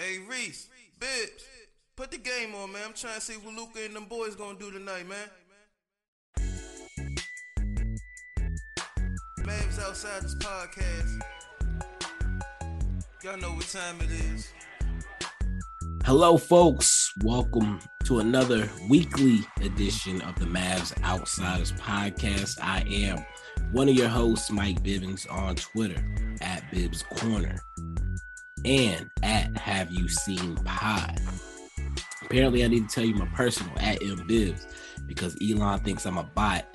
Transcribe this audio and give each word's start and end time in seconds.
Hey 0.00 0.18
Reese, 0.18 0.70
Bibbs, 0.98 1.44
put 1.94 2.10
the 2.10 2.16
game 2.16 2.54
on, 2.54 2.72
man. 2.72 2.80
I'm 2.86 2.94
trying 2.94 3.16
to 3.16 3.20
see 3.20 3.34
what 3.34 3.54
Luka 3.54 3.84
and 3.84 3.94
them 3.94 4.06
boys 4.06 4.34
gonna 4.34 4.58
do 4.58 4.70
tonight, 4.70 5.06
man. 5.06 5.28
Mavs 9.40 9.78
outside 9.78 10.22
this 10.22 10.34
podcast. 10.36 11.20
Y'all 13.22 13.36
know 13.36 13.50
what 13.50 13.66
time 13.66 13.96
it 14.00 14.10
is. 14.10 14.50
Hello, 16.06 16.38
folks. 16.38 17.12
Welcome 17.22 17.80
to 18.04 18.20
another 18.20 18.70
weekly 18.88 19.40
edition 19.60 20.22
of 20.22 20.34
the 20.36 20.46
Mavs 20.46 20.98
Outsiders 21.04 21.72
podcast. 21.72 22.58
I 22.62 22.86
am 22.88 23.22
one 23.72 23.90
of 23.90 23.94
your 23.94 24.08
hosts, 24.08 24.50
Mike 24.50 24.82
Bibbins, 24.82 25.30
on 25.30 25.56
Twitter 25.56 26.02
at 26.40 26.64
Bibbs 26.70 27.02
Corner 27.02 27.60
and 28.64 29.08
at 29.22 29.56
Have 29.56 29.90
You 29.90 30.08
Seen 30.08 30.56
Pod. 30.56 31.20
Apparently, 32.22 32.64
I 32.64 32.68
need 32.68 32.88
to 32.88 32.94
tell 32.94 33.04
you 33.04 33.14
my 33.14 33.26
personal 33.26 33.72
at 33.78 34.02
M 34.02 34.24
Bibbs 34.26 34.66
because 35.06 35.36
Elon 35.42 35.80
thinks 35.80 36.06
I'm 36.06 36.18
a 36.18 36.24
bot 36.24 36.66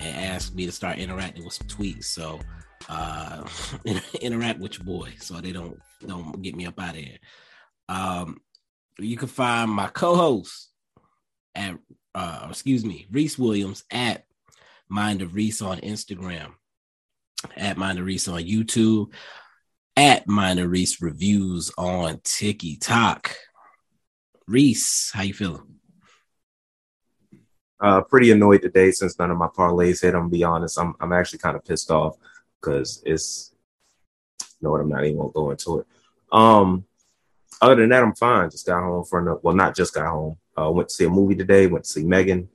and 0.00 0.26
asked 0.26 0.54
me 0.54 0.66
to 0.66 0.72
start 0.72 0.98
interacting 0.98 1.44
with 1.44 1.54
some 1.54 1.68
tweets. 1.68 2.04
So 2.04 2.40
uh 2.88 3.46
interact 4.20 4.60
with 4.60 4.78
your 4.78 4.84
boy 4.84 5.14
so 5.18 5.34
they 5.34 5.52
don't 5.52 5.78
don't 6.06 6.42
get 6.42 6.56
me 6.56 6.66
up 6.66 6.80
out 6.80 6.96
of 6.96 7.00
here. 7.00 7.18
Um 7.88 8.38
you 8.98 9.16
can 9.16 9.28
find 9.28 9.70
my 9.70 9.88
co-host 9.88 10.70
at 11.54 11.78
uh 12.14 12.46
excuse 12.50 12.84
me, 12.84 13.06
Reese 13.10 13.38
Williams 13.38 13.84
at 13.90 14.24
Mind 14.88 15.22
of 15.22 15.34
Reese 15.34 15.62
on 15.62 15.78
Instagram, 15.78 16.52
at 17.56 17.78
Mind 17.78 17.98
of 17.98 18.04
Reese 18.04 18.28
on 18.28 18.42
YouTube 18.42 19.12
at 19.96 20.26
Mind 20.26 20.58
of 20.58 20.70
Reese 20.70 21.00
Reviews 21.00 21.70
on 21.78 22.20
TikTok. 22.24 23.36
Reese, 24.46 25.10
how 25.14 25.22
you 25.22 25.34
feeling? 25.34 25.62
Uh, 27.80 28.00
pretty 28.02 28.30
annoyed 28.30 28.62
today 28.62 28.90
since 28.90 29.18
none 29.18 29.30
of 29.30 29.36
my 29.36 29.48
parlays 29.48 30.02
hit. 30.02 30.14
I'm 30.14 30.22
gonna 30.22 30.30
be 30.30 30.44
honest. 30.44 30.78
I'm 30.78 30.94
I'm 31.00 31.12
actually 31.12 31.40
kind 31.40 31.56
of 31.56 31.64
pissed 31.64 31.90
off 31.90 32.16
because 32.60 33.02
it's 33.04 33.54
you 34.40 34.46
know 34.62 34.70
what 34.70 34.80
I'm 34.80 34.88
not 34.88 35.04
even 35.04 35.18
gonna 35.18 35.32
go 35.32 35.50
into 35.50 35.80
it. 35.80 35.86
Um, 36.32 36.84
other 37.60 37.76
than 37.76 37.90
that, 37.90 38.02
I'm 38.02 38.14
fine. 38.14 38.50
Just 38.50 38.66
got 38.66 38.82
home 38.82 39.04
for 39.04 39.20
another. 39.20 39.40
Well, 39.42 39.54
not 39.54 39.76
just 39.76 39.94
got 39.94 40.06
home. 40.06 40.36
Uh, 40.58 40.70
went 40.70 40.88
to 40.88 40.94
see 40.94 41.04
a 41.04 41.10
movie 41.10 41.34
today. 41.34 41.66
Went 41.66 41.84
to 41.84 41.90
see 41.90 42.04
Megan. 42.04 42.48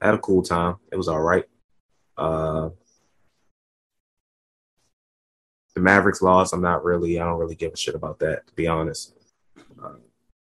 Had 0.00 0.14
a 0.14 0.18
cool 0.18 0.42
time. 0.42 0.76
It 0.92 0.96
was 0.96 1.08
all 1.08 1.20
right. 1.20 1.44
Uh, 2.16 2.70
the 5.74 5.80
Mavericks 5.80 6.22
lost. 6.22 6.54
I'm 6.54 6.62
not 6.62 6.84
really. 6.84 7.20
I 7.20 7.24
don't 7.24 7.38
really 7.38 7.54
give 7.54 7.72
a 7.72 7.76
shit 7.76 7.94
about 7.94 8.18
that, 8.20 8.46
to 8.46 8.52
be 8.54 8.66
honest. 8.66 9.14
Uh, 9.82 9.94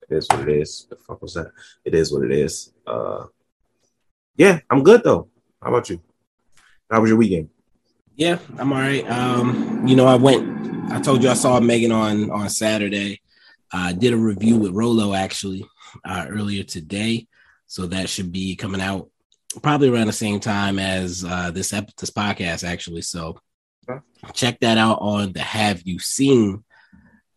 it 0.10 0.16
is 0.16 0.28
what 0.30 0.48
it 0.48 0.50
is. 0.50 0.88
The 0.90 0.98
fuck 0.98 1.22
was 1.22 1.34
that? 1.36 1.52
It 1.86 1.96
is 1.96 2.14
what 2.14 2.24
it 2.24 2.32
is. 2.32 2.74
Uh, 2.86 3.26
yeah, 4.36 4.59
I'm 4.70 4.84
good 4.84 5.04
though. 5.04 5.30
How 5.62 5.70
about 5.70 5.90
you? 5.90 6.02
How 6.90 7.00
was 7.00 7.09
your 7.09 7.18
weekend? 7.18 7.50
Yeah, 8.16 8.40
I'm 8.58 8.74
all 8.74 8.80
right. 8.80 9.09
Um, 9.09 9.88
you 9.88 9.96
know, 9.96 10.06
I 10.08 10.16
went. 10.16 10.92
I 10.92 11.00
told 11.00 11.24
you 11.24 11.30
I 11.30 11.34
saw 11.34 11.59
Megan 11.59 11.92
on 11.92 12.30
on 12.30 12.50
Saturday. 12.50 13.22
I 13.72 13.94
did 13.94 14.14
a 14.14 14.18
review 14.18 14.58
with 14.58 14.74
Rolo 14.74 15.14
actually 15.14 15.66
uh, 16.04 16.26
earlier 16.30 16.64
today, 16.64 17.28
so 17.68 17.86
that 17.88 18.09
should 18.09 18.32
be 18.32 18.56
coming 18.58 18.82
out 18.82 19.09
probably 19.62 19.90
around 19.90 20.08
the 20.08 20.14
same 20.14 20.40
time 20.40 20.80
as 20.80 21.24
uh, 21.24 21.52
this 21.52 21.72
ep- 21.74 21.96
this 21.96 22.12
podcast 22.12 22.68
actually. 22.68 23.02
So 23.02 23.40
Check 24.34 24.60
that 24.60 24.78
out 24.78 25.00
on 25.02 25.34
the 25.34 25.42
Have 25.42 25.82
You 25.86 26.00
Seen 26.00 26.64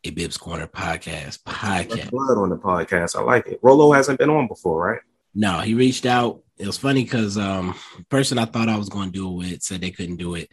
a 0.05 0.11
Bibbs 0.11 0.37
Corner 0.37 0.67
podcast 0.67 1.42
podcast. 1.42 2.11
Blood 2.11 2.39
on 2.39 2.50
the 2.50 2.59
podcast. 2.59 3.17
I 3.17 3.23
like 3.23 3.47
it. 3.47 3.59
Rolo 3.62 3.92
hasn't 3.92 4.19
been 4.19 4.31
on 4.31 4.47
before, 4.47 4.84
right? 4.84 5.00
No, 5.34 5.61
he 5.61 5.75
reached 5.75 6.06
out. 6.06 6.42
It 6.59 6.67
was 6.67 6.78
funny 6.78 7.05
because 7.05 7.39
um 7.39 7.75
the 7.97 8.05
person 8.05 8.39
I 8.39 8.45
thought 8.45 8.69
I 8.69 8.77
was 8.77 8.89
going 8.89 9.11
to 9.11 9.19
do 9.19 9.28
it 9.28 9.37
with 9.37 9.62
said 9.62 9.81
they 9.81 9.91
couldn't 9.91 10.16
do 10.16 10.34
it. 10.34 10.50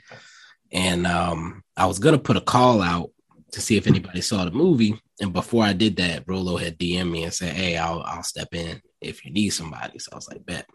And 0.71 1.05
um 1.05 1.63
I 1.75 1.85
was 1.85 1.99
gonna 1.99 2.17
put 2.17 2.37
a 2.37 2.41
call 2.41 2.81
out 2.81 3.11
to 3.51 3.61
see 3.61 3.75
if 3.75 3.87
anybody 3.87 4.21
saw 4.21 4.45
the 4.45 4.51
movie. 4.51 4.99
And 5.19 5.33
before 5.33 5.63
I 5.63 5.73
did 5.73 5.97
that, 5.97 6.23
Rolo 6.27 6.57
had 6.57 6.79
DM 6.79 7.11
me 7.11 7.23
and 7.23 7.33
said, 7.33 7.53
Hey, 7.53 7.77
I'll 7.77 8.01
I'll 8.01 8.23
step 8.23 8.53
in 8.53 8.81
if 9.01 9.25
you 9.25 9.31
need 9.31 9.49
somebody. 9.49 9.99
So 9.99 10.11
I 10.13 10.15
was 10.15 10.29
like, 10.29 10.45
bet. 10.45 10.65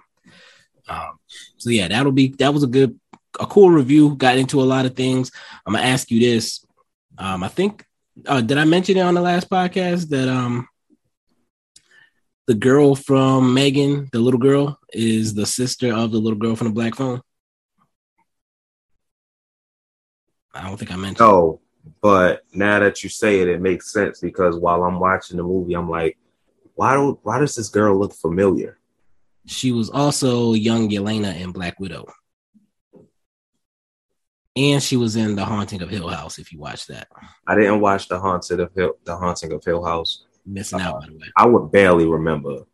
Um, 0.88 1.18
so 1.56 1.70
yeah, 1.70 1.88
that'll 1.88 2.12
be 2.12 2.28
that 2.38 2.54
was 2.54 2.62
a 2.62 2.68
good 2.68 3.00
a 3.40 3.46
cool 3.46 3.70
review. 3.70 4.14
Got 4.16 4.38
into 4.38 4.60
a 4.60 4.64
lot 4.64 4.86
of 4.86 4.96
things. 4.96 5.30
I'm 5.66 5.74
gonna 5.74 5.86
ask 5.86 6.10
you 6.10 6.20
this. 6.20 6.64
Um, 7.18 7.42
I 7.42 7.48
think 7.48 7.84
uh, 8.26 8.40
did 8.40 8.58
I 8.58 8.64
mention 8.64 8.96
it 8.96 9.00
on 9.02 9.14
the 9.14 9.20
last 9.20 9.50
podcast 9.50 10.08
that 10.10 10.28
um 10.28 10.68
the 12.46 12.54
girl 12.54 12.94
from 12.94 13.54
Megan, 13.54 14.08
the 14.12 14.20
little 14.20 14.38
girl, 14.38 14.78
is 14.92 15.34
the 15.34 15.46
sister 15.46 15.92
of 15.92 16.12
the 16.12 16.18
little 16.18 16.38
girl 16.38 16.54
from 16.54 16.68
the 16.68 16.72
black 16.72 16.94
phone? 16.94 17.20
I 20.54 20.62
don't 20.62 20.76
think 20.76 20.92
I 20.92 20.96
mentioned. 20.96 21.28
Oh, 21.28 21.60
but 22.00 22.44
now 22.52 22.78
that 22.78 23.02
you 23.02 23.10
say 23.10 23.40
it, 23.40 23.48
it 23.48 23.60
makes 23.60 23.92
sense 23.92 24.20
because 24.20 24.56
while 24.56 24.84
I'm 24.84 25.00
watching 25.00 25.36
the 25.36 25.42
movie, 25.42 25.74
I'm 25.74 25.90
like, 25.90 26.16
why 26.76 26.94
do 26.94 27.18
why 27.22 27.38
does 27.38 27.56
this 27.56 27.68
girl 27.68 27.98
look 27.98 28.14
familiar? 28.14 28.78
She 29.46 29.72
was 29.72 29.90
also 29.90 30.54
young 30.54 30.88
Yelena 30.88 31.38
in 31.38 31.52
Black 31.52 31.78
Widow 31.80 32.06
and 34.56 34.82
she 34.82 34.96
was 34.96 35.16
in 35.16 35.36
the 35.36 35.44
Haunting 35.44 35.82
of 35.82 35.90
Hill 35.90 36.08
House. 36.08 36.38
If 36.38 36.52
you 36.52 36.58
watch 36.58 36.86
that, 36.86 37.08
I 37.46 37.54
didn't 37.54 37.80
watch 37.80 38.08
the 38.08 38.18
Haunted 38.18 38.60
of 38.60 38.72
Hill, 38.74 38.94
the 39.04 39.16
Haunting 39.16 39.52
of 39.52 39.64
Hill 39.64 39.84
House. 39.84 40.24
Missing 40.46 40.80
out, 40.80 41.00
by 41.00 41.06
the 41.06 41.12
way. 41.12 41.26
I 41.36 41.46
would 41.46 41.70
barely 41.72 42.06
remember 42.06 42.64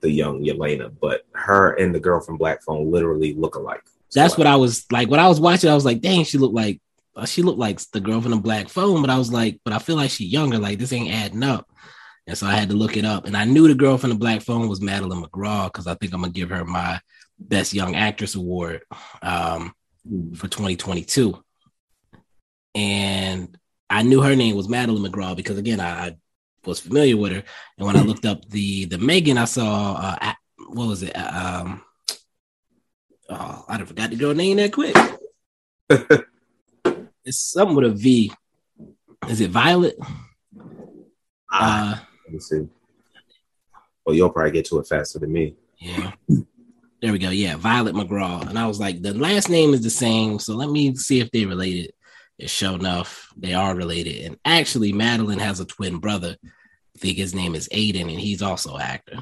the 0.00 0.10
young 0.10 0.42
Yelena, 0.42 0.94
but 1.00 1.22
her 1.32 1.72
and 1.74 1.94
the 1.94 2.00
girl 2.00 2.20
from 2.20 2.36
Black 2.36 2.62
Phone 2.62 2.90
literally 2.90 3.34
look 3.34 3.56
alike. 3.56 3.82
So 4.08 4.20
That's 4.20 4.38
what 4.38 4.46
I 4.46 4.56
was 4.56 4.86
like. 4.92 5.10
When 5.10 5.20
I 5.20 5.28
was 5.28 5.40
watching, 5.40 5.68
I 5.68 5.74
was 5.74 5.84
like, 5.84 6.00
"Dang, 6.00 6.24
she 6.24 6.38
looked 6.38 6.54
like 6.54 6.80
uh, 7.16 7.26
she 7.26 7.42
looked 7.42 7.58
like 7.58 7.80
the 7.92 8.00
girl 8.00 8.20
from 8.20 8.30
the 8.30 8.36
Black 8.36 8.68
Phone." 8.68 9.00
But 9.00 9.10
I 9.10 9.18
was 9.18 9.32
like, 9.32 9.60
"But 9.64 9.72
I 9.72 9.78
feel 9.78 9.96
like 9.96 10.10
she's 10.10 10.32
younger. 10.32 10.58
Like 10.58 10.78
this 10.78 10.92
ain't 10.92 11.12
adding 11.12 11.42
up." 11.42 11.68
And 12.28 12.36
so 12.36 12.46
I 12.46 12.54
had 12.54 12.70
to 12.70 12.76
look 12.76 12.96
it 12.96 13.04
up, 13.04 13.26
and 13.26 13.36
I 13.36 13.44
knew 13.44 13.68
the 13.68 13.74
girl 13.74 13.98
from 13.98 14.10
the 14.10 14.16
Black 14.16 14.42
Phone 14.42 14.68
was 14.68 14.80
Madeline 14.80 15.22
McGraw 15.22 15.66
because 15.66 15.86
I 15.86 15.94
think 15.94 16.12
I'm 16.12 16.20
gonna 16.20 16.32
give 16.32 16.50
her 16.50 16.64
my 16.64 17.00
Best 17.38 17.74
Young 17.74 17.94
Actress 17.94 18.34
award 18.34 18.82
um, 19.22 19.74
for 20.34 20.48
2022 20.48 21.42
and 22.74 23.58
I 23.88 24.02
knew 24.02 24.20
her 24.20 24.36
name 24.36 24.56
was 24.56 24.68
Madeline 24.68 25.10
McGraw 25.10 25.36
because 25.36 25.58
again 25.58 25.80
I, 25.80 26.06
I 26.06 26.16
was 26.64 26.80
familiar 26.80 27.16
with 27.16 27.32
her, 27.32 27.42
and 27.78 27.86
when 27.86 27.96
I 27.96 28.02
looked 28.02 28.26
up 28.26 28.48
the 28.48 28.84
the 28.86 28.98
Megan, 28.98 29.38
I 29.38 29.44
saw 29.44 29.94
uh, 29.94 30.32
what 30.68 30.88
was 30.88 31.02
it? 31.02 31.12
Um, 31.12 31.82
oh, 33.30 33.64
I 33.68 33.82
forgot 33.84 34.10
the 34.10 34.16
girl 34.16 34.34
name 34.34 34.56
that 34.58 34.72
quick. 34.72 34.96
it's 37.24 37.38
something 37.38 37.76
with 37.76 37.86
a 37.86 37.90
V. 37.90 38.32
Is 39.28 39.40
it 39.40 39.50
Violet? 39.50 39.96
Ah, 41.50 42.02
uh, 42.02 42.04
let 42.24 42.34
me 42.34 42.40
see. 42.40 42.68
Well, 44.04 44.14
you'll 44.14 44.30
probably 44.30 44.52
get 44.52 44.66
to 44.66 44.78
it 44.78 44.86
faster 44.86 45.18
than 45.18 45.32
me. 45.32 45.54
Yeah. 45.78 46.12
There 47.02 47.12
we 47.12 47.18
go. 47.18 47.30
Yeah, 47.30 47.56
Violet 47.56 47.94
McGraw. 47.94 48.48
And 48.48 48.58
I 48.58 48.66
was 48.66 48.80
like, 48.80 49.02
the 49.02 49.14
last 49.14 49.50
name 49.50 49.74
is 49.74 49.82
the 49.82 49.90
same, 49.90 50.38
so 50.38 50.54
let 50.54 50.70
me 50.70 50.94
see 50.94 51.20
if 51.20 51.30
they 51.30 51.44
related 51.44 51.92
is 52.38 52.50
sure 52.50 52.74
enough 52.74 53.28
they 53.36 53.54
are 53.54 53.74
related. 53.74 54.26
And 54.26 54.38
actually, 54.44 54.92
Madeline 54.92 55.38
has 55.38 55.60
a 55.60 55.64
twin 55.64 55.98
brother. 55.98 56.36
I 56.44 56.98
think 56.98 57.16
his 57.16 57.34
name 57.34 57.54
is 57.54 57.68
Aiden, 57.68 58.02
and 58.02 58.20
he's 58.20 58.42
also 58.42 58.76
an 58.76 58.82
actor. 58.82 59.18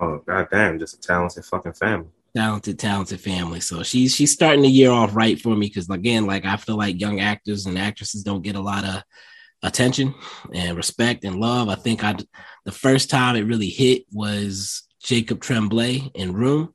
Oh 0.00 0.22
goddamn, 0.26 0.78
just 0.78 0.96
a 0.96 1.00
talented 1.00 1.44
fucking 1.44 1.74
family. 1.74 2.08
Talented, 2.34 2.78
talented 2.78 3.20
family. 3.20 3.60
So 3.60 3.82
she's 3.82 4.14
she's 4.14 4.32
starting 4.32 4.62
the 4.62 4.68
year 4.68 4.90
off 4.90 5.14
right 5.14 5.38
for 5.38 5.54
me 5.54 5.68
because 5.68 5.88
again, 5.90 6.26
like 6.26 6.44
I 6.44 6.56
feel 6.56 6.76
like 6.76 7.00
young 7.00 7.20
actors 7.20 7.66
and 7.66 7.78
actresses 7.78 8.22
don't 8.22 8.42
get 8.42 8.56
a 8.56 8.60
lot 8.60 8.84
of 8.84 9.02
attention 9.62 10.14
and 10.52 10.76
respect 10.76 11.24
and 11.24 11.36
love. 11.36 11.68
I 11.68 11.74
think 11.74 12.02
I 12.02 12.16
the 12.64 12.72
first 12.72 13.10
time 13.10 13.36
it 13.36 13.42
really 13.42 13.68
hit 13.68 14.04
was 14.10 14.82
Jacob 15.02 15.40
Tremblay 15.40 16.10
in 16.14 16.32
Room. 16.32 16.74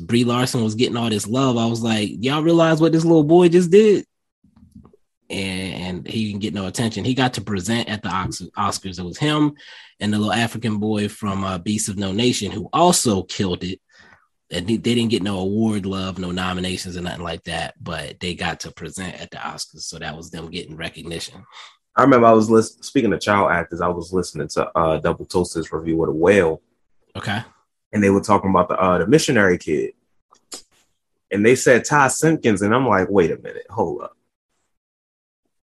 Brie 0.00 0.24
Larson 0.24 0.64
was 0.64 0.74
getting 0.74 0.96
all 0.96 1.10
this 1.10 1.26
love. 1.26 1.56
I 1.56 1.66
was 1.66 1.82
like, 1.82 2.10
y'all 2.20 2.42
realize 2.42 2.80
what 2.80 2.92
this 2.92 3.04
little 3.04 3.24
boy 3.24 3.48
just 3.48 3.70
did? 3.70 4.04
and, 5.30 6.06
he 6.06 6.28
didn't 6.28 6.42
get 6.42 6.54
no 6.54 6.66
attention. 6.66 7.04
He 7.04 7.14
got 7.14 7.34
to 7.34 7.40
present 7.40 7.88
at 7.88 8.02
the 8.02 8.08
Oscars. 8.08 8.98
It 8.98 9.04
was 9.04 9.18
him 9.18 9.54
and 10.00 10.12
the 10.12 10.18
little 10.18 10.32
African 10.32 10.78
boy 10.78 11.08
from 11.08 11.44
uh, 11.44 11.58
Beasts 11.58 11.88
of 11.88 11.96
No 11.96 12.12
Nation 12.12 12.50
who 12.50 12.68
also 12.72 13.22
killed 13.22 13.64
it. 13.64 13.80
And 14.50 14.66
they 14.66 14.76
didn't 14.76 15.08
get 15.08 15.22
no 15.22 15.38
award 15.38 15.86
love, 15.86 16.18
no 16.18 16.30
nominations, 16.30 16.96
or 16.96 17.00
nothing 17.00 17.24
like 17.24 17.42
that. 17.44 17.74
But 17.82 18.20
they 18.20 18.34
got 18.34 18.60
to 18.60 18.70
present 18.70 19.20
at 19.20 19.30
the 19.30 19.38
Oscars, 19.38 19.80
so 19.80 19.98
that 19.98 20.16
was 20.16 20.30
them 20.30 20.50
getting 20.50 20.76
recognition. 20.76 21.44
I 21.96 22.02
remember 22.02 22.26
I 22.26 22.32
was 22.32 22.50
listening. 22.50 22.82
Speaking 22.82 23.12
of 23.12 23.20
child 23.20 23.50
actors, 23.50 23.80
I 23.80 23.88
was 23.88 24.12
listening 24.12 24.48
to 24.48 24.70
uh, 24.78 24.98
Double 24.98 25.24
Toasted's 25.24 25.72
review 25.72 26.00
of 26.02 26.08
the 26.08 26.12
Whale. 26.12 26.60
Okay. 27.16 27.42
And 27.94 28.02
they 28.02 28.10
were 28.10 28.20
talking 28.20 28.50
about 28.50 28.68
the 28.68 28.74
uh, 28.78 28.98
the 28.98 29.06
missionary 29.06 29.56
kid, 29.56 29.92
and 31.30 31.46
they 31.46 31.54
said 31.54 31.84
Ty 31.86 32.08
Simpkins, 32.08 32.60
and 32.60 32.74
I'm 32.74 32.86
like, 32.86 33.08
wait 33.08 33.30
a 33.30 33.38
minute, 33.38 33.66
hold 33.70 34.02
up 34.02 34.16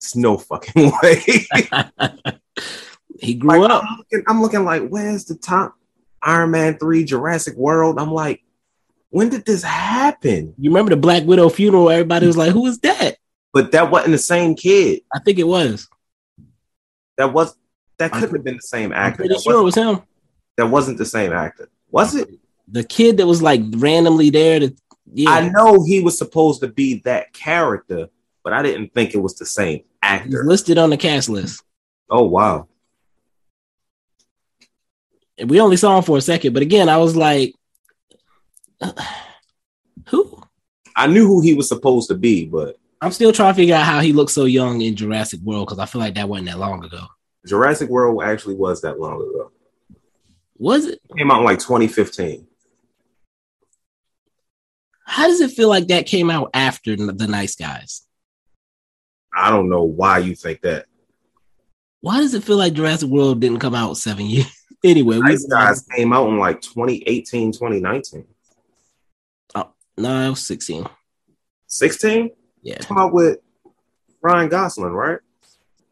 it's 0.05 0.15
no 0.15 0.37
fucking 0.37 0.91
way. 1.03 1.15
He 3.19 3.33
grew 3.35 3.61
Like, 3.61 3.71
up. 3.71 3.83
I'm 3.83 3.97
looking, 3.97 4.23
I'm 4.27 4.41
looking 4.41 4.63
like, 4.65 4.87
where's 4.89 5.25
the 5.25 5.35
top 5.35 5.73
Iron 6.21 6.51
Man 6.51 6.77
3 6.77 7.05
Jurassic 7.05 7.55
World? 7.55 7.97
I'm 7.99 8.11
like, 8.11 8.43
when 9.09 9.29
did 9.29 9.45
this 9.45 9.63
happen? 9.63 10.53
You 10.59 10.69
remember 10.69 10.91
the 10.91 10.97
Black 11.01 11.23
Widow 11.23 11.49
funeral? 11.49 11.89
Everybody 11.89 12.27
was 12.27 12.35
like, 12.37 12.51
"Who 12.51 12.65
is 12.65 12.79
that?" 12.79 13.17
But 13.53 13.71
that 13.71 13.89
wasn't 13.89 14.11
the 14.11 14.17
same 14.17 14.53
kid. 14.55 15.01
I 15.13 15.19
think 15.19 15.39
it 15.39 15.47
was. 15.47 15.87
That 17.17 17.31
was 17.31 17.55
that 17.97 18.11
couldn't 18.11 18.35
have 18.35 18.43
been 18.43 18.57
the 18.57 18.61
same 18.61 18.91
I'm 18.91 18.97
actor. 18.97 19.17
pretty 19.23 19.35
That, 19.35 19.41
sure 19.43 19.59
it 19.61 19.63
was 19.63 19.75
him. 19.75 20.01
that 20.57 20.67
wasn't 20.67 20.97
the 20.97 21.05
same 21.05 21.31
actor. 21.31 21.69
Was 21.95 22.13
uh, 22.13 22.19
it? 22.19 22.29
The 22.67 22.83
kid 22.83 23.17
that 23.17 23.25
was 23.25 23.41
like 23.41 23.61
randomly 23.77 24.29
there. 24.29 24.59
To 24.59 24.75
yeah, 25.13 25.29
I 25.29 25.49
know 25.49 25.81
he 25.83 26.01
was 26.01 26.17
supposed 26.17 26.59
to 26.61 26.67
be 26.67 27.01
that 27.05 27.31
character, 27.31 28.09
but 28.43 28.51
I 28.51 28.61
didn't 28.61 28.93
think 28.93 29.13
it 29.13 29.19
was 29.19 29.35
the 29.35 29.45
same 29.45 29.77
he's 29.77 29.85
actor. 30.03 30.43
listed 30.43 30.77
on 30.77 30.89
the 30.89 30.97
cast 30.97 31.29
list. 31.29 31.63
Oh 32.09 32.23
wow. 32.23 32.67
And 35.37 35.49
we 35.49 35.61
only 35.61 35.77
saw 35.77 35.97
him 35.97 36.03
for 36.03 36.17
a 36.17 36.21
second, 36.21 36.53
but 36.53 36.63
again, 36.63 36.89
I 36.89 36.97
was 36.97 37.15
like, 37.15 37.53
"Who?" 40.09 40.41
I 40.97 41.07
knew 41.07 41.25
who 41.27 41.41
he 41.41 41.53
was 41.53 41.69
supposed 41.69 42.09
to 42.09 42.15
be, 42.15 42.45
but 42.45 42.75
I'm 42.99 43.11
still 43.11 43.31
trying 43.31 43.53
to 43.53 43.57
figure 43.57 43.75
out 43.75 43.85
how 43.85 44.01
he 44.01 44.11
looked 44.11 44.31
so 44.31 44.43
young 44.43 44.81
in 44.81 44.95
Jurassic 44.95 45.39
World 45.41 45.67
because 45.67 45.79
I 45.79 45.85
feel 45.85 46.01
like 46.01 46.15
that 46.15 46.27
wasn't 46.27 46.49
that 46.49 46.59
long 46.59 46.83
ago. 46.83 47.05
Jurassic 47.45 47.89
World 47.89 48.21
actually 48.21 48.55
was 48.55 48.81
that 48.81 48.99
long 48.99 49.15
ago. 49.21 49.51
Was 50.57 50.85
it? 50.85 50.99
Came 51.17 51.31
out 51.31 51.39
in 51.39 51.45
like 51.45 51.59
2015. 51.59 52.47
How 55.05 55.27
does 55.27 55.41
it 55.41 55.51
feel 55.51 55.69
like 55.69 55.87
that 55.87 56.07
came 56.07 56.29
out 56.29 56.49
after 56.53 56.95
the 56.95 57.27
Nice 57.27 57.55
Guys? 57.55 58.05
I 59.35 59.49
don't 59.49 59.69
know 59.69 59.83
why 59.83 60.19
you 60.19 60.35
think 60.35 60.61
that. 60.61 60.85
Why 62.01 62.17
does 62.17 62.33
it 62.33 62.43
feel 62.43 62.57
like 62.57 62.73
Jurassic 62.73 63.09
World 63.09 63.41
didn't 63.41 63.59
come 63.59 63.75
out 63.75 63.97
seven 63.97 64.25
years? 64.25 64.47
anyway, 64.83 65.17
we, 65.17 65.21
Nice 65.21 65.45
Guys 65.45 65.85
came 65.95 66.13
out 66.13 66.29
in 66.29 66.37
like 66.37 66.61
2018, 66.61 67.51
2019. 67.51 68.25
no, 69.97 70.27
it 70.27 70.29
was 70.29 70.45
16. 70.45 70.87
16? 71.67 72.29
Yeah, 72.61 72.77
Come 72.79 72.97
out 72.97 73.13
with 73.13 73.39
Ryan 74.21 74.49
Gosling, 74.49 74.91
right? 74.93 75.19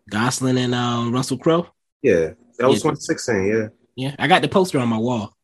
Gosling 0.09 0.57
and 0.57 0.73
um, 0.73 1.13
Russell 1.13 1.37
Crowe. 1.37 1.67
Yeah. 2.01 2.31
That 2.57 2.67
was 2.69 2.83
Yeah. 2.83 2.91
2016, 2.91 3.45
yeah. 3.47 3.67
Yeah, 3.95 4.15
I 4.17 4.27
got 4.27 4.41
the 4.41 4.47
poster 4.47 4.79
on 4.79 4.89
my 4.89 4.97
wall. 4.97 5.35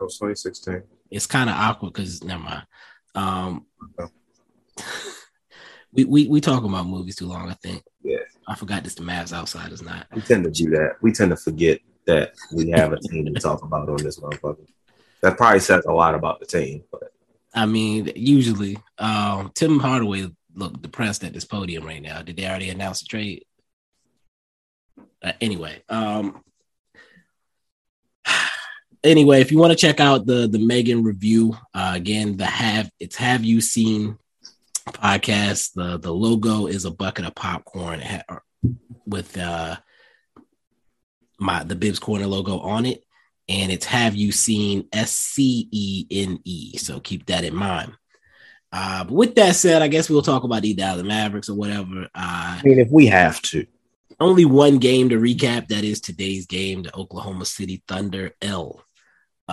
Was 0.00 0.18
2016. 0.18 0.82
It's 1.10 1.26
kind 1.26 1.48
of 1.48 1.56
awkward 1.56 1.92
because 1.92 2.24
never 2.24 2.42
mind. 2.42 2.66
Um, 3.14 3.66
Oh. 3.98 4.08
we, 5.92 6.04
we 6.04 6.28
we 6.28 6.40
talk 6.40 6.64
about 6.64 6.86
movies 6.86 7.16
too 7.16 7.26
long. 7.26 7.50
I 7.50 7.54
think. 7.54 7.82
Yeah. 8.02 8.18
I 8.48 8.54
forgot 8.54 8.84
this. 8.84 8.94
The 8.94 9.02
Mavs 9.02 9.32
outside 9.32 9.72
is 9.72 9.82
not. 9.82 10.06
We 10.14 10.22
tend 10.22 10.44
to 10.44 10.50
do 10.50 10.70
that. 10.70 10.96
We 11.02 11.12
tend 11.12 11.30
to 11.30 11.36
forget 11.36 11.80
that 12.06 12.32
we 12.52 12.70
have 12.70 12.92
a 12.92 12.98
team 12.98 13.26
to 13.26 13.40
talk 13.40 13.62
about 13.62 13.88
on 13.88 13.96
this 13.96 14.18
motherfucker. 14.18 14.66
That 15.20 15.36
probably 15.36 15.60
says 15.60 15.84
a 15.84 15.92
lot 15.92 16.14
about 16.14 16.40
the 16.40 16.46
team, 16.46 16.82
but 16.90 17.12
I 17.54 17.66
mean, 17.66 18.10
usually, 18.16 18.78
um, 18.98 19.52
Tim 19.54 19.78
Hardaway 19.78 20.28
looked 20.54 20.82
depressed 20.82 21.22
at 21.22 21.32
this 21.32 21.44
podium 21.44 21.84
right 21.84 22.02
now. 22.02 22.22
Did 22.22 22.36
they 22.36 22.46
already 22.46 22.70
announce 22.70 23.00
the 23.00 23.06
trade? 23.06 23.44
Uh, 25.22 25.32
anyway, 25.40 25.82
um, 25.88 26.42
anyway, 29.04 29.40
if 29.40 29.52
you 29.52 29.58
want 29.58 29.72
to 29.72 29.76
check 29.76 30.00
out 30.00 30.26
the 30.26 30.48
the 30.48 30.58
Megan 30.58 31.02
review, 31.02 31.56
uh, 31.74 31.92
again, 31.94 32.36
the 32.36 32.46
have 32.46 32.90
it's 32.98 33.16
have 33.16 33.44
you 33.44 33.60
seen 33.60 34.18
podcast. 34.86 35.72
The 35.74 35.98
the 35.98 36.12
logo 36.12 36.66
is 36.66 36.84
a 36.84 36.90
bucket 36.90 37.26
of 37.26 37.34
popcorn 37.34 38.02
with 39.06 39.36
uh 39.38 39.76
my 41.38 41.64
the 41.64 41.76
Bibbs 41.76 41.98
Corner 41.98 42.26
logo 42.26 42.58
on 42.60 42.86
it 42.86 43.04
and 43.48 43.72
it's 43.72 43.86
have 43.86 44.14
you 44.14 44.32
seen 44.32 44.88
S 44.92 45.12
C 45.12 45.68
E 45.70 46.06
N 46.10 46.38
E. 46.44 46.76
So 46.78 47.00
keep 47.00 47.26
that 47.26 47.44
in 47.44 47.54
mind. 47.54 47.92
Uh, 48.72 49.04
but 49.04 49.12
with 49.12 49.34
that 49.34 49.54
said, 49.54 49.82
I 49.82 49.88
guess 49.88 50.08
we'll 50.08 50.22
talk 50.22 50.44
about 50.44 50.62
the 50.62 50.72
Dallas 50.72 51.02
Mavericks 51.02 51.50
or 51.50 51.54
whatever. 51.54 52.04
Uh, 52.04 52.08
I 52.14 52.60
mean, 52.64 52.78
if 52.78 52.90
we 52.90 53.06
have 53.06 53.42
to, 53.42 53.66
only 54.18 54.46
one 54.46 54.78
game 54.78 55.10
to 55.10 55.16
recap. 55.16 55.68
That 55.68 55.84
is 55.84 56.00
today's 56.00 56.46
game, 56.46 56.84
the 56.84 56.96
Oklahoma 56.96 57.44
City 57.44 57.82
Thunder 57.86 58.34
L. 58.40 58.82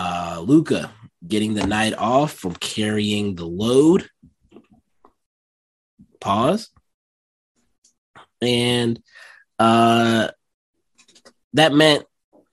Uh, 0.01 0.39
Luka 0.39 0.89
getting 1.27 1.55
the 1.55 1.67
night 1.67 1.93
off 1.93 2.31
from 2.31 2.55
carrying 2.55 3.35
the 3.35 3.45
load. 3.45 4.09
Pause. 6.21 6.69
And 8.41 9.01
uh, 9.57 10.29
that 11.51 11.73
meant 11.73 12.05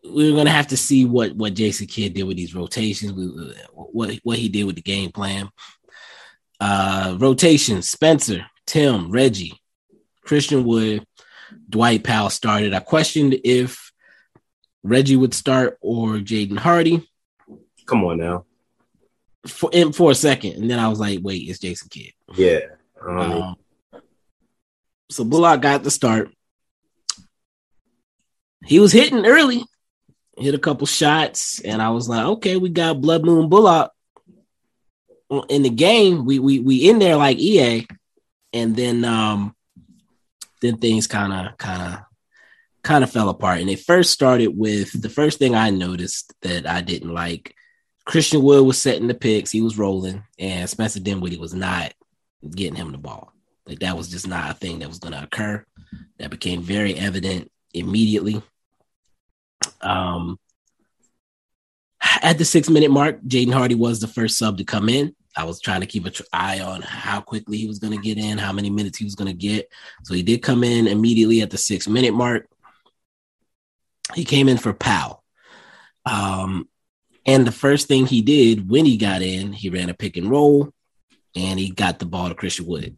we 0.02 0.28
were 0.28 0.34
going 0.34 0.46
to 0.46 0.52
have 0.52 0.66
to 0.68 0.76
see 0.76 1.04
what 1.04 1.36
what 1.36 1.54
Jason 1.54 1.86
Kidd 1.86 2.14
did 2.14 2.24
with 2.24 2.36
these 2.36 2.52
rotations, 2.52 3.12
what 3.72 4.18
what 4.24 4.38
he 4.38 4.48
did 4.48 4.64
with 4.64 4.74
the 4.74 4.82
game 4.82 5.12
plan. 5.12 5.48
Uh, 6.58 7.16
rotations: 7.20 7.88
Spencer, 7.88 8.44
Tim, 8.66 9.12
Reggie, 9.12 9.60
Christian 10.22 10.64
Wood, 10.64 11.06
Dwight 11.70 12.02
Powell 12.02 12.30
started. 12.30 12.74
I 12.74 12.80
questioned 12.80 13.38
if 13.44 13.92
Reggie 14.82 15.14
would 15.14 15.32
start 15.32 15.78
or 15.80 16.14
Jaden 16.14 16.58
Hardy 16.58 17.08
come 17.86 18.04
on 18.04 18.18
now. 18.18 18.44
for 19.46 19.70
in, 19.72 19.92
for 19.92 20.10
a 20.10 20.14
second, 20.14 20.54
and 20.54 20.70
then 20.70 20.78
I 20.78 20.88
was 20.88 20.98
like, 20.98 21.20
"Wait, 21.22 21.48
it's 21.48 21.58
Jason 21.60 21.88
Kidd." 21.88 22.12
Yeah. 22.34 22.60
Um, 23.00 23.18
Um, 23.18 23.56
so 25.08 25.24
Bullock 25.24 25.62
got 25.62 25.84
the 25.84 25.90
start. 25.90 26.30
He 28.64 28.80
was 28.80 28.92
hitting 28.92 29.24
early, 29.26 29.62
hit 30.36 30.54
a 30.54 30.58
couple 30.58 30.86
shots, 30.86 31.60
and 31.60 31.80
I 31.80 31.90
was 31.90 32.08
like, 32.08 32.24
"Okay, 32.26 32.56
we 32.56 32.68
got 32.70 33.00
Blood 33.00 33.24
Moon 33.24 33.48
Bullock 33.48 33.92
in 35.48 35.62
the 35.62 35.70
game. 35.70 36.24
We 36.24 36.38
we 36.38 36.58
we 36.60 36.88
in 36.88 36.98
there 36.98 37.16
like 37.16 37.38
EA." 37.38 37.86
And 38.52 38.74
then 38.74 39.04
um, 39.04 39.54
then 40.60 40.78
things 40.78 41.06
kind 41.06 41.32
of 41.32 41.56
kind 41.58 41.94
of 41.94 42.00
kind 42.82 43.04
of 43.04 43.10
fell 43.10 43.28
apart. 43.28 43.60
And 43.60 43.68
it 43.70 43.80
first 43.80 44.10
started 44.12 44.48
with 44.56 45.00
the 45.00 45.10
first 45.10 45.38
thing 45.38 45.54
I 45.54 45.70
noticed 45.70 46.32
that 46.42 46.66
I 46.66 46.80
didn't 46.80 47.12
like. 47.12 47.54
Christian 48.06 48.42
Wood 48.42 48.64
was 48.64 48.80
setting 48.80 49.08
the 49.08 49.14
picks, 49.14 49.50
he 49.50 49.60
was 49.60 49.76
rolling, 49.76 50.22
and 50.38 50.70
Spencer 50.70 51.00
Dinwiddie 51.00 51.38
was 51.38 51.52
not 51.52 51.92
getting 52.48 52.76
him 52.76 52.92
the 52.92 52.98
ball. 52.98 53.32
Like 53.66 53.80
that 53.80 53.96
was 53.96 54.08
just 54.08 54.28
not 54.28 54.50
a 54.50 54.54
thing 54.54 54.78
that 54.78 54.88
was 54.88 55.00
going 55.00 55.12
to 55.12 55.22
occur. 55.22 55.64
That 56.18 56.30
became 56.30 56.62
very 56.62 56.94
evident 56.94 57.50
immediately. 57.74 58.40
Um, 59.80 60.38
at 62.22 62.38
the 62.38 62.44
six 62.44 62.70
minute 62.70 62.92
mark, 62.92 63.20
Jaden 63.22 63.52
Hardy 63.52 63.74
was 63.74 64.00
the 64.00 64.06
first 64.06 64.38
sub 64.38 64.58
to 64.58 64.64
come 64.64 64.88
in. 64.88 65.14
I 65.36 65.44
was 65.44 65.60
trying 65.60 65.80
to 65.80 65.86
keep 65.86 66.06
an 66.06 66.12
eye 66.32 66.60
on 66.60 66.82
how 66.82 67.20
quickly 67.20 67.58
he 67.58 67.66
was 67.66 67.80
going 67.80 67.92
to 67.92 68.02
get 68.02 68.18
in, 68.18 68.38
how 68.38 68.52
many 68.52 68.70
minutes 68.70 68.98
he 68.98 69.04
was 69.04 69.16
going 69.16 69.28
to 69.28 69.36
get. 69.36 69.68
So 70.04 70.14
he 70.14 70.22
did 70.22 70.42
come 70.42 70.64
in 70.64 70.86
immediately 70.86 71.42
at 71.42 71.50
the 71.50 71.58
six 71.58 71.88
minute 71.88 72.14
mark. 72.14 72.46
He 74.14 74.24
came 74.24 74.48
in 74.48 74.56
for 74.58 74.72
Powell. 74.72 75.24
Um, 76.06 76.68
and 77.26 77.46
the 77.46 77.52
first 77.52 77.88
thing 77.88 78.06
he 78.06 78.22
did 78.22 78.70
when 78.70 78.86
he 78.86 78.96
got 78.96 79.20
in, 79.20 79.52
he 79.52 79.68
ran 79.68 79.90
a 79.90 79.94
pick 79.94 80.16
and 80.16 80.30
roll 80.30 80.72
and 81.34 81.58
he 81.58 81.70
got 81.70 81.98
the 81.98 82.06
ball 82.06 82.28
to 82.28 82.34
Christian 82.34 82.66
Wood. 82.66 82.96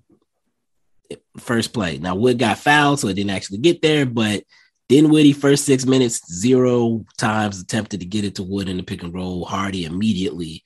First 1.39 1.73
play. 1.73 1.99
Now 1.99 2.15
Wood 2.15 2.39
got 2.39 2.59
fouled, 2.59 3.01
so 3.01 3.09
it 3.09 3.15
didn't 3.15 3.31
actually 3.31 3.59
get 3.59 3.81
there, 3.81 4.05
but 4.05 4.45
Dinwiddie 4.89 5.33
first 5.33 5.65
six 5.65 5.87
minutes, 5.87 6.21
zero 6.33 7.05
times 7.17 7.61
attempted 7.61 8.01
to 8.01 8.07
get 8.07 8.25
it 8.25 8.37
to 8.37 8.43
Wood 8.43 8.69
in 8.69 8.77
the 8.77 8.83
pick 8.83 9.03
and 9.03 9.15
roll. 9.15 9.45
Hardy 9.45 9.85
immediately 9.85 10.63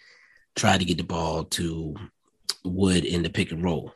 tried 0.56 0.80
to 0.80 0.84
get 0.84 0.98
the 0.98 1.04
ball 1.04 1.44
to 1.44 1.94
Wood 2.64 3.04
in 3.04 3.22
the 3.22 3.30
pick 3.30 3.52
and 3.52 3.62
roll. 3.62 3.94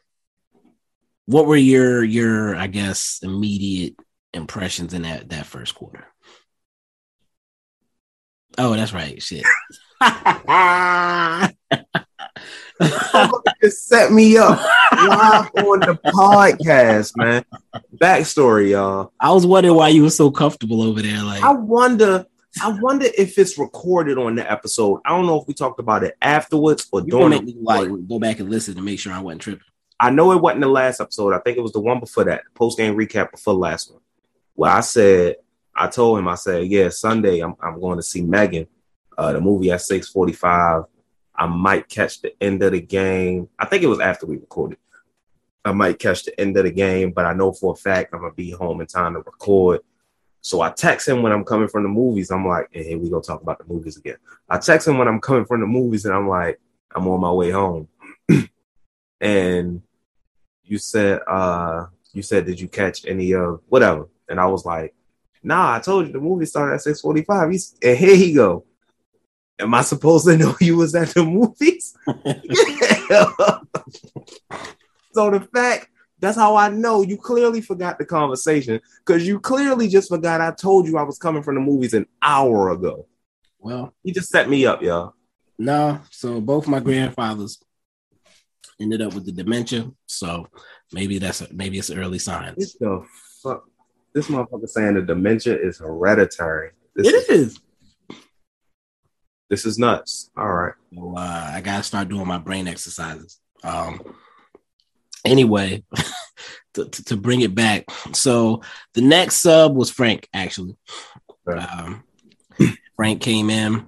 What 1.26 1.46
were 1.46 1.56
your 1.56 2.04
your 2.04 2.54
I 2.54 2.68
guess 2.68 3.20
immediate 3.23 3.96
impressions 4.32 4.94
in 4.94 5.02
that 5.02 5.28
that 5.30 5.46
first 5.46 5.75
quarter? 5.75 6.06
Oh, 8.58 8.75
that's 8.75 8.92
right. 8.92 9.22
Shit. 9.22 9.44
just 13.62 13.88
set 13.88 14.12
me 14.12 14.36
up 14.36 14.58
live 14.92 15.50
on 15.56 15.80
the 15.80 15.98
podcast, 16.06 17.16
man. 17.16 17.44
Backstory, 17.96 18.70
y'all. 18.70 19.12
I 19.20 19.32
was 19.32 19.46
wondering 19.46 19.75
why 19.75 19.88
you 19.88 20.02
were 20.02 20.10
so 20.10 20.30
comfortable 20.30 20.82
over 20.82 21.02
there. 21.02 21.22
Like, 21.22 21.42
I 21.42 21.52
wonder. 21.52 22.26
I 22.62 22.70
wonder 22.80 23.06
if 23.18 23.38
it's 23.38 23.58
recorded 23.58 24.16
on 24.16 24.34
the 24.34 24.50
episode. 24.50 25.02
I 25.04 25.10
don't 25.10 25.26
know 25.26 25.38
if 25.38 25.46
we 25.46 25.52
talked 25.52 25.78
about 25.78 26.04
it 26.04 26.16
afterwards 26.22 26.88
or 26.90 27.00
you 27.00 27.08
during. 27.08 27.28
make 27.28 27.44
me 27.44 27.56
like 27.60 27.90
go 28.08 28.18
back 28.18 28.40
and 28.40 28.48
listen 28.48 28.75
to 28.76 28.82
make 28.82 28.98
sure 28.98 29.12
I 29.12 29.20
wasn't 29.20 29.42
tripping. 29.42 29.66
I 30.00 30.08
know 30.08 30.32
it 30.32 30.40
wasn't 30.40 30.62
the 30.62 30.68
last 30.68 31.00
episode. 31.00 31.34
I 31.34 31.38
think 31.40 31.58
it 31.58 31.62
was 31.62 31.72
the 31.72 31.80
one 31.80 32.00
before 32.00 32.25
that, 32.25 32.44
post 32.54 32.78
game 32.78 32.96
recap 32.96 33.30
before 33.30 33.52
the 33.52 33.60
last 33.60 33.92
one. 33.92 34.00
Where 34.54 34.70
I 34.70 34.80
said, 34.80 35.36
I 35.76 35.88
told 35.88 36.18
him, 36.18 36.28
I 36.28 36.35
said, 36.37 36.66
yeah, 36.66 36.88
Sunday 36.88 37.40
I'm 37.40 37.54
I'm 37.61 37.80
going 37.80 37.99
to 37.99 38.02
see 38.02 38.23
Megan, 38.23 38.66
uh, 39.16 39.33
the 39.33 39.40
movie 39.40 39.71
at 39.71 39.83
six 39.83 40.09
forty 40.09 40.33
five. 40.33 40.85
I 41.35 41.47
might 41.47 41.88
catch 41.88 42.23
the 42.23 42.33
end 42.42 42.62
of 42.62 42.73
the 42.73 42.80
game. 42.80 43.49
I 43.59 43.66
think 43.66 43.83
it 43.83 43.88
was 43.88 44.00
after 44.00 44.25
we 44.26 44.38
recorded. 44.38 44.78
I 45.64 45.73
might 45.73 45.99
catch 45.99 46.25
the 46.25 46.40
end 46.40 46.56
of 46.56 46.64
the 46.64 46.71
game, 46.71 47.11
but 47.11 47.26
I 47.26 47.35
know 47.35 47.52
for 47.52 47.75
a 47.75 47.76
fact 47.76 48.14
I'm 48.14 48.21
gonna 48.21 48.33
be 48.33 48.52
home 48.52 48.80
in 48.80 48.87
time 48.87 49.14
to 49.14 49.21
record. 49.21 49.80
So 50.40 50.61
I 50.61 50.71
text 50.71 51.09
him 51.09 51.23
when 51.23 51.33
I'm 51.33 51.45
coming 51.45 51.68
from 51.68 51.83
the 51.83 51.88
movies. 51.88 52.30
I'm 52.30 52.47
like, 52.47 52.68
hey, 52.71 52.85
here 52.85 52.99
we 52.99 53.11
go 53.11 53.21
talk 53.21 53.42
about 53.42 53.59
the 53.59 53.64
movies 53.64 53.97
again. 53.97 54.16
I 54.49 54.59
text 54.59 54.87
him 54.87 54.97
when 54.97 55.09
I'm 55.09 55.21
coming 55.21 55.45
from 55.45 55.61
the 55.61 55.66
movies, 55.66 56.04
and 56.04 56.14
I'm 56.14 56.28
like, 56.28 56.61
I'm 56.95 57.09
on 57.09 57.21
my 57.21 57.33
way 57.33 57.50
home. 57.50 57.88
and 59.21 59.83
you 60.64 60.78
said, 60.78 61.21
uh, 61.26 61.87
you 62.12 62.23
said, 62.23 62.47
did 62.47 62.61
you 62.61 62.68
catch 62.68 63.04
any 63.06 63.33
of 63.33 63.61
whatever? 63.68 64.09
And 64.28 64.40
I 64.40 64.47
was 64.47 64.64
like, 64.64 64.95
nah, 65.46 65.76
I 65.76 65.78
told 65.78 66.06
you 66.06 66.12
the 66.12 66.20
movie 66.20 66.44
started 66.44 66.74
at 66.74 66.82
645. 66.82 67.50
He's 67.50 67.74
and 67.82 67.96
here 67.96 68.16
he 68.16 68.34
go. 68.34 68.64
Am 69.58 69.72
I 69.72 69.82
supposed 69.82 70.26
to 70.26 70.36
know 70.36 70.54
you 70.60 70.76
was 70.76 70.94
at 70.94 71.08
the 71.08 71.24
movies? 71.24 71.96
so 75.14 75.30
the 75.30 75.48
fact 75.54 75.88
that's 76.18 76.36
how 76.36 76.56
I 76.56 76.70
know 76.70 77.02
you 77.02 77.16
clearly 77.16 77.60
forgot 77.60 77.98
the 77.98 78.04
conversation 78.04 78.80
because 79.04 79.26
you 79.26 79.38
clearly 79.38 79.88
just 79.88 80.08
forgot 80.08 80.40
I 80.40 80.50
told 80.50 80.88
you 80.88 80.98
I 80.98 81.02
was 81.02 81.18
coming 81.18 81.42
from 81.42 81.54
the 81.54 81.60
movies 81.60 81.94
an 81.94 82.06
hour 82.20 82.70
ago. 82.70 83.06
Well, 83.58 83.94
he 84.02 84.12
just 84.12 84.30
set 84.30 84.48
me 84.48 84.66
up, 84.66 84.82
y'all. 84.82 85.14
No, 85.58 86.00
so 86.10 86.40
both 86.40 86.68
my 86.68 86.80
grandfathers 86.80 87.62
ended 88.80 89.00
up 89.00 89.14
with 89.14 89.26
the 89.26 89.32
dementia. 89.32 89.90
So 90.06 90.48
maybe 90.92 91.18
that's 91.18 91.40
a, 91.40 91.52
maybe 91.52 91.78
it's 91.78 91.90
early 91.90 92.18
signs. 92.18 92.76
What 92.78 93.02
the? 93.02 93.06
This 94.16 94.28
motherfucker 94.28 94.66
saying 94.66 94.94
the 94.94 95.02
dementia 95.02 95.58
is 95.58 95.76
hereditary. 95.76 96.70
This 96.94 97.06
it 97.06 97.14
is, 97.14 97.28
is. 97.28 97.61
This 99.50 99.66
is 99.66 99.78
nuts. 99.78 100.30
All 100.35 100.50
right. 100.50 100.73
Well, 100.90 101.18
uh, 101.18 101.50
I 101.52 101.61
gotta 101.61 101.82
start 101.82 102.08
doing 102.08 102.26
my 102.26 102.38
brain 102.38 102.66
exercises. 102.66 103.38
Um. 103.62 104.00
Anyway, 105.23 105.85
to, 106.73 106.87
to, 106.87 107.04
to, 107.04 107.16
bring 107.18 107.42
it 107.42 107.54
back, 107.54 107.85
so 108.14 108.62
the 108.94 109.02
next 109.02 109.42
sub 109.42 109.76
was 109.76 109.90
Frank. 109.90 110.30
Actually, 110.32 110.78
um, 111.46 112.02
Frank 112.96 113.20
came 113.20 113.50
in. 113.50 113.85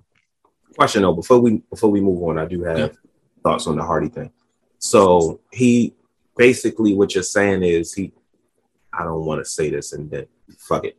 Question 0.77 1.03
though, 1.03 1.15
before 1.15 1.39
we 1.39 1.63
before 1.71 1.91
we 1.91 2.03
move 2.03 2.23
on, 2.23 2.37
I 2.37 2.45
do 2.45 2.65
have 2.65 2.79
yeah. 2.79 2.89
thoughts 3.43 3.67
on 3.67 3.77
the 3.77 3.83
Hardy 3.83 4.11
thing. 4.11 4.31
So 4.79 5.41
he 5.51 5.95
basically 6.37 6.93
what 6.93 7.15
you're 7.15 7.25
saying 7.25 7.63
is 7.63 7.95
he 7.95 8.13
I 8.99 9.05
don't 9.05 9.25
want 9.25 9.45
to 9.45 9.49
say 9.49 9.71
this 9.71 9.93
and 9.93 10.11
then 10.11 10.27
fuck 10.59 10.85
it. 10.85 10.99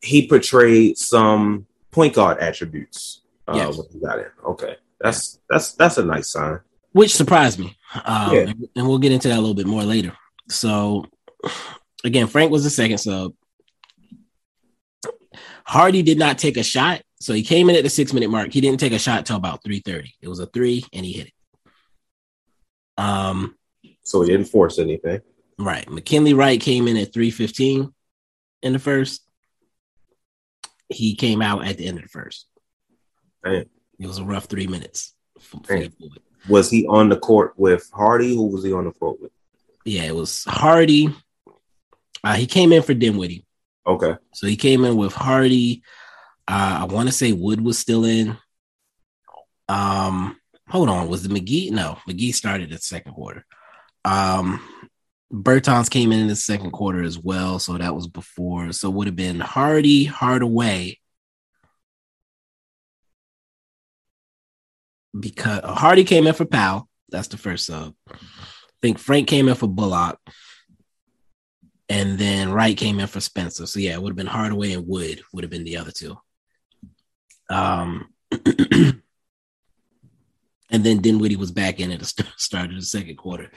He 0.00 0.28
portrayed 0.28 0.96
some 0.98 1.66
point 1.90 2.14
guard 2.14 2.38
attributes 2.38 3.22
uh, 3.48 3.54
yes. 3.56 3.76
when 3.76 3.86
he 3.92 3.98
got 3.98 4.18
in. 4.18 4.26
Okay, 4.44 4.76
that's 5.00 5.40
that's 5.48 5.72
that's 5.72 5.98
a 5.98 6.04
nice 6.04 6.28
sign. 6.28 6.60
Which 6.92 7.14
surprised 7.14 7.58
me, 7.58 7.76
um, 8.04 8.34
yeah. 8.34 8.52
and 8.76 8.86
we'll 8.88 8.98
get 8.98 9.12
into 9.12 9.28
that 9.28 9.36
a 9.36 9.40
little 9.40 9.54
bit 9.54 9.66
more 9.66 9.82
later. 9.82 10.12
So, 10.48 11.06
again, 12.04 12.26
Frank 12.26 12.50
was 12.50 12.64
the 12.64 12.70
second 12.70 12.98
sub. 12.98 13.32
Hardy 15.64 16.02
did 16.02 16.18
not 16.18 16.38
take 16.38 16.56
a 16.56 16.62
shot, 16.62 17.02
so 17.20 17.34
he 17.34 17.42
came 17.42 17.68
in 17.68 17.76
at 17.76 17.82
the 17.82 17.90
six 17.90 18.12
minute 18.12 18.30
mark. 18.30 18.52
He 18.52 18.60
didn't 18.60 18.80
take 18.80 18.92
a 18.92 18.98
shot 18.98 19.26
till 19.26 19.36
about 19.36 19.64
three 19.64 19.80
thirty. 19.80 20.14
It 20.22 20.28
was 20.28 20.38
a 20.38 20.46
three, 20.46 20.84
and 20.92 21.04
he 21.04 21.12
hit 21.12 21.26
it. 21.26 21.32
Um, 22.96 23.56
so 24.02 24.22
he 24.22 24.30
didn't 24.30 24.46
force 24.46 24.78
anything. 24.78 25.20
Right. 25.58 25.88
McKinley 25.90 26.34
Wright 26.34 26.60
came 26.60 26.86
in 26.88 26.96
at 26.96 27.12
315 27.12 27.92
in 28.62 28.72
the 28.72 28.78
first. 28.78 29.22
He 30.88 31.14
came 31.14 31.42
out 31.42 31.66
at 31.66 31.78
the 31.78 31.86
end 31.86 31.98
of 31.98 32.04
the 32.04 32.08
first. 32.08 32.46
Damn. 33.44 33.64
It 33.98 34.06
was 34.06 34.18
a 34.18 34.24
rough 34.24 34.44
three 34.44 34.66
minutes. 34.66 35.14
Was 36.48 36.70
he 36.70 36.86
on 36.86 37.08
the 37.08 37.18
court 37.18 37.54
with 37.56 37.90
Hardy? 37.92 38.34
Who 38.34 38.48
was 38.48 38.62
he 38.62 38.72
on 38.72 38.84
the 38.84 38.92
court 38.92 39.20
with? 39.20 39.32
Yeah, 39.84 40.02
it 40.02 40.14
was 40.14 40.44
Hardy. 40.44 41.14
Uh, 42.22 42.34
he 42.34 42.46
came 42.46 42.72
in 42.72 42.82
for 42.82 42.94
Dinwiddie. 42.94 43.44
Okay. 43.86 44.16
So 44.34 44.46
he 44.46 44.56
came 44.56 44.84
in 44.84 44.96
with 44.96 45.12
Hardy. 45.12 45.82
Uh, 46.48 46.78
I 46.82 46.84
want 46.84 47.08
to 47.08 47.14
say 47.14 47.32
Wood 47.32 47.60
was 47.60 47.78
still 47.78 48.04
in. 48.04 48.36
Um, 49.68 50.38
hold 50.68 50.88
on, 50.88 51.08
was 51.08 51.22
the 51.22 51.34
McGee? 51.34 51.70
No, 51.70 51.98
McGee 52.08 52.34
started 52.34 52.72
at 52.72 52.82
second 52.82 53.12
quarter. 53.12 53.44
Um, 54.04 54.60
Bertans 55.32 55.90
came 55.90 56.12
in 56.12 56.20
in 56.20 56.26
the 56.28 56.36
second 56.36 56.70
quarter 56.70 57.02
as 57.02 57.18
well, 57.18 57.58
so 57.58 57.76
that 57.76 57.94
was 57.94 58.06
before. 58.06 58.72
So 58.72 58.90
would 58.90 59.06
have 59.06 59.16
been 59.16 59.40
Hardy, 59.40 60.04
Hardaway. 60.04 60.98
Because 65.18 65.62
Hardy 65.64 66.04
came 66.04 66.26
in 66.26 66.34
for 66.34 66.44
Powell. 66.44 66.88
That's 67.08 67.28
the 67.28 67.38
first 67.38 67.66
sub. 67.66 67.94
I 68.08 68.16
think 68.82 68.98
Frank 68.98 69.26
came 69.28 69.48
in 69.48 69.54
for 69.54 69.66
Bullock. 69.66 70.18
And 71.88 72.18
then 72.18 72.52
Wright 72.52 72.76
came 72.76 72.98
in 72.98 73.06
for 73.06 73.20
Spencer. 73.20 73.66
So 73.66 73.78
yeah, 73.78 73.94
it 73.94 74.02
would 74.02 74.10
have 74.10 74.16
been 74.16 74.26
Hardaway 74.26 74.72
and 74.72 74.86
Wood 74.86 75.22
would 75.32 75.44
have 75.44 75.50
been 75.50 75.64
the 75.64 75.76
other 75.76 75.92
two. 75.92 76.16
Um 77.48 78.08
and 78.32 79.02
then 80.68 81.00
Dinwiddie 81.00 81.36
was 81.36 81.52
back 81.52 81.78
in 81.78 81.92
at 81.92 82.00
the 82.00 82.26
start 82.36 82.70
of 82.70 82.76
the 82.76 82.82
second 82.82 83.16
quarter 83.16 83.52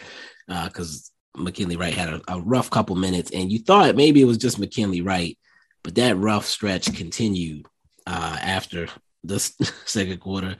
Uh 0.48 0.68
because 0.68 1.12
uh, 1.12 1.19
McKinley 1.36 1.76
Wright 1.76 1.94
had 1.94 2.10
a, 2.10 2.22
a, 2.28 2.42
rough 2.42 2.70
couple 2.70 2.96
minutes, 2.96 3.32
and 3.32 3.52
you 3.52 3.60
thought 3.60 3.96
maybe 3.96 4.22
it 4.22 4.26
was 4.26 4.38
just 4.38 4.60
McKinley 4.60 5.02
Wright, 5.02 5.38
but 5.84 5.96
that 5.96 6.18
rough 6.18 6.46
stretch 6.46 6.96
continued 6.96 7.66
uh, 8.08 8.38
after 8.42 8.88
the 9.24 9.40
second 9.86 10.20
quarter. 10.20 10.58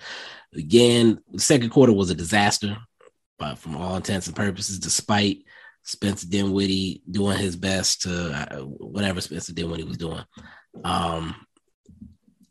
Again, 0.54 1.20
the 1.32 1.40
second 1.40 1.70
quarter 1.70 1.94
was 1.94 2.10
a 2.10 2.16
disaster, 2.16 2.78
but 3.38 3.58
from 3.58 3.76
all 3.76 3.96
intents 3.96 4.28
and 4.28 4.36
purposes, 4.36 4.80
despite 4.80 5.44
Spencer 5.84 6.28
Dinwiddie 6.28 7.02
doing 7.10 7.38
his 7.38 7.56
best 7.56 8.04
to 8.04 8.32
uh, 8.32 8.60
whatever 8.60 9.22
Spencer 9.22 9.54
Dinwiddie 9.54 9.84
was 9.84 9.98
doing. 9.98 10.24
Um, 10.84 11.36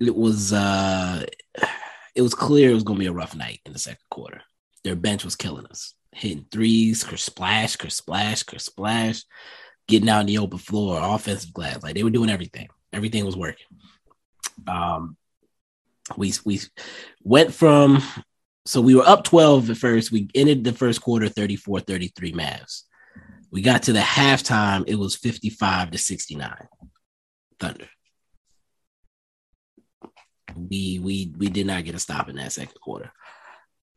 it 0.00 0.14
was 0.14 0.52
uh, 0.52 1.24
it 2.14 2.22
was 2.22 2.34
clear 2.34 2.70
it 2.70 2.74
was 2.74 2.84
going 2.84 2.98
to 2.98 3.04
be 3.04 3.08
a 3.08 3.12
rough 3.12 3.36
night 3.36 3.60
in 3.64 3.72
the 3.72 3.78
second 3.78 4.04
quarter. 4.10 4.42
Their 4.84 4.96
bench 4.96 5.24
was 5.24 5.36
killing 5.36 5.66
us 5.66 5.94
hitting 6.12 6.46
threes, 6.50 7.06
splash, 7.20 7.76
splash, 7.76 8.44
splash, 8.58 9.24
getting 9.86 10.08
out 10.08 10.20
in 10.20 10.26
the 10.26 10.38
open 10.38 10.58
floor, 10.58 11.00
offensive 11.00 11.52
glass. 11.52 11.82
Like 11.82 11.94
they 11.94 12.02
were 12.02 12.10
doing 12.10 12.30
everything. 12.30 12.68
Everything 12.92 13.24
was 13.24 13.36
working. 13.36 13.66
Um, 14.66 15.16
we 16.16 16.32
we 16.44 16.60
went 17.22 17.52
from 17.52 18.02
so 18.64 18.80
we 18.80 18.94
were 18.94 19.06
up 19.08 19.24
12 19.24 19.70
at 19.70 19.76
first. 19.76 20.12
We 20.12 20.28
ended 20.34 20.64
the 20.64 20.72
first 20.72 21.00
quarter 21.00 21.28
34 21.28 21.80
33 21.80 22.32
Mavs. 22.32 22.82
We 23.50 23.62
got 23.62 23.84
to 23.84 23.92
the 23.92 24.00
halftime, 24.00 24.84
it 24.86 24.96
was 24.96 25.16
55 25.16 25.92
to 25.92 25.98
69. 25.98 26.54
Thunder. 27.58 27.88
We 30.54 30.98
we 30.98 31.32
we 31.36 31.48
did 31.48 31.66
not 31.66 31.84
get 31.84 31.94
a 31.94 31.98
stop 31.98 32.28
in 32.28 32.36
that 32.36 32.52
second 32.52 32.80
quarter 32.80 33.12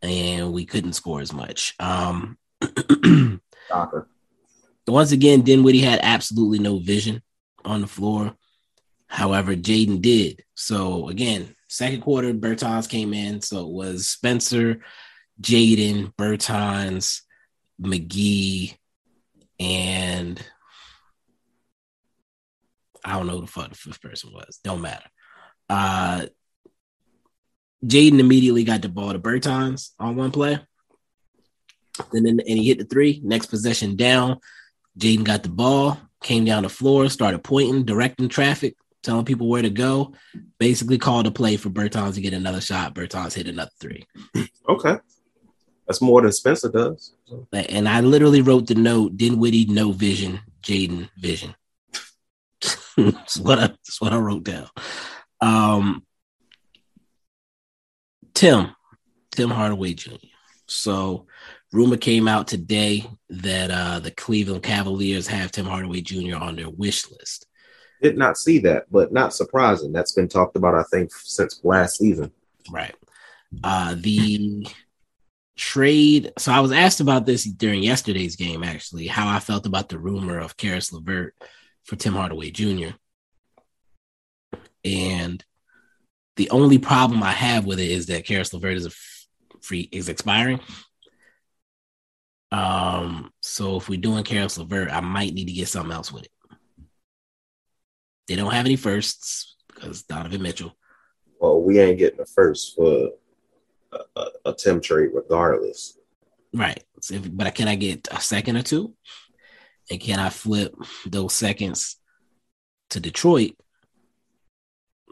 and 0.02 0.52
we 0.52 0.66
couldn't 0.66 0.94
score 0.94 1.22
as 1.22 1.34
much. 1.34 1.76
Um, 1.80 2.38
once 4.88 5.12
again, 5.12 5.42
Dinwiddie 5.42 5.82
had 5.82 6.00
absolutely 6.04 6.60
no 6.60 6.80
vision 6.80 7.22
on 7.64 7.82
the 7.82 7.88
floor. 7.88 8.36
However, 9.08 9.56
Jaden 9.56 10.02
did. 10.02 10.44
So 10.56 11.10
again, 11.10 11.56
second 11.68 12.02
quarter, 12.02 12.34
Bertans 12.34 12.90
came 12.90 13.14
in. 13.14 13.42
So 13.42 13.62
it 13.62 13.72
was 13.72 14.08
Spencer, 14.08 14.82
Jaden, 15.42 16.14
Bertans, 16.16 17.22
McGee, 17.82 18.76
and 19.60 20.42
I 23.04 23.14
don't 23.14 23.28
know 23.28 23.36
who 23.36 23.42
the 23.42 23.48
fuck 23.48 23.70
the 23.70 23.76
fifth 23.76 24.02
person 24.02 24.32
was. 24.34 24.60
Don't 24.64 24.82
matter. 24.82 25.06
Uh 25.70 26.26
Jaden 27.86 28.20
immediately 28.20 28.64
got 28.64 28.82
the 28.82 28.90
ball 28.90 29.14
to 29.14 29.20
Bertans 29.20 29.92
on 30.00 30.16
one 30.16 30.32
play. 30.32 30.60
And 32.14 32.26
then 32.26 32.40
and 32.40 32.58
he 32.58 32.68
hit 32.68 32.80
the 32.80 32.86
three. 32.86 33.22
Next 33.24 33.48
possession 33.48 33.96
down. 33.96 34.40
Jaden 34.98 35.24
got 35.24 35.44
the 35.44 35.50
ball, 35.50 36.00
came 36.22 36.46
down 36.46 36.64
the 36.64 36.70
floor, 36.70 37.10
started 37.10 37.44
pointing, 37.44 37.84
directing 37.84 38.30
traffic, 38.30 38.76
telling 39.04 39.26
people 39.26 39.48
where 39.48 39.62
to 39.62 39.70
go. 39.70 40.14
Basically 40.60 40.98
called 40.98 41.28
a 41.28 41.32
play 41.32 41.58
for 41.58 41.70
Bertans 41.70 42.16
to 42.16 42.22
get 42.22 42.34
another 42.34 42.62
shot. 42.62 42.94
Bertans 42.94 43.34
hit 43.34 43.48
another 43.48 43.72
three. 43.80 44.06
Okay. 44.68 44.98
That's 45.88 46.02
more 46.02 46.22
than 46.22 46.32
Spencer 46.32 46.70
does. 46.70 47.14
And 47.52 47.90
I 47.90 48.02
literally 48.02 48.42
wrote 48.42 48.68
the 48.68 48.76
note, 48.76 49.18
Dinwiddie, 49.18 49.66
no 49.66 49.92
vision, 49.92 50.40
Jaden 50.62 51.10
vision. 51.18 51.56
that's 52.98 53.38
what 53.38 53.60
I 53.60 53.68
that's 53.68 54.00
what 54.00 54.14
I 54.14 54.18
wrote 54.18 54.44
down. 54.44 54.68
Um 55.42 56.06
Tim, 58.34 58.76
Tim 59.32 59.50
Hardaway 59.50 59.94
Jr. 59.94 60.16
So, 60.68 61.28
rumor 61.72 61.98
came 61.98 62.28
out 62.28 62.48
today 62.48 63.06
that 63.30 63.72
uh, 63.72 64.00
the 64.00 64.12
Cleveland 64.12 64.64
Cavaliers 64.64 65.28
have 65.28 65.52
Tim 65.52 65.66
Hardaway 65.66 66.02
Jr. 66.02 66.38
on 66.38 66.56
their 66.56 66.70
wish 66.70 67.10
list. 67.12 67.48
Did 68.02 68.18
not 68.18 68.38
see 68.38 68.60
that, 68.60 68.86
but 68.90 69.14
not 69.14 69.34
surprising. 69.34 69.92
That's 69.92 70.14
been 70.14 70.28
talked 70.28 70.56
about, 70.56 70.76
I 70.76 70.84
think, 70.92 71.14
since 71.14 71.60
last 71.64 71.98
season. 71.98 72.32
Right. 72.72 72.96
Uh, 73.64 73.96
the 73.98 74.68
trade. 75.56 76.34
So 76.38 76.52
I 76.52 76.62
was 76.62 76.72
asked 76.72 77.00
about 77.00 77.26
this 77.26 77.44
during 77.44 77.84
yesterday's 77.84 78.36
game, 78.36 78.64
actually, 78.64 79.08
how 79.08 79.30
I 79.30 79.40
felt 79.40 79.66
about 79.66 79.90
the 79.90 80.00
rumor 80.00 80.40
of 80.40 80.58
Caris 80.58 80.92
LeVert 80.92 81.36
for 81.84 81.96
Tim 81.96 82.14
Hardaway 82.14 82.52
Jr. 82.52 82.96
And 84.84 85.44
the 86.36 86.50
only 86.50 86.78
problem 86.78 87.24
I 87.24 87.32
have 87.32 87.66
with 87.66 87.80
it 87.80 87.90
is 87.90 88.08
that 88.08 88.26
Caris 88.26 88.54
LeVert 88.54 88.78
is 88.78 88.96
free 89.62 89.90
is 89.92 90.10
expiring. 90.10 90.60
Um, 92.52 93.32
so 93.42 93.78
if 93.78 93.88
we're 93.88 94.00
doing 94.00 94.24
Caris 94.24 94.58
LeVert, 94.58 94.92
I 94.92 95.00
might 95.02 95.34
need 95.34 95.46
to 95.46 95.54
get 95.54 95.68
something 95.68 95.92
else 95.92 96.12
with 96.12 96.24
it. 96.24 96.32
They 98.28 98.36
don't 98.36 98.54
have 98.54 98.66
any 98.66 98.76
firsts 98.76 99.56
because 99.68 100.04
Donovan 100.04 100.42
Mitchell. 100.42 100.76
Well, 101.40 101.62
we 101.62 101.80
ain't 101.80 101.98
getting 101.98 102.22
a 102.22 102.26
first 102.26 102.76
for 102.76 103.10
a, 103.92 104.00
a, 104.16 104.28
a 104.46 104.54
Tim 104.54 104.80
trade 104.80 105.10
regardless. 105.14 105.98
Right. 106.54 106.84
So 107.02 107.16
if, 107.16 107.36
but 107.36 107.56
can 107.56 107.68
I 107.68 107.76
get 107.76 108.08
a 108.12 108.20
second 108.20 108.58
or 108.58 108.64
two? 108.64 108.94
And 109.90 110.00
can 110.00 110.20
I 110.20 110.30
flip 110.30 110.74
those 111.06 111.34
seconds 111.34 111.98
to 112.92 113.00
Detroit 113.00 113.56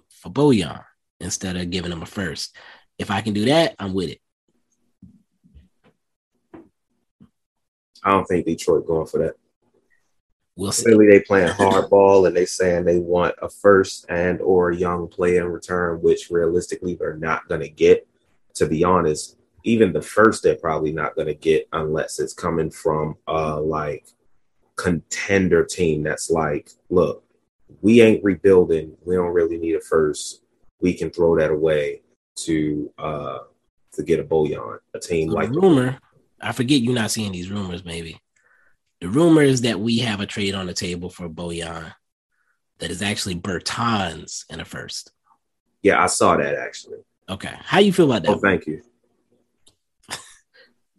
for 0.09 0.29
Bojan 0.29 0.83
instead 1.19 1.57
of 1.57 1.69
giving 1.69 1.89
them 1.89 2.01
a 2.01 2.05
first? 2.05 2.55
If 2.97 3.11
I 3.11 3.21
can 3.21 3.33
do 3.33 3.45
that, 3.45 3.75
I'm 3.79 3.93
with 3.93 4.09
it. 4.09 4.19
I 8.03 8.11
don't 8.11 8.25
think 8.25 8.45
Detroit 8.45 8.87
going 8.87 9.07
for 9.07 9.19
that. 9.19 9.35
We'll 10.55 10.71
see. 10.73 10.83
Clearly, 10.83 11.07
they 11.07 11.21
playing 11.21 11.53
hardball 11.53 12.27
and 12.27 12.35
they 12.35 12.45
saying 12.45 12.83
they 12.83 12.99
want 12.99 13.35
a 13.41 13.49
first 13.49 14.05
and 14.09 14.41
or 14.41 14.71
a 14.71 14.75
young 14.75 15.07
player 15.07 15.45
in 15.45 15.51
return, 15.51 16.01
which 16.01 16.29
realistically 16.29 16.95
they're 16.95 17.15
not 17.15 17.47
going 17.47 17.61
to 17.61 17.69
get. 17.69 18.05
To 18.55 18.67
be 18.67 18.83
honest, 18.83 19.37
even 19.63 19.93
the 19.93 20.01
first 20.01 20.43
they're 20.43 20.55
probably 20.55 20.91
not 20.91 21.15
going 21.15 21.27
to 21.27 21.33
get 21.33 21.69
unless 21.71 22.19
it's 22.19 22.33
coming 22.33 22.69
from 22.71 23.15
a 23.27 23.57
like 23.57 24.07
contender 24.75 25.63
team 25.63 26.03
that's 26.03 26.29
like, 26.29 26.71
look, 26.89 27.23
we 27.81 28.01
ain't 28.01 28.23
rebuilding. 28.23 28.97
We 29.05 29.15
don't 29.15 29.33
really 29.33 29.57
need 29.57 29.75
a 29.75 29.81
first. 29.81 30.41
We 30.81 30.93
can 30.93 31.09
throw 31.09 31.37
that 31.37 31.51
away 31.51 32.01
to 32.37 32.91
uh 32.97 33.39
to 33.93 34.03
get 34.03 34.19
a 34.19 34.23
Bojan, 34.23 34.79
a 34.93 34.99
team 34.99 35.29
So 35.29 35.35
like 35.35 35.49
rumor, 35.49 35.99
I 36.41 36.51
forget 36.51 36.81
you're 36.81 36.93
not 36.93 37.11
seeing 37.11 37.31
these 37.31 37.49
rumors, 37.51 37.83
maybe. 37.83 38.21
The 39.01 39.09
rumor 39.09 39.41
is 39.41 39.61
that 39.61 39.79
we 39.79 39.99
have 39.99 40.19
a 40.19 40.25
trade 40.25 40.53
on 40.55 40.67
the 40.67 40.73
table 40.73 41.09
for 41.09 41.29
Bojan 41.29 41.93
that 42.79 42.91
is 42.91 43.01
actually 43.01 43.35
Bertans 43.35 44.45
in 44.49 44.59
a 44.59 44.65
first. 44.65 45.11
yeah, 45.81 46.01
I 46.01 46.07
saw 46.07 46.37
that 46.37 46.55
actually. 46.55 46.99
Okay. 47.29 47.53
How 47.61 47.79
you 47.79 47.93
feel 47.93 48.11
about 48.11 48.23
that? 48.23 48.31
Oh, 48.31 48.39
thank 48.39 48.65
you 48.67 48.81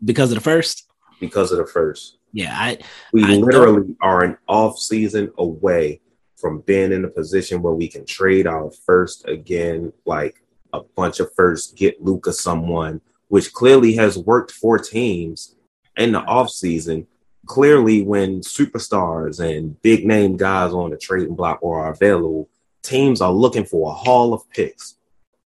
Because 0.04 0.30
of 0.30 0.36
the 0.36 0.42
first? 0.42 0.86
because 1.20 1.52
of 1.52 1.58
the 1.58 1.66
first. 1.66 2.16
Yeah, 2.32 2.54
I 2.56 2.78
We 3.12 3.22
I 3.24 3.36
literally 3.36 3.94
are 4.00 4.24
an 4.24 4.38
off 4.48 4.78
season 4.78 5.30
away 5.36 6.00
from 6.40 6.60
being 6.60 6.92
in 6.92 7.04
a 7.04 7.08
position 7.08 7.62
where 7.62 7.74
we 7.74 7.88
can 7.88 8.04
trade 8.04 8.46
our 8.46 8.70
first 8.70 9.28
again, 9.28 9.92
like 10.06 10.42
a 10.72 10.80
bunch 10.82 11.20
of 11.20 11.32
first, 11.34 11.76
get 11.76 12.02
Luka 12.02 12.32
someone, 12.32 13.00
which 13.28 13.52
clearly 13.52 13.94
has 13.94 14.18
worked 14.18 14.50
for 14.52 14.78
teams 14.78 15.56
in 15.96 16.12
the 16.12 16.20
off 16.20 16.50
season. 16.50 17.06
Clearly, 17.46 18.02
when 18.02 18.40
superstars 18.40 19.40
and 19.40 19.80
big 19.82 20.06
name 20.06 20.36
guys 20.36 20.72
on 20.72 20.90
the 20.90 20.96
trading 20.96 21.34
block 21.34 21.58
or 21.62 21.80
are 21.80 21.92
available, 21.92 22.48
teams 22.82 23.20
are 23.20 23.32
looking 23.32 23.64
for 23.64 23.90
a 23.90 23.94
haul 23.94 24.32
of 24.32 24.48
picks. 24.50 24.96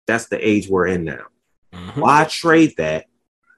That's 0.07 0.27
the 0.27 0.47
age 0.47 0.69
we're 0.69 0.87
in 0.89 1.05
now. 1.05 1.27
Mhm. 1.73 2.03
Why 2.03 2.25
trade 2.25 2.75
that 2.77 3.07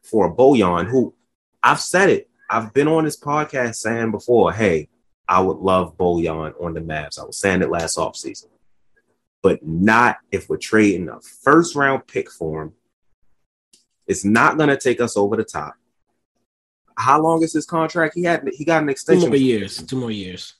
for 0.02 0.26
a 0.26 0.32
Bojan 0.32 0.86
who 0.86 1.14
I've 1.62 1.80
said 1.80 2.10
it. 2.10 2.30
I've 2.48 2.72
been 2.72 2.86
on 2.86 3.04
this 3.04 3.18
podcast 3.18 3.74
saying 3.76 4.12
before, 4.12 4.52
hey, 4.52 4.88
I 5.28 5.40
would 5.40 5.58
love 5.58 5.96
Bojan 5.96 6.54
on 6.62 6.74
the 6.74 6.80
Mavs. 6.80 7.18
I 7.18 7.24
was 7.24 7.38
saying 7.38 7.62
it 7.62 7.70
last 7.70 7.96
offseason. 7.96 8.46
But 9.42 9.64
not 9.66 10.18
if 10.30 10.48
we're 10.48 10.56
trading 10.56 11.08
a 11.08 11.20
first 11.20 11.74
round 11.74 12.06
pick 12.06 12.30
for 12.30 12.62
him. 12.62 12.72
It's 14.06 14.24
not 14.24 14.56
gonna 14.56 14.78
take 14.78 15.00
us 15.00 15.16
over 15.16 15.36
the 15.36 15.44
top. 15.44 15.74
How 16.96 17.20
long 17.20 17.42
is 17.42 17.52
his 17.52 17.66
contract? 17.66 18.14
He 18.14 18.22
had 18.22 18.48
he 18.54 18.64
got 18.64 18.82
an 18.82 18.88
extension. 18.88 19.24
two 19.24 19.28
more 19.30 19.36
years. 19.36 19.82
Two 19.82 19.96
more 20.00 20.10
years. 20.10 20.54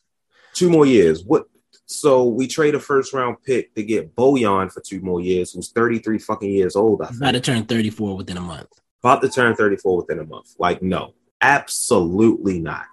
two 0.53 0.71
more 0.71 0.87
years. 0.87 1.25
What? 1.25 1.47
So 1.87 2.25
we 2.25 2.49
trade 2.49 2.75
a 2.75 2.81
first 2.81 3.13
round 3.13 3.37
pick 3.45 3.73
to 3.77 3.83
get 3.85 4.15
Bojan 4.17 4.73
for 4.73 4.81
two 4.81 5.01
more 5.01 5.21
years, 5.21 5.53
who's 5.53 5.71
33 5.71 6.19
fucking 6.19 6.51
years 6.51 6.75
old. 6.75 7.01
I 7.03 7.07
think. 7.07 7.19
about 7.21 7.33
to 7.33 7.41
turn 7.41 7.65
34 7.65 8.17
within 8.17 8.37
a 8.37 8.41
month. 8.41 8.69
about 9.03 9.23
to 9.23 9.29
turn 9.29 9.55
34 9.55 9.97
within 9.99 10.19
a 10.19 10.25
month. 10.25 10.55
Like, 10.59 10.83
no, 10.83 11.15
absolutely 11.41 12.59
not. 12.59 12.87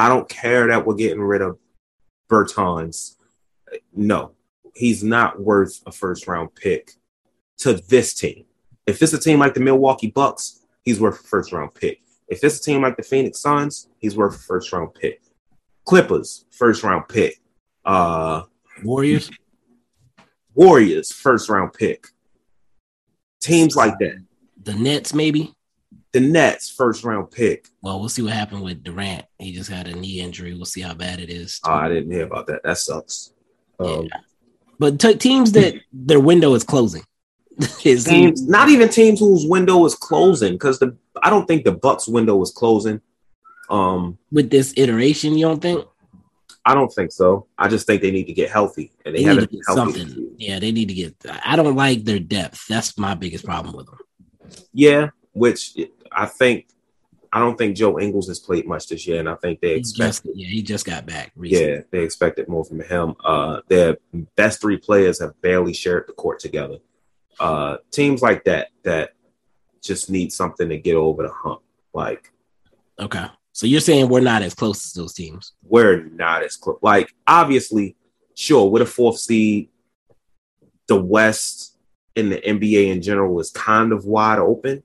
I 0.00 0.08
don't 0.08 0.30
care 0.30 0.68
that 0.68 0.86
we're 0.86 0.94
getting 0.94 1.20
rid 1.20 1.42
of 1.42 1.58
Bertans. 2.30 3.16
No, 3.94 4.32
he's 4.74 5.04
not 5.04 5.38
worth 5.38 5.82
a 5.84 5.92
first 5.92 6.26
round 6.26 6.54
pick 6.54 6.92
to 7.58 7.74
this 7.74 8.14
team. 8.14 8.46
If 8.86 9.02
it's 9.02 9.12
a 9.12 9.20
team 9.20 9.40
like 9.40 9.52
the 9.52 9.60
Milwaukee 9.60 10.10
Bucks, 10.10 10.64
he's 10.84 10.98
worth 10.98 11.20
a 11.20 11.24
first 11.24 11.52
round 11.52 11.74
pick. 11.74 12.00
If 12.28 12.42
it's 12.42 12.60
a 12.60 12.62
team 12.62 12.80
like 12.80 12.96
the 12.96 13.02
Phoenix 13.02 13.40
Suns, 13.42 13.90
he's 13.98 14.16
worth 14.16 14.36
a 14.36 14.38
first 14.38 14.72
round 14.72 14.94
pick. 14.94 15.20
Clippers, 15.84 16.46
first 16.50 16.82
round 16.82 17.06
pick. 17.06 17.38
Uh, 17.84 18.44
Warriors. 18.82 19.30
Warriors, 20.54 21.12
first 21.12 21.50
round 21.50 21.74
pick. 21.74 22.06
Teams 23.42 23.76
like 23.76 23.98
that. 23.98 24.24
The 24.62 24.72
Nets, 24.72 25.12
maybe. 25.12 25.52
The 26.12 26.20
Nets, 26.20 26.70
first 26.70 27.04
round 27.04 27.30
pick. 27.30 27.68
Well, 27.82 28.00
we'll 28.00 28.08
see 28.08 28.22
what 28.22 28.32
happened 28.32 28.62
with 28.62 28.82
Durant. 28.82 29.24
He 29.38 29.52
just 29.52 29.70
had 29.70 29.86
a 29.86 29.94
knee 29.94 30.20
injury. 30.20 30.54
We'll 30.54 30.64
see 30.64 30.80
how 30.80 30.94
bad 30.94 31.20
it 31.20 31.30
is. 31.30 31.60
Oh, 31.64 31.70
I 31.72 31.88
didn't 31.88 32.10
hear 32.10 32.24
about 32.24 32.46
that. 32.48 32.62
That 32.64 32.78
sucks. 32.78 33.32
Um, 33.78 34.04
Yeah. 34.06 34.20
But 34.78 34.98
t- 34.98 35.14
teams 35.16 35.52
that 35.52 35.74
their 35.92 36.20
window 36.20 36.54
is 36.54 36.64
closing. 36.64 37.02
is 37.84 38.04
teams, 38.04 38.46
not 38.48 38.70
even 38.70 38.88
teams 38.88 39.20
whose 39.20 39.46
window 39.46 39.84
is 39.84 39.94
closing, 39.94 40.54
because 40.54 40.78
the 40.78 40.96
I 41.22 41.28
don't 41.28 41.46
think 41.46 41.64
the 41.64 41.72
Bucks 41.72 42.08
window 42.08 42.40
is 42.42 42.50
closing. 42.50 43.00
Um, 43.68 44.16
with 44.32 44.48
this 44.50 44.72
iteration, 44.76 45.36
you 45.36 45.44
don't 45.46 45.60
think? 45.60 45.84
I 46.64 46.72
don't 46.74 46.88
think 46.92 47.12
so. 47.12 47.46
I 47.58 47.68
just 47.68 47.86
think 47.86 48.00
they 48.00 48.10
need 48.10 48.24
to 48.24 48.32
get 48.32 48.50
healthy, 48.50 48.92
and 49.04 49.14
they, 49.14 49.18
They 49.18 49.24
haven't 49.24 49.44
to 49.44 49.48
been 49.50 49.60
get 49.66 49.76
healthy. 49.76 49.98
something. 50.00 50.34
Yeah, 50.38 50.58
they 50.58 50.72
need 50.72 50.88
to 50.88 50.94
get. 50.94 51.14
I 51.44 51.56
don't 51.56 51.76
like 51.76 52.04
their 52.04 52.18
depth. 52.18 52.66
That's 52.68 52.96
my 52.98 53.14
biggest 53.14 53.44
problem 53.44 53.76
with 53.76 53.86
them. 53.86 53.98
Yeah, 54.72 55.10
which 55.32 55.76
I 56.12 56.26
think 56.26 56.68
I 57.32 57.38
don't 57.38 57.56
think 57.56 57.76
Joe 57.76 57.98
Ingles 57.98 58.28
has 58.28 58.40
played 58.40 58.66
much 58.66 58.88
this 58.88 59.06
year, 59.06 59.20
and 59.20 59.28
I 59.28 59.36
think 59.36 59.60
they 59.60 59.74
He 59.74 59.80
expect 59.80 60.24
just, 60.24 60.26
yeah, 60.34 60.48
he 60.48 60.62
just 60.62 60.84
got 60.84 61.06
back. 61.06 61.32
Recently. 61.36 61.74
yeah 61.74 61.80
they 61.90 62.02
expected 62.02 62.48
more 62.48 62.64
from 62.64 62.80
him. 62.80 63.14
Uh, 63.24 63.60
their 63.68 63.98
best 64.36 64.60
three 64.60 64.76
players 64.76 65.20
have 65.20 65.40
barely 65.40 65.72
shared 65.72 66.04
the 66.08 66.12
court 66.12 66.40
together. 66.40 66.78
Uh, 67.38 67.78
teams 67.90 68.20
like 68.20 68.44
that 68.44 68.68
that 68.82 69.10
just 69.82 70.10
need 70.10 70.32
something 70.32 70.68
to 70.68 70.76
get 70.76 70.94
over 70.94 71.22
the 71.22 71.32
hump. 71.32 71.62
Like 71.94 72.32
Okay. 73.00 73.26
So 73.52 73.66
you're 73.66 73.80
saying 73.80 74.08
we're 74.08 74.20
not 74.20 74.42
as 74.42 74.54
close 74.54 74.86
as 74.86 74.92
those 74.92 75.14
teams? 75.14 75.52
we're 75.62 76.04
not 76.04 76.42
as 76.42 76.56
close. 76.56 76.78
Like, 76.82 77.14
obviously, 77.26 77.96
sure, 78.34 78.70
with 78.70 78.82
a 78.82 78.86
fourth 78.86 79.18
seed, 79.18 79.70
the 80.86 81.00
West 81.00 81.76
in 82.14 82.30
the 82.30 82.36
NBA 82.36 82.88
in 82.92 83.02
general 83.02 83.38
is 83.40 83.50
kind 83.50 83.92
of 83.92 84.04
wide 84.04 84.38
open. 84.38 84.82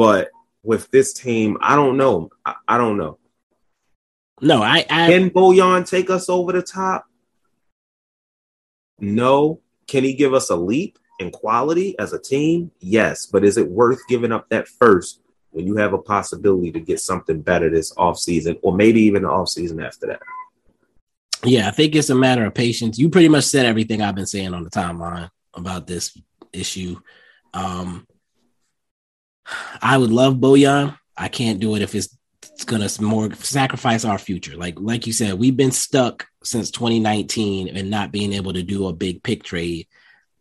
But 0.00 0.30
with 0.62 0.90
this 0.90 1.12
team, 1.12 1.58
I 1.60 1.76
don't 1.76 1.98
know. 1.98 2.30
I, 2.46 2.54
I 2.66 2.78
don't 2.78 2.96
know. 2.96 3.18
No, 4.40 4.62
I. 4.62 4.86
I 4.88 5.08
Can 5.08 5.28
Bojan 5.28 5.86
take 5.86 6.08
us 6.08 6.30
over 6.30 6.52
the 6.52 6.62
top? 6.62 7.04
No. 8.98 9.60
Can 9.86 10.02
he 10.02 10.14
give 10.14 10.32
us 10.32 10.48
a 10.48 10.56
leap 10.56 10.98
in 11.18 11.30
quality 11.30 11.98
as 11.98 12.14
a 12.14 12.18
team? 12.18 12.70
Yes. 12.80 13.26
But 13.26 13.44
is 13.44 13.58
it 13.58 13.68
worth 13.68 14.00
giving 14.08 14.32
up 14.32 14.48
that 14.48 14.68
first 14.68 15.20
when 15.50 15.66
you 15.66 15.76
have 15.76 15.92
a 15.92 15.98
possibility 15.98 16.72
to 16.72 16.80
get 16.80 16.98
something 16.98 17.42
better 17.42 17.68
this 17.68 17.92
offseason 17.92 18.58
or 18.62 18.74
maybe 18.74 19.02
even 19.02 19.24
the 19.24 19.28
offseason 19.28 19.86
after 19.86 20.06
that? 20.06 20.22
yeah, 21.44 21.68
I 21.68 21.72
think 21.72 21.94
it's 21.94 22.08
a 22.08 22.14
matter 22.14 22.46
of 22.46 22.54
patience. 22.54 22.98
You 22.98 23.10
pretty 23.10 23.28
much 23.28 23.44
said 23.44 23.66
everything 23.66 24.00
I've 24.00 24.14
been 24.14 24.24
saying 24.24 24.54
on 24.54 24.64
the 24.64 24.70
timeline 24.70 25.28
about 25.52 25.86
this 25.86 26.18
issue. 26.54 26.98
Um, 27.52 28.06
I 29.80 29.98
would 29.98 30.10
love 30.10 30.34
Bojan. 30.36 30.96
I 31.16 31.28
can't 31.28 31.60
do 31.60 31.74
it 31.76 31.82
if 31.82 31.94
it's, 31.94 32.16
it's 32.52 32.64
gonna 32.64 32.88
more 33.00 33.32
sacrifice 33.34 34.04
our 34.04 34.18
future. 34.18 34.56
Like 34.56 34.78
like 34.80 35.06
you 35.06 35.12
said, 35.12 35.34
we've 35.34 35.56
been 35.56 35.70
stuck 35.70 36.26
since 36.42 36.70
2019 36.70 37.68
and 37.68 37.90
not 37.90 38.12
being 38.12 38.32
able 38.32 38.52
to 38.52 38.62
do 38.62 38.86
a 38.86 38.92
big 38.92 39.22
pick 39.22 39.42
trade. 39.42 39.86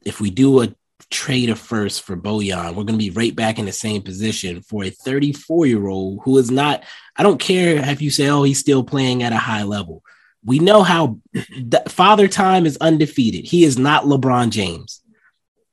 If 0.05 0.21
we 0.21 0.29
do 0.29 0.61
a 0.61 0.73
trade 1.09 1.49
of 1.49 1.59
first 1.59 2.03
for 2.03 2.15
Bojan, 2.15 2.75
we're 2.75 2.83
gonna 2.83 2.97
be 2.97 3.09
right 3.09 3.35
back 3.35 3.59
in 3.59 3.65
the 3.65 3.71
same 3.71 4.01
position 4.01 4.61
for 4.61 4.83
a 4.83 4.89
34 4.89 5.65
year 5.65 5.87
old 5.87 6.21
who 6.23 6.37
is 6.37 6.51
not. 6.51 6.83
I 7.15 7.23
don't 7.23 7.39
care 7.39 7.77
if 7.89 8.01
you 8.01 8.11
say, 8.11 8.29
oh, 8.29 8.43
he's 8.43 8.59
still 8.59 8.83
playing 8.83 9.23
at 9.23 9.33
a 9.33 9.37
high 9.37 9.63
level. 9.63 10.03
We 10.43 10.59
know 10.59 10.83
how 10.83 11.19
the 11.33 11.83
father 11.87 12.27
time 12.27 12.65
is 12.65 12.77
undefeated. 12.77 13.45
He 13.45 13.63
is 13.63 13.77
not 13.77 14.05
LeBron 14.05 14.51
James. 14.51 14.98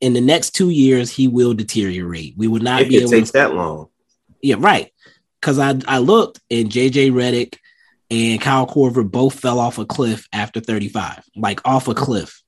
In 0.01 0.13
the 0.13 0.21
next 0.21 0.51
two 0.51 0.71
years, 0.71 1.11
he 1.11 1.27
will 1.27 1.55
deteriorate. 1.55 2.35
We 2.37 2.49
will 2.49 2.61
not 2.61 2.87
be 2.87 2.97
it 2.97 3.01
able 3.01 3.11
takes 3.11 3.31
to 3.31 3.39
that 3.39 3.55
long. 3.55 3.89
yeah, 4.43 4.57
right. 4.59 4.93
Because 5.41 5.59
I 5.59 5.75
I 5.87 5.99
looked 5.99 6.41
and 6.51 6.71
JJ 6.71 7.13
Redick 7.13 7.57
and 8.11 8.41
Kyle 8.41 8.67
Korver 8.67 9.09
both 9.09 9.39
fell 9.39 9.59
off 9.59 9.79
a 9.79 9.87
cliff 9.87 10.29
after 10.33 10.61
35, 10.61 11.25
like 11.37 11.61
off 11.65 11.89
a 11.89 11.95
cliff. 11.95 12.43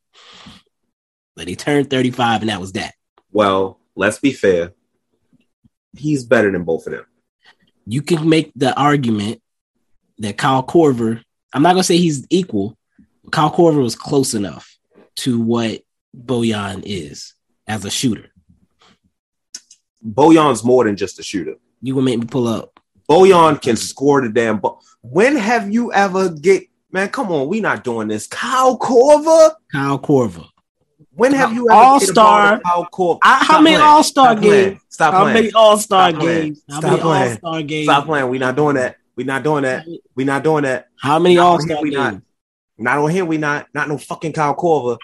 But 1.37 1.49
he 1.49 1.57
turned 1.57 1.91
35 1.91 2.43
and 2.43 2.51
that 2.51 2.61
was 2.61 2.73
that. 2.73 2.95
Well, 3.33 3.79
let's 3.95 4.19
be 4.19 4.33
fair. 4.33 4.73
He's 5.97 6.25
better 6.25 6.51
than 6.51 6.65
both 6.65 6.87
of 6.87 6.93
them. 6.93 7.07
You 7.87 8.03
can 8.03 8.29
make 8.29 8.53
the 8.55 8.79
argument 8.79 9.41
that 10.19 10.37
Kyle 10.37 10.63
Korver, 10.63 11.23
I'm 11.53 11.63
not 11.63 11.73
gonna 11.73 11.85
say 11.85 11.97
he's 11.97 12.27
equal. 12.31 12.77
Kyle 13.31 13.53
Korver 13.53 13.83
was 13.83 13.97
close 13.97 14.35
enough 14.35 14.77
to 15.17 15.41
what 15.41 15.83
Bojan 16.17 16.83
is 16.85 17.35
as 17.69 17.85
a 17.85 17.91
shooter. 17.91 18.31
Bojan's 20.05 20.65
more 20.65 20.85
than 20.85 20.97
just 20.97 21.19
a 21.19 21.23
shooter. 21.23 21.55
You 21.83 21.95
gonna 21.95 22.05
make 22.07 22.19
me 22.19 22.27
pull 22.27 22.49
up? 22.49 22.81
Bojan 23.09 23.61
can 23.61 23.77
score 23.77 24.23
the 24.23 24.29
damn 24.29 24.59
ball. 24.59 24.83
When 25.03 25.37
have 25.37 25.71
you 25.73 25.93
ever 25.93 26.29
get 26.31 26.65
man? 26.91 27.09
Come 27.11 27.31
on, 27.33 27.49
we 27.49 27.61
not 27.61 27.85
doing 27.85 28.09
this. 28.09 28.27
Kyle 28.27 28.79
Korver. 28.79 29.53
Kyle 29.73 29.99
Korver. 29.99 30.47
When 31.13 31.33
have 31.33 31.53
you 31.53 31.69
ever 31.69 31.81
All-star- 31.81 32.51
get 32.51 32.61
a 32.61 32.63
ball 32.63 32.85
to 32.85 32.89
Kyle 32.89 32.89
Korver? 32.93 33.19
I- 33.23 33.45
how 33.45 33.61
many. 33.61 33.77
All 33.77 34.03
Star 34.05 34.35
games? 34.37 34.81
Stop 34.89 35.15
playing. 35.15 35.27
How 35.27 35.35
many 35.35 35.53
All 35.53 35.79
Star 35.79 36.13
games? 36.13 36.63
Stop 36.69 36.83
many 36.85 36.99
playing. 37.01 37.31
All 37.33 37.37
Star 37.39 37.63
games? 37.63 37.85
Stop 37.87 38.05
playing. 38.07 38.29
We 38.29 38.39
not 38.39 38.57
doing 38.57 38.75
that. 38.77 38.97
We 39.17 39.25
not 39.25 39.43
doing 39.43 39.63
that. 39.65 39.87
We 40.15 40.25
not 40.25 40.45
doing 40.45 40.63
that. 40.63 40.89
How 41.01 41.19
many 41.19 41.39
All 41.39 41.59
Star 41.61 41.83
we 41.83 41.91
games? 41.91 42.01
not. 42.01 42.23
Not 42.79 42.99
on 42.99 43.11
here. 43.11 43.25
We 43.25 43.37
not. 43.39 43.67
Not 43.75 43.89
no 43.89 43.99
fucking 43.99 44.33
Kyle 44.33 44.55
Korver. 44.55 44.97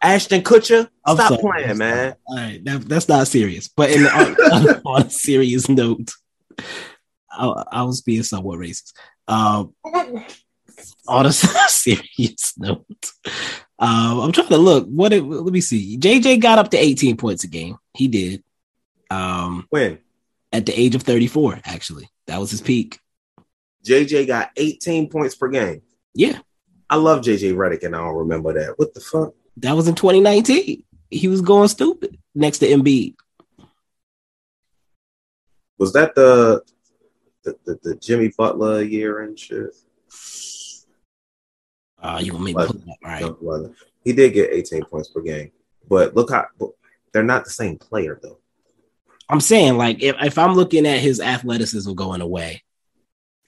Ashton 0.00 0.42
Kutcher. 0.42 0.88
I'm 1.04 1.16
Stop 1.16 1.40
sorry. 1.40 1.62
playing, 1.62 1.78
man. 1.78 2.14
All 2.26 2.36
right, 2.36 2.64
that, 2.64 2.82
that's 2.82 3.08
not 3.08 3.26
serious. 3.28 3.68
But 3.68 3.90
in 3.90 4.06
on, 4.06 4.36
on 4.84 5.02
a 5.06 5.10
serious 5.10 5.68
note, 5.68 6.10
I, 7.30 7.64
I 7.72 7.82
was 7.82 8.00
being 8.02 8.22
somewhat 8.22 8.58
racist. 8.58 8.92
Um, 9.26 9.74
on 11.06 11.26
a 11.26 11.32
serious 11.32 12.54
note, 12.58 12.86
um, 13.78 14.20
I'm 14.20 14.32
trying 14.32 14.48
to 14.48 14.56
look. 14.58 14.86
What? 14.86 15.12
It, 15.12 15.22
let 15.22 15.52
me 15.52 15.60
see. 15.60 15.98
JJ 15.98 16.40
got 16.40 16.58
up 16.58 16.70
to 16.70 16.76
18 16.76 17.16
points 17.16 17.44
a 17.44 17.48
game. 17.48 17.76
He 17.94 18.08
did. 18.08 18.42
Um, 19.10 19.66
When 19.70 19.98
at 20.52 20.66
the 20.66 20.78
age 20.78 20.94
of 20.94 21.02
34, 21.02 21.60
actually, 21.64 22.08
that 22.26 22.38
was 22.38 22.50
his 22.50 22.60
peak. 22.60 22.98
JJ 23.84 24.26
got 24.26 24.50
18 24.56 25.08
points 25.08 25.34
per 25.34 25.48
game. 25.48 25.82
Yeah, 26.14 26.38
I 26.88 26.96
love 26.96 27.20
JJ 27.22 27.54
Redick, 27.54 27.84
and 27.84 27.94
I 27.94 27.98
don't 27.98 28.16
remember 28.16 28.52
that. 28.54 28.78
What 28.78 28.94
the 28.94 29.00
fuck? 29.00 29.34
That 29.60 29.76
was 29.76 29.88
in 29.88 29.94
2019. 29.94 30.84
He 31.10 31.28
was 31.28 31.40
going 31.40 31.68
stupid 31.68 32.18
next 32.34 32.58
to 32.58 32.66
Embiid. 32.66 33.14
Was 35.78 35.92
that 35.92 36.14
the 36.14 36.62
the, 37.44 37.56
the, 37.64 37.78
the 37.82 37.94
Jimmy 37.96 38.32
Butler 38.36 38.82
year 38.82 39.20
and 39.20 39.38
shit? 39.38 39.74
Uh, 42.00 42.20
you 42.22 42.32
gonna 42.32 42.44
make 42.44 42.56
me 42.56 42.66
pull 42.66 42.76
it 42.76 42.82
up? 42.82 42.88
All 43.04 43.10
right. 43.10 43.20
No, 43.22 43.28
it 43.28 43.42
wasn't. 43.42 43.76
He 44.04 44.12
did 44.12 44.32
get 44.32 44.50
18 44.52 44.84
points 44.84 45.08
per 45.08 45.20
game, 45.20 45.50
but 45.88 46.14
look 46.14 46.30
how 46.30 46.46
they're 47.12 47.22
not 47.22 47.44
the 47.44 47.50
same 47.50 47.76
player 47.76 48.18
though. 48.22 48.38
I'm 49.28 49.40
saying, 49.40 49.76
like, 49.76 50.02
if, 50.02 50.16
if 50.20 50.38
I'm 50.38 50.54
looking 50.54 50.86
at 50.86 51.00
his 51.00 51.20
athleticism 51.20 51.92
going 51.92 52.22
away, 52.22 52.62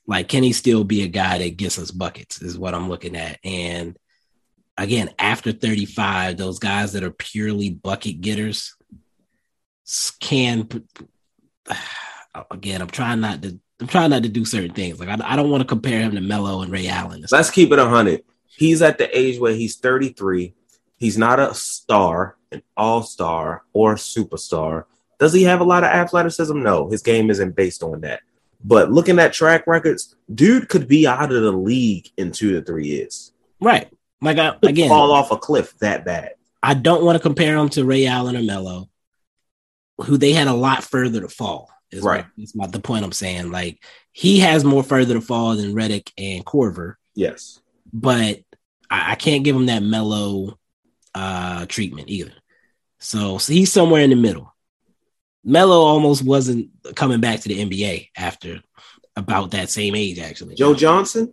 like, 0.07 0.29
can 0.29 0.43
he 0.43 0.53
still 0.53 0.85
be 0.85 1.03
a 1.03 1.09
guy 1.09 1.39
that 1.39 1.57
gets 1.57 1.79
us 1.79 1.91
buckets? 1.91 2.43
Is 2.43 2.59
what 2.59 2.75
I'm 2.75 2.89
looking 2.89 3.17
at. 3.17 3.39
And 3.45 3.97
again, 4.77 5.11
after 5.19 5.53
35, 5.53 6.37
those 6.37 6.59
guys 6.59 6.93
that 6.93 7.05
are 7.05 7.11
purely 7.11 7.71
bucket 7.71 8.21
getters 8.21 8.75
can. 10.21 10.69
Again, 12.53 12.81
I'm 12.81 12.89
trying 12.89 13.21
not 13.21 13.43
to. 13.43 13.59
I'm 13.81 13.89
trying 13.89 14.11
not 14.11 14.23
to 14.23 14.29
do 14.29 14.45
certain 14.45 14.73
things. 14.73 15.01
Like, 15.01 15.09
I, 15.09 15.33
I 15.33 15.37
don't 15.37 15.51
want 15.51 15.63
to 15.63 15.67
compare 15.67 16.01
him 16.01 16.13
to 16.13 16.21
Melo 16.21 16.63
and 16.63 16.71
Ray 16.71 16.87
Allen. 16.87 17.25
Let's 17.33 17.51
keep 17.51 17.73
it 17.73 17.79
100. 17.79 18.23
He's 18.47 18.83
at 18.83 18.99
the 18.99 19.19
age 19.19 19.41
where 19.41 19.55
he's 19.55 19.77
33. 19.79 20.55
He's 20.97 21.17
not 21.17 21.41
a 21.41 21.55
star, 21.55 22.37
an 22.53 22.63
all 22.77 23.03
star, 23.03 23.65
or 23.73 23.95
superstar. 23.95 24.85
Does 25.19 25.33
he 25.33 25.45
have 25.45 25.61
a 25.61 25.65
lot 25.65 25.83
of 25.83 25.91
athleticism? 25.91 26.63
No, 26.63 26.89
his 26.89 27.03
game 27.03 27.31
isn't 27.31 27.57
based 27.57 27.83
on 27.83 28.03
that. 28.03 28.21
But 28.63 28.93
looking 28.93 29.19
at 29.19 29.33
track 29.33 29.67
records, 29.67 30.15
dude 30.33 30.69
could 30.69 30.87
be 30.87 31.07
out 31.07 31.33
of 31.33 31.43
the 31.43 31.53
league 31.53 32.11
in 32.17 32.33
two 32.33 32.53
to 32.53 32.63
three 32.63 32.87
years. 32.87 33.33
Right. 33.61 33.91
Like, 34.23 34.39
I, 34.39 34.57
again, 34.63 34.89
fall 34.89 35.13
off 35.13 35.31
a 35.31 35.37
cliff 35.37 35.77
that 35.79 36.05
bad. 36.05 36.33
I 36.63 36.75
don't 36.75 37.05
want 37.05 37.17
to 37.17 37.23
compare 37.23 37.57
him 37.57 37.69
to 37.71 37.85
Ray 37.85 38.07
Allen 38.07 38.37
or 38.37 38.43
Melo, 38.43 38.89
who 40.03 40.17
they 40.19 40.33
had 40.33 40.47
a 40.49 40.53
lot 40.53 40.85
further 40.85 41.21
to 41.21 41.29
fall. 41.29 41.71
Is 41.91 42.03
Right. 42.03 42.25
What, 42.25 42.43
is 42.45 42.55
my, 42.55 42.67
the 42.67 42.81
point 42.81 43.05
I'm 43.05 43.13
saying. 43.13 43.51
Like 43.51 43.83
he 44.13 44.41
has 44.41 44.65
more 44.65 44.83
further 44.83 45.15
to 45.15 45.21
fall 45.21 45.57
than 45.57 45.75
Redick 45.75 46.13
and 46.19 46.45
Korver, 46.45 46.95
Yes. 47.15 47.61
but 47.93 48.41
I, 48.91 49.13
I 49.13 49.15
can't 49.15 49.43
give 49.45 49.57
him 49.57 49.67
that 49.67 49.83
Melo 49.83 50.59
uh, 51.15 51.67
treatment 51.67 52.09
either. 52.11 52.33
So, 52.99 53.39
so 53.39 53.53
he's 53.53 53.73
somewhere 53.73 54.03
in 54.03 54.11
the 54.11 54.17
middle. 54.17 54.55
Melo 55.43 55.81
almost 55.81 56.23
wasn't 56.23 56.69
coming 56.95 57.21
back 57.21 57.41
to 57.41 57.49
the 57.49 57.65
NBA 57.65 58.11
after 58.17 58.61
about 59.17 59.53
that 59.53 59.71
same 59.71 59.95
age, 59.95 60.19
actually. 60.19 60.55
Joe 60.55 60.75
Johnson? 60.75 61.33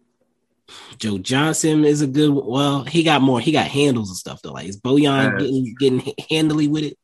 Joe 0.97 1.17
Johnson 1.17 1.85
is 1.85 2.01
a 2.01 2.07
good. 2.07 2.31
Well, 2.31 2.83
he 2.83 3.03
got 3.03 3.21
more. 3.21 3.39
He 3.39 3.51
got 3.51 3.67
handles 3.67 4.09
and 4.09 4.17
stuff 4.17 4.41
though. 4.41 4.51
Like 4.51 4.67
is 4.67 4.79
Bojan 4.79 5.37
getting 5.39 5.75
getting 5.79 6.13
handily 6.29 6.67
with 6.67 6.83
it? 6.83 6.97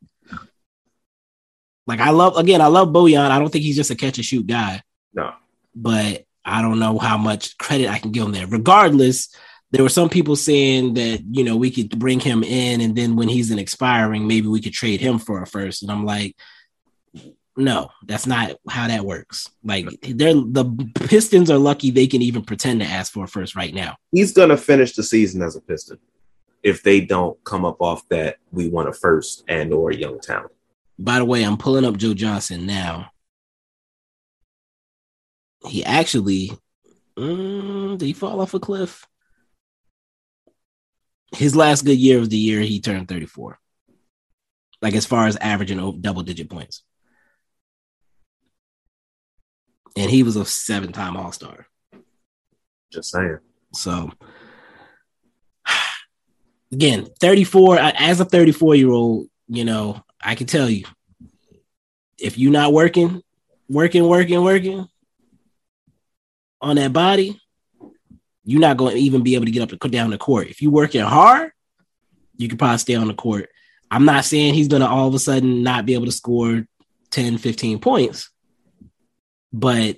Like 1.87 1.99
I 1.99 2.11
love 2.11 2.37
again. 2.37 2.61
I 2.61 2.67
love 2.67 2.89
Bojan. 2.89 3.31
I 3.31 3.39
don't 3.39 3.49
think 3.49 3.63
he's 3.63 3.75
just 3.75 3.91
a 3.91 3.95
catch 3.95 4.17
and 4.17 4.25
shoot 4.25 4.47
guy. 4.47 4.81
No. 5.13 5.33
but 5.75 6.25
I 6.45 6.61
don't 6.61 6.79
know 6.79 6.97
how 6.97 7.17
much 7.17 7.57
credit 7.57 7.89
I 7.89 7.99
can 7.99 8.11
give 8.11 8.25
him 8.25 8.31
there. 8.31 8.47
Regardless, 8.47 9.33
there 9.71 9.83
were 9.83 9.89
some 9.89 10.09
people 10.09 10.35
saying 10.35 10.95
that 10.95 11.23
you 11.29 11.43
know 11.43 11.55
we 11.55 11.71
could 11.71 11.97
bring 11.97 12.19
him 12.19 12.43
in, 12.43 12.81
and 12.81 12.95
then 12.95 13.15
when 13.15 13.27
he's 13.29 13.51
an 13.51 13.59
expiring, 13.59 14.27
maybe 14.27 14.47
we 14.47 14.61
could 14.61 14.73
trade 14.73 15.01
him 15.01 15.19
for 15.19 15.41
a 15.41 15.47
first. 15.47 15.83
And 15.83 15.91
I'm 15.91 16.05
like, 16.05 16.35
no, 17.55 17.91
that's 18.05 18.25
not 18.25 18.57
how 18.67 18.87
that 18.87 19.05
works. 19.05 19.49
Like 19.63 19.85
they're 20.01 20.33
the 20.33 20.65
Pistons 21.07 21.51
are 21.51 21.57
lucky 21.57 21.91
they 21.91 22.07
can 22.07 22.21
even 22.21 22.43
pretend 22.43 22.81
to 22.81 22.87
ask 22.87 23.13
for 23.13 23.25
a 23.25 23.27
first 23.27 23.55
right 23.55 23.73
now. 23.73 23.95
He's 24.11 24.33
gonna 24.33 24.57
finish 24.57 24.95
the 24.95 25.03
season 25.03 25.41
as 25.41 25.55
a 25.55 25.61
Piston 25.61 25.99
if 26.63 26.81
they 26.81 27.01
don't 27.01 27.41
come 27.43 27.65
up 27.65 27.81
off 27.81 28.07
that 28.09 28.37
we 28.51 28.69
want 28.69 28.89
a 28.89 28.93
first 28.93 29.43
and 29.47 29.73
or 29.73 29.91
a 29.91 29.95
young 29.95 30.19
talent. 30.19 30.51
By 30.97 31.19
the 31.19 31.25
way, 31.25 31.43
I'm 31.43 31.57
pulling 31.57 31.85
up 31.85 31.97
Joe 31.97 32.13
Johnson 32.13 32.65
now. 32.65 33.11
He 35.67 35.83
actually, 35.83 36.51
mm, 37.17 37.97
did 37.97 38.05
he 38.05 38.13
fall 38.13 38.41
off 38.41 38.53
a 38.53 38.59
cliff? 38.59 39.05
His 41.35 41.55
last 41.55 41.83
good 41.83 41.97
year 41.97 42.19
of 42.19 42.29
the 42.29 42.37
year, 42.37 42.61
he 42.61 42.79
turned 42.79 43.07
34. 43.07 43.59
Like 44.81 44.95
as 44.95 45.05
far 45.05 45.27
as 45.27 45.35
averaging 45.37 45.79
over 45.79 45.97
double 45.97 46.23
digit 46.23 46.49
points. 46.49 46.83
And 49.95 50.09
he 50.09 50.23
was 50.23 50.35
a 50.35 50.45
seven 50.45 50.91
time 50.91 51.17
All 51.17 51.31
Star. 51.31 51.67
Just 52.91 53.11
saying. 53.11 53.39
So, 53.73 54.11
again, 56.71 57.07
34, 57.19 57.79
as 57.79 58.19
a 58.19 58.25
34 58.25 58.75
year 58.75 58.91
old, 58.91 59.27
you 59.47 59.65
know, 59.65 60.03
I 60.21 60.35
can 60.35 60.47
tell 60.47 60.69
you 60.69 60.85
if 62.19 62.37
you're 62.37 62.51
not 62.51 62.73
working, 62.73 63.21
working, 63.69 64.07
working, 64.07 64.41
working 64.43 64.87
on 66.61 66.75
that 66.77 66.93
body, 66.93 67.39
you're 68.45 68.61
not 68.61 68.77
going 68.77 68.95
to 68.95 69.01
even 69.01 69.23
be 69.23 69.35
able 69.35 69.45
to 69.45 69.51
get 69.51 69.61
up 69.61 69.71
and 69.71 69.91
down 69.91 70.09
the 70.09 70.17
court. 70.17 70.47
If 70.47 70.61
you're 70.61 70.71
working 70.71 71.01
hard, 71.01 71.51
you 72.37 72.47
could 72.47 72.59
probably 72.59 72.77
stay 72.77 72.95
on 72.95 73.07
the 73.07 73.13
court. 73.13 73.49
I'm 73.91 74.05
not 74.05 74.25
saying 74.25 74.53
he's 74.53 74.67
going 74.67 74.81
to 74.81 74.87
all 74.87 75.07
of 75.07 75.13
a 75.13 75.19
sudden 75.19 75.63
not 75.63 75.85
be 75.85 75.93
able 75.93 76.05
to 76.05 76.11
score 76.11 76.65
10, 77.11 77.37
15 77.37 77.79
points, 77.79 78.29
but 79.53 79.97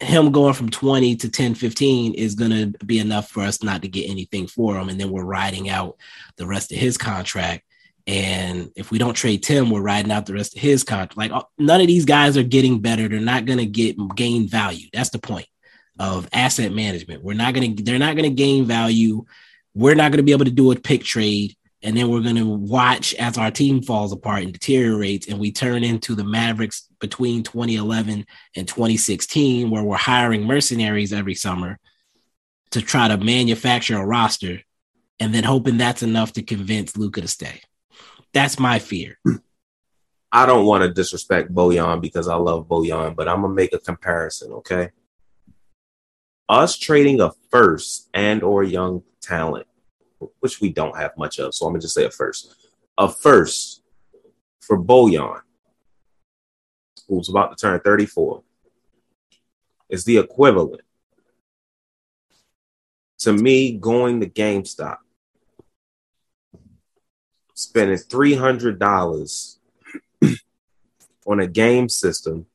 him 0.00 0.32
going 0.32 0.54
from 0.54 0.70
20 0.70 1.16
to 1.16 1.28
10, 1.28 1.54
15 1.54 2.14
is 2.14 2.34
going 2.34 2.50
to 2.50 2.84
be 2.84 2.98
enough 2.98 3.28
for 3.28 3.42
us 3.42 3.62
not 3.62 3.82
to 3.82 3.88
get 3.88 4.08
anything 4.08 4.46
for 4.46 4.78
him. 4.78 4.88
And 4.88 5.00
then 5.00 5.10
we're 5.10 5.24
riding 5.24 5.68
out 5.68 5.98
the 6.36 6.46
rest 6.46 6.72
of 6.72 6.78
his 6.78 6.96
contract. 6.96 7.64
And 8.06 8.70
if 8.76 8.90
we 8.90 8.98
don't 8.98 9.14
trade 9.14 9.42
Tim, 9.42 9.70
we're 9.70 9.82
riding 9.82 10.10
out 10.10 10.26
the 10.26 10.34
rest 10.34 10.56
of 10.56 10.62
his 10.62 10.84
contract. 10.84 11.16
Like 11.16 11.32
uh, 11.32 11.42
none 11.58 11.80
of 11.80 11.86
these 11.86 12.06
guys 12.06 12.36
are 12.36 12.42
getting 12.42 12.80
better. 12.80 13.08
They're 13.08 13.20
not 13.20 13.44
going 13.44 13.58
to 13.58 13.66
get 13.66 13.96
gain 14.16 14.48
value. 14.48 14.88
That's 14.92 15.10
the 15.10 15.18
point 15.18 15.46
of 15.98 16.28
asset 16.32 16.72
management. 16.72 17.22
We're 17.22 17.34
not 17.34 17.52
going 17.52 17.76
to, 17.76 17.82
they're 17.82 17.98
not 17.98 18.16
going 18.16 18.28
to 18.28 18.34
gain 18.34 18.64
value. 18.64 19.24
We're 19.74 19.94
not 19.94 20.10
going 20.10 20.18
to 20.18 20.24
be 20.24 20.32
able 20.32 20.46
to 20.46 20.50
do 20.50 20.72
a 20.72 20.76
pick 20.76 21.04
trade. 21.04 21.56
And 21.82 21.96
then 21.96 22.10
we're 22.10 22.20
going 22.20 22.36
to 22.36 22.46
watch 22.46 23.14
as 23.14 23.38
our 23.38 23.50
team 23.50 23.82
falls 23.82 24.12
apart 24.12 24.42
and 24.42 24.52
deteriorates. 24.52 25.28
And 25.28 25.38
we 25.38 25.50
turn 25.50 25.82
into 25.82 26.14
the 26.14 26.24
Mavericks 26.24 26.86
between 27.00 27.42
2011 27.42 28.26
and 28.56 28.68
2016, 28.68 29.70
where 29.70 29.82
we're 29.82 29.96
hiring 29.96 30.44
mercenaries 30.44 31.12
every 31.12 31.34
summer 31.34 31.78
to 32.72 32.82
try 32.82 33.08
to 33.08 33.16
manufacture 33.16 33.96
a 33.96 34.04
roster 34.04 34.60
and 35.18 35.34
then 35.34 35.44
hoping 35.44 35.76
that's 35.76 36.02
enough 36.02 36.32
to 36.32 36.42
convince 36.42 36.96
Luka 36.96 37.20
to 37.20 37.28
stay. 37.28 37.60
That's 38.32 38.58
my 38.58 38.78
fear. 38.78 39.18
I 40.32 40.46
don't 40.46 40.66
want 40.66 40.82
to 40.82 40.92
disrespect 40.92 41.52
Bojan 41.52 42.00
because 42.00 42.28
I 42.28 42.36
love 42.36 42.68
Bojan, 42.68 43.16
but 43.16 43.28
I'm 43.28 43.42
gonna 43.42 43.52
make 43.52 43.72
a 43.72 43.78
comparison, 43.78 44.52
okay? 44.52 44.90
Us 46.48 46.78
trading 46.78 47.20
a 47.20 47.32
first 47.50 48.08
and 48.14 48.42
or 48.42 48.62
young 48.62 49.02
talent, 49.20 49.66
which 50.40 50.60
we 50.60 50.70
don't 50.70 50.96
have 50.96 51.16
much 51.16 51.38
of, 51.38 51.54
so 51.54 51.66
I'm 51.66 51.72
gonna 51.72 51.82
just 51.82 51.94
say 51.94 52.04
a 52.04 52.10
first. 52.10 52.54
a 52.98 53.08
first 53.08 53.82
for 54.60 54.78
Bojan, 54.78 55.40
who's 57.08 57.28
about 57.28 57.56
to 57.56 57.60
turn 57.60 57.80
34, 57.80 58.42
is 59.88 60.04
the 60.04 60.18
equivalent 60.18 60.82
to 63.20 63.32
me 63.32 63.72
going 63.72 64.20
to 64.20 64.26
GameStop, 64.26 64.98
spending 67.54 67.98
$300 67.98 69.56
on 71.26 71.40
a 71.40 71.46
game 71.46 71.88
system. 71.88 72.46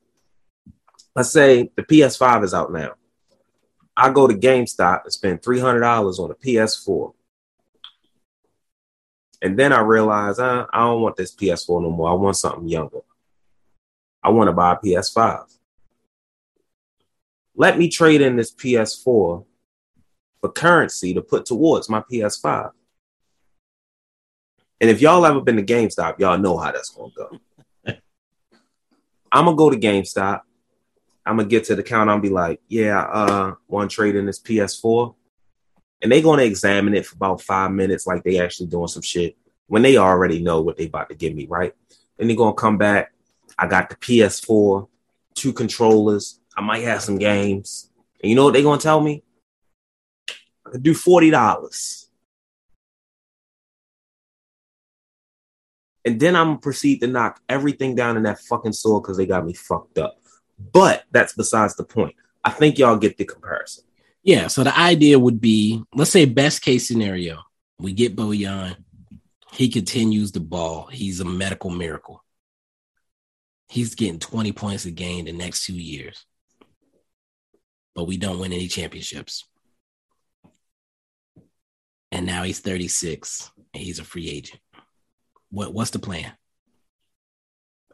Let's 1.14 1.30
say 1.30 1.70
the 1.76 1.82
PS5 1.82 2.44
is 2.44 2.54
out 2.54 2.72
now. 2.72 2.94
I 3.96 4.10
go 4.10 4.26
to 4.26 4.34
GameStop 4.34 5.04
and 5.04 5.12
spend 5.12 5.42
$300 5.42 6.18
on 6.18 6.30
a 6.30 6.34
PS4. 6.34 7.14
And 9.42 9.58
then 9.58 9.72
I 9.72 9.80
realize 9.80 10.38
uh, 10.38 10.66
I 10.72 10.78
don't 10.80 11.02
want 11.02 11.16
this 11.16 11.34
PS4 11.34 11.82
no 11.82 11.90
more. 11.90 12.10
I 12.10 12.14
want 12.14 12.36
something 12.36 12.68
younger. 12.68 13.00
I 14.22 14.30
want 14.30 14.48
to 14.48 14.52
buy 14.52 14.72
a 14.72 14.76
PS5. 14.76 15.44
Let 17.54 17.78
me 17.78 17.88
trade 17.88 18.20
in 18.20 18.36
this 18.36 18.52
PS4 18.54 19.44
for 20.40 20.52
currency 20.52 21.14
to 21.14 21.22
put 21.22 21.46
towards 21.46 21.88
my 21.88 22.02
PS5. 22.10 22.70
And 24.80 24.90
if 24.90 25.00
y'all 25.00 25.24
ever 25.24 25.40
been 25.40 25.56
to 25.56 25.62
GameStop, 25.62 26.18
y'all 26.18 26.38
know 26.38 26.58
how 26.58 26.72
that's 26.72 26.90
gonna 26.90 27.12
go. 27.16 27.38
I'm 29.32 29.46
gonna 29.46 29.56
go 29.56 29.70
to 29.70 29.76
GameStop. 29.76 30.42
I'm 31.24 31.36
gonna 31.36 31.48
get 31.48 31.64
to 31.64 31.74
the 31.74 31.82
counter 31.82 32.12
and 32.12 32.22
be 32.22 32.28
like, 32.28 32.60
yeah, 32.68 33.00
uh, 33.00 33.54
want 33.68 33.90
to 33.90 33.94
trade 33.94 34.16
in 34.16 34.26
this 34.26 34.40
PS4. 34.40 35.14
And 36.06 36.12
they're 36.12 36.22
gonna 36.22 36.42
examine 36.42 36.94
it 36.94 37.04
for 37.04 37.16
about 37.16 37.42
five 37.42 37.72
minutes, 37.72 38.06
like 38.06 38.22
they 38.22 38.38
actually 38.38 38.68
doing 38.68 38.86
some 38.86 39.02
shit 39.02 39.36
when 39.66 39.82
they 39.82 39.96
already 39.96 40.40
know 40.40 40.62
what 40.62 40.76
they 40.76 40.86
about 40.86 41.08
to 41.08 41.16
give 41.16 41.34
me, 41.34 41.46
right? 41.46 41.74
Then 42.16 42.28
they're 42.28 42.36
gonna 42.36 42.54
come 42.54 42.78
back. 42.78 43.12
I 43.58 43.66
got 43.66 43.90
the 43.90 43.96
PS4, 43.96 44.86
two 45.34 45.52
controllers. 45.52 46.38
I 46.56 46.60
might 46.60 46.84
have 46.84 47.02
some 47.02 47.18
games. 47.18 47.90
And 48.22 48.30
you 48.30 48.36
know 48.36 48.44
what 48.44 48.54
they're 48.54 48.62
gonna 48.62 48.80
tell 48.80 49.00
me? 49.00 49.24
I 50.64 50.70
could 50.70 50.84
do 50.84 50.94
forty 50.94 51.30
dollars. 51.30 52.08
And 56.04 56.20
then 56.20 56.36
I'm 56.36 56.50
gonna 56.50 56.58
proceed 56.58 57.00
to 57.00 57.08
knock 57.08 57.40
everything 57.48 57.96
down 57.96 58.16
in 58.16 58.22
that 58.22 58.38
fucking 58.38 58.74
store 58.74 59.00
because 59.02 59.16
they 59.16 59.26
got 59.26 59.44
me 59.44 59.54
fucked 59.54 59.98
up. 59.98 60.20
But 60.72 61.02
that's 61.10 61.32
besides 61.32 61.74
the 61.74 61.82
point. 61.82 62.14
I 62.44 62.50
think 62.50 62.78
y'all 62.78 62.96
get 62.96 63.16
the 63.16 63.24
comparison. 63.24 63.82
Yeah. 64.26 64.48
So 64.48 64.64
the 64.64 64.76
idea 64.76 65.18
would 65.20 65.40
be, 65.40 65.82
let's 65.94 66.10
say 66.10 66.24
best 66.24 66.60
case 66.60 66.86
scenario, 66.88 67.42
we 67.78 67.92
get 67.92 68.16
Bojan, 68.16 68.76
he 69.52 69.68
continues 69.68 70.32
the 70.32 70.40
ball. 70.40 70.88
He's 70.90 71.20
a 71.20 71.24
medical 71.24 71.70
miracle. 71.70 72.24
He's 73.68 73.94
getting 73.94 74.18
20 74.18 74.50
points 74.52 74.84
a 74.84 74.90
game 74.90 75.24
the 75.26 75.32
next 75.32 75.64
two 75.64 75.74
years. 75.76 76.26
But 77.94 78.04
we 78.04 78.16
don't 78.16 78.40
win 78.40 78.52
any 78.52 78.66
championships. 78.66 79.44
And 82.10 82.26
now 82.26 82.42
he's 82.42 82.58
36 82.58 83.50
and 83.74 83.82
he's 83.82 84.00
a 84.00 84.04
free 84.04 84.28
agent. 84.28 84.60
What 85.50 85.72
what's 85.72 85.90
the 85.90 86.00
plan 86.00 86.32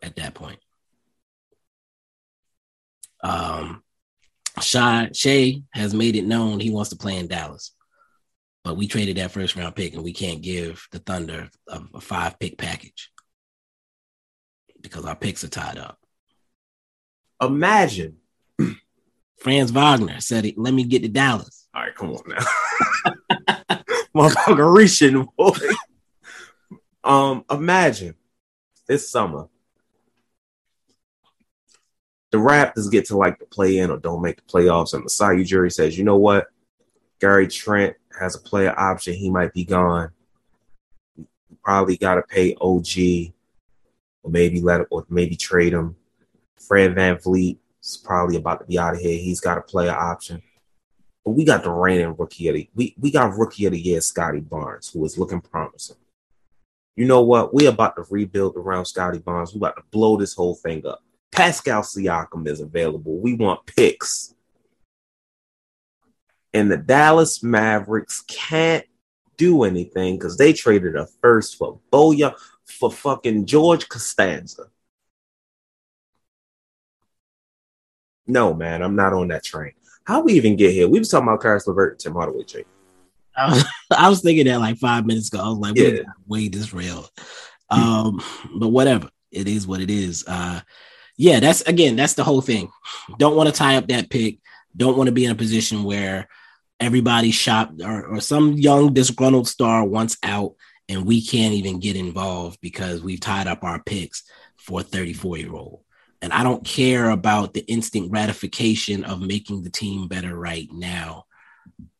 at 0.02 0.16
that 0.16 0.34
point? 0.34 0.60
Um 3.22 3.82
Shy 4.60 5.10
Shai 5.14 5.62
has 5.72 5.94
made 5.94 6.16
it 6.16 6.26
known 6.26 6.60
he 6.60 6.70
wants 6.70 6.90
to 6.90 6.96
play 6.96 7.16
in 7.16 7.26
Dallas. 7.26 7.72
But 8.64 8.76
we 8.76 8.86
traded 8.86 9.16
that 9.16 9.32
first 9.32 9.56
round 9.56 9.74
pick 9.74 9.94
and 9.94 10.04
we 10.04 10.12
can't 10.12 10.42
give 10.42 10.86
the 10.92 10.98
Thunder 10.98 11.48
a, 11.68 11.80
a 11.94 12.00
five 12.00 12.38
pick 12.38 12.58
package 12.58 13.10
because 14.80 15.04
our 15.04 15.16
picks 15.16 15.42
are 15.42 15.48
tied 15.48 15.78
up. 15.78 15.98
Imagine. 17.40 18.18
Franz 19.38 19.72
Wagner 19.72 20.20
said, 20.20 20.52
Let 20.56 20.74
me 20.74 20.84
get 20.84 21.02
to 21.02 21.08
Dallas. 21.08 21.68
All 21.74 21.82
right, 21.82 21.94
come 21.94 22.10
on 22.10 22.22
now. 22.28 23.78
Motherfucker 24.14 24.76
reaching, 24.76 25.26
boy. 25.36 25.56
Um, 27.04 27.44
imagine 27.50 28.14
this 28.86 29.10
summer. 29.10 29.48
The 32.32 32.38
Raptors 32.38 32.90
get 32.90 33.04
to 33.06 33.16
like 33.16 33.38
the 33.38 33.44
play 33.44 33.78
in 33.78 33.90
or 33.90 33.98
don't 33.98 34.22
make 34.22 34.36
the 34.36 34.42
playoffs, 34.42 34.94
and 34.94 35.02
Masai 35.02 35.36
Ujiri 35.36 35.72
says, 35.72 35.96
you 35.96 36.04
know 36.04 36.16
what? 36.16 36.48
Gary 37.20 37.46
Trent 37.46 37.94
has 38.18 38.34
a 38.34 38.40
player 38.40 38.74
option. 38.76 39.14
He 39.14 39.30
might 39.30 39.52
be 39.52 39.64
gone. 39.64 40.10
Probably 41.62 41.96
got 41.96 42.16
to 42.16 42.22
pay 42.22 42.56
OG, 42.60 43.32
or 44.24 44.30
maybe 44.30 44.60
let 44.60 44.80
him, 44.80 44.86
or 44.90 45.06
maybe 45.08 45.36
trade 45.36 45.72
him. 45.72 45.94
Fred 46.58 46.94
VanVleet 46.94 47.58
is 47.82 47.96
probably 47.96 48.36
about 48.36 48.60
to 48.60 48.66
be 48.66 48.78
out 48.78 48.94
of 48.94 49.00
here. 49.00 49.18
He's 49.18 49.40
got 49.40 49.58
a 49.58 49.62
player 49.62 49.92
option. 49.92 50.42
But 51.24 51.32
we 51.32 51.44
got 51.44 51.62
the 51.62 51.70
reigning 51.70 52.16
rookie 52.18 52.48
of 52.48 52.54
the 52.54 52.68
we, 52.74 52.94
we 52.98 53.10
got 53.10 53.36
rookie 53.36 53.66
of 53.66 53.72
the 53.72 53.80
year, 53.80 54.00
Scottie 54.00 54.40
Barnes, 54.40 54.88
who 54.88 55.04
is 55.04 55.18
looking 55.18 55.40
promising. 55.40 55.96
You 56.96 57.06
know 57.06 57.22
what? 57.22 57.54
We're 57.54 57.70
about 57.70 57.96
to 57.96 58.04
rebuild 58.10 58.56
around 58.56 58.86
Scottie 58.86 59.18
Barnes. 59.18 59.54
We're 59.54 59.58
about 59.58 59.76
to 59.76 59.84
blow 59.90 60.16
this 60.16 60.34
whole 60.34 60.54
thing 60.54 60.84
up. 60.86 61.02
Pascal 61.32 61.82
Siakam 61.82 62.46
is 62.46 62.60
available. 62.60 63.18
We 63.18 63.34
want 63.34 63.66
picks. 63.66 64.34
And 66.54 66.70
the 66.70 66.76
Dallas 66.76 67.42
Mavericks 67.42 68.22
can't 68.28 68.84
do 69.38 69.64
anything 69.64 70.16
because 70.16 70.36
they 70.36 70.52
traded 70.52 70.94
a 70.94 71.06
first 71.22 71.56
for 71.56 71.80
Boya 71.90 72.34
for 72.64 72.92
fucking 72.92 73.46
George 73.46 73.88
Costanza. 73.88 74.64
No, 78.26 78.52
man, 78.54 78.82
I'm 78.82 78.94
not 78.94 79.14
on 79.14 79.28
that 79.28 79.44
train. 79.44 79.72
How 80.04 80.20
we 80.20 80.34
even 80.34 80.56
get 80.56 80.72
here? 80.72 80.88
We 80.88 80.98
was 80.98 81.08
talking 81.08 81.28
about 81.28 81.40
Caris 81.40 81.66
LeVert 81.66 81.92
and 81.92 82.00
Tim 82.00 82.12
Hardaway 82.12 82.44
Jake. 82.44 82.66
I 83.34 83.48
was, 83.48 83.64
I 83.90 84.08
was 84.10 84.20
thinking 84.20 84.46
that 84.46 84.60
like 84.60 84.76
five 84.76 85.06
minutes 85.06 85.28
ago. 85.28 85.42
I 85.42 85.48
was 85.48 85.58
like, 85.58 85.76
yeah. 85.76 86.02
wait, 86.26 86.52
this 86.52 86.74
real. 86.74 87.08
Um, 87.70 88.22
but 88.56 88.68
whatever. 88.68 89.08
It 89.30 89.48
is 89.48 89.66
what 89.66 89.80
it 89.80 89.90
is. 89.90 90.24
Uh 90.28 90.60
yeah, 91.22 91.38
that's 91.38 91.60
again, 91.60 91.94
that's 91.94 92.14
the 92.14 92.24
whole 92.24 92.40
thing. 92.40 92.72
Don't 93.16 93.36
want 93.36 93.48
to 93.48 93.54
tie 93.54 93.76
up 93.76 93.86
that 93.86 94.10
pick. 94.10 94.40
Don't 94.76 94.96
want 94.96 95.06
to 95.06 95.12
be 95.12 95.24
in 95.24 95.30
a 95.30 95.36
position 95.36 95.84
where 95.84 96.28
everybody 96.80 97.30
shop 97.30 97.70
or, 97.80 98.06
or 98.06 98.20
some 98.20 98.54
young 98.54 98.92
disgruntled 98.92 99.46
star 99.46 99.84
wants 99.84 100.16
out 100.24 100.56
and 100.88 101.06
we 101.06 101.24
can't 101.24 101.54
even 101.54 101.78
get 101.78 101.94
involved 101.94 102.58
because 102.60 103.04
we've 103.04 103.20
tied 103.20 103.46
up 103.46 103.62
our 103.62 103.80
picks 103.84 104.24
for 104.56 104.80
a 104.80 104.82
34 104.82 105.38
year 105.38 105.54
old. 105.54 105.84
And 106.22 106.32
I 106.32 106.42
don't 106.42 106.64
care 106.64 107.10
about 107.10 107.54
the 107.54 107.64
instant 107.70 108.10
gratification 108.10 109.04
of 109.04 109.20
making 109.20 109.62
the 109.62 109.70
team 109.70 110.08
better 110.08 110.34
right 110.36 110.68
now. 110.72 111.26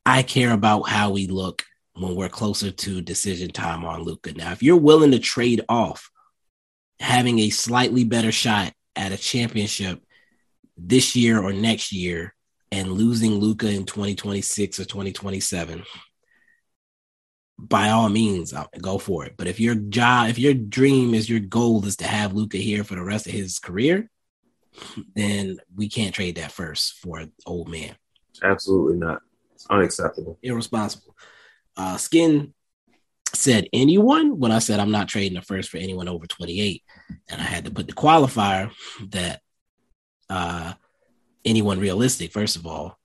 I 0.05 0.25
care 0.25 0.51
about 0.51 0.89
how 0.89 1.13
we 1.13 1.29
look 1.29 1.63
when 1.95 2.17
we're 2.17 2.29
closer 2.29 2.73
to 2.73 3.01
decision 3.01 3.53
time 3.53 3.85
on 3.85 4.03
Luka. 4.03 4.33
Now, 4.33 4.51
if 4.51 4.65
you're 4.65 4.77
willing 4.77 5.13
to 5.13 5.21
trade 5.21 5.63
off 5.69 6.11
having 6.99 7.39
a 7.39 7.51
slightly 7.51 8.03
better 8.03 8.33
shot 8.33 8.73
at 8.97 9.13
a 9.13 9.17
championship 9.17 10.03
this 10.77 11.15
year 11.17 11.41
or 11.41 11.53
next 11.53 11.93
year 11.93 12.35
and 12.71 12.93
losing 12.93 13.35
Luka 13.35 13.69
in 13.69 13.85
2026 13.85 14.81
or 14.81 14.85
2027, 14.85 15.85
by 17.59 17.91
all 17.91 18.09
means, 18.09 18.55
go 18.81 18.99
for 18.99 19.27
it. 19.27 19.35
But 19.37 19.47
if 19.47 19.61
your 19.61 19.75
job, 19.75 20.29
if 20.29 20.39
your 20.39 20.55
dream 20.55 21.15
is 21.15 21.29
your 21.29 21.41
goal 21.41 21.85
is 21.87 21.97
to 21.97 22.07
have 22.07 22.33
Luka 22.33 22.57
here 22.57 22.83
for 22.83 22.95
the 22.95 23.05
rest 23.05 23.27
of 23.27 23.33
his 23.33 23.59
career, 23.59 24.11
then 25.15 25.59
we 25.77 25.89
can't 25.89 26.15
trade 26.15 26.37
that 26.37 26.53
first 26.53 26.95
for 26.95 27.19
an 27.19 27.33
old 27.47 27.69
man. 27.69 27.95
Absolutely 28.43 28.99
not. 28.99 29.21
It's 29.55 29.67
unacceptable. 29.69 30.39
Irresponsible. 30.43 31.15
Uh, 31.77 31.99
Skin 31.99 32.55
said 33.35 33.69
anyone 33.73 34.39
when 34.39 34.51
I 34.53 34.59
said 34.59 34.81
I'm 34.81 34.91
not 34.91 35.09
trading 35.09 35.35
the 35.35 35.43
first 35.43 35.69
for 35.69 35.77
anyone 35.77 36.09
over 36.09 36.27
28. 36.27 36.82
And 37.29 37.41
I 37.41 37.45
had 37.45 37.65
to 37.65 37.71
put 37.71 37.87
the 37.87 37.93
qualifier 37.93 38.71
that 39.11 39.41
uh, 40.29 40.75
anyone 41.45 41.79
realistic, 41.79 42.33
first 42.33 42.57
of 42.57 42.67
all. 42.67 42.99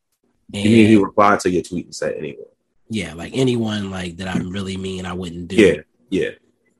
And, 0.53 0.63
you 0.63 0.69
mean 0.69 0.87
he 0.87 0.95
replied 0.95 1.39
to 1.41 1.49
your 1.49 1.63
tweet 1.63 1.85
and 1.85 1.95
said 1.95 2.15
anyone? 2.17 2.45
Yeah, 2.89 3.13
like 3.13 3.33
anyone 3.35 3.91
like 3.91 4.17
that 4.17 4.33
I 4.33 4.39
really 4.39 4.77
mean 4.77 5.05
I 5.05 5.13
wouldn't 5.13 5.49
do. 5.49 5.55
Yeah, 5.55 5.81
yeah. 6.09 6.29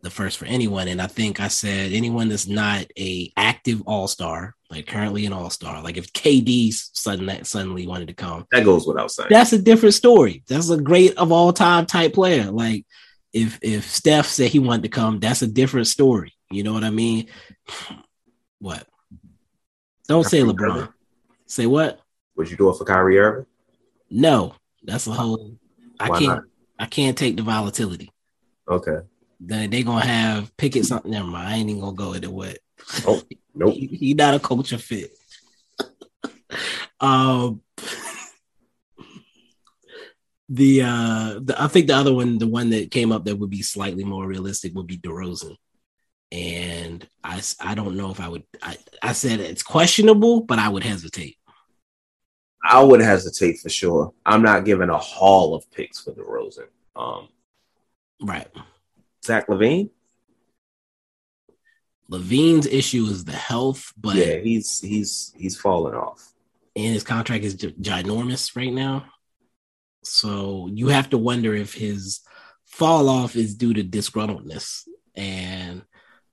The 0.03 0.10
first 0.10 0.38
for 0.38 0.45
anyone. 0.45 0.88
And 0.88 1.01
I 1.01 1.08
think 1.08 1.41
I 1.41 1.49
said 1.49 1.91
anyone 1.91 2.30
that's 2.30 2.47
not 2.47 2.86
a 2.97 3.32
active 3.36 3.82
all-star, 3.86 4.56
like 4.69 4.88
currently 4.88 5.25
an 5.25 5.34
all-star. 5.34 5.84
Like 5.84 5.97
if 5.97 6.13
KD 6.13 6.71
suddenly 6.71 7.43
suddenly 7.43 7.88
wanted 7.88 8.08
to 8.08 8.13
come. 8.13 8.45
That 8.51 8.63
goes 8.63 8.88
without 8.88 9.12
saying. 9.12 9.30
That's 9.30 9.51
a 9.51 9.62
different 9.62 9.95
story. 9.95 10.43
That's 10.47 10.69
a 10.69 10.80
great 10.80 11.17
of 11.17 11.34
all 11.34 11.51
time 11.51 11.86
type 11.86 12.13
player. 12.13 12.51
Like 12.51 12.86
if 13.34 13.60
if 13.62 13.89
Steph 13.89 14.27
said 14.27 14.51
he 14.51 14.60
wanted 14.60 14.84
to 14.84 14.89
come, 14.89 15.19
that's 15.19 15.41
a 15.41 15.47
different 15.47 15.88
story. 15.88 16.34
You 16.49 16.63
know 16.63 16.73
what 16.73 16.83
I 16.83 16.89
mean? 16.89 17.27
What? 18.60 18.88
Don't 20.07 20.25
say 20.25 20.39
LeBron. 20.39 20.89
Say 21.45 21.65
what? 21.65 21.99
Would 22.36 22.49
you 22.49 22.57
do 22.57 22.69
it 22.69 22.77
for 22.77 22.86
Kyrie 22.86 23.19
Irving? 23.19 23.45
No, 24.10 24.55
that's 24.83 25.07
a 25.07 25.12
whole. 25.12 25.57
I 25.99 26.10
Why 26.10 26.19
can't. 26.19 26.29
Not? 26.29 26.43
I 26.79 26.86
can't 26.86 27.17
take 27.17 27.36
the 27.36 27.43
volatility. 27.43 28.12
Okay. 28.69 28.99
Then 29.39 29.69
they 29.69 29.83
gonna 29.83 30.05
have 30.05 30.55
Pickett 30.57 30.86
something. 30.86 31.12
Never 31.12 31.27
mind. 31.27 31.47
I 31.47 31.55
ain't 31.57 31.69
even 31.69 31.81
gonna 31.81 31.95
go 31.95 32.13
into 32.13 32.31
what. 32.31 32.57
Oh, 33.05 33.21
nope. 33.55 33.73
he, 33.73 33.88
he 33.88 34.13
not 34.13 34.36
a 34.36 34.39
culture 34.39 34.77
fit. 34.77 35.12
um, 36.99 37.62
the 40.49 40.81
uh, 40.83 41.39
the 41.41 41.55
I 41.57 41.67
think 41.67 41.88
the 41.88 41.95
other 41.95 42.13
one, 42.13 42.38
the 42.38 42.47
one 42.47 42.69
that 42.69 42.91
came 42.91 43.12
up 43.12 43.25
that 43.25 43.36
would 43.36 43.49
be 43.49 43.62
slightly 43.62 44.03
more 44.03 44.25
realistic 44.25 44.73
would 44.75 44.88
be 44.88 44.97
DeRozan. 44.97 45.55
And 46.31 47.07
I, 47.23 47.41
I 47.61 47.73
don't 47.75 47.95
know 47.95 48.11
if 48.11 48.19
I 48.19 48.27
would. 48.27 48.43
I, 48.61 48.77
I 49.01 49.13
said 49.13 49.39
it's 49.39 49.63
questionable, 49.63 50.41
but 50.41 50.59
I 50.59 50.67
would 50.69 50.83
hesitate. 50.83 51.37
I 52.69 52.83
would 52.83 52.99
hesitate 53.01 53.59
for 53.59 53.69
sure. 53.69 54.13
I'm 54.25 54.41
not 54.41 54.65
giving 54.65 54.89
a 54.89 54.97
haul 54.97 55.55
of 55.55 55.69
picks 55.71 56.01
for 56.01 56.11
DeRozan. 56.13 56.67
Um, 56.95 57.29
Right. 58.21 58.47
Zach 59.23 59.47
LaVine, 59.47 59.89
LaVine's 62.11 62.65
issue 62.67 63.05
is 63.05 63.25
the 63.25 63.33
health, 63.33 63.93
but 63.97 64.15
yeah, 64.15 64.37
he's 64.37 64.79
he's 64.79 65.33
he's 65.37 65.57
falling 65.57 65.93
off. 65.93 66.33
and 66.75 66.93
his 66.93 67.03
contract 67.03 67.43
is 67.43 67.55
ginormous 67.55 68.55
right 68.55 68.73
now. 68.73 69.05
So 70.03 70.69
you 70.73 70.87
have 70.87 71.09
to 71.11 71.17
wonder 71.17 71.53
if 71.53 71.73
his 71.73 72.21
fall 72.65 73.09
off 73.09 73.35
is 73.35 73.55
due 73.55 73.73
to 73.73 73.83
disgruntledness 73.83 74.87
and 75.15 75.83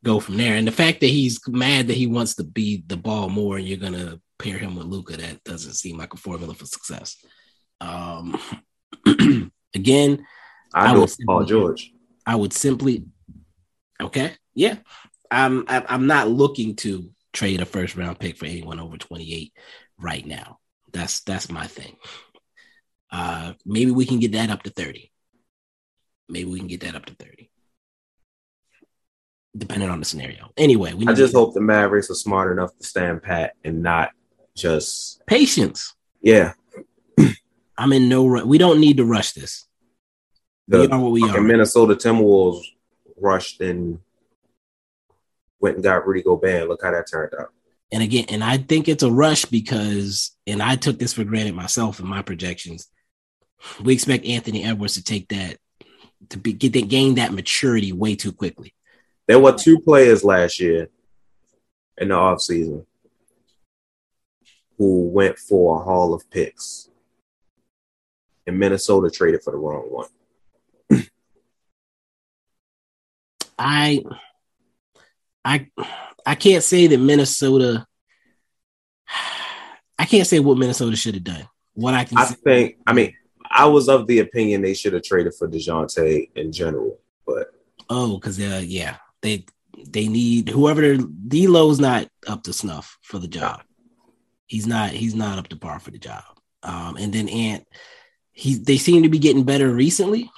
go 0.05 0.21
from 0.21 0.37
there. 0.37 0.55
And 0.55 0.67
the 0.67 0.73
fact 0.73 1.01
that 1.01 1.09
he's 1.09 1.41
mad 1.49 1.89
that 1.89 1.97
he 1.97 2.07
wants 2.07 2.37
to 2.37 2.45
be 2.45 2.85
the 2.87 2.97
ball 2.97 3.29
more 3.29 3.57
and 3.57 3.67
you're 3.67 3.79
gonna 3.79 4.21
pair 4.39 4.59
him 4.59 4.77
with 4.77 4.87
Luka, 4.87 5.17
that 5.17 5.43
doesn't 5.45 5.73
seem 5.73 5.97
like 5.97 6.13
a 6.15 6.19
formula 6.19 6.55
for 6.55 6.67
success. 6.67 7.17
Um 7.81 8.39
again, 9.75 10.25
I, 10.73 10.93
I 10.93 10.97
would 10.97 11.11
Paul 11.27 11.45
George. 11.45 11.91
I 12.27 12.37
would 12.37 12.53
simply 12.53 13.07
okay, 14.01 14.33
yeah. 14.55 14.77
I'm 15.31 15.65
I'm 15.67 15.85
I'm 15.89 16.07
not 16.07 16.29
looking 16.29 16.77
to 16.77 17.11
trade 17.33 17.61
a 17.61 17.65
first 17.65 17.97
round 17.97 18.21
pick 18.21 18.37
for 18.37 18.47
anyone 18.47 18.79
over 18.79 18.97
28 18.97 19.53
right 19.99 20.25
now. 20.25 20.59
That's 20.93 21.21
that's 21.23 21.51
my 21.51 21.67
thing. 21.67 21.97
Uh 23.11 23.55
maybe 23.65 23.91
we 23.91 24.05
can 24.05 24.21
get 24.21 24.33
that 24.33 24.51
up 24.51 24.63
to 24.65 24.71
30. 24.71 25.11
Maybe 26.29 26.51
we 26.51 26.59
can 26.59 26.69
get 26.69 26.83
that 26.83 26.95
up 26.95 27.07
to 27.07 27.15
30. 27.15 27.51
Depending 29.57 29.89
on 29.89 30.01
the 30.01 30.05
scenario. 30.05 30.51
Anyway, 30.57 30.95
we 30.95 31.07
I 31.07 31.13
just 31.15 31.33
to- 31.33 31.39
hope 31.39 31.55
the 31.55 31.61
Mavericks 31.61 32.11
are 32.11 32.15
smart 32.15 32.51
enough 32.51 32.77
to 32.77 32.85
stand 32.85 33.23
pat 33.23 33.55
and 33.65 33.83
not 33.83 34.11
just 34.57 35.25
patience. 35.27 35.95
yeah. 36.21 36.53
I'm 37.79 37.93
in 37.93 38.09
no 38.09 38.27
ru- 38.27 38.45
we 38.47 38.59
don't 38.59 38.81
need 38.81 38.97
to 38.99 39.05
rush 39.05 39.33
this. 39.33 39.67
we 40.69 40.87
are 40.87 40.99
what 40.99 41.11
we 41.13 41.23
are. 41.29 41.41
Minnesota 41.41 41.95
Timberwolves 41.95 42.63
rushed 43.21 43.61
and 43.61 43.99
went 45.61 45.77
and 45.77 45.85
got 45.85 46.07
Rudy 46.07 46.23
Gobert. 46.23 46.69
Look 46.69 46.83
how 46.83 46.91
that 46.93 47.09
turned 47.11 47.33
out. 47.39 47.49
And 47.93 48.03
again, 48.03 48.27
and 48.29 48.43
I 48.43 48.59
think 48.59 48.89
it's 48.89 49.03
a 49.03 49.11
rush 49.11 49.45
because, 49.45 50.37
and 50.47 50.63
I 50.63 50.77
took 50.77 50.99
this 50.99 51.13
for 51.15 51.25
granted 51.25 51.55
myself 51.55 52.01
in 52.01 52.07
my 52.07 52.23
projections. 52.23 52.89
We 53.83 53.93
expect 53.95 54.25
Anthony 54.27 54.65
Edwards 54.65 54.95
to 54.95 55.05
take 55.05 55.29
that 55.29 55.59
to 56.31 56.39
be 56.39 56.53
get 56.53 56.73
that 56.73 56.89
gain 56.89 57.17
that 57.17 57.33
maturity 57.33 57.93
way 57.93 58.15
too 58.17 58.33
quickly. 58.33 58.75
There 59.27 59.39
were 59.39 59.53
two 59.53 59.81
players 59.81 60.23
last 60.25 60.61
year 60.61 60.89
in 61.99 62.09
the 62.09 62.15
offseason 62.15 62.85
who 64.77 65.09
went 65.09 65.39
for 65.39 65.81
a 65.81 65.85
haul 65.85 66.15
of 66.15 66.29
picks. 66.31 66.91
And 68.47 68.59
Minnesota 68.59 69.11
traded 69.11 69.43
for 69.43 69.53
the 69.53 69.57
wrong 69.57 69.87
one. 69.89 70.09
I, 73.59 74.03
I, 75.45 75.69
I 76.27 76.35
can't 76.35 76.65
say 76.65 76.87
that 76.89 76.99
Minnesota. 76.99 77.87
I 79.99 80.07
can't 80.07 80.27
say 80.27 80.41
what 80.41 80.59
Minnesota 80.59 80.97
should 80.97 81.15
have 81.15 81.25
done. 81.25 81.49
What 81.75 81.95
I 81.95 82.05
can 82.05 82.19
I 82.19 82.25
say, 82.25 82.35
think, 82.45 82.77
I 82.87 82.93
mean, 82.93 83.15
I 83.51 83.67
was 83.67 83.89
of 83.89 84.07
the 84.07 84.19
opinion 84.19 84.61
they 84.61 84.75
should 84.75 84.93
have 84.93 85.03
traded 85.05 85.35
for 85.35 85.49
Dejounte 85.49 86.31
in 86.35 86.53
general, 86.53 86.99
but 87.27 87.53
oh, 87.89 88.17
because 88.17 88.39
uh, 88.41 88.63
yeah, 88.65 88.97
they 89.25 89.47
they 89.89 90.07
need 90.07 90.51
whoever 90.51 90.97
D'Lo's 90.97 91.81
not 91.81 92.09
up 92.29 92.45
to 92.45 92.53
snuff 92.53 92.99
for 93.03 93.19
the 93.19 93.27
job. 93.27 93.63
He's 94.47 94.67
not. 94.67 94.91
He's 94.91 95.15
not 95.15 95.39
up 95.39 95.49
to 95.49 95.57
par 95.57 95.81
for 95.81 95.91
the 95.91 95.99
job. 95.99 96.23
Um, 96.63 96.97
and 96.97 97.13
then 97.13 97.29
Ant, 97.29 97.67
he 98.33 98.55
they 98.55 98.77
seem 98.77 99.03
to 99.03 99.09
be 99.09 99.19
getting 99.19 99.45
better 99.45 99.73
recently 99.75 100.31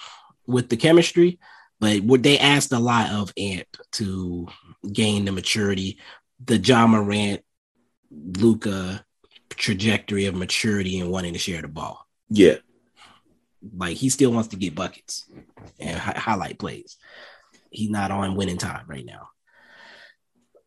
with 0.47 0.69
the 0.71 0.77
chemistry, 0.77 1.39
but 1.81 2.01
what 2.01 2.23
they 2.23 2.39
asked 2.39 2.73
a 2.73 2.79
lot 2.79 3.11
of 3.11 3.33
Ant 3.37 3.67
to 3.93 4.47
gain 4.93 5.25
the 5.25 5.33
maturity, 5.33 5.99
the 6.45 6.59
Ja 6.59 6.87
Morant, 6.87 7.43
Luka 8.11 9.05
trajectory 9.51 10.27
of 10.27 10.35
maturity 10.35 11.01
and 11.01 11.11
wanting 11.11 11.33
to 11.33 11.39
share 11.39 11.63
the 11.63 11.69
ball. 11.69 12.07
yeah. 12.31 12.57
Like 13.77 13.97
he 13.97 14.11
still 14.11 14.31
wants 14.31 14.49
to 14.51 14.57
get 14.57 14.77
buckets 14.77 15.29
and 15.81 15.99
hi- 15.99 16.19
highlight 16.19 16.59
plays. 16.59 16.97
He's 17.71 17.91
not 17.91 18.11
on 18.11 18.37
winning 18.37 18.59
time 18.59 18.85
right 18.87 19.05
now. 19.05 19.29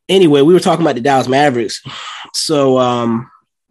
Anyway, 0.08 0.42
we 0.42 0.54
were 0.54 0.60
talking 0.60 0.84
about 0.84 0.96
the 0.96 1.02
Dallas 1.02 1.28
Mavericks. 1.28 1.84
So, 2.34 2.80
um, 2.80 3.30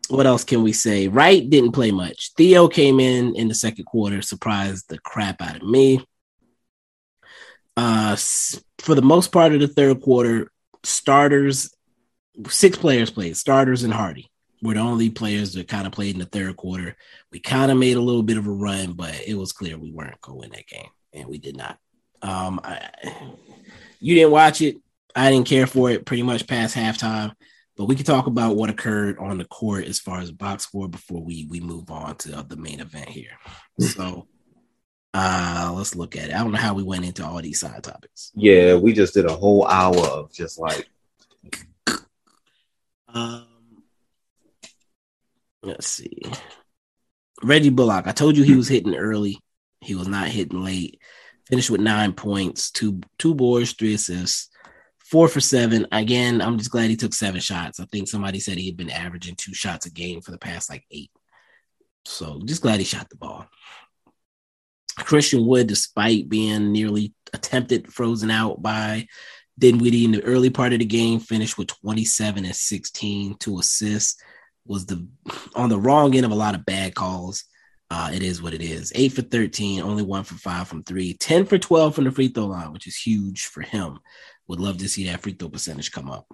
what 0.09 0.27
else 0.27 0.45
can 0.45 0.63
we 0.63 0.73
say? 0.73 1.09
Wright 1.09 1.49
didn't 1.49 1.73
play 1.73 1.91
much. 1.91 2.33
Theo 2.37 2.69
came 2.69 3.01
in 3.01 3.37
in 3.37 3.49
the 3.49 3.55
second 3.55 3.85
quarter, 3.85 4.23
surprised 4.23 4.89
the 4.89 4.99
crap 4.99 5.43
out 5.43 5.57
of 5.57 5.63
me. 5.63 6.05
Uh, 7.77 8.17
for 8.79 8.95
the 8.95 9.03
most 9.03 9.33
part 9.33 9.53
of 9.53 9.61
the 9.61 9.69
third 9.69 10.01
quarter, 10.01 10.51
starters, 10.83 11.75
six 12.49 12.77
players 12.79 13.11
played. 13.11 13.37
Starters 13.37 13.83
and 13.83 13.93
Hardy 13.93 14.31
were 14.63 14.75
the 14.75 14.81
only 14.81 15.11
players 15.11 15.53
that 15.53 15.69
kind 15.69 15.87
of 15.87 15.93
played 15.93 16.15
in 16.15 16.21
the 16.21 16.27
third 16.27 16.57
quarter. 16.57 16.97
We 17.31 17.41
kind 17.41 17.71
of 17.71 17.79
made 17.79 17.97
a 17.97 18.01
little 18.01 18.23
bit 18.23 18.39
of 18.39 18.47
a 18.47 18.51
run, 18.51 18.93
but 18.95 19.15
it 19.27 19.35
was 19.35 19.53
clear 19.53 19.77
we 19.77 19.93
weren't 19.93 20.21
going 20.21 20.37
to 20.37 20.41
win 20.41 20.51
that 20.51 20.67
game, 20.67 20.91
and 21.13 21.29
we 21.29 21.39
did 21.39 21.57
not. 21.57 21.79
Um, 22.23 22.61
I, 22.63 22.89
you 24.01 24.15
didn't 24.15 24.33
watch 24.33 24.61
it. 24.61 24.77
I 25.15 25.31
didn't 25.31 25.47
care 25.47 25.67
for 25.67 25.91
it 25.91 26.07
pretty 26.07 26.23
much 26.23 26.47
past 26.47 26.77
halftime. 26.77 27.33
But 27.77 27.87
we 27.87 27.95
can 27.95 28.05
talk 28.05 28.27
about 28.27 28.57
what 28.57 28.71
occurred 28.71 29.19
on 29.19 29.39
the 29.39 29.45
court 29.45 29.85
as 29.85 30.01
far 30.01 30.19
as 30.19 30.33
box 30.33 30.65
score 30.65 30.89
before 30.89 31.23
we 31.23 31.47
we 31.49 31.61
move 31.61 31.91
on 31.93 32.17
to 32.17 32.43
the 32.43 32.57
main 32.57 32.81
event 32.81 33.09
here. 33.09 33.39
So 33.79 34.27
uh 35.15 35.73
let's 35.77 35.95
look 35.95 36.17
at 36.17 36.31
it. 36.31 36.35
I 36.35 36.39
don't 36.39 36.51
know 36.51 36.59
how 36.59 36.75
we 36.75 36.83
went 36.83 37.05
into 37.05 37.25
all 37.25 37.41
these 37.41 37.61
side 37.61 37.85
topics. 37.85 38.33
Yeah, 38.35 38.75
we 38.75 38.93
just 38.93 39.15
did 39.15 39.27
a 39.27 39.33
whole 39.33 39.65
hour 39.65 39.97
of 39.97 40.33
just 40.33 40.59
like 40.59 40.89
Um 43.07 43.47
let's 45.63 45.87
see. 45.87 46.21
Reggie 47.45 47.71
Bullock. 47.71 48.09
I 48.09 48.13
told 48.13 48.37
you 48.37 48.43
he 48.43 48.57
was 48.57 48.69
hitting 48.69 48.97
early. 48.97 49.39
He 49.81 49.95
was 49.95 50.09
not 50.09 50.27
hitting 50.27 50.65
late. 50.65 51.01
Finished 51.49 51.71
with 51.71 51.81
nine 51.81 52.13
points, 52.13 52.71
two 52.71 53.01
two 53.19 53.35
boards, 53.35 53.73
three 53.73 53.95
assists, 53.95 54.51
four 54.99 55.29
for 55.29 55.41
seven. 55.41 55.87
Again, 55.93 56.43
I'm 56.43 56.59
just 56.59 56.71
glad 56.71 56.91
he 56.91 56.97
took 56.97 57.15
seven 57.15 57.41
shots. 57.41 57.81
I 57.81 57.87
think 57.87 58.09
somebody 58.09 58.39
said 58.39 58.59
he 58.59 58.67
had 58.67 58.77
been 58.77 58.91
averaging 58.91 59.37
two 59.37 59.55
shots 59.55 59.87
a 59.87 59.91
game 59.91 60.21
for 60.21 60.31
the 60.31 60.39
past 60.39 60.69
like 60.69 60.85
eight. 60.91 61.11
So 62.05 62.41
just 62.45 62.63
glad 62.63 62.81
he 62.81 62.85
shot 62.85 63.09
the 63.09 63.17
ball. 63.17 63.47
Christian 64.99 65.47
Wood, 65.47 65.69
despite 65.69 66.29
being 66.29 66.73
nearly 66.73 67.15
attempted 67.33 67.93
frozen 67.93 68.31
out 68.31 68.61
by 68.61 69.07
Dinwiddie 69.59 70.05
in 70.05 70.13
the 70.13 70.23
early 70.25 70.51
part 70.51 70.73
of 70.73 70.81
the 70.81 70.85
game, 70.85 71.21
finished 71.21 71.57
with 71.57 71.69
27 71.69 72.45
and 72.45 72.55
16, 72.55 73.37
two 73.39 73.59
assists. 73.59 74.21
Was 74.67 74.85
the 74.85 75.09
on 75.55 75.71
the 75.71 75.79
wrong 75.79 76.15
end 76.15 76.27
of 76.27 76.33
a 76.33 76.35
lot 76.35 76.55
of 76.55 76.67
bad 76.67 76.95
calls. 76.95 77.45
Uh, 77.91 78.11
it 78.13 78.23
is 78.23 78.43
what 78.43 78.53
it 78.53 78.61
is. 78.61 78.93
Eight 78.95 79.13
for 79.13 79.23
13, 79.23 79.81
only 79.81 80.03
one 80.03 80.25
for 80.25 80.35
five 80.35 80.69
from 80.69 80.83
three, 80.83 81.15
10 81.15 81.47
for 81.47 81.57
12 81.57 81.95
from 81.95 82.05
the 82.05 82.11
free 82.11 82.29
throw 82.29 82.47
line, 82.47 82.73
which 82.73 82.87
is 82.87 82.97
huge 82.97 83.47
for 83.47 83.63
him. 83.63 83.99
Would 84.47 84.61
love 84.61 84.79
to 84.79 84.89
see 84.89 85.07
that 85.07 85.21
free 85.21 85.33
throw 85.33 85.49
percentage 85.49 85.91
come 85.91 86.11
up. 86.11 86.27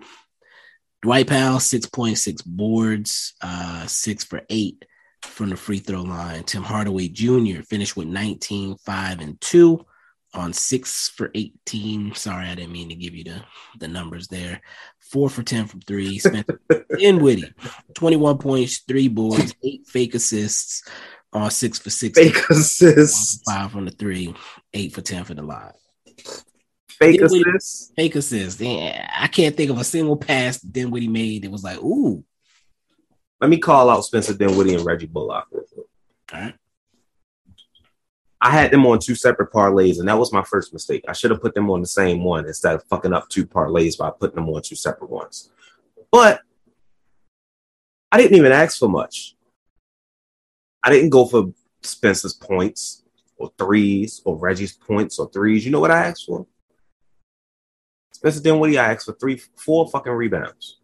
Dwight 1.03 1.29
Powell, 1.29 1.59
6.6 1.59 2.45
boards, 2.47 3.35
uh, 3.41 3.87
six 3.87 4.25
for 4.25 4.43
eight 4.49 4.85
from 5.23 5.51
the 5.51 5.57
free 5.57 5.79
throw 5.79 6.03
line. 6.03 6.43
Tim 6.45 6.63
Hardaway 6.63 7.09
Jr. 7.09 7.63
finished 7.63 7.97
with 7.97 8.09
19, 8.09 8.77
5, 8.77 9.21
and 9.21 9.41
2 9.41 9.85
on 10.33 10.53
6 10.53 11.09
for 11.11 11.31
18. 11.35 12.15
Sorry, 12.15 12.47
I 12.47 12.55
didn't 12.55 12.73
mean 12.73 12.89
to 12.89 12.95
give 12.95 13.15
you 13.15 13.25
the, 13.25 13.43
the 13.79 13.89
numbers 13.89 14.29
there. 14.29 14.61
4 15.13 15.29
for 15.29 15.43
10 15.43 15.67
from 15.67 15.81
3. 15.83 16.19
Spencer 16.19 16.61
Dinwiddie, 16.99 17.53
21 17.95 18.39
points, 18.39 18.79
3 18.89 19.09
boards, 19.09 19.55
8 19.63 19.87
fake 19.87 20.15
assists 20.15 20.83
on 21.35 21.51
6 21.51 21.79
for 21.81 21.91
6. 21.91 22.19
fake 22.19 22.51
assists. 22.51 23.43
5 23.51 23.73
from 23.73 23.85
the 23.85 23.91
3, 23.91 24.35
8 24.73 24.93
for 24.93 25.01
10 25.01 25.25
for 25.25 25.35
the 25.35 25.43
line. 25.43 25.73
Fake 26.89 27.21
assists. 27.21 27.93
Fake 27.97 28.15
assists. 28.15 28.61
Yeah, 28.61 29.09
I 29.19 29.27
can't 29.27 29.57
think 29.57 29.71
of 29.71 29.79
a 29.79 29.85
single 29.85 30.17
pass 30.17 30.61
Dinwiddie 30.61 31.09
made 31.09 31.43
that 31.43 31.51
was 31.51 31.65
like, 31.65 31.79
ooh. 31.79 32.25
Let 33.41 33.51
me 33.51 33.59
call 33.59 33.91
out 33.91 34.05
Spencer 34.05 34.33
Dinwiddie 34.33 34.75
and 34.75 34.87
Reggie 34.87 35.07
Bullock. 35.07 35.49
All 35.53 35.61
right. 36.33 36.55
I 38.41 38.51
had 38.51 38.71
them 38.71 38.87
on 38.87 38.99
two 38.99 39.15
separate 39.15 39.53
parlays, 39.53 39.99
and 39.99 40.09
that 40.09 40.19
was 40.19 40.33
my 40.33 40.43
first 40.43 40.73
mistake. 40.73 41.05
I 41.09 41.15
should 41.15 41.31
have 41.31 41.41
put 41.41 41.55
them 41.55 41.71
on 41.71 41.81
the 41.81 41.87
same 41.87 42.23
one 42.23 42.47
instead 42.47 42.75
of 42.75 42.85
fucking 42.85 43.13
up 43.13 43.29
two 43.29 43.47
parlays 43.47 43.99
by 43.99 44.11
putting 44.11 44.37
them 44.37 44.51
on 44.51 44.63
two 44.63 44.77
separate 44.77 45.11
ones. 45.11 45.51
But 46.13 46.43
I 48.13 48.19
didn't 48.19 48.37
even 48.37 48.53
ask 48.53 48.79
for 48.79 48.89
much. 48.89 49.35
I 50.85 50.91
didn't 50.91 51.11
go 51.11 51.25
for 51.25 51.51
Spencer's 51.83 52.35
points 52.35 53.03
or 53.39 53.51
threes 53.59 54.21
or 54.27 54.37
Reggie's 54.37 54.73
points 54.73 55.19
or 55.19 55.31
threes. 55.31 55.65
You 55.65 55.73
know 55.73 55.81
what 55.81 55.91
I 55.91 56.07
asked 56.07 56.27
for? 56.27 56.47
Spencer 58.13 58.43
Dinwiddie, 58.43 58.79
I 58.79 58.93
asked 58.93 59.07
for 59.07 59.15
three, 59.15 59.41
four 59.57 59.89
fucking 59.89 60.13
rebounds. 60.13 60.79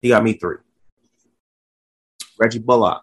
He 0.00 0.08
got 0.08 0.22
me 0.22 0.34
three. 0.34 0.58
Reggie 2.38 2.60
Bullock, 2.60 3.02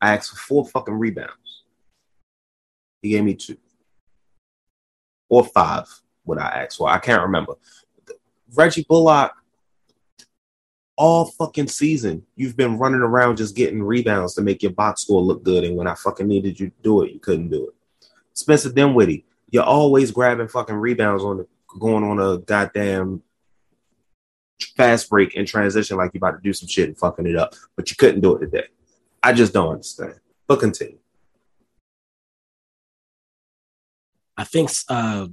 I 0.00 0.16
asked 0.16 0.30
for 0.30 0.36
four 0.36 0.66
fucking 0.66 0.94
rebounds. 0.94 1.62
He 3.00 3.10
gave 3.10 3.22
me 3.22 3.34
two. 3.34 3.56
Or 5.28 5.44
five, 5.44 5.86
what 6.24 6.38
I 6.38 6.64
asked 6.64 6.78
for. 6.78 6.88
I 6.88 6.98
can't 6.98 7.22
remember. 7.22 7.54
Reggie 8.54 8.84
Bullock, 8.88 9.32
all 10.98 11.26
fucking 11.26 11.68
season, 11.68 12.26
you've 12.34 12.56
been 12.56 12.76
running 12.76 13.00
around 13.00 13.36
just 13.36 13.54
getting 13.54 13.82
rebounds 13.82 14.34
to 14.34 14.42
make 14.42 14.62
your 14.62 14.72
box 14.72 15.02
score 15.02 15.22
look 15.22 15.44
good. 15.44 15.62
And 15.62 15.76
when 15.76 15.86
I 15.86 15.94
fucking 15.94 16.26
needed 16.26 16.58
you 16.58 16.68
to 16.68 16.74
do 16.82 17.02
it, 17.04 17.12
you 17.12 17.20
couldn't 17.20 17.50
do 17.50 17.68
it. 17.68 18.08
Spencer 18.34 18.72
Dinwiddie, 18.72 19.24
you're 19.50 19.62
always 19.62 20.10
grabbing 20.10 20.48
fucking 20.48 20.74
rebounds 20.74 21.22
on 21.22 21.38
the 21.38 21.46
going 21.78 22.02
on 22.02 22.18
a 22.18 22.38
goddamn 22.38 23.22
fast 24.76 25.08
break 25.08 25.36
and 25.36 25.46
transition 25.46 25.96
like 25.96 26.10
you're 26.12 26.18
about 26.18 26.36
to 26.36 26.42
do 26.42 26.52
some 26.52 26.66
shit 26.68 26.88
and 26.88 26.98
fucking 26.98 27.26
it 27.26 27.36
up, 27.36 27.54
but 27.76 27.88
you 27.90 27.96
couldn't 27.96 28.20
do 28.20 28.34
it 28.36 28.40
today. 28.40 28.66
I 29.22 29.32
just 29.32 29.52
don't 29.52 29.74
understand. 29.74 30.14
But 30.46 30.60
continue. 30.60 30.98
I 34.36 34.44
think 34.44 34.70
uh 34.88 35.28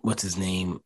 what's 0.00 0.22
his 0.22 0.36
name? 0.36 0.80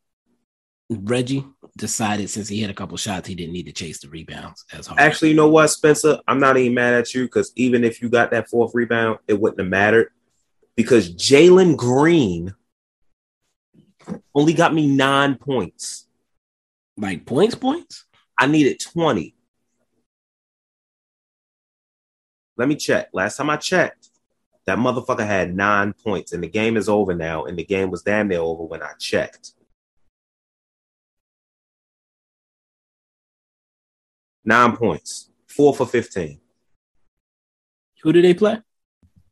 Reggie 0.88 1.44
decided 1.76 2.30
since 2.30 2.48
he 2.48 2.60
had 2.60 2.70
a 2.70 2.74
couple 2.74 2.96
shots, 2.96 3.26
he 3.28 3.34
didn't 3.34 3.52
need 3.52 3.66
to 3.66 3.72
chase 3.72 4.00
the 4.00 4.08
rebounds 4.08 4.64
as 4.72 4.86
hard. 4.86 5.00
Actually, 5.00 5.30
you 5.30 5.34
know 5.34 5.48
what, 5.48 5.68
Spencer? 5.68 6.20
I'm 6.28 6.38
not 6.38 6.56
even 6.56 6.74
mad 6.74 6.94
at 6.94 7.14
you 7.14 7.24
because 7.24 7.52
even 7.56 7.84
if 7.84 8.00
you 8.00 8.08
got 8.08 8.30
that 8.30 8.48
fourth 8.48 8.72
rebound, 8.74 9.18
it 9.26 9.40
wouldn't 9.40 9.60
have 9.60 9.68
mattered 9.68 10.10
because 10.76 11.12
Jalen 11.12 11.76
Green 11.76 12.54
only 14.34 14.52
got 14.52 14.74
me 14.74 14.86
nine 14.86 15.34
points. 15.36 16.06
like 16.96 17.26
points, 17.26 17.54
points. 17.54 18.04
I 18.38 18.46
needed 18.46 18.80
20. 18.80 19.34
Let 22.56 22.68
me 22.68 22.76
check. 22.76 23.08
Last 23.12 23.36
time 23.36 23.50
I 23.50 23.56
checked, 23.56 24.10
that 24.66 24.78
motherfucker 24.78 25.26
had 25.26 25.54
nine 25.54 25.92
points, 25.92 26.32
and 26.32 26.42
the 26.42 26.48
game 26.48 26.76
is 26.76 26.88
over 26.88 27.14
now, 27.14 27.44
and 27.44 27.58
the 27.58 27.64
game 27.64 27.90
was 27.90 28.02
damn 28.02 28.28
near 28.28 28.40
over 28.40 28.64
when 28.64 28.82
I 28.82 28.92
checked. 28.98 29.52
Nine 34.46 34.76
points, 34.76 35.30
four 35.48 35.74
for 35.74 35.86
15. 35.86 36.40
Who 38.02 38.12
did 38.12 38.24
they 38.24 38.32
play? 38.34 38.60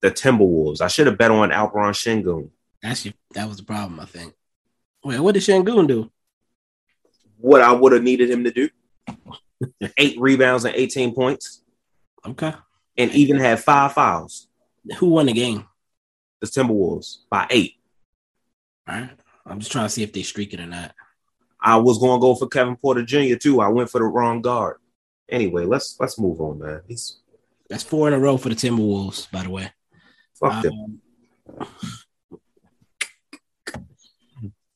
The 0.01 0.11
Timberwolves. 0.11 0.81
I 0.81 0.89
should 0.89 1.07
have 1.07 1.17
bet 1.17 1.31
on 1.31 1.51
Alperen 1.51 1.95
Sengun. 1.95 2.51
That's 2.83 3.05
your, 3.05 3.15
that 3.33 3.49
was 3.49 3.57
the 3.59 3.63
problem, 3.63 4.01
I 4.01 4.05
think. 4.07 4.35
Wait, 5.05 5.21
what 5.21 5.33
did 5.35 5.43
Sengun 5.45 5.87
do? 5.87 6.11
What 7.39 7.61
I 7.63 7.73
would 7.73 7.93
have 7.93 8.03
needed 8.03 8.29
him 8.31 8.43
to 8.45 8.51
do 8.51 8.69
eight 9.97 10.19
rebounds 10.19 10.65
and 10.65 10.75
18 10.75 11.15
points, 11.15 11.63
Okay. 12.27 12.53
and 12.97 13.11
even 13.13 13.39
had 13.39 13.61
five 13.63 13.93
fouls. 13.93 14.49
Who 14.99 15.11
won 15.11 15.27
the 15.27 15.33
game? 15.33 15.65
The 16.41 16.47
Timberwolves 16.49 17.19
by 17.31 17.47
eight. 17.51 17.75
All 18.89 18.97
right. 18.97 19.11
I'm 19.47 19.61
just 19.61 19.71
trying 19.73 19.87
to 19.87 19.91
see 19.91 20.03
if 20.03 20.13
they 20.13 20.23
streak 20.23 20.53
it 20.55 20.61
or 20.61 20.67
not. 20.67 20.95
I 21.61 21.77
was 21.77 21.99
going 21.99 22.19
to 22.19 22.21
go 22.21 22.35
for 22.35 22.47
Kevin 22.49 22.77
Porter 22.77 23.03
Jr. 23.05 23.37
too. 23.37 23.61
I 23.61 23.69
went 23.69 23.89
for 23.91 23.99
the 23.99 24.05
wrong 24.05 24.43
guard. 24.43 24.77
Anyway, 25.29 25.65
let's 25.65 25.97
let's 25.99 26.19
move 26.19 26.41
on, 26.41 26.59
man. 26.59 26.83
He's 26.87 27.21
That's 27.69 27.83
four 27.83 28.09
in 28.09 28.15
a 28.15 28.19
row 28.19 28.37
for 28.37 28.49
the 28.49 28.55
Timberwolves, 28.55 29.31
by 29.31 29.43
the 29.43 29.51
way. 29.51 29.71
fuck 30.39 30.63
them. 30.63 31.01
Um, 31.59 31.69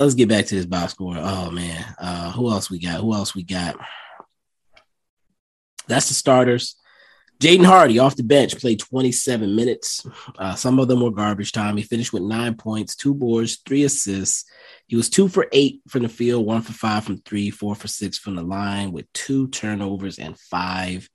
let's 0.01 0.15
get 0.15 0.29
back 0.29 0.47
to 0.47 0.55
this 0.55 0.67
box 0.67 0.93
score. 0.93 1.17
Oh 1.17 1.51
man, 1.51 1.85
uh, 1.99 2.33
who 2.33 2.51
else 2.51 2.71
we 2.71 2.79
got? 2.79 3.01
Who 3.01 3.15
else 3.15 3.35
we 3.35 3.43
got? 3.43 3.77
That's 5.87 6.09
the 6.09 6.15
starters. 6.15 6.77
Jaden 7.41 7.65
Hardy 7.65 8.01
off 8.01 8.17
the 8.17 8.25
bench 8.25 8.59
played 8.59 8.81
27 8.81 9.55
minutes. 9.55 10.05
Uh, 10.37 10.57
some 10.57 10.81
of 10.81 10.89
them 10.89 11.01
were 11.01 11.13
garbage 11.13 11.53
time. 11.53 11.77
He 11.77 11.85
finished 11.85 12.13
with 12.13 12.25
nine 12.25 12.57
points, 12.57 12.97
two 12.97 13.15
boards, 13.15 13.63
three 13.65 13.85
assists. 13.85 14.45
He 14.89 14.97
was 14.97 15.09
two 15.09 15.29
for 15.29 15.47
eight 15.53 15.81
from 15.87 16.03
the 16.03 16.09
field, 16.09 16.45
one 16.45 16.63
for 16.63 16.73
five 16.73 17.05
from 17.05 17.19
three, 17.19 17.51
four 17.51 17.77
for 17.77 17.87
six 17.87 18.19
from 18.19 18.35
the 18.35 18.43
line, 18.43 18.91
with 18.91 19.13
two 19.13 19.47
turnovers 19.49 20.19
and 20.19 20.37
five 20.37 21.09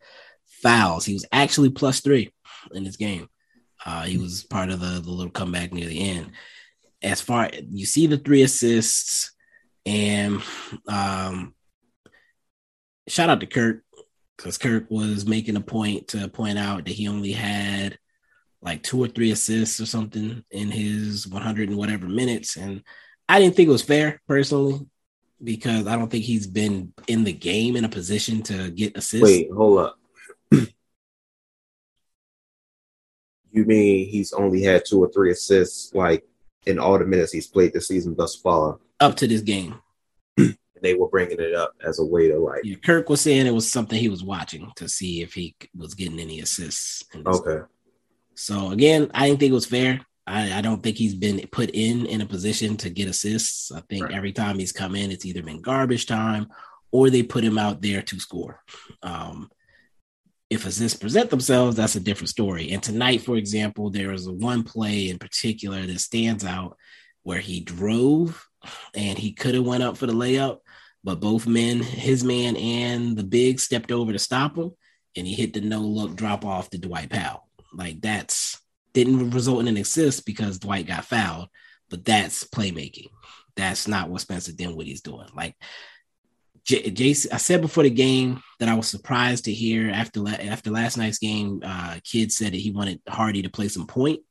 fouls. 0.45 1.05
He 1.05 1.13
was 1.13 1.26
actually 1.34 1.71
plus 1.71 1.99
three 1.99 2.32
in 2.74 2.86
this 2.86 2.95
game. 2.95 3.28
Uh, 3.86 4.03
he 4.03 4.17
was 4.17 4.45
part 4.45 4.69
of 4.69 4.80
the, 4.80 5.01
the 5.01 5.11
little 5.11 5.32
comeback 5.32 5.74
near 5.74 5.88
the 5.88 6.09
end. 6.09 6.32
As 7.01 7.19
far 7.19 7.49
you 7.69 7.86
see 7.86 8.07
the 8.07 8.17
three 8.17 8.43
assists, 8.43 9.34
and 9.86 10.41
um, 10.88 11.53
shout 13.09 13.30
out 13.30 13.41
to 13.41 13.45
Kirk 13.45 13.84
because 14.38 14.57
Kirk 14.57 14.86
was 14.89 15.25
making 15.25 15.55
a 15.55 15.61
point 15.61 16.09
to 16.09 16.27
point 16.27 16.57
out 16.57 16.86
that 16.86 16.91
he 16.91 17.07
only 17.07 17.31
had 17.31 17.97
like 18.61 18.84
two 18.84 19.03
or 19.03 19.07
three 19.07 19.31
assists 19.31 19.79
or 19.79 19.86
something 19.86 20.43
in 20.51 20.71
his 20.71 21.27
100 21.27 21.69
and 21.69 21.77
whatever 21.77 22.07
minutes. 22.07 22.55
And 22.55 22.84
I 23.27 23.39
didn't 23.39 23.55
think 23.55 23.69
it 23.69 23.73
was 23.73 23.81
fair 23.81 24.21
personally 24.27 24.79
because 25.43 25.88
I 25.88 25.95
don't 25.95 26.09
think 26.09 26.23
he's 26.23 26.47
been 26.47 26.93
in 27.07 27.23
the 27.23 27.34
game 27.34 27.75
in 27.75 27.86
a 27.86 27.89
position 27.89 28.41
to 28.43 28.71
get 28.71 28.97
assists. 28.97 29.23
Wait, 29.23 29.51
hold 29.51 29.79
up. 29.79 29.97
you 30.51 30.67
mean 33.65 34.07
he's 34.07 34.34
only 34.34 34.63
had 34.63 34.86
two 34.86 35.03
or 35.03 35.09
three 35.11 35.31
assists, 35.31 35.93
like 35.93 36.23
in 36.65 36.79
all 36.79 36.97
the 36.97 37.05
minutes 37.05 37.34
he's 37.34 37.47
played 37.47 37.73
this 37.73 37.89
season 37.89 38.15
thus 38.15 38.36
far? 38.36 38.79
up 39.03 39.15
to 39.17 39.27
this 39.27 39.41
game. 39.41 39.75
They 40.84 40.93
were 40.93 41.07
bringing 41.07 41.39
it 41.39 41.55
up 41.55 41.73
as 41.84 41.97
a 41.99 42.05
way 42.05 42.27
to 42.27 42.38
like, 42.38 42.61
Yeah, 42.63 42.75
Kirk 42.75 43.09
was 43.09 43.21
saying 43.21 43.47
it 43.47 43.53
was 43.53 43.71
something 43.71 43.97
he 43.97 44.09
was 44.09 44.23
watching 44.23 44.71
to 44.75 44.88
see 44.89 45.21
if 45.23 45.34
he 45.34 45.55
was 45.75 45.93
getting 45.95 46.19
any 46.19 46.41
assists. 46.41 47.03
okay, 47.15 47.63
So 48.36 48.69
again, 48.71 49.09
I 49.13 49.27
didn't 49.27 49.39
think 49.39 49.51
it 49.51 49.55
was 49.55 49.65
fair. 49.65 50.01
I, 50.27 50.53
I 50.53 50.61
don't 50.61 50.84
think 50.84 50.97
he's 50.97 51.15
been 51.15 51.39
put 51.51 51.69
in 51.71 52.05
in 52.05 52.21
a 52.21 52.25
position 52.25 52.77
to 52.77 52.89
get 52.89 53.07
assists. 53.09 53.71
I 53.71 53.81
think 53.89 54.05
Right. 54.05 54.13
every 54.13 54.34
time 54.34 54.59
he's 54.59 54.71
come 54.73 54.93
in, 54.95 55.09
it's 55.11 55.25
either 55.25 55.41
been 55.41 55.61
garbage 55.61 56.05
time 56.05 56.47
or 56.91 57.09
they 57.09 57.23
put 57.23 57.43
him 57.43 57.57
out 57.57 57.81
there 57.81 58.01
to 58.01 58.19
score. 58.19 58.61
Um, 59.01 59.49
if 60.49 60.65
assists 60.65 60.99
present 60.99 61.29
themselves, 61.29 61.75
that's 61.77 61.95
a 61.95 61.99
different 61.99 62.29
story. 62.29 62.71
And 62.71 62.84
tonight, 62.84 63.21
for 63.21 63.38
example, 63.38 63.89
there 63.89 64.09
was 64.11 64.29
one 64.29 64.63
play 64.63 65.09
in 65.09 65.17
particular 65.17 65.81
that 65.86 65.99
stands 65.99 66.45
out 66.45 66.77
where 67.23 67.39
he 67.39 67.61
drove 67.61 68.47
and 68.93 69.17
he 69.17 69.31
could 69.34 69.55
have 69.55 69.65
went 69.65 69.81
up 69.84 69.97
for 69.97 70.05
the 70.05 70.13
layup, 70.13 70.59
but 71.04 71.20
both 71.20 71.45
men, 71.45 71.82
his 71.82 72.24
man 72.24 72.56
and 72.56 73.18
the 73.18 73.24
big, 73.24 73.60
stepped 73.60 73.91
over 73.91 74.14
to 74.14 74.20
stop 74.20 74.58
him, 74.58 74.72
and 75.16 75.28
he 75.28 75.34
hit 75.34 75.54
the 75.54 75.62
no 75.62 75.80
look 75.80 76.16
drop 76.16 76.45
off 76.45 76.70
to 76.70 76.78
Dwight 76.78 77.10
Powell. 77.10 77.47
Like 77.74 78.01
that's 78.01 78.60
didn't 78.93 79.32
result 79.32 79.62
in 79.62 79.68
an 79.68 79.78
assist 79.78 80.26
because 80.26 80.60
Dwight 80.60 80.88
got 80.88 81.06
fouled, 81.06 81.49
but 81.89 82.06
that's 82.06 82.43
playmaking. 82.43 83.10
That's 83.56 83.88
not 83.88 84.10
what 84.10 84.22
Spencer 84.22 84.51
Dinwiddie's 84.51 85.01
doing. 85.01 85.28
Like 85.36 85.56
J- 86.64 86.89
Jason, 86.91 87.32
I 87.34 87.38
said 87.38 87.62
before 87.62 87.84
the 87.84 87.89
game 87.89 88.41
that 88.60 88.70
I 88.70 88.76
was 88.76 88.88
surprised 88.88 89.45
to 89.45 89.54
hear 89.54 89.89
after 89.89 90.22
la- 90.22 90.32
after 90.32 90.72
last 90.72 90.97
night's 90.97 91.20
game. 91.20 91.62
Uh, 91.64 91.99
Kidd 92.04 92.32
said 92.32 92.54
that 92.54 92.60
he 92.60 92.72
wanted 92.72 93.01
Hardy 93.08 93.41
to 93.41 93.49
play 93.49 93.68
some 93.68 93.88
point, 93.88 94.22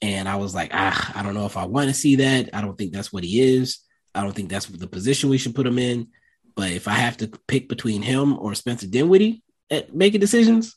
and 0.00 0.28
I 0.28 0.36
was 0.36 0.54
like, 0.54 0.70
ah, 0.72 1.12
I 1.14 1.22
don't 1.22 1.34
know 1.34 1.46
if 1.46 1.56
I 1.56 1.64
want 1.64 1.88
to 1.88 1.94
see 1.94 2.16
that. 2.16 2.50
I 2.52 2.60
don't 2.60 2.78
think 2.78 2.92
that's 2.92 3.12
what 3.12 3.24
he 3.24 3.40
is. 3.40 3.80
I 4.14 4.22
don't 4.22 4.32
think 4.34 4.48
that's 4.48 4.66
the 4.66 4.86
position 4.86 5.30
we 5.30 5.38
should 5.38 5.54
put 5.54 5.66
him 5.66 5.78
in. 5.78 6.08
But 6.56 6.70
if 6.70 6.86
I 6.86 6.92
have 6.94 7.16
to 7.18 7.28
pick 7.48 7.68
between 7.68 8.02
him 8.02 8.38
or 8.38 8.54
Spencer 8.54 8.86
Dinwiddie 8.86 9.42
at 9.70 9.94
making 9.94 10.20
decisions, 10.20 10.76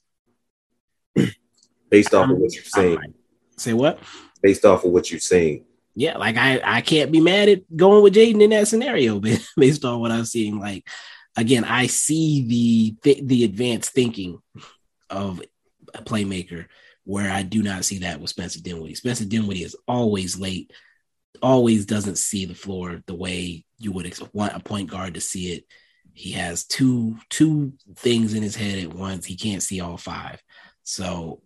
based 1.90 2.14
off 2.14 2.26
of 2.26 2.32
I'm- 2.32 2.40
what 2.42 2.54
you're 2.54 2.64
saying, 2.64 3.00
say 3.58 3.74
what? 3.74 4.00
based 4.42 4.66
off 4.66 4.84
of 4.84 4.92
what 4.92 5.10
you're 5.12 5.20
saying, 5.20 5.66
Yeah, 5.96 6.18
like 6.18 6.38
I 6.38 6.62
I 6.64 6.82
can't 6.82 7.12
be 7.12 7.22
mad 7.22 7.50
at 7.50 7.76
going 7.76 8.04
with 8.04 8.14
Jaden 8.16 8.42
in 8.42 8.52
that 8.52 8.68
scenario 8.68 9.20
ba- 9.24 9.38
based 9.56 9.84
on 9.86 10.00
what 10.00 10.12
I'm 10.12 10.26
seeing. 10.26 10.60
Like 10.60 10.88
again, 11.36 11.64
I 11.64 11.88
see 11.88 12.42
the 12.48 12.96
th- 13.04 13.26
the 13.28 13.44
advanced 13.44 13.92
thinking 13.92 14.40
of 15.10 15.42
a 15.94 16.02
playmaker 16.04 16.66
where 17.04 17.32
I 17.32 17.42
do 17.44 17.64
not 17.64 17.86
see 17.86 18.00
that 18.00 18.20
with 18.20 18.30
Spencer 18.30 18.62
Dinwiddie. 18.62 18.96
Spencer 18.96 19.26
Dinwiddie 19.26 19.64
is 19.64 19.76
always 19.88 20.38
late, 20.40 20.72
always 21.42 21.86
doesn't 21.86 22.18
see 22.18 22.46
the 22.46 22.56
floor 22.56 23.02
the 23.06 23.16
way 23.16 23.66
you 23.78 23.92
would 23.92 24.12
want 24.34 24.56
a 24.56 24.60
point 24.60 24.90
guard 24.90 25.14
to 25.14 25.22
see 25.22 25.54
it. 25.54 25.66
He 26.14 26.32
has 26.32 26.66
two 26.66 27.18
two 27.30 27.74
things 27.96 28.34
in 28.34 28.42
his 28.42 28.56
head 28.56 28.80
at 28.80 28.94
once. 28.94 29.26
He 29.26 29.36
can't 29.36 29.62
see 29.62 29.82
all 29.82 29.98
five. 29.98 30.42
So 30.84 31.42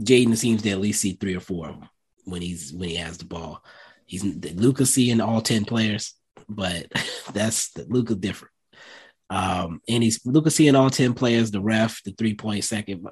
Jaden 0.00 0.36
seems 0.36 0.62
to 0.62 0.70
at 0.70 0.80
least 0.80 1.00
see 1.00 1.12
three 1.12 1.36
or 1.36 1.40
four 1.40 1.68
of 1.68 1.80
them 1.80 1.88
when 2.24 2.42
he's 2.42 2.72
when 2.72 2.88
he 2.88 2.96
has 2.96 3.18
the 3.18 3.24
ball. 3.24 3.64
He's 4.06 4.22
Luka 4.22 4.86
seeing 4.86 5.20
all 5.20 5.40
ten 5.40 5.64
players, 5.64 6.14
but 6.48 6.86
that's 7.32 7.76
Luka 7.76 8.14
different. 8.14 8.53
Um, 9.34 9.80
and 9.88 10.00
he's 10.00 10.24
Luka 10.24 10.48
seeing 10.48 10.76
all 10.76 10.90
ten 10.90 11.12
players. 11.12 11.50
The 11.50 11.60
ref, 11.60 12.00
the 12.04 12.12
three 12.12 12.34
point 12.34 12.62
second 12.62 13.04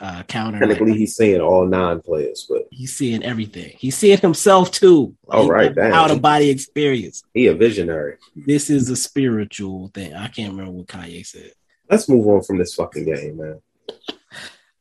uh, 0.00 0.24
counter. 0.24 0.58
Technically, 0.58 0.90
like, 0.90 0.98
he's 0.98 1.14
seeing 1.14 1.40
all 1.40 1.64
nine 1.64 2.00
players, 2.00 2.46
but 2.48 2.66
he's 2.72 2.96
seeing 2.96 3.22
everything. 3.22 3.76
He's 3.78 3.96
seeing 3.96 4.18
himself 4.18 4.72
too. 4.72 5.14
Like, 5.24 5.38
oh, 5.38 5.46
right, 5.46 5.78
out 5.78 6.10
of 6.10 6.20
body 6.20 6.50
experience. 6.50 7.22
He 7.32 7.46
a 7.46 7.54
visionary. 7.54 8.16
This 8.34 8.70
is 8.70 8.90
a 8.90 8.96
spiritual 8.96 9.92
thing. 9.94 10.14
I 10.14 10.26
can't 10.26 10.50
remember 10.50 10.72
what 10.72 10.88
Kanye 10.88 11.24
said. 11.24 11.52
Let's 11.88 12.08
move 12.08 12.26
on 12.26 12.42
from 12.42 12.58
this 12.58 12.74
fucking 12.74 13.04
game, 13.04 13.36
man. 13.36 13.60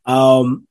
Um, 0.08 0.68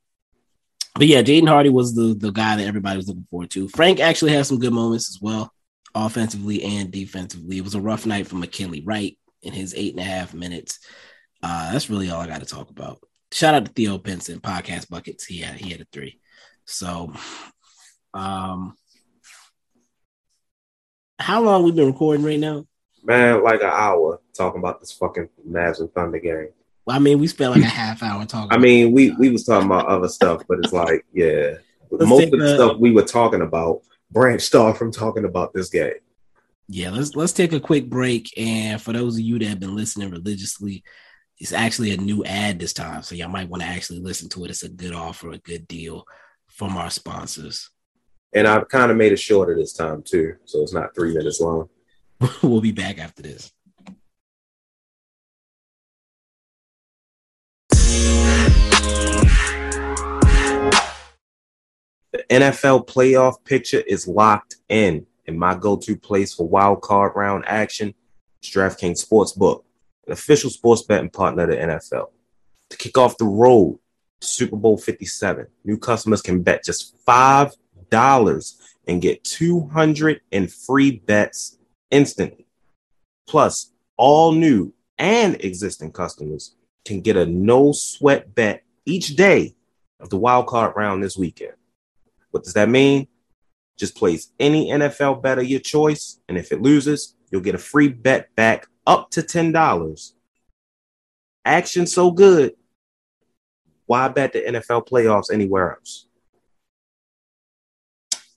but 0.97 1.07
yeah, 1.07 1.23
Jaden 1.23 1.47
Hardy 1.47 1.71
was 1.71 1.95
the 1.95 2.15
the 2.19 2.33
guy 2.33 2.57
that 2.57 2.67
everybody 2.67 2.97
was 2.97 3.07
looking 3.07 3.29
forward 3.31 3.51
to. 3.51 3.69
Frank 3.69 4.01
actually 4.01 4.33
had 4.33 4.47
some 4.47 4.59
good 4.59 4.73
moments 4.73 5.09
as 5.09 5.21
well, 5.23 5.53
offensively 5.95 6.65
and 6.65 6.91
defensively. 6.91 7.59
It 7.59 7.65
was 7.65 7.77
a 7.77 7.81
rough 7.81 8.07
night 8.07 8.27
for 8.27 8.35
McKinley 8.35 8.83
Wright 8.85 9.17
in 9.45 9.53
his 9.53 9.75
eight 9.75 9.93
and 9.93 10.01
a 10.01 10.05
half 10.05 10.35
minutes. 10.35 10.81
Uh, 11.43 11.73
that's 11.73 11.91
really 11.91 12.11
all 12.11 12.21
I 12.21 12.27
got 12.27 12.41
to 12.41 12.47
talk 12.47 12.71
about. 12.71 13.01
Shout 13.33 13.55
out 13.55 13.67
to 13.67 13.73
Theo 13.73 13.99
Pinson, 13.99 14.41
podcast 14.41 14.89
buckets. 14.89 15.25
He 15.25 15.39
had 15.39 15.57
he 15.57 15.71
had 15.71 15.81
a 15.81 15.87
three. 15.93 16.21
So, 16.67 17.13
um, 18.15 18.77
how 21.19 21.43
long 21.43 21.65
we 21.65 21.73
been 21.73 21.87
recording 21.87 22.25
right 22.25 22.39
now? 22.39 22.67
Man, 23.03 23.43
like 23.43 23.61
an 23.61 23.71
hour 23.71 24.21
talking 24.35 24.61
about 24.61 24.81
this 24.81 24.93
fucking 24.93 25.29
Mavs 25.47 25.81
and 25.81 25.93
Thunder 25.93 26.19
game. 26.19 26.49
Well, 26.87 26.97
I 26.97 26.99
mean, 26.99 27.19
we 27.19 27.27
spent 27.27 27.53
like 27.53 27.63
a 27.63 27.67
half 27.67 28.03
hour 28.03 28.25
talking. 28.25 28.53
I 28.53 28.59
mean, 28.59 28.93
we 28.93 29.11
we 29.13 29.31
was 29.31 29.45
talking 29.45 29.67
about 29.67 29.87
other 29.87 30.09
stuff, 30.09 30.43
but 30.49 30.59
it's 30.61 30.73
like, 30.73 31.05
yeah, 31.13 31.55
let's 31.91 32.09
most 32.09 32.25
of 32.25 32.31
the, 32.31 32.37
the 32.39 32.55
stuff 32.55 32.79
we 32.79 32.93
were 32.93 33.05
talking 33.05 33.41
about 33.41 33.83
branched 34.11 34.55
off 34.55 34.79
from 34.79 34.93
talking 34.93 35.25
about 35.25 35.53
this 35.53 35.71
game. 35.71 35.95
Yeah, 36.69 36.91
let's 36.91 37.15
let's 37.15 37.33
take 37.33 37.53
a 37.53 37.61
quick 37.61 37.91
break. 37.91 38.33
And 38.39 38.81
for 38.81 38.93
those 38.93 39.17
of 39.17 39.21
you 39.21 39.39
that 39.39 39.49
have 39.49 39.61
been 39.61 39.77
listening 39.77 40.11
religiously, 40.11 40.83
it's 41.39 41.53
actually 41.53 41.93
a 41.93 41.97
new 41.97 42.25
ad 42.25 42.59
this 42.59 42.73
time, 42.73 43.03
so 43.03 43.15
y'all 43.15 43.29
might 43.29 43.49
want 43.49 43.63
to 43.63 43.69
actually 43.69 44.01
listen 44.01 44.29
to 44.31 44.45
it. 44.45 44.51
It's 44.51 44.63
a 44.63 44.69
good 44.69 44.95
offer, 44.95 45.31
a 45.31 45.39
good 45.39 45.69
deal 45.69 46.05
from 46.49 46.77
our 46.77 46.91
sponsors. 46.91 47.71
And 48.33 48.47
I've 48.47 48.69
kind 48.69 48.91
of 48.91 48.97
made 48.97 49.13
it 49.13 49.21
shorter 49.21 49.55
this 49.55 49.73
time 49.73 50.03
too, 50.03 50.37
so 50.45 50.63
it's 50.63 50.73
not 50.73 50.95
three 50.95 51.15
minutes 51.15 51.41
long. 51.41 51.69
we'll 52.43 52.61
be 52.61 52.73
back 52.73 52.99
after 52.99 53.23
this. 53.23 53.53
The 62.13 62.25
NFL 62.31 62.87
playoff 62.87 63.45
picture 63.45 63.81
is 63.81 64.07
locked 64.07 64.57
in, 64.69 65.07
and 65.27 65.39
my 65.39 65.55
go 65.55 65.77
to 65.77 65.97
place 65.97 66.35
for 66.35 66.49
wild 66.49 66.83
card 66.83 67.13
round 67.15 67.45
action 67.47 67.95
is 68.43 68.51
DraftKings 68.51 69.05
Sportsbook, 69.05 69.65
an 70.07 70.13
official 70.13 70.51
sports 70.51 70.83
betting 70.83 71.11
partner 71.11 71.45
of 71.45 71.51
the 71.51 71.57
NFL. 71.57 72.11
To 72.71 72.77
kick 72.77 72.99
off 72.99 73.19
the 73.19 73.25
road 73.25 73.79
to 74.21 74.27
Super 74.27 74.57
Bowl 74.57 74.79
57, 74.79 75.47
new 75.65 75.79
customers 75.79 76.23
can 76.23 76.43
bet 76.43 76.65
just 76.65 76.95
$5 77.07 78.55
and 78.87 79.03
get 79.03 79.25
200 79.25 80.21
in 80.31 80.49
free 80.49 81.03
bets 81.07 81.59
instantly. 81.91 82.47
Plus, 83.27 83.71
all 83.97 84.33
new 84.33 84.73
and 84.99 85.43
existing 85.43 85.93
customers 85.93 86.55
can 86.85 87.01
get 87.01 87.17
a 87.17 87.27
no 87.27 87.73
sweat 87.73 88.35
bet 88.35 88.63
each 88.85 89.17
day 89.17 89.55
of 90.01 90.11
the 90.11 90.17
wild 90.17 90.47
card 90.47 90.75
round 90.77 91.03
this 91.03 91.17
weekend. 91.17 91.55
What 92.31 92.45
does 92.45 92.55
that 92.55 92.69
mean? 92.69 93.09
Just 93.77 93.97
place 93.97 94.31
any 94.39 94.71
NFL 94.71 95.23
bet 95.23 95.39
of 95.39 95.47
your 95.47 95.61
choice, 95.61 96.21
and 96.29 96.39
if 96.39 96.53
it 96.53 96.63
loses, 96.63 97.17
you'll 97.31 97.41
get 97.41 97.55
a 97.55 97.59
free 97.59 97.89
bet 97.89 98.35
back 98.37 98.69
up 98.87 99.11
to 99.11 99.23
$10. 99.23 100.13
Action 101.45 101.87
so 101.87 102.11
good. 102.11 102.55
Why 103.87 104.09
bet 104.09 104.33
the 104.33 104.41
NFL 104.41 104.89
playoffs 104.89 105.33
anywhere 105.33 105.73
else? 105.73 106.07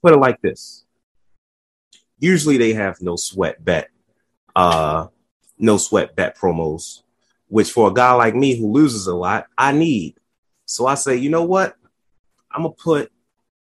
Put 0.02 0.12
it 0.12 0.18
like 0.18 0.40
this. 0.42 0.84
Usually 2.18 2.58
they 2.58 2.72
have 2.72 3.00
no 3.00 3.16
sweat 3.16 3.64
bet, 3.64 3.88
uh, 4.56 5.06
no 5.58 5.76
sweat 5.76 6.16
bet 6.16 6.36
promos, 6.36 7.02
which 7.46 7.70
for 7.70 7.88
a 7.88 7.94
guy 7.94 8.12
like 8.12 8.34
me 8.34 8.58
who 8.58 8.72
loses 8.72 9.06
a 9.06 9.14
lot, 9.14 9.46
I 9.56 9.72
need. 9.72 10.16
So 10.66 10.86
I 10.86 10.94
say, 10.94 11.16
you 11.16 11.30
know 11.30 11.44
what? 11.44 11.76
I'm 12.50 12.62
gonna 12.62 12.74
put 12.74 13.12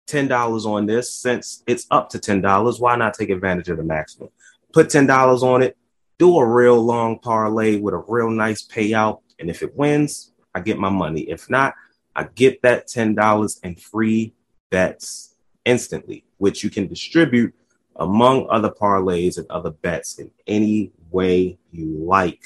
$10 0.07 0.65
on 0.65 0.85
this 0.85 1.13
since 1.13 1.63
it's 1.67 1.85
up 1.91 2.09
to 2.09 2.19
$10. 2.19 2.79
Why 2.79 2.95
not 2.95 3.13
take 3.13 3.29
advantage 3.29 3.69
of 3.69 3.77
the 3.77 3.83
maximum? 3.83 4.29
Put 4.71 4.87
$10 4.87 5.43
on 5.43 5.63
it, 5.63 5.77
do 6.17 6.37
a 6.37 6.45
real 6.45 6.81
long 6.81 7.19
parlay 7.19 7.77
with 7.77 7.93
a 7.93 8.03
real 8.07 8.29
nice 8.29 8.65
payout. 8.65 9.21
And 9.39 9.49
if 9.49 9.61
it 9.61 9.75
wins, 9.75 10.31
I 10.53 10.61
get 10.61 10.77
my 10.77 10.89
money. 10.89 11.21
If 11.21 11.49
not, 11.49 11.73
I 12.15 12.25
get 12.25 12.61
that 12.61 12.87
$10 12.87 13.59
and 13.63 13.79
free 13.79 14.33
bets 14.69 15.35
instantly, 15.65 16.25
which 16.37 16.63
you 16.63 16.69
can 16.69 16.87
distribute 16.87 17.53
among 17.95 18.47
other 18.49 18.69
parlays 18.69 19.37
and 19.37 19.49
other 19.49 19.71
bets 19.71 20.19
in 20.19 20.31
any 20.47 20.91
way 21.11 21.57
you 21.71 22.03
like. 22.03 22.43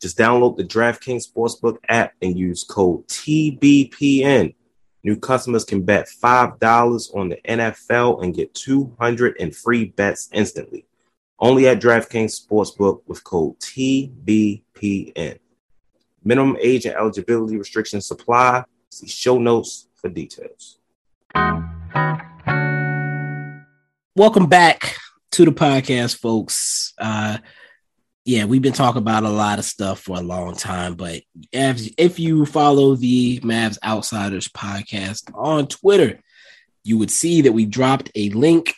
Just 0.00 0.18
download 0.18 0.56
the 0.56 0.64
DraftKings 0.64 1.26
Sportsbook 1.30 1.78
app 1.88 2.12
and 2.20 2.38
use 2.38 2.64
code 2.64 3.06
TBPN 3.08 4.54
New 5.04 5.16
customers 5.16 5.66
can 5.66 5.82
bet 5.82 6.08
$5 6.08 7.14
on 7.14 7.28
the 7.28 7.36
NFL 7.46 8.24
and 8.24 8.34
get 8.34 8.54
200 8.54 9.36
in 9.36 9.50
free 9.50 9.84
bets 9.84 10.30
instantly. 10.32 10.86
Only 11.38 11.68
at 11.68 11.78
DraftKings 11.78 12.40
Sportsbook 12.40 13.02
with 13.06 13.22
code 13.22 13.58
TBPN. 13.60 15.38
Minimum 16.24 16.56
age 16.58 16.86
and 16.86 16.94
eligibility 16.94 17.58
restrictions 17.58 18.10
apply. 18.10 18.64
See 18.88 19.06
show 19.06 19.36
notes 19.36 19.88
for 19.94 20.08
details. 20.08 20.78
Welcome 24.16 24.46
back 24.46 24.96
to 25.32 25.44
the 25.44 25.52
podcast, 25.52 26.16
folks. 26.16 26.94
Uh, 26.96 27.36
yeah, 28.24 28.46
we've 28.46 28.62
been 28.62 28.72
talking 28.72 29.02
about 29.02 29.24
a 29.24 29.28
lot 29.28 29.58
of 29.58 29.66
stuff 29.66 30.00
for 30.00 30.16
a 30.16 30.22
long 30.22 30.56
time, 30.56 30.94
but 30.94 31.22
if, 31.52 31.92
if 31.98 32.18
you 32.18 32.46
follow 32.46 32.94
the 32.96 33.38
Mavs 33.40 33.78
Outsiders 33.84 34.48
podcast 34.48 35.30
on 35.34 35.66
Twitter, 35.66 36.20
you 36.82 36.96
would 36.98 37.10
see 37.10 37.42
that 37.42 37.52
we 37.52 37.66
dropped 37.66 38.10
a 38.14 38.30
link 38.30 38.74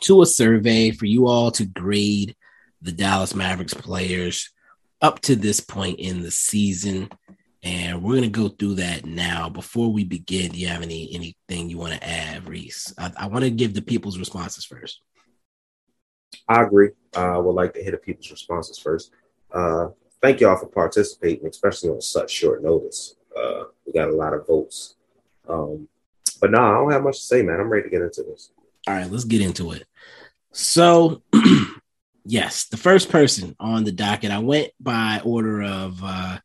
to 0.00 0.22
a 0.22 0.26
survey 0.26 0.90
for 0.90 1.06
you 1.06 1.28
all 1.28 1.50
to 1.52 1.64
grade 1.64 2.34
the 2.82 2.92
Dallas 2.92 3.34
Mavericks 3.34 3.74
players 3.74 4.50
up 5.00 5.20
to 5.20 5.36
this 5.36 5.60
point 5.60 6.00
in 6.00 6.22
the 6.22 6.30
season. 6.30 7.08
And 7.62 8.02
we're 8.02 8.16
going 8.16 8.22
to 8.22 8.28
go 8.28 8.48
through 8.48 8.76
that 8.76 9.04
now. 9.04 9.48
Before 9.48 9.92
we 9.92 10.04
begin, 10.04 10.52
do 10.52 10.58
you 10.58 10.68
have 10.68 10.82
any 10.82 11.12
anything 11.14 11.68
you 11.68 11.76
want 11.76 11.92
to 11.92 12.08
add, 12.08 12.48
Reese? 12.48 12.94
I, 12.96 13.12
I 13.16 13.26
want 13.26 13.44
to 13.44 13.50
give 13.50 13.74
the 13.74 13.82
people's 13.82 14.18
responses 14.18 14.64
first. 14.64 15.00
I 16.48 16.62
agree. 16.62 16.90
Uh, 17.16 17.36
I 17.36 17.38
would 17.38 17.54
like 17.54 17.74
to 17.74 17.82
hear 17.82 17.92
the 17.92 17.98
people's 17.98 18.30
responses 18.30 18.78
first. 18.78 19.12
Uh, 19.52 19.88
thank 20.20 20.40
y'all 20.40 20.56
for 20.56 20.66
participating, 20.66 21.46
especially 21.46 21.90
on 21.90 22.00
such 22.00 22.30
short 22.30 22.62
notice. 22.62 23.16
Uh, 23.36 23.64
we 23.86 23.92
got 23.92 24.08
a 24.08 24.14
lot 24.14 24.34
of 24.34 24.46
votes. 24.46 24.96
Um, 25.48 25.88
but 26.40 26.50
no, 26.50 26.58
nah, 26.58 26.70
I 26.70 26.74
don't 26.78 26.92
have 26.92 27.02
much 27.02 27.18
to 27.18 27.24
say, 27.24 27.42
man. 27.42 27.60
I'm 27.60 27.68
ready 27.68 27.84
to 27.84 27.90
get 27.90 28.02
into 28.02 28.22
this. 28.22 28.50
All 28.86 28.94
right, 28.94 29.10
let's 29.10 29.24
get 29.24 29.42
into 29.42 29.72
it. 29.72 29.84
So, 30.52 31.22
yes, 32.24 32.66
the 32.66 32.76
first 32.76 33.10
person 33.10 33.54
on 33.60 33.84
the 33.84 33.92
docket, 33.92 34.30
I 34.30 34.38
went 34.38 34.70
by 34.80 35.20
order 35.24 35.62
of 35.62 36.00
uh, 36.02 36.38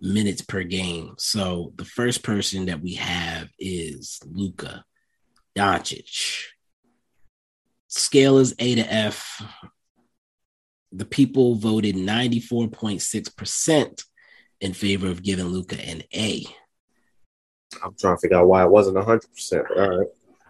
minutes 0.00 0.42
per 0.42 0.62
game. 0.62 1.14
So, 1.18 1.72
the 1.76 1.84
first 1.84 2.22
person 2.22 2.66
that 2.66 2.80
we 2.80 2.94
have 2.94 3.48
is 3.58 4.20
Luka 4.26 4.84
Doncic 5.56 6.42
scale 7.88 8.38
is 8.38 8.54
A 8.58 8.74
to 8.76 8.92
F. 8.92 9.42
The 10.92 11.04
people 11.04 11.56
voted 11.56 11.96
94.6% 11.96 14.04
in 14.60 14.72
favor 14.72 15.08
of 15.08 15.22
giving 15.22 15.46
Luka 15.46 15.80
an 15.80 16.02
A. 16.14 16.46
I'm 17.82 17.94
trying 17.98 18.16
to 18.16 18.20
figure 18.20 18.38
out 18.38 18.48
why 18.48 18.64
it 18.64 18.70
wasn't 18.70 18.96
100%. 18.96 19.76
All 19.76 19.98
right. 19.98 20.08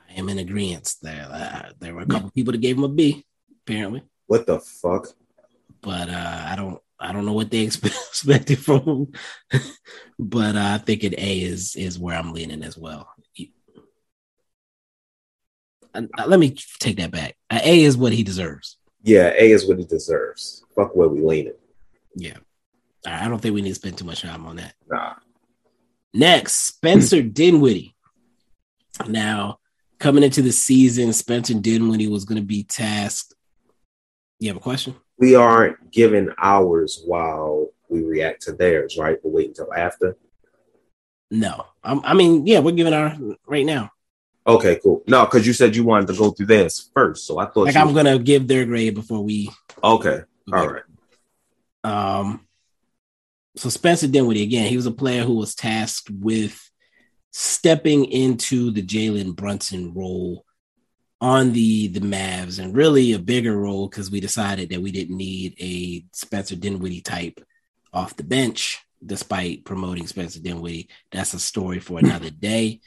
I 0.09 0.13
am 0.15 0.29
in 0.29 0.39
agreement 0.39 0.95
there. 1.03 1.29
Uh, 1.31 1.73
there 1.81 1.95
were 1.95 2.03
a 2.03 2.07
couple 2.07 2.31
people 2.31 2.53
that 2.53 2.61
gave 2.61 2.77
him 2.77 2.85
a 2.85 2.89
B, 2.89 3.25
apparently. 3.67 4.03
What 4.27 4.47
the 4.47 4.61
fuck? 4.61 5.09
But 5.81 6.09
uh, 6.09 6.45
I 6.47 6.57
don't 6.57 6.81
I 6.99 7.13
don't 7.13 7.27
know 7.27 7.33
what 7.33 7.51
they 7.51 7.61
expected 7.61 8.59
from 8.59 8.81
him. 8.81 9.13
but 10.19 10.57
uh, 10.57 10.71
I 10.75 10.79
think 10.79 11.03
an 11.03 11.15
A 11.19 11.43
is 11.43 11.77
is 11.77 11.99
where 11.99 12.17
I'm 12.17 12.33
leaning 12.33 12.63
as 12.63 12.79
well. 12.79 13.09
Uh, 15.97 16.27
let 16.27 16.41
me 16.41 16.55
take 16.79 16.97
that 16.97 17.11
back. 17.11 17.37
Uh, 17.51 17.61
a 17.63 17.85
is 17.85 17.97
what 17.97 18.13
he 18.13 18.23
deserves. 18.23 18.77
Yeah, 19.03 19.33
A 19.39 19.53
is 19.53 19.67
what 19.69 19.79
he 19.79 19.85
deserves. 19.85 20.65
Fuck 20.75 20.97
where 20.97 21.09
we 21.09 21.21
lean 21.21 21.47
it. 21.47 21.61
Yeah. 22.17 22.39
I 23.07 23.29
don't 23.29 23.39
think 23.39 23.55
we 23.55 23.63
need 23.63 23.69
to 23.69 23.75
spend 23.77 23.97
too 23.97 24.05
much 24.05 24.23
time 24.23 24.47
on 24.47 24.57
that. 24.57 24.75
Nah. 24.91 25.15
Next, 26.13 26.55
Spencer 26.67 27.23
Dinwiddie. 27.23 27.95
Now, 29.07 29.59
coming 30.01 30.25
into 30.25 30.43
the 30.43 30.51
season, 30.51 31.13
Spencer 31.13 31.55
Dinwiddie 31.55 32.09
was 32.09 32.25
going 32.25 32.41
to 32.41 32.47
be 32.47 32.65
tasked. 32.65 33.35
You 34.41 34.49
have 34.49 34.57
a 34.57 34.61
question? 34.61 34.97
We 35.19 35.37
aren't 35.37 35.93
given 35.93 36.35
ours 36.39 37.03
while 37.05 37.69
we 37.89 38.03
react 38.03 38.43
to 38.43 38.53
theirs, 38.53 38.97
right? 38.99 39.19
We'll 39.23 39.33
wait 39.33 39.49
until 39.49 39.73
after. 39.73 40.17
No, 41.31 41.67
I'm, 41.83 42.05
I 42.05 42.15
mean, 42.15 42.47
yeah, 42.47 42.59
we're 42.59 42.73
giving 42.73 42.93
our 42.93 43.17
right 43.47 43.65
now. 43.67 43.91
Okay, 44.47 44.79
cool. 44.83 45.03
No, 45.09 45.25
because 45.25 45.47
you 45.47 45.53
said 45.53 45.75
you 45.75 45.85
wanted 45.85 46.07
to 46.09 46.15
go 46.15 46.31
through 46.31 46.47
theirs 46.47 46.91
first, 46.95 47.27
so 47.27 47.39
I 47.39 47.47
thought 47.47 47.67
Like 47.67 47.77
I'm 47.77 47.95
gonna 47.95 48.19
give 48.19 48.47
their 48.47 48.65
grade 48.65 48.95
before 48.95 49.23
we. 49.23 49.51
Okay, 49.83 50.23
all 50.53 50.69
right. 50.69 50.83
Um, 51.83 52.47
so 53.57 53.69
Spencer 53.69 54.07
Dinwiddie 54.07 54.43
again, 54.43 54.69
he 54.69 54.77
was 54.77 54.87
a 54.87 54.93
player 54.93 55.25
who 55.25 55.35
was 55.35 55.55
tasked 55.55 56.11
with 56.11 56.71
stepping 57.33 58.05
into 58.07 58.71
the 58.71 58.83
Jalen 58.83 59.35
Brunson 59.35 59.93
role 59.95 60.45
on 61.21 61.53
the 61.53 61.89
the 61.89 62.01
Mavs, 62.01 62.59
and 62.59 62.77
really 62.77 63.13
a 63.13 63.19
bigger 63.19 63.57
role 63.57 63.89
because 63.89 64.11
we 64.11 64.21
decided 64.21 64.71
that 64.71 64.83
we 64.83 64.93
didn't 64.93 65.17
need 65.17 65.57
a 65.59 66.05
Spencer 66.13 66.55
Dinwiddie 66.55 67.01
type 67.01 67.45
off 67.93 68.17
the 68.17 68.25
bench, 68.25 68.79
despite 69.05 69.65
promoting 69.65 70.07
Spencer 70.07 70.41
Dinwiddie. 70.41 70.89
That's 71.11 71.35
a 71.35 71.41
story 71.41 71.81
for 71.81 71.99
another 71.99 72.31
day. 72.31 72.81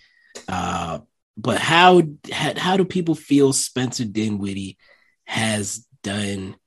Uh, 0.48 1.00
but 1.40 1.60
how 1.60 2.02
how, 2.32 2.54
how 2.58 2.78
do 2.78 2.84
people 2.84 3.16
feel 3.16 3.54
Spencer 3.54 4.04
Dinwiddie 4.04 4.78
has 5.24 5.86
done 6.04 6.58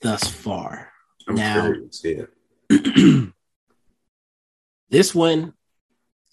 thus 0.00 0.26
far? 0.26 0.90
I'm 1.28 1.36
Now- 1.36 1.62
curious, 1.62 2.02
yeah. 2.04 2.24
this 4.90 5.14
one 5.14 5.52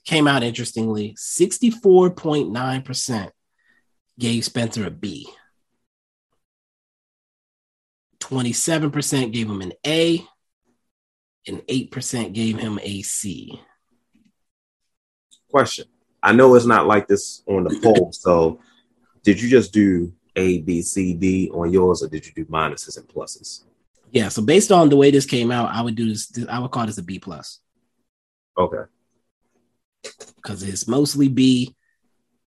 came 0.06 0.28
out 0.28 0.42
interestingly 0.44 1.16
64.9% 1.20 3.30
gave 4.18 4.46
Spencer 4.46 4.88
a 4.88 4.92
B. 4.92 5.30
27% 8.20 9.32
gave 9.32 9.48
him 9.50 9.62
an 9.62 9.74
A, 9.86 10.26
and 11.48 11.60
8% 11.60 12.34
gave 12.34 12.58
him 12.58 12.80
a 12.82 13.02
C. 13.04 13.62
Question. 15.50 15.86
I 16.28 16.34
know 16.34 16.54
it's 16.56 16.66
not 16.66 16.88
like 16.88 17.08
this 17.08 17.42
on 17.48 17.64
the 17.64 17.80
poll, 17.82 18.12
so 18.12 18.60
did 19.24 19.42
you 19.42 19.50
just 19.50 19.72
do 19.72 20.12
A, 20.36 20.60
B, 20.60 20.82
C, 20.82 21.14
D 21.14 21.50
on 21.54 21.72
yours, 21.72 22.04
or 22.04 22.10
did 22.10 22.26
you 22.26 22.34
do 22.34 22.44
minuses 22.48 22.98
and 22.98 23.08
pluses? 23.08 23.64
Yeah, 24.12 24.28
so 24.28 24.42
based 24.42 24.70
on 24.70 24.90
the 24.90 24.98
way 24.98 25.10
this 25.10 25.26
came 25.26 25.52
out, 25.52 25.70
I 25.74 25.82
would 25.82 25.96
do 25.96 26.10
this, 26.10 26.30
I 26.50 26.60
would 26.60 26.72
call 26.72 26.86
this 26.86 26.98
a 26.98 27.04
B 27.04 27.18
plus 27.18 27.62
Okay. 28.58 28.90
because 30.36 30.64
it's 30.64 30.86
mostly 30.86 31.30
B. 31.30 31.74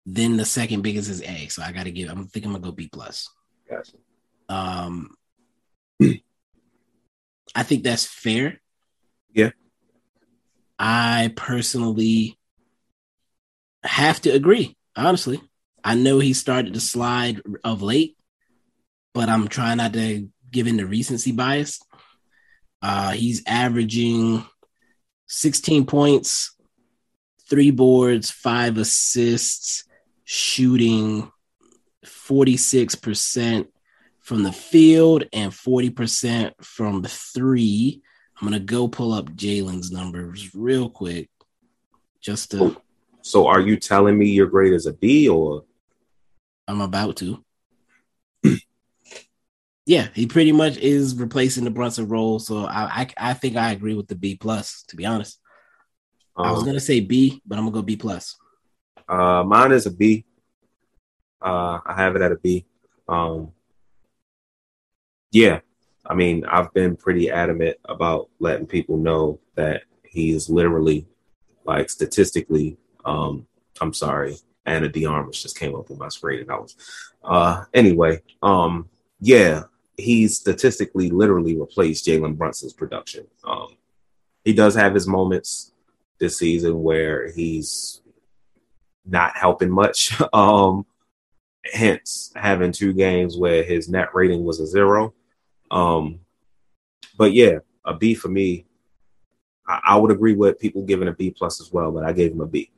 Then 0.06 0.38
the 0.38 0.46
second 0.46 0.84
biggest 0.84 1.10
is 1.10 1.24
A. 1.24 1.48
So 1.48 1.64
I 1.64 1.72
gotta 1.72 1.90
give, 1.90 2.12
I'm 2.12 2.28
thinking 2.28 2.52
I'm 2.54 2.62
gonna 2.62 2.72
go 2.72 2.76
B 2.76 2.90
plus. 2.92 3.28
Gotcha. 3.68 3.98
Um, 4.50 5.16
I 7.56 7.64
think 7.64 7.84
that's 7.84 8.06
fair. 8.06 8.62
Yeah. 9.34 9.50
I 10.78 11.34
personally 11.36 12.38
have 13.84 14.22
to 14.22 14.30
agree. 14.30 14.76
Honestly, 14.96 15.42
I 15.84 15.96
know 15.96 16.20
he 16.20 16.34
started 16.34 16.74
to 16.74 16.80
slide 16.80 17.42
of 17.64 17.82
late, 17.82 18.18
but 19.14 19.30
I'm 19.30 19.48
trying 19.48 19.78
not 19.78 19.94
to 19.94 20.30
give 20.50 20.68
in 20.68 20.78
the 20.78 20.86
recency 20.86 21.32
bias. 21.32 21.80
Uh, 22.82 23.12
he's 23.12 23.44
averaging 23.48 24.46
16 25.28 25.86
points, 25.86 26.56
three 27.50 27.72
boards, 27.72 28.30
five 28.30 28.78
assists, 28.78 29.86
shooting 30.26 31.32
46% 32.06 33.68
from 34.20 34.44
the 34.44 34.52
field 34.52 35.26
and 35.34 35.52
40% 35.52 36.54
from 36.62 37.04
three. 37.04 38.02
I'm 38.40 38.48
going 38.48 38.60
to 38.60 38.66
go 38.66 38.88
pull 38.88 39.14
up 39.14 39.32
Jalen's 39.32 39.92
numbers 39.92 40.54
real 40.56 40.90
quick 40.90 41.30
just 42.22 42.52
to, 42.52 42.78
So 43.24 43.48
are 43.48 43.62
you 43.62 43.78
telling 43.78 44.18
me 44.18 44.30
your 44.30 44.48
grade 44.48 44.74
is 44.74 44.86
a 44.86 44.92
B 44.92 45.30
or 45.30 45.64
I'm 46.68 46.82
about 46.82 47.16
to. 47.18 47.44
yeah, 49.86 50.10
he 50.14 50.28
pretty 50.28 50.52
much 50.52 50.78
is 50.78 51.16
replacing 51.16 51.64
the 51.64 51.70
Brunson 51.72 52.10
role. 52.10 52.40
So 52.40 52.66
I, 52.66 53.02
I, 53.02 53.08
I 53.32 53.34
think 53.34 53.56
I 53.56 53.72
agree 53.72 53.96
with 53.96 54.08
the 54.08 54.16
B 54.16 54.36
plus, 54.36 54.84
to 54.90 54.98
be 54.98 55.06
honest. 55.06 55.40
I 56.38 56.52
was 56.52 56.60
um, 56.60 56.66
going 56.66 56.76
to 56.76 56.82
say 56.82 57.00
B, 57.00 57.42
but 57.46 57.58
I'm 57.58 57.64
going 57.64 57.74
to 57.74 57.80
go 57.80 57.86
B 57.86 57.96
plus. 57.96 58.36
uh 59.08 59.44
mine 59.46 59.72
is 59.72 59.86
a 59.86 59.92
B. 59.92 60.26
Uh 61.42 61.80
I 61.86 61.94
have 61.96 62.16
it 62.18 62.22
at 62.22 62.32
a 62.32 62.38
B. 62.38 62.66
Um 63.08 63.52
yeah, 65.32 65.62
I 66.06 66.14
mean, 66.14 66.46
I've 66.46 66.74
been 66.74 66.98
pretty 66.98 67.32
adamant 67.32 67.78
about 67.86 68.30
letting 68.40 68.68
people 68.68 68.98
know 68.98 69.40
that 69.56 69.84
he 70.06 70.32
is 70.32 70.50
literally 70.50 71.08
like 71.66 71.90
statistically 71.90 72.78
um 73.06 73.48
I'm 73.82 73.94
sorry, 73.94 74.36
Ana 74.66 74.88
de 74.88 75.06
Armas 75.06 75.42
just 75.42 75.58
came 75.58 75.76
up 75.76 75.90
with 75.90 76.00
my 76.00 76.10
screen 76.10 76.42
and 76.42 76.52
I 76.52 76.56
was 76.58 76.76
uh 77.24 77.66
anyway, 77.74 78.22
um 78.42 78.90
yeah, 79.20 79.64
he's 79.98 80.38
statistically 80.38 81.10
literally 81.10 81.58
replaced 81.58 82.06
Jalen 82.06 82.38
Brunson's 82.38 82.74
production. 82.74 83.28
Um 83.44 83.78
he 84.44 84.54
does 84.54 84.76
have 84.76 84.94
his 84.94 85.08
moments 85.08 85.72
this 86.20 86.38
season 86.38 86.82
where 86.84 87.32
he's 87.32 88.02
not 89.06 89.36
helping 89.36 89.70
much. 89.70 90.20
um 90.34 90.86
hence 91.72 92.32
having 92.36 92.74
two 92.74 92.94
games 92.94 93.38
where 93.38 93.64
his 93.64 93.88
net 93.88 94.14
rating 94.14 94.44
was 94.44 94.60
a 94.60 94.68
zero. 94.68 95.14
Um 95.72 96.20
but 97.18 97.34
yeah, 97.34 97.60
a 97.86 97.94
B 97.94 98.14
for 98.14 98.30
me. 98.30 98.66
I, 99.68 99.80
I 99.90 99.96
would 99.98 100.12
agree 100.12 100.36
with 100.36 100.60
people 100.60 100.84
giving 100.84 101.08
a 101.08 101.14
B 101.14 101.32
plus 101.32 101.62
as 101.62 101.72
well, 101.72 101.92
but 101.92 102.04
I 102.04 102.12
gave 102.12 102.32
him 102.32 102.42
a 102.42 102.48
B. 102.48 102.70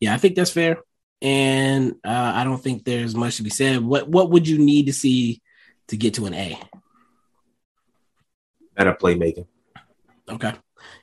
Yeah, 0.00 0.14
I 0.14 0.18
think 0.18 0.36
that's 0.36 0.50
fair. 0.50 0.78
And 1.22 1.94
uh, 2.04 2.32
I 2.34 2.44
don't 2.44 2.62
think 2.62 2.84
there's 2.84 3.14
much 3.14 3.36
to 3.36 3.42
be 3.42 3.50
said. 3.50 3.82
What 3.82 4.08
what 4.08 4.30
would 4.30 4.46
you 4.46 4.58
need 4.58 4.86
to 4.86 4.92
see 4.92 5.40
to 5.88 5.96
get 5.96 6.14
to 6.14 6.26
an 6.26 6.34
A? 6.34 6.60
Better 8.76 8.94
playmaking. 8.94 9.46
Okay. 10.28 10.52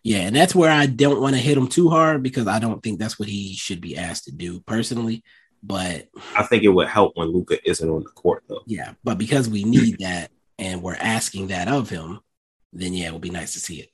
Yeah, 0.03 0.19
and 0.19 0.35
that's 0.35 0.53
where 0.53 0.71
I 0.71 0.85
don't 0.85 1.21
want 1.21 1.35
to 1.35 1.41
hit 1.41 1.57
him 1.57 1.67
too 1.67 1.89
hard 1.89 2.21
because 2.21 2.47
I 2.47 2.59
don't 2.59 2.83
think 2.83 2.99
that's 2.99 3.17
what 3.17 3.27
he 3.27 3.53
should 3.55 3.81
be 3.81 3.97
asked 3.97 4.25
to 4.25 4.31
do 4.31 4.59
personally. 4.61 5.23
But 5.63 6.09
I 6.35 6.43
think 6.43 6.63
it 6.63 6.69
would 6.69 6.89
help 6.89 7.15
when 7.15 7.29
Luka 7.29 7.57
isn't 7.67 7.89
on 7.89 8.03
the 8.03 8.09
court 8.09 8.43
though. 8.47 8.63
yeah, 8.67 8.93
but 9.03 9.17
because 9.17 9.49
we 9.49 9.63
need 9.63 9.99
that 9.99 10.29
and 10.59 10.81
we're 10.81 10.95
asking 10.95 11.47
that 11.47 11.69
of 11.69 11.89
him, 11.89 12.19
then 12.73 12.93
yeah, 12.93 13.07
it 13.07 13.13
would 13.13 13.21
be 13.21 13.29
nice 13.29 13.53
to 13.53 13.59
see 13.59 13.81
it. 13.81 13.89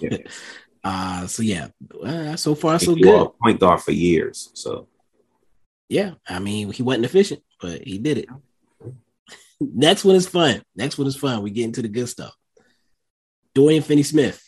Yeah. 0.00 0.18
uh 0.82 1.26
so 1.26 1.42
yeah, 1.42 1.68
uh, 2.04 2.36
so 2.36 2.54
far 2.54 2.78
so 2.78 2.94
good. 2.94 3.28
point 3.42 3.60
guard 3.60 3.80
for 3.80 3.92
years. 3.92 4.50
So 4.54 4.88
Yeah, 5.88 6.14
I 6.26 6.38
mean 6.38 6.72
he 6.72 6.82
wasn't 6.82 7.04
efficient, 7.04 7.42
but 7.60 7.82
he 7.82 7.98
did 7.98 8.18
it. 8.18 8.28
Next 9.60 10.04
one 10.04 10.16
is 10.16 10.26
fun. 10.26 10.62
Next 10.74 10.96
one 10.96 11.06
is 11.06 11.16
fun. 11.16 11.42
We 11.42 11.50
get 11.50 11.64
into 11.64 11.82
the 11.82 11.88
good 11.88 12.08
stuff. 12.08 12.34
Dorian 13.54 13.82
Finney 13.82 14.02
Smith. 14.04 14.42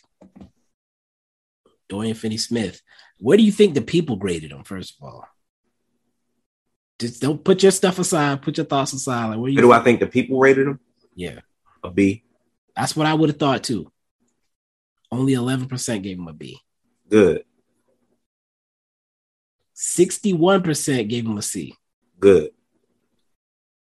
Dorian 1.87 2.15
Finney 2.15 2.37
Smith. 2.37 2.81
Where 3.19 3.37
do 3.37 3.43
you 3.43 3.51
think 3.51 3.73
the 3.75 3.81
people 3.81 4.15
graded 4.15 4.51
him? 4.51 4.63
First 4.63 4.95
of 4.97 5.03
all, 5.07 5.27
just 6.99 7.21
don't 7.21 7.43
put 7.43 7.61
your 7.61 7.71
stuff 7.71 7.99
aside. 7.99 8.41
Put 8.41 8.57
your 8.57 8.65
thoughts 8.65 8.93
aside. 8.93 9.27
Like, 9.27 9.37
where 9.37 9.37
do 9.37 9.41
where 9.41 9.49
you? 9.51 9.61
do 9.61 9.71
I 9.71 9.79
think 9.83 9.99
the 9.99 10.07
people 10.07 10.39
rated 10.39 10.67
him? 10.67 10.79
yeah, 11.15 11.39
A 11.83 11.91
B. 11.91 12.23
that's 12.75 12.95
what 12.95 13.05
I 13.05 13.13
would 13.13 13.29
have 13.29 13.37
thought 13.37 13.63
too. 13.63 13.91
Only 15.13 15.33
eleven 15.33 15.67
percent 15.67 16.01
gave 16.01 16.17
him 16.17 16.27
a 16.27 16.33
B. 16.33 16.59
Good. 17.07 17.43
Sixty-one 19.73 20.63
percent 20.63 21.07
gave 21.07 21.25
him 21.25 21.37
a 21.37 21.41
C. 21.43 21.75
Good. 22.19 22.49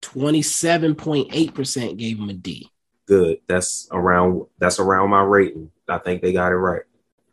Twenty-seven 0.03 0.93
point 0.93 1.30
eight 1.32 1.55
percent 1.55 1.97
gave 1.97 2.20
him 2.20 2.30
a 2.30 2.34
D. 2.34 2.70
Good. 3.07 3.39
That's 3.47 3.88
around 3.91 4.45
that's 4.59 4.80
around 4.80 5.09
my 5.09 5.24
rating. 5.24 5.72
I 5.89 5.97
think 5.97 6.22
they 6.22 6.34
got 6.34 6.51
it 6.51 6.55
right. 6.55 6.84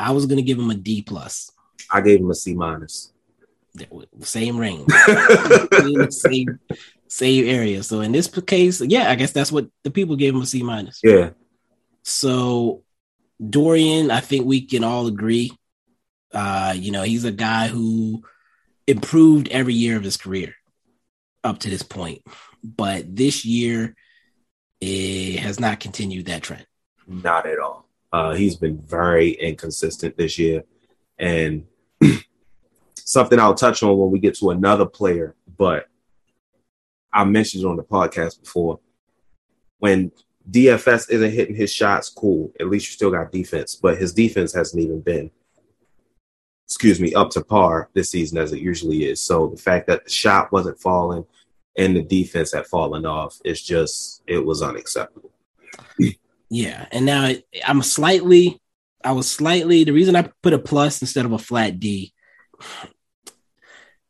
I 0.00 0.12
was 0.12 0.24
gonna 0.24 0.40
give 0.40 0.58
him 0.58 0.70
a 0.70 0.74
D 0.74 1.02
plus. 1.02 1.50
I 1.90 2.00
gave 2.00 2.20
him 2.20 2.30
a 2.30 2.34
C 2.34 2.54
minus. 2.54 3.12
Same 4.20 4.56
range. 4.56 4.88
same, 6.10 6.58
same 7.06 7.44
area. 7.44 7.82
So 7.82 8.00
in 8.00 8.12
this 8.12 8.28
case, 8.28 8.80
yeah, 8.80 9.10
I 9.10 9.14
guess 9.14 9.32
that's 9.32 9.52
what 9.52 9.66
the 9.82 9.90
people 9.90 10.16
gave 10.16 10.34
him 10.34 10.40
a 10.40 10.46
C 10.46 10.62
minus. 10.62 11.00
yeah. 11.04 11.30
So 12.02 12.83
Dorian, 13.40 14.10
I 14.10 14.20
think 14.20 14.46
we 14.46 14.62
can 14.62 14.84
all 14.84 15.06
agree. 15.06 15.52
Uh, 16.32 16.74
you 16.76 16.90
know, 16.90 17.02
he's 17.02 17.24
a 17.24 17.32
guy 17.32 17.68
who 17.68 18.22
improved 18.86 19.48
every 19.48 19.74
year 19.74 19.96
of 19.96 20.02
his 20.02 20.16
career 20.16 20.54
up 21.42 21.58
to 21.60 21.70
this 21.70 21.82
point, 21.82 22.22
but 22.62 23.14
this 23.14 23.44
year 23.44 23.94
it 24.80 25.38
has 25.38 25.60
not 25.60 25.80
continued 25.80 26.26
that 26.26 26.42
trend. 26.42 26.66
Not 27.06 27.46
at 27.46 27.58
all. 27.58 27.88
Uh, 28.12 28.34
he's 28.34 28.56
been 28.56 28.78
very 28.78 29.30
inconsistent 29.30 30.16
this 30.16 30.38
year, 30.38 30.62
and 31.18 31.64
something 32.94 33.38
I'll 33.38 33.54
touch 33.54 33.82
on 33.82 33.98
when 33.98 34.10
we 34.10 34.18
get 34.18 34.36
to 34.36 34.50
another 34.50 34.86
player. 34.86 35.34
But 35.56 35.88
I 37.12 37.24
mentioned 37.24 37.64
on 37.64 37.76
the 37.76 37.82
podcast 37.82 38.40
before 38.40 38.80
when 39.78 40.12
DFS 40.50 41.10
isn't 41.10 41.32
hitting 41.32 41.56
his 41.56 41.72
shots, 41.72 42.10
cool. 42.10 42.52
At 42.60 42.68
least 42.68 42.88
you 42.88 42.92
still 42.92 43.10
got 43.10 43.32
defense, 43.32 43.76
but 43.76 43.98
his 43.98 44.12
defense 44.12 44.52
hasn't 44.52 44.82
even 44.82 45.00
been, 45.00 45.30
excuse 46.66 47.00
me, 47.00 47.14
up 47.14 47.30
to 47.30 47.42
par 47.42 47.88
this 47.94 48.10
season 48.10 48.38
as 48.38 48.52
it 48.52 48.60
usually 48.60 49.04
is. 49.04 49.22
So 49.22 49.48
the 49.48 49.60
fact 49.60 49.86
that 49.86 50.04
the 50.04 50.10
shot 50.10 50.52
wasn't 50.52 50.80
falling 50.80 51.24
and 51.76 51.96
the 51.96 52.02
defense 52.02 52.52
had 52.52 52.66
fallen 52.66 53.06
off, 53.06 53.40
it's 53.44 53.62
just 53.62 54.22
it 54.26 54.44
was 54.44 54.62
unacceptable. 54.62 55.32
Yeah, 56.50 56.86
and 56.92 57.04
now 57.04 57.32
I'm 57.66 57.82
slightly, 57.82 58.60
I 59.02 59.10
was 59.10 59.28
slightly. 59.28 59.82
The 59.82 59.92
reason 59.92 60.14
I 60.14 60.30
put 60.40 60.52
a 60.52 60.58
plus 60.60 61.00
instead 61.00 61.24
of 61.24 61.32
a 61.32 61.38
flat 61.38 61.80
D, 61.80 62.12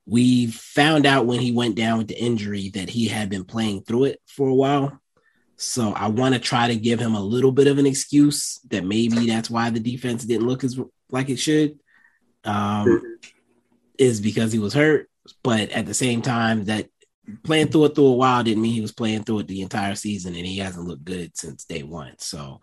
we 0.04 0.48
found 0.48 1.06
out 1.06 1.24
when 1.24 1.40
he 1.40 1.52
went 1.52 1.76
down 1.76 1.96
with 1.96 2.08
the 2.08 2.20
injury 2.20 2.70
that 2.74 2.90
he 2.90 3.08
had 3.08 3.30
been 3.30 3.44
playing 3.44 3.84
through 3.84 4.04
it 4.04 4.20
for 4.26 4.48
a 4.48 4.54
while. 4.54 5.00
So 5.56 5.92
I 5.92 6.08
want 6.08 6.34
to 6.34 6.40
try 6.40 6.68
to 6.68 6.76
give 6.76 6.98
him 6.98 7.14
a 7.14 7.22
little 7.22 7.52
bit 7.52 7.66
of 7.66 7.78
an 7.78 7.86
excuse 7.86 8.58
that 8.70 8.84
maybe 8.84 9.26
that's 9.26 9.50
why 9.50 9.70
the 9.70 9.80
defense 9.80 10.24
didn't 10.24 10.46
look 10.46 10.64
as 10.64 10.78
like 11.10 11.28
it 11.28 11.36
should. 11.36 11.78
Um, 12.44 13.18
is 13.98 14.20
because 14.20 14.52
he 14.52 14.58
was 14.58 14.74
hurt, 14.74 15.08
but 15.42 15.70
at 15.70 15.86
the 15.86 15.94
same 15.94 16.20
time, 16.20 16.64
that 16.64 16.88
playing 17.42 17.68
through 17.68 17.86
it 17.86 17.94
through 17.94 18.06
a 18.06 18.12
while 18.12 18.42
didn't 18.42 18.62
mean 18.62 18.74
he 18.74 18.80
was 18.80 18.92
playing 18.92 19.22
through 19.22 19.40
it 19.40 19.48
the 19.48 19.62
entire 19.62 19.94
season, 19.94 20.34
and 20.34 20.44
he 20.44 20.58
hasn't 20.58 20.86
looked 20.86 21.04
good 21.04 21.36
since 21.36 21.64
day 21.64 21.82
one. 21.82 22.14
So, 22.18 22.60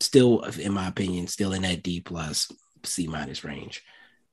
still, 0.00 0.40
in 0.40 0.72
my 0.72 0.88
opinion, 0.88 1.26
still 1.26 1.52
in 1.52 1.62
that 1.62 1.82
D 1.82 2.00
plus 2.00 2.50
C 2.84 3.06
minus 3.06 3.44
range. 3.44 3.82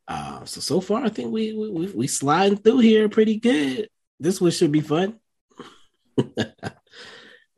Uh, 0.08 0.44
so 0.46 0.60
so 0.62 0.82
far, 0.82 1.04
I 1.04 1.10
think 1.10 1.32
we 1.32 1.54
we 1.54 1.92
we 1.92 2.08
sliding 2.08 2.58
through 2.58 2.80
here 2.80 3.10
pretty 3.10 3.38
good. 3.38 3.90
This 4.20 4.42
one 4.42 4.52
should 4.52 4.72
be 4.72 4.82
fun. 4.82 5.20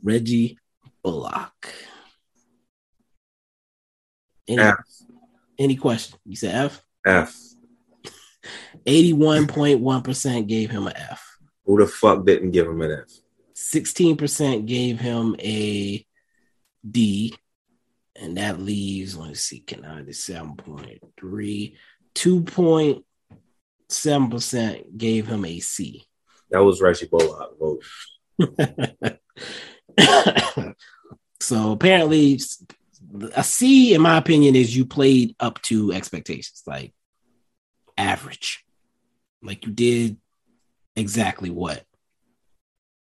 Reggie 0.03 0.57
Bullock. 1.03 1.73
Any, 4.47 4.61
F. 4.61 4.77
any 5.57 5.75
question? 5.75 6.19
You 6.25 6.35
said 6.35 6.53
F? 6.65 6.83
F. 7.05 7.35
81.1% 8.85 10.47
gave 10.47 10.69
him 10.71 10.87
an 10.87 10.93
F. 10.95 11.37
Who 11.65 11.77
the 11.79 11.87
fuck 11.87 12.25
didn't 12.25 12.51
give 12.51 12.67
him 12.67 12.81
an 12.81 13.03
F? 13.03 13.09
16% 13.55 14.65
gave 14.65 14.99
him 14.99 15.35
a 15.39 16.05
D. 16.89 17.35
And 18.15 18.37
that 18.37 18.59
leaves, 18.59 19.15
let's 19.15 19.41
see, 19.41 19.59
can 19.59 19.85
I 19.85 20.01
do 20.01 20.09
7.3? 20.11 21.75
2.7% 22.15 24.97
gave 24.97 25.27
him 25.27 25.45
a 25.45 25.59
C. 25.59 26.03
That 26.49 26.63
was 26.63 26.81
Reggie 26.81 27.07
Bullock 27.07 27.59
vote. 27.59 27.83
so 31.39 31.71
apparently 31.71 32.39
a 33.35 33.43
C 33.43 33.93
in 33.93 34.01
my 34.01 34.17
opinion 34.17 34.55
is 34.55 34.75
you 34.75 34.85
played 34.85 35.35
up 35.39 35.61
to 35.63 35.91
expectations 35.91 36.63
like 36.65 36.93
average. 37.97 38.63
Like 39.43 39.65
you 39.65 39.71
did 39.71 40.17
exactly 40.95 41.49
what 41.49 41.83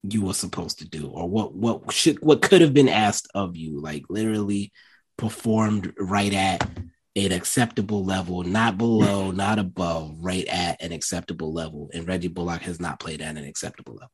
you 0.03 0.23
were 0.23 0.33
supposed 0.33 0.79
to 0.79 0.87
do 0.87 1.07
or 1.07 1.29
what 1.29 1.53
what 1.53 1.91
should 1.91 2.19
what 2.21 2.41
could 2.41 2.61
have 2.61 2.73
been 2.73 2.89
asked 2.89 3.27
of 3.35 3.55
you 3.55 3.79
like 3.79 4.03
literally 4.09 4.71
performed 5.17 5.93
right 5.99 6.33
at 6.33 6.67
an 7.15 7.31
acceptable 7.31 8.03
level 8.03 8.43
not 8.43 8.77
below 8.77 9.29
not 9.29 9.59
above 9.59 10.15
right 10.19 10.47
at 10.47 10.81
an 10.81 10.91
acceptable 10.91 11.53
level 11.53 11.89
and 11.93 12.07
Reggie 12.07 12.29
Bullock 12.29 12.61
has 12.61 12.79
not 12.79 12.99
played 12.99 13.21
at 13.21 13.37
an 13.37 13.43
acceptable 13.43 13.93
level 13.93 14.11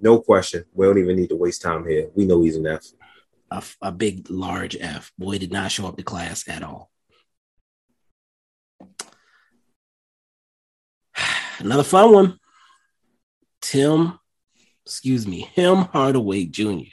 No 0.00 0.20
question. 0.20 0.64
We 0.72 0.86
don't 0.86 0.98
even 0.98 1.16
need 1.16 1.30
to 1.30 1.36
waste 1.36 1.62
time 1.62 1.86
here. 1.86 2.08
We 2.14 2.24
know 2.24 2.42
he's 2.42 2.56
an 2.56 2.66
F. 2.66 2.84
a, 3.50 3.62
a 3.82 3.92
big, 3.92 4.30
large 4.30 4.76
F. 4.78 5.12
Boy 5.18 5.38
did 5.38 5.52
not 5.52 5.72
show 5.72 5.86
up 5.86 5.96
to 5.96 6.02
class 6.02 6.48
at 6.48 6.62
all. 6.62 6.90
Another 11.58 11.82
fun 11.82 12.12
one. 12.12 12.38
Tim, 13.60 14.18
excuse 14.86 15.26
me, 15.26 15.40
him 15.40 15.78
Hardaway 15.78 16.44
Jr. 16.44 16.92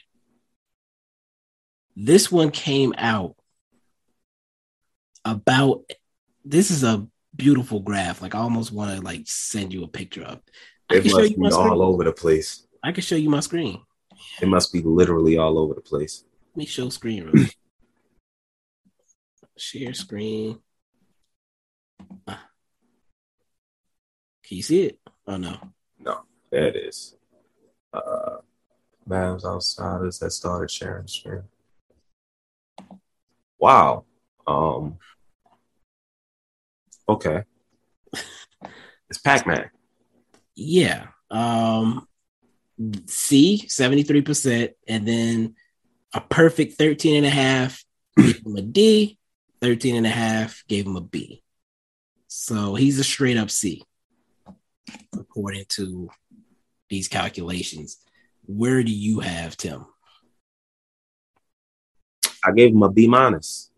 This 1.96 2.32
one 2.32 2.52
came 2.52 2.94
out 2.98 3.36
about 5.24 5.84
this 6.44 6.72
is 6.72 6.84
a 6.84 7.08
beautiful 7.36 7.80
graph. 7.80 8.22
Like 8.22 8.36
I 8.36 8.40
almost 8.40 8.72
want 8.72 8.96
to 8.96 9.02
like 9.02 9.22
send 9.26 9.74
you 9.74 9.84
a 9.84 9.88
picture 9.88 10.24
of. 10.24 10.42
It 10.92 11.06
must 11.12 11.38
be 11.38 11.52
all 11.52 11.82
over 11.82 12.04
the 12.04 12.12
place. 12.12 12.65
I 12.86 12.92
can 12.92 13.02
show 13.02 13.16
you 13.16 13.32
my 13.32 13.40
screen. 13.40 13.82
It 14.40 14.48
must 14.48 14.72
be 14.72 14.84
literally 14.84 15.40
all 15.40 15.58
over 15.58 15.74
the 15.74 15.82
place. 15.82 16.24
Let 16.54 16.58
me 16.60 16.66
show 16.68 16.88
screen 16.90 17.24
real 17.24 17.32
quick. 17.32 17.58
Share 19.58 19.96
screen. 19.96 20.60
Ah. 22.28 22.46
Can 24.44 24.58
you 24.58 24.62
see 24.62 24.84
it? 24.84 25.00
Oh 25.26 25.38
no. 25.38 25.58
No, 26.00 26.20
there 26.52 26.66
it 26.68 26.76
is. 26.76 27.16
Uh, 27.92 28.38
Mavs 29.10 29.46
outsiders 29.46 30.20
that 30.20 30.30
started 30.30 30.70
sharing 30.70 31.08
screen. 31.08 31.44
Wow. 33.58 34.06
Um. 34.46 34.98
Okay. 37.10 37.44
It's 39.08 39.20
Pac-Man. 39.20 39.70
Yeah. 40.56 41.08
Um 41.30 42.08
C, 43.08 43.66
73%, 43.68 44.72
and 44.88 45.08
then 45.08 45.56
a 46.14 46.22
perfect 46.22 46.78
13 46.78 47.18
and 47.18 47.26
a 47.26 47.30
half 47.30 47.84
gave 48.18 48.46
him 48.46 48.56
a 48.56 48.62
D, 48.62 49.18
13 49.62 49.96
and 49.96 50.06
a 50.06 50.10
half 50.10 50.64
gave 50.68 50.86
him 50.86 50.96
a 50.96 51.02
B. 51.02 51.44
So 52.28 52.76
he's 52.76 53.00
a 53.00 53.04
straight 53.04 53.38
up 53.38 53.50
C, 53.50 53.84
according 55.18 55.66
to 55.70 56.10
these 56.90 57.08
calculations. 57.08 57.98
Where 58.46 58.84
do 58.84 58.92
you 58.92 59.22
have 59.22 59.58
Tim? 59.58 59.86
I 62.44 62.52
gave 62.52 62.72
him 62.72 62.84
a 62.84 62.92
B 62.92 63.08
minus. 63.08 63.72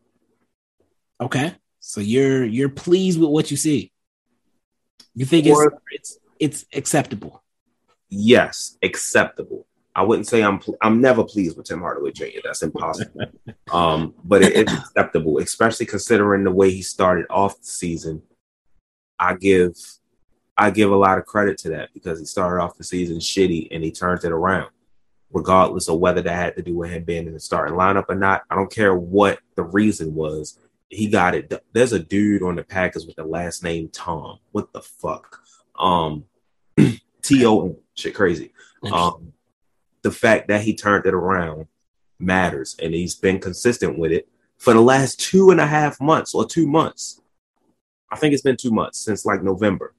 Okay. 1.22 1.56
So 1.80 2.02
you're 2.02 2.44
you're 2.44 2.70
pleased 2.70 3.20
with 3.20 3.30
what 3.30 3.50
you 3.50 3.58
see. 3.58 3.92
You 5.16 5.26
think 5.26 5.46
it's 5.48 5.68
it's 5.90 6.20
it's 6.40 6.66
acceptable. 6.74 7.44
Yes, 8.10 8.78
acceptable. 8.84 9.66
I 9.98 10.04
wouldn't 10.04 10.28
say 10.28 10.44
I'm. 10.44 10.60
Pl- 10.60 10.78
I'm 10.82 11.02
never 11.02 11.24
pleased 11.24 11.58
with 11.58 11.66
Tim 11.66 11.80
Hardaway 11.80 12.12
Jr. 12.12 12.40
That's 12.44 12.62
impossible. 12.62 13.26
um, 13.72 14.14
but 14.24 14.44
it 14.44 14.54
is 14.56 14.72
acceptable, 14.72 15.40
especially 15.40 15.88
considering 15.88 16.44
the 16.44 16.52
way 16.52 16.70
he 16.70 16.84
started 16.84 17.26
off 17.32 17.60
the 17.60 17.66
season. 17.66 18.22
I 19.18 19.34
give, 19.34 19.76
I 20.56 20.70
give 20.70 20.92
a 20.92 20.96
lot 20.96 21.18
of 21.18 21.26
credit 21.26 21.58
to 21.60 21.70
that 21.70 21.90
because 21.96 22.20
he 22.20 22.26
started 22.26 22.62
off 22.62 22.78
the 22.78 22.84
season 22.84 23.18
shitty 23.18 23.70
and 23.72 23.84
he 23.84 23.92
turned 23.92 24.24
it 24.24 24.32
around, 24.32 24.70
regardless 25.34 25.90
of 25.90 26.00
whether 26.00 26.22
that 26.22 26.36
had 26.36 26.56
to 26.58 26.62
do 26.62 26.76
with 26.76 26.92
him 26.92 27.04
being 27.04 27.26
in 27.26 27.34
the 27.34 27.40
starting 27.40 27.76
lineup 27.76 28.06
or 28.08 28.16
not. 28.16 28.44
I 28.52 28.56
don't 28.56 28.72
care 28.72 28.96
what 28.96 29.40
the 29.56 29.64
reason 29.64 30.14
was. 30.14 30.60
He 30.90 31.10
got 31.10 31.34
it. 31.34 31.52
There's 31.74 31.94
a 31.94 32.00
dude 32.00 32.44
on 32.44 32.56
the 32.56 32.64
Packers 32.64 33.08
with 33.08 33.16
the 33.16 33.26
last 33.26 33.64
name 33.64 33.90
Tom. 33.90 34.38
What 34.52 34.72
the 34.74 34.82
fuck? 34.82 35.42
Um, 35.80 36.26
T 37.24 37.46
O. 37.48 37.80
Shit, 37.98 38.16
crazy. 38.16 38.54
Um, 38.92 39.34
the 40.04 40.12
fact 40.12 40.48
that 40.48 40.62
he 40.62 40.76
turned 40.76 41.06
it 41.06 41.14
around 41.14 41.68
matters, 42.20 42.76
and 42.82 42.94
he's 42.94 43.16
been 43.16 43.40
consistent 43.40 43.98
with 43.98 44.12
it 44.12 44.30
for 44.58 44.74
the 44.74 44.82
last 44.82 45.20
two 45.20 45.50
and 45.52 45.60
a 45.60 45.68
half 45.68 46.00
months 46.00 46.34
or 46.34 46.46
two 46.46 46.68
months. 46.68 47.22
I 48.12 48.16
think 48.16 48.34
it's 48.34 48.44
been 48.44 48.58
two 48.58 48.72
months 48.72 49.00
since 49.00 49.26
like 49.26 49.44
November, 49.44 49.94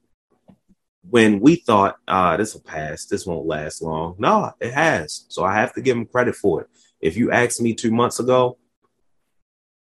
when 1.09 1.39
we 1.39 1.55
thought, 1.55 1.97
uh, 2.07 2.37
this 2.37 2.53
will 2.53 2.61
pass, 2.61 3.05
this 3.05 3.25
won't 3.25 3.45
last 3.45 3.81
long. 3.81 4.15
No, 4.17 4.51
it 4.59 4.73
has. 4.73 5.25
So 5.29 5.43
I 5.43 5.55
have 5.55 5.73
to 5.73 5.81
give 5.81 5.97
him 5.97 6.05
credit 6.05 6.35
for 6.35 6.61
it. 6.61 6.69
If 7.01 7.17
you 7.17 7.31
asked 7.31 7.61
me 7.61 7.73
two 7.73 7.91
months 7.91 8.19
ago 8.19 8.57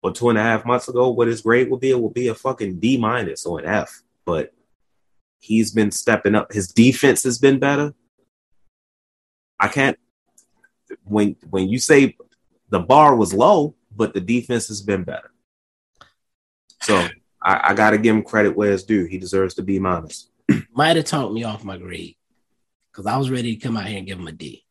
or 0.03 0.11
two 0.11 0.30
and 0.30 0.38
a 0.38 0.43
half 0.43 0.65
months 0.65 0.88
ago 0.88 1.09
what 1.09 1.28
his 1.28 1.41
grade 1.41 1.70
would 1.70 1.80
be, 1.80 1.89
it 1.89 1.99
would 1.99 2.13
be 2.13 2.28
a 2.28 2.36
fucking 2.36 2.80
D 2.80 2.97
minus 2.97 3.45
or 3.45 3.59
an 3.59 3.65
F. 3.65 4.01
But 4.26 4.53
he's 5.39 5.72
been 5.72 5.91
stepping 5.91 6.36
up. 6.36 6.53
His 6.53 6.68
defense 6.68 7.24
has 7.24 7.39
been 7.39 7.59
better. 7.59 7.93
I 9.60 9.68
can't 9.68 9.97
when 11.03 11.36
when 11.49 11.68
you 11.70 11.80
say 11.80 12.16
the 12.70 12.80
bar 12.80 13.16
was 13.16 13.34
low, 13.34 13.76
but 13.95 14.14
the 14.14 14.22
defense 14.22 14.68
has 14.68 14.82
been 14.82 15.03
better. 15.03 15.32
So 16.82 17.08
I, 17.41 17.70
I 17.70 17.74
got 17.74 17.91
to 17.91 17.97
give 17.97 18.16
him 18.16 18.24
credit 18.24 18.55
where 18.55 18.72
it's 18.72 18.84
due. 18.84 19.05
He 19.05 19.18
deserves 19.18 19.55
to 19.55 19.64
be 19.64 19.80
minus. 19.80 20.30
Might 20.72 20.95
have 20.95 21.05
talked 21.05 21.34
me 21.34 21.43
off 21.43 21.64
my 21.64 21.78
grade 21.78 22.16
because 22.91 23.05
I 23.05 23.18
was 23.18 23.30
ready 23.30 23.55
to 23.55 23.62
come 23.62 23.78
out 23.78 23.88
here 23.88 23.97
and 23.97 24.08
give 24.08 24.20
him 24.20 24.28
a 24.28 24.32
D. 24.32 24.64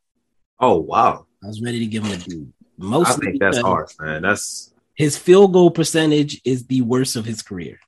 Oh 0.61 0.77
wow, 0.77 1.27
I 1.43 1.47
was 1.47 1.61
ready 1.61 1.81
to 1.81 1.87
give 1.87 2.05
him 2.05 2.13
a 2.13 2.17
D. 2.17 2.47
Mostly 2.79 3.27
think 3.27 3.41
that's 3.41 3.59
harsh, 3.59 3.93
man. 3.99 4.23
That's 4.23 4.73
his 4.95 5.19
field 5.19 5.53
goal 5.53 5.71
percentage 5.71 6.41
is 6.45 6.67
the 6.67 6.83
worst 6.83 7.17
of 7.17 7.25
his 7.25 7.43
career. 7.43 7.79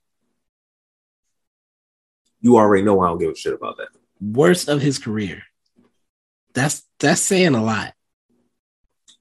you 2.41 2.57
already 2.57 2.83
know 2.83 3.01
I 3.01 3.09
don't 3.09 3.19
give 3.19 3.31
a 3.31 3.35
shit 3.35 3.55
about 3.55 3.79
that. 3.79 3.89
Worst 4.21 4.69
of 4.69 4.81
his 4.81 4.99
career. 4.99 5.43
That's 6.59 6.83
that's 6.99 7.21
saying 7.21 7.55
a 7.55 7.63
lot. 7.63 7.95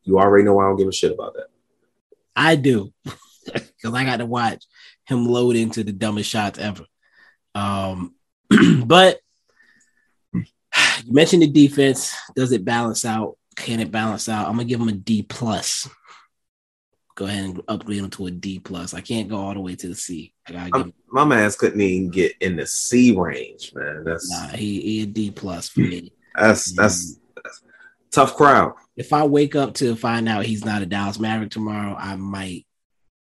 You 0.03 0.19
already 0.19 0.43
know 0.43 0.59
I 0.59 0.63
don't 0.63 0.77
give 0.77 0.87
a 0.87 0.91
shit 0.91 1.11
about 1.11 1.33
that. 1.35 1.47
I 2.35 2.55
do. 2.55 2.93
Because 3.53 3.93
I 3.93 4.03
got 4.03 4.17
to 4.17 4.25
watch 4.25 4.65
him 5.05 5.25
load 5.25 5.55
into 5.55 5.81
the 5.81 5.93
dumbest 5.93 6.29
shots 6.29 6.59
ever. 6.59 6.83
Um, 7.55 8.13
but 8.85 9.19
you 10.33 10.43
mentioned 11.13 11.43
the 11.43 11.47
defense. 11.47 12.13
Does 12.35 12.51
it 12.51 12.65
balance 12.65 13.05
out? 13.05 13.37
Can 13.55 13.79
it 13.79 13.89
balance 13.89 14.27
out? 14.27 14.47
I'm 14.47 14.57
gonna 14.57 14.65
give 14.65 14.81
him 14.81 14.89
a 14.89 14.91
D 14.91 15.23
plus. 15.23 15.87
Go 17.15 17.23
ahead 17.23 17.45
and 17.45 17.61
upgrade 17.69 17.99
him 17.99 18.09
to 18.09 18.25
a 18.25 18.31
D 18.31 18.59
plus. 18.59 18.93
I 18.93 18.99
can't 18.99 19.29
go 19.29 19.37
all 19.37 19.53
the 19.53 19.61
way 19.61 19.75
to 19.75 19.87
the 19.87 19.95
C. 19.95 20.33
I 20.45 20.51
gotta 20.51 20.71
give 20.71 20.81
I'm, 20.81 20.93
my 21.09 21.23
man's 21.23 21.55
couldn't 21.55 21.79
even 21.79 22.09
get 22.09 22.33
in 22.41 22.57
the 22.57 22.67
C 22.67 23.15
range, 23.15 23.71
man. 23.73 24.03
That's 24.03 24.29
nah, 24.29 24.49
he, 24.49 24.81
he 24.81 25.03
a 25.03 25.05
D 25.05 25.31
plus 25.31 25.69
for 25.69 25.79
me. 25.79 26.11
that's, 26.35 26.75
that's 26.75 26.75
that's 26.75 27.19
tough 28.11 28.35
crowd. 28.35 28.73
If 28.95 29.13
I 29.13 29.25
wake 29.25 29.55
up 29.55 29.73
to 29.75 29.95
find 29.95 30.27
out 30.27 30.45
he's 30.45 30.65
not 30.65 30.81
a 30.81 30.85
Dallas 30.85 31.19
Maverick 31.19 31.51
tomorrow, 31.51 31.95
I 31.95 32.15
might 32.15 32.65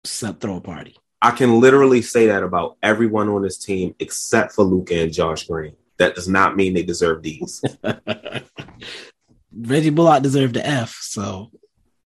throw 0.05 0.57
a 0.57 0.61
party. 0.61 0.97
I 1.20 1.30
can 1.30 1.61
literally 1.61 2.03
say 2.03 2.26
that 2.28 2.43
about 2.43 2.76
everyone 2.82 3.28
on 3.28 3.43
this 3.43 3.59
team 3.59 3.95
except 3.99 4.53
for 4.53 4.64
Luka 4.64 5.03
and 5.03 5.12
Josh 5.12 5.47
Green. 5.47 5.74
That 5.99 6.14
does 6.14 6.28
not 6.28 6.57
mean 6.57 6.74
they 6.74 6.82
deserve 6.82 7.22
these. 7.22 7.64
Reggie 9.59 9.91
Bullock 9.91 10.22
deserved 10.22 10.55
the 10.55 10.66
F, 10.66 10.99
so 11.01 11.51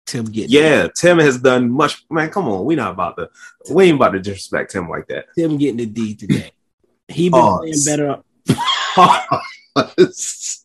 Tim 0.06 0.26
get 0.26 0.50
yeah, 0.50 0.88
Tim 0.94 1.18
has 1.18 1.38
done 1.38 1.70
much. 1.70 2.04
Man, 2.10 2.30
come 2.30 2.46
on, 2.48 2.64
we 2.64 2.74
not 2.76 2.92
about 2.92 3.16
to. 3.16 3.30
We 3.72 3.86
ain't 3.86 3.96
about 3.96 4.10
to 4.10 4.20
disrespect 4.20 4.74
him 4.74 4.88
like 4.88 5.06
that. 5.08 5.26
Tim 5.34 5.56
getting 5.56 5.78
the 5.78 5.86
D 5.86 6.14
today. 6.14 6.52
He 7.08 7.30
been 7.30 7.40
Oh, 7.40 7.58
playing 7.58 7.84
better. 7.86 8.22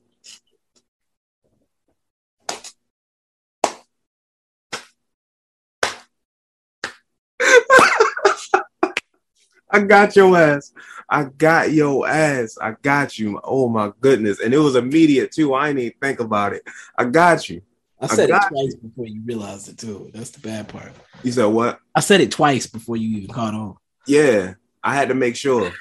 I 9.76 9.80
got 9.82 10.16
your 10.16 10.38
ass. 10.38 10.72
I 11.10 11.26
got 11.26 11.72
your 11.72 12.08
ass. 12.08 12.58
I 12.62 12.76
got 12.82 13.20
you. 13.20 13.42
Oh 13.44 13.68
my 13.68 13.92
goodness. 14.00 14.40
And 14.40 14.54
it 14.54 14.58
was 14.58 14.78
immediate 14.78 15.34
too. 15.34 15.54
I 15.54 15.68
didn't 15.68 15.80
even 15.80 15.94
think 16.02 16.22
about 16.22 16.54
it. 16.54 16.64
I 16.98 17.04
got 17.04 17.50
you. 17.50 17.62
I 18.00 18.08
said 18.08 18.30
it 18.30 18.32
got 18.32 18.48
twice 18.48 18.76
before 18.76 19.06
you 19.06 19.22
realized 19.26 19.68
it 19.68 19.78
too. 19.78 20.12
That's 20.14 20.30
the 20.30 20.40
bad 20.40 20.70
part. 20.70 20.94
You 21.24 21.34
said 21.34 21.48
what? 21.48 21.80
I 21.94 22.00
said 22.00 22.22
it 22.22 22.32
twice 22.32 22.68
before 22.68 22.96
you 22.96 23.18
even 23.18 23.34
caught 23.36 23.54
on. 23.54 23.76
Yeah. 24.08 24.54
I 24.82 24.96
had 24.96 25.10
to 25.10 25.16
make 25.16 25.36
sure. 25.36 25.74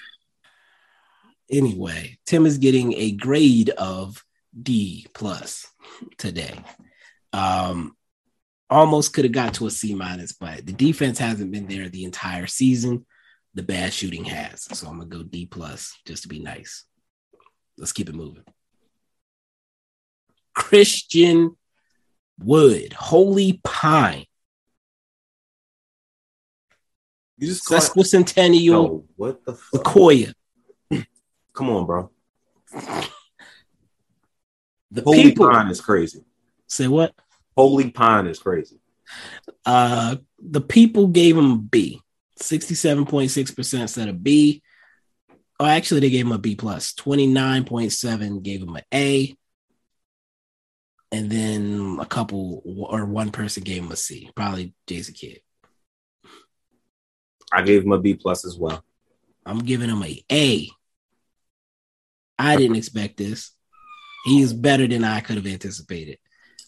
Anyway, 1.49 2.19
Tim 2.27 2.47
is 2.47 2.59
getting 2.59 2.95
a 2.95 3.13
grade 3.13 3.71
of 3.71 4.25
D 4.61 5.07
plus 5.15 5.69
today. 6.19 6.59
Um, 7.33 7.97
almost 8.69 9.13
could 9.13 9.25
have 9.25 9.33
got 9.33 9.55
to 9.55 9.69
a 9.69 9.71
C 9.71 9.95
minus, 9.95 10.33
but 10.33 10.67
the 10.67 10.73
defense 10.73 11.19
hasn't 11.19 11.53
been 11.53 11.69
there 11.69 11.89
the 11.89 12.05
entire 12.05 12.49
season. 12.49 13.07
The 13.55 13.63
bad 13.63 13.93
shooting 13.93 14.25
has, 14.25 14.63
so 14.77 14.89
I'm 14.89 14.99
gonna 14.99 15.09
go 15.09 15.23
D 15.23 15.47
plus 15.47 15.97
just 16.05 16.23
to 16.25 16.29
be 16.29 16.41
nice. 16.41 16.85
Let's 17.79 17.93
keep 17.93 18.09
it 18.09 18.15
moving. 18.15 18.45
Christian 20.55 21.57
Wood, 22.39 22.93
Holy 22.95 23.61
Pine, 23.63 24.27
You 27.37 27.49
just 27.49 27.69
Sesquicentennial, 27.69 28.65
Yo, 28.65 29.05
what 29.17 29.45
the 29.45 29.55
fuck? 29.55 29.87
Sequoia. 29.87 30.33
Come 31.53 31.71
on, 31.71 31.87
bro. 31.87 32.11
The 34.91 35.03
Holy 35.03 35.23
people 35.23 35.49
Pine 35.51 35.69
is 35.69 35.81
crazy. 35.81 36.25
say 36.69 36.87
what? 36.87 37.15
Holy 37.57 37.91
Pine 37.91 38.27
is 38.29 38.39
crazy. 38.39 38.79
Uh, 39.67 40.17
the 40.39 40.61
people 40.61 41.09
gave 41.09 41.37
him 41.37 41.51
a 41.53 41.59
B. 41.59 42.01
67.6% 42.41 43.89
said 43.89 44.09
a 44.09 44.13
B. 44.13 44.63
Oh, 45.61 45.67
actually, 45.67 46.01
they 46.01 46.11
gave 46.11 46.27
him 46.27 46.33
a 46.33 46.39
B 46.39 46.57
plus. 46.57 46.93
29.7 46.95 48.43
gave 48.43 48.63
him 48.63 48.77
an 48.77 48.83
A. 48.93 49.37
And 51.13 51.31
then 51.31 51.99
a 52.01 52.07
couple 52.07 52.63
or 52.65 53.05
one 53.05 53.31
person 53.31 53.63
gave 53.63 53.85
him 53.85 53.93
a 53.93 53.97
C. 53.97 54.31
Probably 54.35 54.75
Jason 54.87 55.15
Kidd. 55.15 55.41
I 57.53 57.63
gave 57.63 57.85
him 57.85 57.93
a 57.93 58.01
B 58.01 58.15
plus 58.15 58.45
as 58.45 58.57
well. 58.59 58.83
I'm 59.47 59.61
giving 59.61 59.91
him 59.91 60.03
a 60.03 60.25
A. 60.33 60.69
I 62.37 62.57
didn't 62.57 62.77
expect 62.77 63.17
this. 63.17 63.53
He 64.25 64.41
is 64.41 64.53
better 64.53 64.89
than 64.89 65.05
I 65.05 65.21
could 65.21 65.37
have 65.37 65.47
anticipated. 65.47 66.19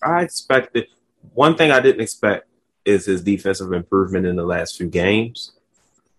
I 0.03 0.23
expected 0.23 0.87
one 1.35 1.57
thing 1.57 1.71
I 1.71 1.81
didn't 1.81 2.03
expect 2.03 2.49
is 2.85 3.07
his 3.07 3.23
defensive 3.23 3.73
improvement 3.73 4.27
in 4.27 4.37
the 4.37 4.45
last 4.45 4.77
few 4.77 4.87
games. 4.87 5.53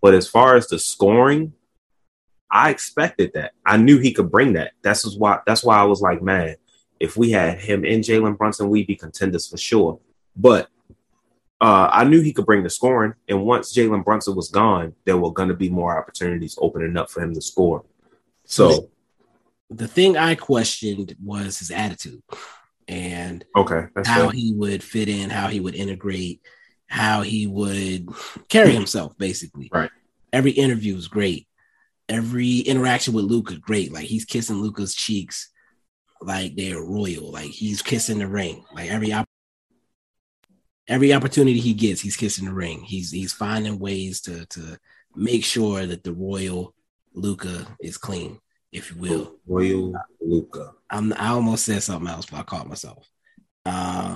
But 0.02 0.14
as 0.14 0.28
far 0.28 0.56
as 0.56 0.68
the 0.68 0.80
scoring, 0.80 1.54
I 2.50 2.70
expected 2.70 3.32
that. 3.34 3.52
I 3.66 3.78
knew 3.78 3.98
he 3.98 4.14
could 4.14 4.32
bring 4.32 4.54
that. 4.54 4.72
That's 4.82 5.16
why 5.18 5.40
that's 5.46 5.64
why 5.64 5.78
I 5.78 5.84
was 5.84 6.02
like, 6.02 6.22
man, 6.22 6.56
if 7.00 7.18
we 7.18 7.32
had 7.32 7.60
him 7.60 7.84
and 7.84 8.04
Jalen 8.04 8.38
Brunson, 8.38 8.70
we'd 8.70 8.88
be 8.88 8.96
contenders 8.96 9.48
for 9.48 9.58
sure. 9.58 10.00
But 10.36 10.70
uh, 11.60 11.90
I 11.92 12.04
knew 12.04 12.22
he 12.22 12.34
could 12.34 12.46
bring 12.46 12.64
the 12.64 12.70
scoring, 12.70 13.16
and 13.28 13.44
once 13.44 13.76
Jalen 13.76 14.06
Brunson 14.06 14.36
was 14.36 14.50
gone, 14.50 14.94
there 15.06 15.18
were 15.18 15.34
going 15.34 15.50
to 15.50 15.56
be 15.56 15.70
more 15.70 15.98
opportunities 15.98 16.58
opening 16.62 16.96
up 16.98 17.10
for 17.10 17.22
him 17.22 17.34
to 17.34 17.42
score. 17.42 17.84
So 18.46 18.90
The 19.70 19.88
thing 19.88 20.16
I 20.16 20.36
questioned 20.36 21.16
was 21.24 21.60
his 21.60 21.72
attitude 21.72 22.22
and 22.88 23.44
okay, 23.56 23.88
how 24.06 24.30
fair. 24.30 24.32
he 24.32 24.54
would 24.54 24.84
fit 24.84 25.10
in, 25.10 25.30
how 25.30 25.48
he 25.48 25.60
would 25.60 25.76
integrate, 25.76 26.42
how 26.88 27.22
he 27.22 27.48
would 27.48 28.10
carry 28.50 28.72
himself, 28.72 29.18
basically. 29.18 29.70
Right. 29.72 29.92
Every 30.34 30.52
interview 30.52 30.96
was 30.96 31.08
great. 31.08 31.48
Every 32.10 32.60
interaction 32.60 33.14
with 33.14 33.26
Luka, 33.26 33.54
is 33.54 33.60
great. 33.60 33.92
Like 33.92 34.06
he's 34.06 34.26
kissing 34.26 34.58
Luka's 34.58 34.96
cheeks 34.96 35.50
like 36.22 36.56
they're 36.56 36.82
royal. 36.82 37.32
Like 37.32 37.52
he's 37.52 37.82
kissing 37.82 38.20
the 38.20 38.28
ring. 38.28 38.64
Like 38.74 38.90
every 38.90 39.14
op- 39.14 39.30
every 40.88 41.14
opportunity 41.14 41.60
he 41.60 41.74
gets, 41.74 42.02
he's 42.02 42.18
kissing 42.18 42.46
the 42.46 42.54
ring. 42.54 42.82
He's 42.82 43.12
he's 43.12 43.34
finding 43.34 43.80
ways 43.80 44.22
to 44.22 44.46
to 44.48 44.78
make 45.16 45.44
sure 45.44 45.86
that 45.86 46.04
the 46.04 46.14
royal 46.14 46.74
Luka 47.14 47.66
is 47.82 47.98
clean, 47.98 48.40
if 48.72 48.92
you 48.92 48.98
will. 48.98 49.36
Royal 49.46 49.94
Luka. 50.22 50.74
I'm 50.90 51.14
I 51.14 51.30
almost 51.30 51.66
said 51.66 51.84
something 51.84 52.10
else, 52.10 52.26
but 52.26 52.40
I 52.40 52.44
caught 52.44 52.68
myself. 52.68 53.08
Uh, 53.68 54.16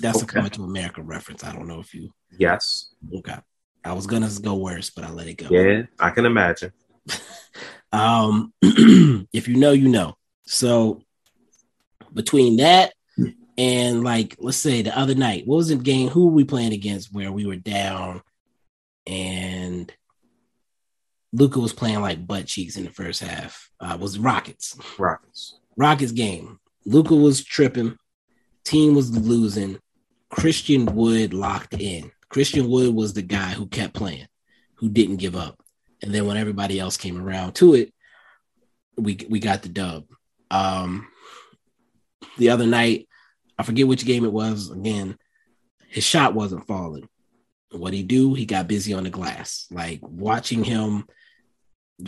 that's 0.00 0.20
a 0.20 0.24
Okay. 0.24 0.34
coming 0.34 0.50
to 0.52 0.62
America 0.62 1.02
reference. 1.02 1.42
I 1.42 1.52
don't 1.52 1.66
know 1.66 1.80
if 1.80 1.92
you 1.94 2.10
Yes. 2.38 2.90
okay. 3.16 3.38
I 3.84 3.92
was 3.92 4.06
gonna 4.06 4.30
go 4.42 4.54
worse, 4.54 4.90
but 4.90 5.04
I 5.04 5.10
let 5.10 5.26
it 5.26 5.34
go. 5.34 5.48
Yeah, 5.50 5.82
I 5.98 6.10
can 6.10 6.24
imagine. 6.26 6.72
Um, 7.90 8.52
if 9.32 9.48
you 9.48 9.56
know, 9.56 9.72
you 9.72 9.88
know. 9.88 10.18
So 10.46 11.02
between 12.12 12.58
that 12.58 12.92
and 13.56 14.04
like, 14.04 14.36
let's 14.38 14.58
say 14.58 14.82
the 14.82 14.96
other 14.96 15.14
night, 15.14 15.46
what 15.46 15.56
was 15.56 15.68
the 15.68 15.76
game? 15.76 16.08
Who 16.10 16.26
were 16.26 16.32
we 16.34 16.44
playing 16.44 16.74
against 16.74 17.14
where 17.14 17.32
we 17.32 17.46
were 17.46 17.56
down 17.56 18.20
and 19.06 19.90
Luka 21.32 21.58
was 21.60 21.72
playing 21.72 22.02
like 22.02 22.26
butt 22.26 22.44
cheeks 22.46 22.76
in 22.76 22.84
the 22.84 22.90
first 22.90 23.22
half? 23.22 23.70
Uh, 23.80 23.96
was 23.98 24.18
Rockets. 24.18 24.76
Rockets. 24.98 25.58
Rockets 25.78 26.12
game. 26.12 26.60
Luka 26.84 27.14
was 27.14 27.42
tripping. 27.42 27.96
Team 28.64 28.94
was 28.94 29.16
losing. 29.16 29.78
Christian 30.30 30.86
Wood 30.86 31.32
locked 31.32 31.74
in. 31.74 32.10
Christian 32.28 32.68
Wood 32.68 32.94
was 32.94 33.14
the 33.14 33.22
guy 33.22 33.50
who 33.50 33.66
kept 33.66 33.94
playing, 33.94 34.26
who 34.74 34.88
didn't 34.88 35.16
give 35.16 35.34
up. 35.34 35.60
And 36.02 36.14
then 36.14 36.26
when 36.26 36.36
everybody 36.36 36.78
else 36.78 36.96
came 36.96 37.20
around 37.20 37.54
to 37.56 37.74
it, 37.74 37.92
we 38.96 39.18
we 39.28 39.40
got 39.40 39.62
the 39.62 39.68
dub. 39.68 40.04
Um, 40.50 41.08
the 42.36 42.50
other 42.50 42.66
night, 42.66 43.08
I 43.58 43.62
forget 43.62 43.88
which 43.88 44.04
game 44.04 44.24
it 44.24 44.32
was. 44.32 44.70
Again, 44.70 45.16
his 45.88 46.04
shot 46.04 46.34
wasn't 46.34 46.66
falling. 46.66 47.08
What 47.72 47.92
he 47.92 48.02
do? 48.02 48.34
He 48.34 48.46
got 48.46 48.68
busy 48.68 48.92
on 48.92 49.04
the 49.04 49.10
glass. 49.10 49.66
Like 49.70 50.00
watching 50.02 50.64
him 50.64 51.04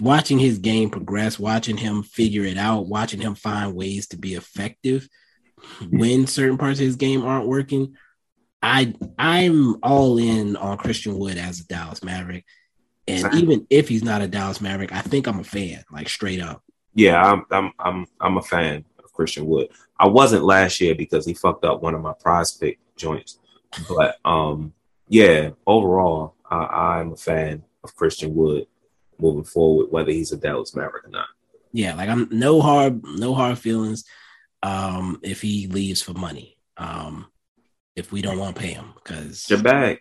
watching 0.00 0.38
his 0.38 0.58
game 0.58 0.90
progress, 0.90 1.38
watching 1.38 1.76
him 1.76 2.02
figure 2.02 2.44
it 2.44 2.56
out, 2.56 2.86
watching 2.86 3.20
him 3.20 3.34
find 3.34 3.74
ways 3.74 4.06
to 4.08 4.16
be 4.16 4.34
effective 4.34 5.08
when 5.90 6.26
certain 6.26 6.58
parts 6.58 6.80
of 6.80 6.86
his 6.86 6.96
game 6.96 7.22
aren't 7.22 7.48
working. 7.48 7.96
I 8.62 8.94
I'm 9.18 9.76
all 9.82 10.18
in 10.18 10.56
on 10.56 10.76
Christian 10.78 11.18
Wood 11.18 11.38
as 11.38 11.60
a 11.60 11.66
Dallas 11.66 12.04
Maverick. 12.04 12.44
And 13.08 13.32
Same. 13.32 13.42
even 13.42 13.66
if 13.70 13.88
he's 13.88 14.04
not 14.04 14.22
a 14.22 14.28
Dallas 14.28 14.60
Maverick, 14.60 14.92
I 14.92 15.00
think 15.00 15.26
I'm 15.26 15.40
a 15.40 15.44
fan, 15.44 15.82
like 15.90 16.08
straight 16.08 16.40
up. 16.40 16.62
Yeah, 16.94 17.20
I'm 17.22 17.44
I'm 17.50 17.72
I'm 17.78 18.06
I'm 18.20 18.36
a 18.36 18.42
fan 18.42 18.84
of 19.02 19.12
Christian 19.12 19.46
Wood. 19.46 19.68
I 19.98 20.08
wasn't 20.08 20.44
last 20.44 20.80
year 20.80 20.94
because 20.94 21.26
he 21.26 21.34
fucked 21.34 21.64
up 21.64 21.82
one 21.82 21.94
of 21.94 22.02
my 22.02 22.12
prize 22.12 22.52
pick 22.52 22.78
joints. 22.96 23.38
But 23.88 24.16
um, 24.24 24.72
yeah, 25.08 25.50
overall, 25.66 26.34
I, 26.50 26.98
I'm 27.00 27.12
a 27.12 27.16
fan 27.16 27.62
of 27.82 27.94
Christian 27.96 28.34
Wood 28.34 28.66
moving 29.18 29.44
forward, 29.44 29.90
whether 29.90 30.10
he's 30.10 30.32
a 30.32 30.36
Dallas 30.36 30.74
Maverick 30.74 31.06
or 31.06 31.10
not. 31.10 31.26
Yeah, 31.72 31.94
like 31.94 32.08
I'm 32.08 32.28
no 32.30 32.60
hard, 32.60 33.02
no 33.04 33.34
hard 33.34 33.58
feelings. 33.58 34.04
Um, 34.62 35.20
if 35.22 35.40
he 35.40 35.66
leaves 35.68 36.02
for 36.02 36.12
money, 36.12 36.56
um, 36.76 37.26
if 37.96 38.12
we 38.12 38.22
don't 38.22 38.38
want 38.38 38.54
to 38.56 38.60
pay 38.62 38.72
him, 38.72 38.92
because 38.94 39.48
Your 39.48 39.62
bag. 39.62 39.98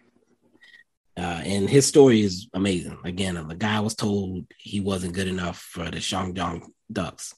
uh, 1.18 1.42
and 1.46 1.70
his 1.70 1.86
story 1.88 2.22
is 2.22 2.48
amazing. 2.54 2.98
Again, 3.06 3.36
the 3.48 3.56
guy 3.56 3.80
was 3.80 3.96
told 3.96 4.46
he 4.58 4.80
wasn't 4.82 5.14
good 5.14 5.28
enough 5.28 5.58
for 5.60 5.86
the 5.86 5.98
Shandong 5.98 6.64
Ducks. 6.92 7.36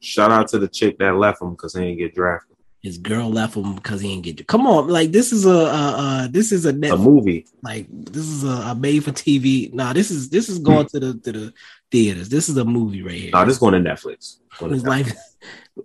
Shout 0.00 0.30
out 0.30 0.48
to 0.48 0.58
the 0.58 0.68
chick 0.68 0.98
that 0.98 1.16
left 1.16 1.42
him 1.42 1.50
because 1.50 1.74
he 1.74 1.80
didn't 1.80 1.98
get 1.98 2.14
drafted. 2.14 2.55
His 2.86 2.98
girl 2.98 3.28
left 3.28 3.56
him 3.56 3.74
because 3.74 4.00
he 4.00 4.10
didn't 4.10 4.22
get. 4.22 4.36
To 4.36 4.44
come 4.44 4.64
on, 4.64 4.86
like 4.86 5.10
this 5.10 5.32
is 5.32 5.44
a 5.44 5.50
uh, 5.50 5.94
uh 5.98 6.28
this 6.28 6.52
is 6.52 6.66
a 6.66 6.70
A 6.70 6.96
movie. 6.96 7.44
like 7.62 7.88
this 7.90 8.22
is 8.22 8.44
a, 8.44 8.70
a 8.70 8.74
made 8.76 9.02
for 9.02 9.10
TV. 9.10 9.74
Nah, 9.74 9.92
this 9.92 10.12
is 10.12 10.30
this 10.30 10.48
is 10.48 10.60
going 10.60 10.86
to 10.86 11.00
the 11.00 11.14
to 11.18 11.32
the 11.32 11.52
theaters. 11.90 12.28
This 12.28 12.48
is 12.48 12.56
a 12.56 12.64
movie 12.64 13.02
right 13.02 13.14
here. 13.14 13.30
No, 13.32 13.44
this 13.44 13.54
is 13.54 13.58
going 13.58 13.82
to 13.82 13.90
Netflix. 13.90 14.38
Going 14.58 14.70
to 14.70 14.74
His 14.76 14.84
Netflix. 14.84 14.88
life. 14.88 15.16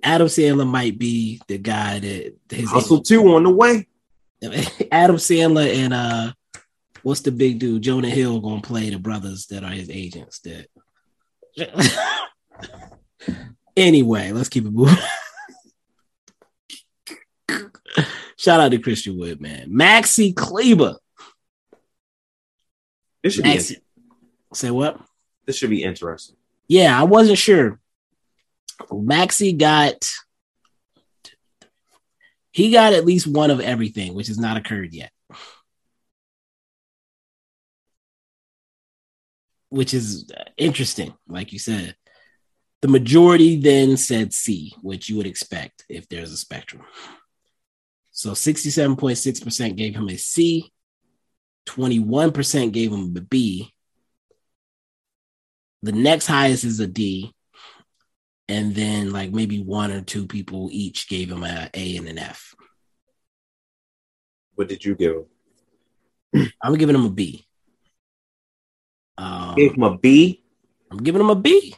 Adam 0.03 0.27
Sandler 0.27 0.67
might 0.67 0.99
be 0.99 1.41
the 1.47 1.57
guy 1.57 1.97
that 1.99 2.35
his 2.51 2.69
Hustle 2.69 3.01
two 3.01 3.33
on 3.33 3.43
the 3.45 3.49
way. 3.49 3.87
Adam 4.91 5.15
Sandler 5.15 5.73
and 5.75 5.93
uh, 5.95 6.33
what's 7.01 7.21
the 7.21 7.31
big 7.31 7.57
dude? 7.57 7.81
Jonah 7.81 8.09
Hill 8.09 8.39
gonna 8.41 8.61
play 8.61 8.91
the 8.91 8.99
brothers 8.99 9.47
that 9.47 9.63
are 9.63 9.71
his 9.71 9.89
agents. 9.89 10.39
That. 10.39 10.67
anyway, 13.75 14.31
let's 14.33 14.49
keep 14.49 14.65
it 14.65 14.71
moving. 14.71 14.97
Shout 18.41 18.59
out 18.59 18.71
to 18.71 18.79
Christian 18.79 19.19
Wood, 19.19 19.39
man. 19.39 19.69
Maxi 19.69 20.35
Kleber. 20.35 20.95
This 23.21 23.35
should 23.35 23.43
be 23.43 23.59
Say 24.55 24.71
what? 24.71 24.99
this 25.45 25.57
should 25.57 25.69
be 25.69 25.83
interesting. 25.83 26.35
Yeah, 26.67 26.99
I 26.99 27.03
wasn't 27.03 27.37
sure. 27.37 27.79
Maxi 28.89 29.55
got 29.55 30.09
he 32.49 32.71
got 32.71 32.93
at 32.93 33.05
least 33.05 33.27
one 33.27 33.51
of 33.51 33.59
everything, 33.59 34.15
which 34.15 34.25
has 34.25 34.39
not 34.39 34.57
occurred 34.57 34.91
yet. 34.91 35.11
Which 39.69 39.93
is 39.93 40.31
interesting, 40.57 41.13
like 41.27 41.53
you 41.53 41.59
said. 41.59 41.95
The 42.81 42.87
majority 42.87 43.57
then 43.61 43.97
said 43.97 44.33
C, 44.33 44.73
which 44.81 45.09
you 45.09 45.17
would 45.17 45.27
expect 45.27 45.85
if 45.87 46.09
there's 46.09 46.31
a 46.31 46.37
spectrum. 46.37 46.81
So 48.11 48.31
67.6% 48.31 49.75
gave 49.75 49.95
him 49.95 50.09
a 50.09 50.17
C, 50.17 50.71
21% 51.67 52.71
gave 52.71 52.91
him 52.91 53.15
a 53.15 53.21
B, 53.21 53.73
the 55.81 55.91
next 55.91 56.27
highest 56.27 56.63
is 56.63 56.79
a 56.79 56.87
D, 56.87 57.33
and 58.47 58.75
then 58.75 59.11
like 59.11 59.31
maybe 59.31 59.63
one 59.63 59.91
or 59.91 60.01
two 60.01 60.27
people 60.27 60.69
each 60.71 61.07
gave 61.07 61.31
him 61.31 61.43
a 61.43 61.69
A 61.73 61.97
and 61.97 62.07
an 62.07 62.19
F. 62.19 62.53
What 64.55 64.67
did 64.67 64.83
you 64.83 64.93
give 64.95 65.15
him? 66.33 66.51
I'm 66.61 66.75
giving 66.75 66.95
him 66.95 67.05
a 67.05 67.09
B. 67.09 67.45
Um, 69.17 69.55
Gave 69.55 69.73
him 69.75 69.83
a 69.83 69.97
B, 69.97 70.43
I'm 70.89 70.97
giving 70.97 71.21
him 71.21 71.29
a 71.29 71.35
B. 71.35 71.75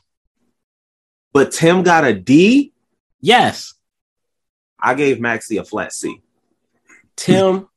but 1.34 1.52
Tim 1.52 1.84
got 1.84 2.06
a 2.06 2.14
D. 2.14 2.74
Yes, 3.22 3.74
I 4.84 4.96
gave 4.96 5.18
Maxi 5.18 5.60
a 5.60 5.64
flat 5.64 5.94
C. 5.94 6.22
Tim. 7.16 7.70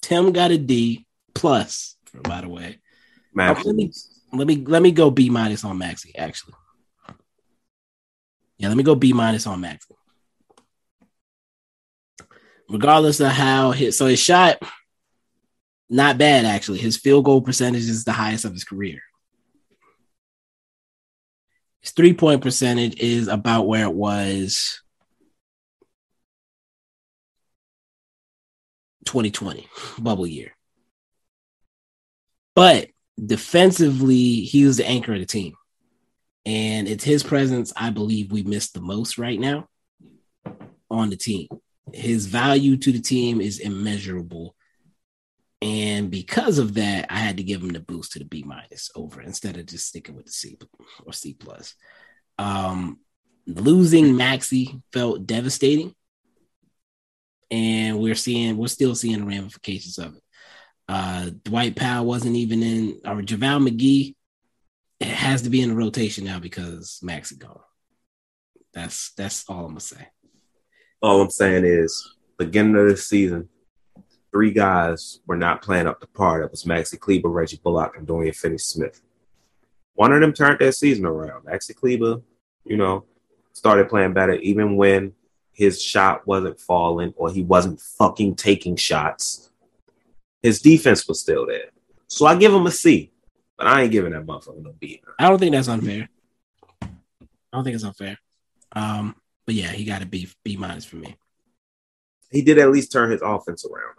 Tim 0.00 0.32
got 0.32 0.52
a 0.52 0.58
D 0.58 1.06
plus. 1.34 1.96
By 2.22 2.40
the 2.40 2.48
way, 2.48 2.78
Max, 3.34 3.62
let 3.66 3.74
me 3.74 3.92
let 4.32 4.46
me 4.46 4.64
let 4.64 4.80
me 4.80 4.90
go 4.90 5.10
B 5.10 5.28
minus 5.28 5.64
on 5.64 5.78
Maxi. 5.78 6.12
Actually, 6.16 6.54
yeah, 8.56 8.68
let 8.68 8.76
me 8.76 8.82
go 8.82 8.94
B 8.94 9.12
minus 9.12 9.46
on 9.46 9.60
Maxi. 9.60 9.92
Regardless 12.70 13.20
of 13.20 13.28
how 13.28 13.72
his 13.72 13.98
so 13.98 14.06
his 14.06 14.18
shot, 14.18 14.62
not 15.90 16.16
bad 16.16 16.46
actually. 16.46 16.78
His 16.78 16.96
field 16.96 17.26
goal 17.26 17.42
percentage 17.42 17.82
is 17.82 18.04
the 18.04 18.12
highest 18.12 18.46
of 18.46 18.52
his 18.52 18.64
career. 18.64 19.02
His 21.80 21.90
three 21.90 22.14
point 22.14 22.40
percentage 22.40 22.98
is 22.98 23.28
about 23.28 23.66
where 23.66 23.84
it 23.84 23.94
was 23.94 24.80
2020 29.06 29.68
bubble 29.98 30.26
year. 30.26 30.52
But 32.54 32.88
defensively, 33.24 34.40
he 34.40 34.64
was 34.64 34.76
the 34.76 34.86
anchor 34.86 35.14
of 35.14 35.20
the 35.20 35.26
team. 35.26 35.54
And 36.44 36.86
it's 36.86 37.04
his 37.04 37.22
presence, 37.22 37.72
I 37.76 37.90
believe, 37.90 38.30
we 38.30 38.42
missed 38.42 38.74
the 38.74 38.80
most 38.80 39.18
right 39.18 39.38
now 39.38 39.68
on 40.90 41.10
the 41.10 41.16
team. 41.16 41.48
His 41.92 42.26
value 42.26 42.76
to 42.78 42.92
the 42.92 43.00
team 43.00 43.40
is 43.40 43.58
immeasurable. 43.58 44.54
And 45.60 46.10
because 46.10 46.58
of 46.58 46.74
that, 46.74 47.06
I 47.10 47.18
had 47.18 47.38
to 47.38 47.42
give 47.42 47.62
him 47.62 47.70
the 47.70 47.80
boost 47.80 48.12
to 48.12 48.20
the 48.20 48.24
B 48.24 48.44
minus 48.46 48.90
over 48.94 49.20
instead 49.20 49.56
of 49.56 49.66
just 49.66 49.88
sticking 49.88 50.14
with 50.14 50.26
the 50.26 50.32
C 50.32 50.58
or 51.04 51.12
C 51.12 51.34
plus. 51.34 51.74
Um, 52.38 53.00
losing 53.46 54.14
Maxi 54.14 54.80
felt 54.92 55.26
devastating. 55.26 55.94
And 57.50 57.98
we're 57.98 58.14
seeing, 58.14 58.56
we're 58.56 58.66
still 58.68 58.94
seeing 58.94 59.20
the 59.20 59.26
ramifications 59.26 59.98
of 59.98 60.16
it. 60.16 60.22
Uh, 60.88 61.30
Dwight 61.44 61.76
Powell 61.76 62.06
wasn't 62.06 62.36
even 62.36 62.62
in, 62.62 63.00
or 63.04 63.22
JaVale 63.22 63.68
McGee 63.68 64.14
has 65.00 65.42
to 65.42 65.50
be 65.50 65.60
in 65.60 65.70
the 65.70 65.74
rotation 65.74 66.24
now 66.24 66.38
because 66.38 67.00
Max 67.02 67.32
is 67.32 67.38
gone. 67.38 67.60
That's 68.72 69.12
that's 69.14 69.44
all 69.48 69.60
I'm 69.60 69.72
gonna 69.72 69.80
say. 69.80 70.08
all 71.02 71.20
I'm 71.20 71.30
saying 71.30 71.64
is, 71.64 72.14
beginning 72.38 72.76
of 72.76 72.88
this 72.88 73.06
season, 73.06 73.48
three 74.30 74.50
guys 74.50 75.20
were 75.26 75.36
not 75.36 75.62
playing 75.62 75.86
up 75.86 76.00
to 76.00 76.06
par. 76.06 76.42
It 76.42 76.50
was 76.50 76.64
Maxi 76.64 76.98
Kleber, 76.98 77.28
Reggie 77.28 77.60
Bullock, 77.62 77.96
and 77.96 78.06
Dorian 78.06 78.34
Finney-Smith. 78.34 79.00
One 79.94 80.12
of 80.12 80.20
them 80.20 80.32
turned 80.32 80.58
their 80.58 80.72
season 80.72 81.06
around. 81.06 81.46
Maxi 81.46 81.74
Kleber, 81.74 82.20
you 82.64 82.76
know, 82.76 83.04
started 83.52 83.88
playing 83.88 84.12
better 84.12 84.34
even 84.34 84.76
when 84.76 85.14
his 85.56 85.80
shot 85.80 86.26
wasn't 86.26 86.60
falling 86.60 87.14
or 87.16 87.32
he 87.32 87.42
wasn't 87.42 87.80
fucking 87.80 88.36
taking 88.36 88.76
shots. 88.76 89.50
His 90.42 90.60
defense 90.60 91.08
was 91.08 91.18
still 91.18 91.46
there. 91.46 91.70
So 92.08 92.26
I 92.26 92.36
give 92.36 92.52
him 92.52 92.66
a 92.66 92.70
C, 92.70 93.10
but 93.56 93.66
I 93.66 93.82
ain't 93.82 93.90
giving 93.90 94.12
that 94.12 94.26
motherfucker 94.26 94.62
no 94.62 94.74
B. 94.78 95.02
I 95.18 95.28
don't 95.30 95.38
think 95.38 95.52
that's 95.52 95.68
unfair. 95.68 96.10
I 96.82 96.88
don't 97.52 97.64
think 97.64 97.74
it's 97.74 97.84
unfair. 97.84 98.18
Um, 98.72 99.16
but 99.46 99.54
yeah, 99.54 99.68
he 99.68 99.86
got 99.86 100.02
a 100.02 100.06
B 100.06 100.28
B 100.44 100.58
minus 100.58 100.84
for 100.84 100.96
me. 100.96 101.16
He 102.30 102.42
did 102.42 102.58
at 102.58 102.70
least 102.70 102.92
turn 102.92 103.10
his 103.10 103.22
offense 103.22 103.64
around. 103.64 103.94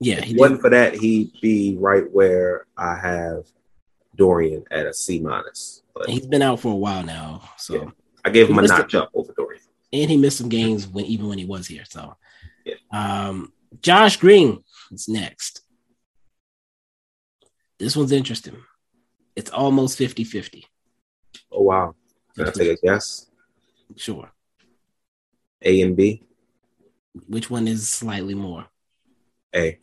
Yeah, 0.00 0.20
he 0.20 0.34
wasn't 0.34 0.62
for 0.62 0.70
that, 0.70 0.96
he'd 0.96 1.30
be 1.40 1.76
right 1.78 2.10
where 2.10 2.66
I 2.76 2.96
have 2.96 3.44
Dorian 4.16 4.64
at 4.72 4.86
a 4.86 4.92
C 4.92 5.20
minus. 5.20 5.84
But 5.94 6.08
He's 6.08 6.26
been 6.26 6.42
out 6.42 6.58
for 6.58 6.72
a 6.72 6.76
while 6.76 7.04
now, 7.04 7.48
so 7.56 7.74
Yeah. 7.74 7.90
I 8.24 8.30
gave 8.30 8.48
him 8.48 8.58
a 8.58 8.62
notch 8.62 8.94
up 8.94 9.10
over 9.14 9.32
Dorian. 9.36 9.62
and 9.92 10.10
he 10.10 10.16
missed 10.16 10.38
some 10.38 10.48
games 10.48 10.86
when 10.86 11.04
even 11.06 11.28
when 11.28 11.38
he 11.38 11.44
was 11.44 11.66
here. 11.66 11.84
So, 11.88 12.16
Yeah. 12.64 12.74
um, 12.92 13.52
Josh 13.80 14.16
Green 14.16 14.62
is 14.92 15.08
next. 15.08 15.62
This 17.78 17.96
one's 17.96 18.12
interesting. 18.12 18.56
It's 19.34 19.50
almost 19.50 19.98
50 19.98 20.24
50. 20.24 20.66
Oh 21.50 21.62
wow. 21.62 21.94
Can 22.36 22.48
I 22.48 22.50
take 22.50 22.78
a 22.78 22.86
guess? 22.86 23.26
Sure. 23.96 24.30
A 25.62 25.80
and 25.82 25.96
B? 25.96 26.22
Which 27.26 27.50
one 27.50 27.66
is 27.68 27.88
slightly 27.88 28.34
more? 28.34 28.66
A. 29.54 29.78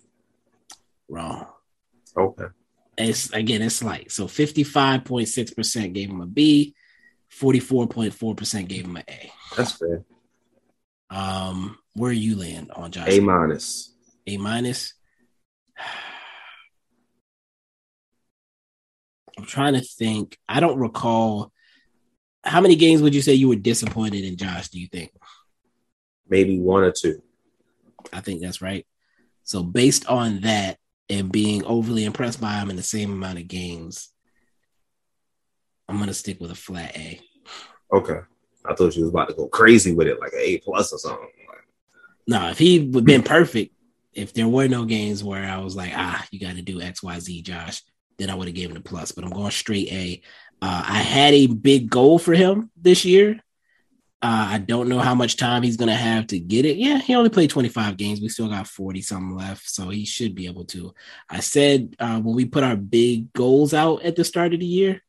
Wrong. 1.07 1.47
Okay. 2.15 2.45
It's 2.97 3.31
again, 3.33 3.61
it's 3.61 3.75
slight. 3.75 4.11
So 4.11 4.27
55.6% 4.27 5.93
gave 5.93 6.09
him 6.09 6.21
a 6.21 6.25
B, 6.25 6.73
44.4% 7.31 8.67
gave 8.67 8.85
him 8.85 8.97
an 8.97 9.03
A. 9.07 9.31
That's 9.55 9.73
fair. 9.73 10.03
Um, 11.09 11.77
where 11.93 12.11
are 12.11 12.13
you 12.13 12.37
land 12.37 12.71
on 12.71 12.91
Josh? 12.91 13.07
A 13.09 13.19
minus. 13.19 13.93
A 14.27 14.37
minus. 14.37 14.93
I'm 19.37 19.45
trying 19.45 19.73
to 19.73 19.81
think. 19.81 20.37
I 20.47 20.59
don't 20.59 20.79
recall 20.79 21.51
how 22.43 22.61
many 22.61 22.75
games 22.75 23.01
would 23.01 23.15
you 23.15 23.21
say 23.21 23.33
you 23.33 23.49
were 23.49 23.55
disappointed 23.55 24.23
in 24.23 24.37
Josh, 24.37 24.69
do 24.69 24.79
you 24.79 24.87
think? 24.87 25.11
Maybe 26.27 26.59
one 26.59 26.83
or 26.83 26.91
two. 26.91 27.21
I 28.13 28.21
think 28.21 28.41
that's 28.41 28.61
right. 28.61 28.85
So 29.43 29.63
based 29.63 30.05
on 30.07 30.41
that 30.41 30.77
and 31.09 31.31
being 31.31 31.65
overly 31.65 32.05
impressed 32.05 32.39
by 32.39 32.53
him 32.53 32.69
in 32.69 32.75
the 32.75 32.83
same 32.83 33.11
amount 33.11 33.39
of 33.39 33.47
games, 33.47 34.09
I'm 35.89 35.99
gonna 35.99 36.13
stick 36.13 36.39
with 36.39 36.51
a 36.51 36.55
flat 36.55 36.95
A. 36.95 37.19
Okay. 37.91 38.19
I 38.65 38.75
thought 38.75 38.95
you 38.95 39.03
was 39.03 39.09
about 39.09 39.29
to 39.29 39.33
go 39.33 39.47
crazy 39.47 39.93
with 39.93 40.07
it, 40.07 40.19
like 40.19 40.33
an 40.33 40.39
A 40.41 40.57
plus 40.59 40.93
or 40.93 40.99
something. 40.99 41.29
No, 42.27 42.49
if 42.49 42.59
he 42.59 42.79
would 42.79 43.05
been 43.05 43.23
perfect, 43.23 43.73
if 44.13 44.33
there 44.33 44.47
were 44.47 44.67
no 44.67 44.85
games 44.85 45.23
where 45.23 45.45
I 45.45 45.57
was 45.57 45.75
like, 45.75 45.93
ah, 45.95 46.23
you 46.29 46.39
got 46.39 46.55
to 46.57 46.61
do 46.61 46.79
X, 46.79 47.01
Y, 47.01 47.19
Z, 47.19 47.41
Josh, 47.41 47.81
then 48.19 48.29
I 48.29 48.35
would 48.35 48.47
have 48.47 48.55
given 48.55 48.77
a 48.77 48.81
plus. 48.81 49.11
But 49.11 49.23
I'm 49.23 49.31
going 49.31 49.49
straight 49.49 49.91
A. 49.91 50.21
Uh, 50.61 50.83
I 50.87 50.99
had 50.99 51.33
a 51.33 51.47
big 51.47 51.89
goal 51.89 52.19
for 52.19 52.33
him 52.33 52.69
this 52.79 53.03
year. 53.03 53.39
Uh, 54.21 54.49
I 54.51 54.57
don't 54.59 54.89
know 54.89 54.99
how 54.99 55.15
much 55.15 55.37
time 55.37 55.63
he's 55.63 55.77
going 55.77 55.89
to 55.89 55.95
have 55.95 56.27
to 56.27 56.39
get 56.39 56.65
it. 56.65 56.77
Yeah, 56.77 56.99
he 56.99 57.15
only 57.15 57.29
played 57.31 57.49
25 57.49 57.97
games. 57.97 58.21
We 58.21 58.29
still 58.29 58.49
got 58.49 58.67
40 58.67 59.01
something 59.01 59.35
left, 59.35 59.67
so 59.67 59.89
he 59.89 60.05
should 60.05 60.35
be 60.35 60.45
able 60.45 60.65
to. 60.65 60.93
I 61.31 61.39
said 61.39 61.95
uh, 61.97 62.19
when 62.19 62.35
we 62.35 62.45
put 62.45 62.63
our 62.63 62.75
big 62.75 63.33
goals 63.33 63.73
out 63.73 64.03
at 64.03 64.15
the 64.15 64.23
start 64.23 64.53
of 64.53 64.59
the 64.59 64.67
year, 64.67 65.01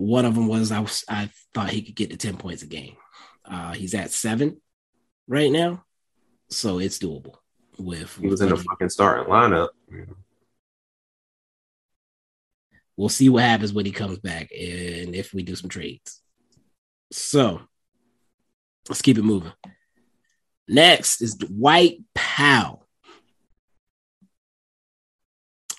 one 0.00 0.24
of 0.24 0.34
them 0.34 0.48
was 0.48 0.72
I 0.72 0.80
was 0.80 1.04
I 1.08 1.28
thought 1.52 1.70
he 1.70 1.82
could 1.82 1.94
get 1.94 2.10
to 2.10 2.16
10 2.16 2.38
points 2.38 2.62
a 2.62 2.66
game. 2.66 2.96
Uh, 3.44 3.72
he's 3.72 3.94
at 3.94 4.10
seven 4.10 4.60
right 5.28 5.52
now, 5.52 5.84
so 6.48 6.78
it's 6.78 6.98
doable. 6.98 7.36
With, 7.78 8.16
he 8.16 8.28
was 8.28 8.40
in 8.40 8.48
the 8.50 8.56
fucking 8.56 8.88
starting 8.90 9.30
lineup. 9.30 9.68
We'll 12.96 13.08
see 13.08 13.28
what 13.28 13.42
happens 13.42 13.72
when 13.72 13.86
he 13.86 13.92
comes 13.92 14.18
back 14.18 14.50
and 14.52 15.14
if 15.14 15.32
we 15.32 15.42
do 15.42 15.54
some 15.54 15.70
trades. 15.70 16.20
So 17.12 17.62
let's 18.88 19.02
keep 19.02 19.18
it 19.18 19.22
moving. 19.22 19.52
Next 20.68 21.20
is 21.20 21.34
Dwight 21.34 22.00
Powell. 22.14 22.86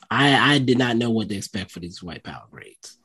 I 0.09 0.55
I 0.55 0.59
did 0.59 0.77
not 0.77 0.97
know 0.97 1.09
what 1.09 1.29
to 1.29 1.35
expect 1.35 1.71
for 1.71 1.79
these 1.79 1.99
Dwight 1.99 2.23
Powell 2.23 2.47
grades. 2.51 2.97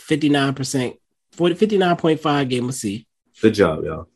59%, 0.00 0.98
40, 1.32 1.54
59.5 1.54 2.48
game 2.48 2.68
of 2.68 2.74
C. 2.74 3.06
Good 3.40 3.54
job, 3.54 3.84
y'all. 3.84 4.08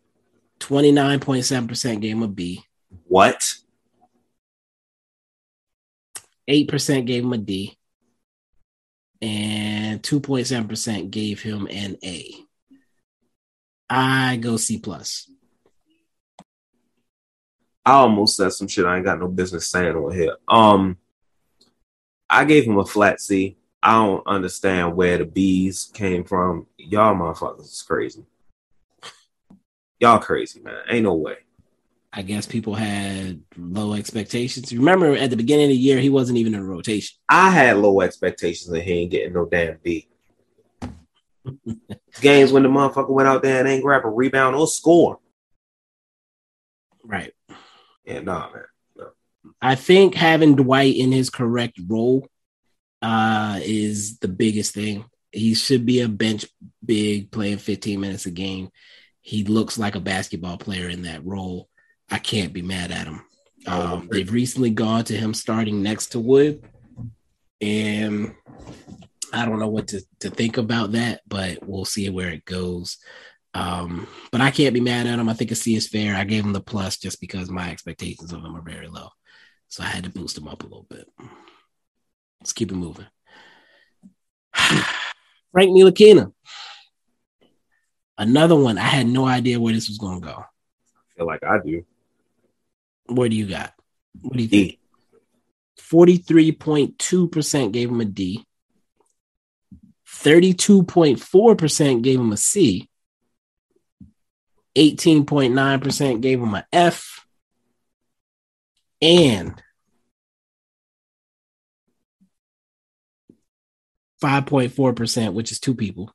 29.7% 0.61 2.01
game 2.01 2.22
of 2.22 2.35
B. 2.35 2.64
What? 3.07 3.55
8% 6.49 7.07
gave 7.07 7.24
him 7.24 7.32
a 7.32 7.39
D. 7.39 7.76
And 9.22 10.03
2.7% 10.03 11.11
gave 11.11 11.41
him 11.41 11.66
an 11.70 11.97
A. 12.05 12.35
I 13.89 14.37
go 14.37 14.57
C 14.57 14.78
plus. 14.78 15.30
I 17.87 17.93
almost 17.93 18.37
said 18.37 18.53
some 18.53 18.66
shit 18.66 18.87
I 18.87 18.97
ain't 18.97 19.05
got 19.05 19.18
no 19.18 19.28
business 19.28 19.68
saying 19.68 19.95
on 19.95 20.14
here. 20.14 20.37
Um, 20.49 20.97
I 22.28 22.45
gave 22.45 22.64
him 22.64 22.78
a 22.78 22.85
flat 22.85 23.20
C. 23.20 23.57
I 23.85 23.93
don't 23.93 24.26
understand 24.26 24.97
where 24.97 25.18
the 25.18 25.26
B's 25.26 25.91
came 25.93 26.24
from. 26.24 26.66
Y'all 26.78 27.14
motherfuckers 27.14 27.64
is 27.64 27.85
crazy. 27.87 28.24
Y'all 30.01 30.18
crazy, 30.18 30.61
man. 30.61 30.78
Ain't 30.89 31.05
no 31.05 31.12
way. 31.12 31.37
I 32.11 32.22
guess 32.22 32.47
people 32.47 32.74
had 32.74 33.43
low 33.59 33.93
expectations. 33.93 34.72
Remember, 34.72 35.14
at 35.14 35.28
the 35.28 35.37
beginning 35.37 35.66
of 35.66 35.70
the 35.70 35.76
year, 35.76 36.01
he 36.01 36.09
wasn't 36.09 36.39
even 36.39 36.55
in 36.55 36.61
a 36.61 36.64
rotation. 36.64 37.18
I 37.28 37.51
had 37.51 37.76
low 37.76 38.01
expectations 38.01 38.72
and 38.72 38.82
he 38.82 38.93
ain't 38.93 39.11
getting 39.11 39.35
no 39.35 39.45
damn 39.45 39.76
B. 39.82 40.09
Games 42.22 42.53
when 42.53 42.62
the 42.62 42.70
motherfucker 42.70 43.11
went 43.11 43.28
out 43.28 43.43
there 43.43 43.59
and 43.59 43.68
ain't 43.68 43.82
grab 43.82 44.07
a 44.07 44.09
rebound 44.09 44.57
or 44.57 44.66
score. 44.66 45.18
Right. 47.03 47.35
Yeah, 48.07 48.20
nah, 48.20 48.51
man. 48.51 48.64
No. 48.97 49.09
I 49.61 49.74
think 49.74 50.14
having 50.14 50.57
Dwight 50.57 50.97
in 50.97 51.12
his 51.12 51.28
correct 51.28 51.78
role 51.87 52.26
uh, 53.05 53.61
is 53.62 54.18
the 54.18 54.28
biggest 54.28 54.72
thing. 54.72 55.05
He 55.30 55.55
should 55.55 55.84
be 55.84 56.00
a 56.00 56.09
bench 56.09 56.46
big 56.82 57.30
playing 57.30 57.59
15 57.59 58.00
minutes 58.00 58.24
a 58.24 58.30
game. 58.30 58.70
He 59.20 59.44
looks 59.44 59.78
like 59.78 59.94
a 59.94 60.00
basketball 60.00 60.57
player 60.57 60.88
in 60.88 61.02
that 61.02 61.24
role. 61.24 61.68
I 62.11 62.18
can't 62.18 62.55
be 62.55 62.62
mad 62.62 62.90
at 62.90 63.07
him. 63.07 63.22
Um, 63.66 64.09
they've 64.11 64.32
recently 64.32 64.70
gone 64.70 65.05
to 65.05 65.16
him 65.16 65.34
starting 65.34 65.82
next 65.82 66.09
to 66.09 66.18
Wood, 66.18 66.64
and 67.61 68.34
I 69.34 69.44
don't 69.44 69.59
know 69.59 69.68
what 69.68 69.88
to, 69.88 70.02
to 70.20 70.30
think 70.30 70.57
about 70.57 70.92
that, 70.92 71.20
but 71.26 71.59
we'll 71.62 71.84
see 71.84 72.09
where 72.09 72.30
it 72.30 72.46
goes. 72.46 72.96
Um, 73.52 74.07
but 74.32 74.40
I 74.40 74.50
can't 74.50 74.74
be 74.74 74.80
mad 74.80 75.07
at 75.07 75.18
him. 75.18 75.28
I 75.28 75.34
think 75.34 75.50
a 75.50 75.55
C 75.55 75.76
is 75.76 75.88
fair. 75.88 76.14
I 76.14 76.24
gave 76.24 76.44
him 76.44 76.55
the 76.55 76.61
plus 76.61 76.96
just 76.96 77.20
because 77.20 77.50
my 77.50 77.70
expectations 77.70 78.32
of 78.32 78.42
him 78.42 78.57
are 78.57 78.62
very 78.62 78.88
low. 78.88 79.09
So 79.68 79.82
I 79.82 79.86
had 79.86 80.05
to 80.05 80.11
boost 80.11 80.38
him 80.38 80.48
up 80.48 80.62
a 80.62 80.66
little 80.66 80.86
bit. 80.88 81.07
Let's 82.41 82.53
keep 82.53 82.70
it 82.70 82.76
moving. 82.76 83.07
Frank 84.55 85.70
Ntilikina. 85.70 86.32
Another 88.16 88.57
one. 88.57 88.78
I 88.78 88.82
had 88.82 89.07
no 89.07 89.24
idea 89.24 89.61
where 89.61 89.72
this 89.72 89.89
was 89.89 89.99
going 89.99 90.20
to 90.20 90.26
go. 90.26 90.35
I 90.35 90.45
feel 91.16 91.26
like 91.26 91.43
I 91.43 91.59
do. 91.64 91.85
What 93.07 93.30
do 93.30 93.37
you 93.37 93.47
got? 93.47 93.72
What 94.20 94.37
do 94.37 94.43
you 94.43 94.49
think? 94.49 94.78
43.2% 95.80 97.72
gave 97.72 97.91
him 97.91 98.01
a 98.01 98.05
D. 98.05 98.45
32.4% 100.09 102.03
gave 102.03 102.20
him 102.20 102.32
a 102.32 102.37
C. 102.37 102.89
18.9% 104.76 106.20
gave 106.20 106.41
him 106.41 106.55
a 106.55 106.66
F. 106.72 107.26
And 109.03 109.62
5.4%, 114.25 115.35
which 115.35 115.53
is 115.53 115.61
two 115.61 115.75
people, 115.75 116.11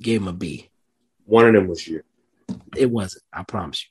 gave 0.00 0.22
him 0.22 0.28
a 0.28 0.32
B. 0.32 0.70
One 1.26 1.46
of 1.46 1.52
them 1.52 1.68
was 1.68 1.86
you. 1.86 2.02
It 2.74 2.90
wasn't, 2.90 3.24
I 3.30 3.42
promise 3.42 3.86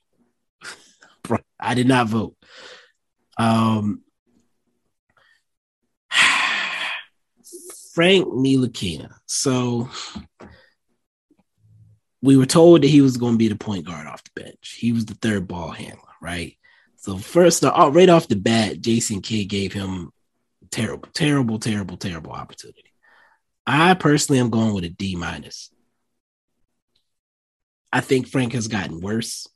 you. 1.30 1.38
I 1.60 1.76
did 1.76 1.88
not 1.88 2.08
vote. 2.08 2.36
Um, 3.38 4.02
Frank 7.94 8.26
Ntilikina. 8.26 9.14
So 9.28 9.90
we 12.24 12.36
were 12.36 12.48
told 12.48 12.82
that 12.82 12.88
he 12.88 13.02
was 13.02 13.18
going 13.18 13.34
to 13.34 13.38
be 13.38 13.48
the 13.48 13.56
point 13.56 13.86
guard 13.86 14.08
off 14.08 14.24
the 14.24 14.42
bench. 14.42 14.78
He 14.80 14.92
was 14.92 15.06
the 15.06 15.14
third 15.16 15.48
ball 15.48 15.70
handler, 15.70 16.02
right? 16.20 16.58
So 16.98 17.18
first, 17.18 17.64
uh, 17.64 17.92
right 17.94 18.10
off 18.10 18.28
the 18.28 18.36
bat, 18.36 18.82
Jason 18.82 19.22
Kidd 19.22 19.50
gave 19.50 19.72
him 19.72 20.12
terrible, 20.72 21.10
terrible, 21.14 21.60
terrible, 21.60 21.98
terrible 21.98 22.32
opportunity. 22.32 22.91
I 23.66 23.94
personally 23.94 24.40
am 24.40 24.50
going 24.50 24.74
with 24.74 24.84
a 24.84 24.90
D 24.90 25.16
minus. 25.16 25.72
I 27.94 28.02
think 28.02 28.28
Frank 28.28 28.54
has 28.54 28.68
gotten 28.68 29.02
worse. 29.02 29.48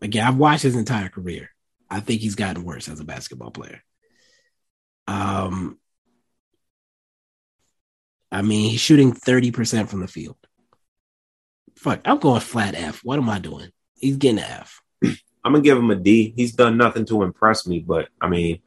Again, 0.00 0.26
I've 0.26 0.36
watched 0.36 0.62
his 0.62 0.76
entire 0.76 1.08
career. 1.08 1.50
I 1.90 2.00
think 2.00 2.20
he's 2.20 2.34
gotten 2.34 2.64
worse 2.64 2.88
as 2.88 3.00
a 3.00 3.04
basketball 3.04 3.50
player. 3.50 3.82
Um, 5.06 5.78
I 8.30 8.42
mean, 8.42 8.70
he's 8.70 8.80
shooting 8.80 9.12
30% 9.12 9.88
from 9.88 10.00
the 10.00 10.08
field. 10.08 10.36
Fuck, 11.76 12.00
I'm 12.04 12.18
going 12.18 12.40
flat 12.40 12.74
F. 12.74 13.00
What 13.04 13.18
am 13.18 13.28
I 13.28 13.38
doing? 13.38 13.70
He's 13.94 14.16
getting 14.16 14.38
an 14.38 14.44
F. 14.44 14.80
I'm 15.44 15.52
gonna 15.52 15.60
give 15.60 15.76
him 15.76 15.90
a 15.90 15.96
D. 15.96 16.32
He's 16.34 16.52
done 16.52 16.76
nothing 16.76 17.04
to 17.06 17.22
impress 17.22 17.66
me, 17.66 17.80
but 17.80 18.08
I 18.20 18.28
mean, 18.28 18.60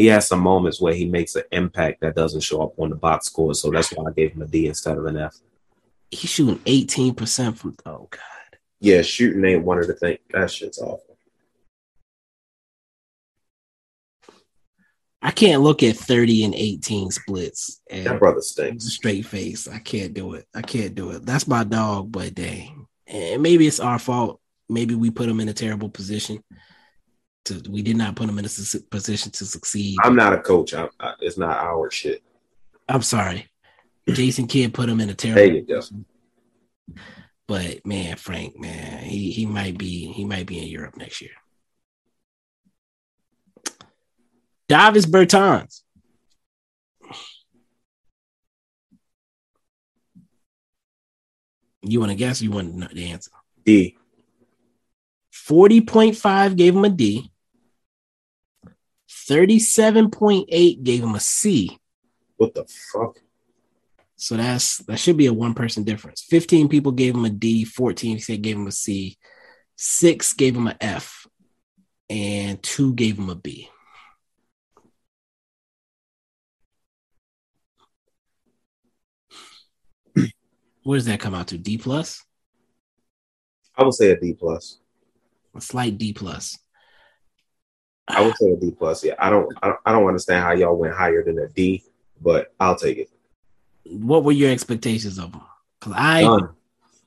he 0.00 0.06
has 0.06 0.26
some 0.26 0.40
moments 0.40 0.80
where 0.80 0.94
he 0.94 1.04
makes 1.04 1.36
an 1.36 1.42
impact 1.52 2.00
that 2.00 2.14
doesn't 2.14 2.40
show 2.40 2.62
up 2.62 2.78
on 2.78 2.88
the 2.90 2.96
box 2.96 3.26
score. 3.26 3.54
So 3.54 3.70
that's 3.70 3.92
why 3.92 4.08
I 4.08 4.12
gave 4.12 4.32
him 4.32 4.42
a 4.42 4.46
D 4.46 4.66
instead 4.66 4.96
of 4.96 5.04
an 5.04 5.18
F. 5.18 5.36
He's 6.10 6.30
shooting 6.30 6.58
18% 6.58 7.56
from 7.56 7.76
oh 7.86 8.08
god. 8.10 8.58
Yeah, 8.80 9.02
shooting 9.02 9.44
ain't 9.44 9.64
one 9.64 9.78
of 9.78 9.86
the 9.86 9.94
things. 9.94 10.18
That 10.30 10.50
shit's 10.50 10.78
awful. 10.78 11.16
I 15.22 15.32
can't 15.32 15.60
look 15.60 15.82
at 15.82 15.96
30 15.96 16.44
and 16.44 16.54
18 16.54 17.10
splits. 17.10 17.82
And 17.90 18.06
that 18.06 18.18
brother 18.18 18.40
stinks. 18.40 18.86
Straight 18.86 19.26
face. 19.26 19.68
I 19.68 19.80
can't 19.80 20.14
do 20.14 20.32
it. 20.32 20.46
I 20.54 20.62
can't 20.62 20.94
do 20.94 21.10
it. 21.10 21.26
That's 21.26 21.46
my 21.46 21.62
dog, 21.62 22.10
but 22.10 22.34
dang. 22.34 22.86
And 23.06 23.42
maybe 23.42 23.66
it's 23.66 23.80
our 23.80 23.98
fault. 23.98 24.40
Maybe 24.70 24.94
we 24.94 25.10
put 25.10 25.28
him 25.28 25.40
in 25.40 25.50
a 25.50 25.52
terrible 25.52 25.90
position. 25.90 26.42
To, 27.50 27.70
we 27.70 27.82
did 27.82 27.96
not 27.96 28.16
put 28.16 28.28
him 28.28 28.38
in 28.38 28.44
a 28.44 28.48
position 28.90 29.32
to 29.32 29.44
succeed. 29.44 29.98
I'm 30.02 30.16
not 30.16 30.32
a 30.32 30.38
coach. 30.38 30.72
I, 30.74 30.88
I, 30.98 31.14
it's 31.20 31.36
not 31.36 31.56
our 31.56 31.90
shit. 31.90 32.22
I'm 32.88 33.02
sorry. 33.02 33.46
Jason 34.08 34.46
Kidd 34.46 34.74
put 34.74 34.88
him 34.88 35.00
in 35.00 35.10
a 35.10 35.14
terrible 35.14 35.60
position. 35.60 36.04
But 37.46 37.84
man, 37.84 38.16
Frank, 38.16 38.58
man, 38.58 39.02
he 39.02 39.32
he 39.32 39.44
might 39.46 39.76
be 39.76 40.12
he 40.12 40.24
might 40.24 40.46
be 40.46 40.58
in 40.58 40.68
Europe 40.68 40.96
next 40.96 41.20
year. 41.20 41.32
Davis 44.68 45.04
Bertans. 45.04 45.82
You 51.82 51.98
want 51.98 52.12
to 52.12 52.16
guess? 52.16 52.42
you 52.42 52.50
want 52.50 52.72
to 52.72 52.78
know 52.78 52.88
the 52.92 53.10
answer? 53.10 53.30
D. 53.64 53.96
40.5 55.32 56.56
gave 56.56 56.76
him 56.76 56.84
a 56.84 56.88
D. 56.88 57.29
37.8 59.30 60.82
gave 60.82 61.04
him 61.04 61.14
a 61.14 61.20
C. 61.20 61.78
What 62.36 62.52
the 62.52 62.64
fuck? 62.64 63.16
So 64.16 64.36
that's 64.36 64.78
that 64.78 64.98
should 64.98 65.16
be 65.16 65.26
a 65.26 65.32
one 65.32 65.54
person 65.54 65.84
difference. 65.84 66.20
15 66.22 66.68
people 66.68 66.90
gave 66.90 67.14
him 67.14 67.24
a 67.24 67.30
D, 67.30 67.64
14 67.64 68.18
said 68.18 68.42
gave 68.42 68.56
him 68.56 68.66
a 68.66 68.72
C. 68.72 69.16
Six 69.76 70.34
gave 70.34 70.56
him 70.56 70.66
a 70.66 70.76
F, 70.80 71.28
and 72.10 72.60
two 72.60 72.92
gave 72.94 73.18
him 73.18 73.30
a 73.30 73.36
B. 73.36 73.70
What 80.82 80.96
does 80.96 81.04
that 81.06 81.20
come 81.20 81.34
out 81.34 81.46
to? 81.48 81.58
D 81.58 81.78
plus? 81.78 82.24
I 83.76 83.84
would 83.84 83.94
say 83.94 84.10
a 84.10 84.18
D 84.18 84.32
plus. 84.32 84.80
A 85.54 85.60
slight 85.60 85.98
D 85.98 86.12
plus. 86.12 86.58
I 88.16 88.20
would 88.22 88.36
say 88.36 88.50
a 88.50 88.56
D 88.56 88.70
plus. 88.70 89.04
Yeah, 89.04 89.14
I 89.18 89.30
don't, 89.30 89.56
I 89.62 89.68
don't, 89.68 89.80
I 89.86 89.92
don't 89.92 90.06
understand 90.06 90.44
how 90.44 90.52
y'all 90.52 90.76
went 90.76 90.94
higher 90.94 91.22
than 91.24 91.38
a 91.38 91.48
D, 91.48 91.82
but 92.20 92.52
I'll 92.60 92.76
take 92.76 92.98
it. 92.98 93.10
What 93.84 94.24
were 94.24 94.32
your 94.32 94.50
expectations 94.50 95.18
of 95.18 95.34
him? 95.34 95.42
Because 95.78 95.94
I, 95.96 96.22
None. 96.22 96.50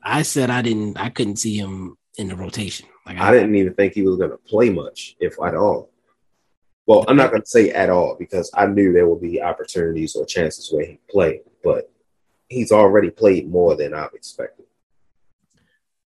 I 0.03 0.21
said 0.23 0.49
I 0.49 0.61
didn't, 0.61 0.97
I 0.97 1.09
couldn't 1.09 1.37
see 1.37 1.57
him 1.57 1.97
in 2.17 2.27
the 2.27 2.35
rotation. 2.35 2.87
Like 3.05 3.19
I 3.19 3.31
didn't 3.31 3.55
even 3.55 3.73
think 3.73 3.93
he 3.93 4.03
was 4.03 4.17
going 4.17 4.31
to 4.31 4.37
play 4.37 4.69
much, 4.69 5.15
if 5.19 5.35
at 5.43 5.55
all. 5.55 5.89
Well, 6.85 7.05
I'm 7.07 7.15
not 7.15 7.29
going 7.29 7.41
to 7.41 7.47
say 7.47 7.69
at 7.71 7.89
all 7.89 8.15
because 8.19 8.51
I 8.53 8.65
knew 8.65 8.91
there 8.91 9.07
would 9.07 9.21
be 9.21 9.41
opportunities 9.41 10.15
or 10.15 10.25
chances 10.25 10.71
where 10.71 10.85
he 10.85 10.99
played, 11.09 11.41
but 11.63 11.89
he's 12.49 12.71
already 12.71 13.09
played 13.09 13.49
more 13.49 13.75
than 13.75 13.93
I've 13.93 14.13
expected. 14.13 14.65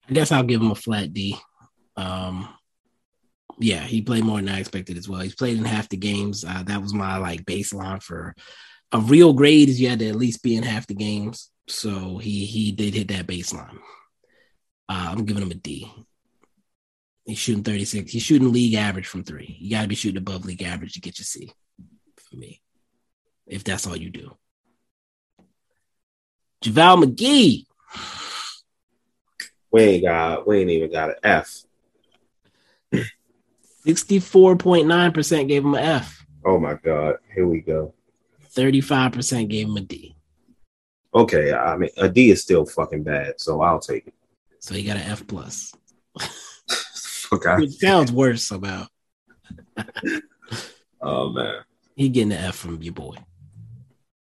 I 0.10 0.14
guess 0.14 0.32
I'll 0.32 0.44
give 0.44 0.62
him 0.62 0.72
a 0.72 0.76
flat 0.76 1.14
D. 1.14 1.38
Um, 1.96 2.48
yeah, 3.60 3.82
he 3.82 4.02
played 4.02 4.24
more 4.24 4.38
than 4.38 4.50
I 4.50 4.60
expected 4.60 4.98
as 4.98 5.10
well. 5.10 5.22
He's 5.22 5.36
played 5.36 5.58
in 5.58 5.66
half 5.66 5.90
the 5.90 5.98
games. 5.98 6.44
Uh, 6.44 6.64
that 6.64 6.82
was 6.82 6.94
my 6.94 7.18
like 7.18 7.46
baseline 7.46 8.02
for 8.02 8.36
a 8.92 9.00
real 9.00 9.34
grade. 9.34 9.70
Is 9.70 9.82
you 9.82 9.90
had 9.90 10.00
to 10.00 10.10
at 10.10 10.16
least 10.16 10.44
be 10.44 10.56
in 10.56 10.64
half 10.64 10.88
the 10.88 10.94
games. 10.94 11.52
So 11.68 12.18
he 12.18 12.46
he 12.46 12.72
did 12.72 12.94
hit 12.94 13.08
that 13.10 13.28
baseline. 13.28 13.78
Uh, 14.90 15.10
I'm 15.12 15.26
giving 15.26 15.44
him 15.44 15.52
a 15.52 15.56
D. 15.56 15.92
He's 17.26 17.38
shooting 17.38 17.64
36. 17.64 18.10
He's 18.10 18.22
shooting 18.22 18.54
league 18.54 18.76
average 18.76 19.08
from 19.08 19.26
three. 19.26 19.58
You 19.60 19.72
got 19.72 19.82
to 19.82 19.88
be 19.90 19.96
shooting 19.96 20.18
above 20.18 20.46
league 20.46 20.64
average 20.64 20.94
to 20.94 21.02
get 21.02 21.20
your 21.20 21.26
C 21.26 21.52
for 22.16 22.38
me, 22.38 22.62
if 23.46 23.66
that's 23.66 23.86
all 23.86 23.98
you 23.98 24.10
do. 24.10 24.38
JaVale 26.64 27.04
McGee. 27.04 27.66
We 29.72 29.82
ain't 29.82 30.04
got, 30.04 30.48
we 30.48 30.62
ain't 30.62 30.70
even 30.70 30.90
got 30.90 31.10
an 31.10 31.16
F. 31.22 31.64
64.9% 33.88 35.48
gave 35.48 35.64
him 35.64 35.74
an 35.76 35.84
F. 35.84 36.26
Oh 36.46 36.60
my 36.60 36.74
God, 36.76 37.16
here 37.34 37.48
we 37.48 37.62
go. 37.62 37.94
35% 38.54 39.48
gave 39.50 39.68
him 39.68 39.78
a 39.78 39.82
D. 39.82 40.16
Okay, 41.14 41.54
I 41.54 41.78
mean 41.78 41.90
a 41.98 42.10
D 42.10 42.32
is 42.32 42.42
still 42.42 42.66
fucking 42.66 43.04
bad, 43.04 43.40
so 43.40 43.62
I'll 43.62 43.80
take 43.80 44.08
it. 44.08 44.14
So 44.60 44.74
he 44.76 44.84
got 44.84 44.98
an 44.98 45.04
F 45.04 45.26
plus. 45.26 45.74
Okay. 47.32 47.56
Which 47.58 47.72
sounds 47.74 48.12
worse 48.12 48.44
somehow. 48.44 48.88
Oh 51.00 51.30
man, 51.30 51.62
He 51.96 52.10
getting 52.10 52.32
an 52.32 52.40
F 52.40 52.56
from 52.56 52.82
your 52.82 52.94
boy. 52.94 53.16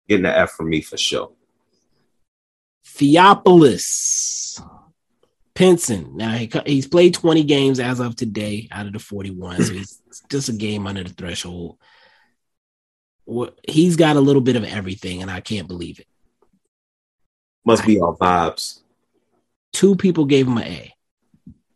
getting 0.09 0.27
an 0.27 0.33
F 0.35 0.51
from 0.53 0.69
me 0.71 0.81
for 0.81 0.97
sure. 0.97 1.31
Theopolis. 2.85 4.61
Pinson. 5.55 6.17
Now 6.17 6.33
he, 6.33 6.51
he's 6.67 6.87
played 6.87 7.15
20 7.15 7.45
games 7.45 7.79
as 7.81 8.01
of 8.01 8.17
today 8.17 8.69
out 8.71 8.87
of 8.87 8.93
the 8.93 8.99
41. 8.99 9.63
So 9.63 9.73
he's 9.73 10.01
just 10.29 10.49
a 10.49 10.53
game 10.53 10.87
under 10.87 11.05
the 11.05 11.11
threshold. 11.11 11.79
He's 13.67 13.97
got 13.97 14.17
a 14.17 14.21
little 14.21 14.43
bit 14.43 14.57
of 14.57 14.65
everything, 14.65 15.23
and 15.23 15.31
I 15.31 15.41
can't 15.41 15.69
believe 15.69 15.99
it. 15.99 16.07
Must 17.65 17.87
be 17.87 17.99
our 17.99 18.15
vibes. 18.15 18.81
Two 19.73 19.97
people 19.97 20.27
gave 20.27 20.47
him 20.47 20.59
an 20.59 20.65
A. 20.65 20.95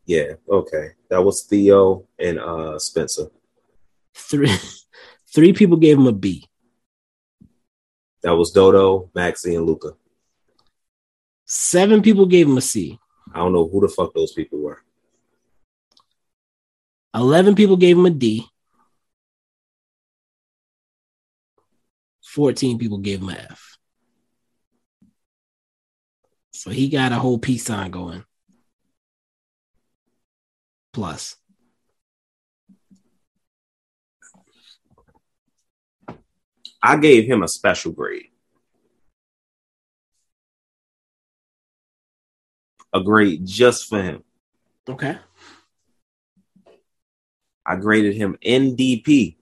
Yeah. 0.05 0.35
Okay, 0.49 0.91
that 1.09 1.25
was 1.25 1.45
Theo 1.45 2.05
and 2.19 2.39
uh 2.39 2.79
Spencer. 2.79 3.31
Three 4.15 4.55
three 5.35 5.53
people 5.55 5.79
gave 5.79 5.99
him 5.99 6.07
a 6.07 6.13
B. 6.13 6.47
That 8.23 8.37
was 8.37 8.51
Dodo, 8.51 9.11
Maxi, 9.15 9.57
and 9.57 9.65
Luka. 9.65 9.95
Seven 11.47 12.03
people 12.03 12.27
gave 12.27 12.47
him 12.47 12.59
a 12.59 12.61
C. 12.61 12.99
I 13.35 13.39
don't 13.39 13.53
know 13.53 13.69
who 13.69 13.81
the 13.81 13.89
fuck 13.89 14.15
those 14.15 14.33
people 14.33 14.61
were. 14.61 14.83
11 17.15 17.55
people 17.55 17.77
gave 17.77 17.99
him 17.99 18.07
a 18.07 18.11
D. 18.11 18.47
14 22.23 22.79
people 22.79 22.99
gave 22.99 23.21
him 23.21 23.31
an 23.31 23.37
F. 23.37 23.79
So 26.53 26.71
he 26.71 26.89
got 26.89 27.13
a 27.13 27.17
whole 27.17 27.39
peace 27.39 27.65
sign 27.65 27.91
going. 27.91 28.25
Plus. 30.93 31.37
I 36.83 36.97
gave 36.97 37.27
him 37.27 37.43
a 37.43 37.49
special 37.49 37.93
grade. 37.93 38.31
A 42.93 43.01
grade 43.03 43.45
just 43.45 43.89
for 43.89 44.03
him. 44.03 44.23
Okay. 44.89 45.19
I 47.65 47.77
graded 47.77 48.15
him 48.15 48.37
NDP. 48.45 49.37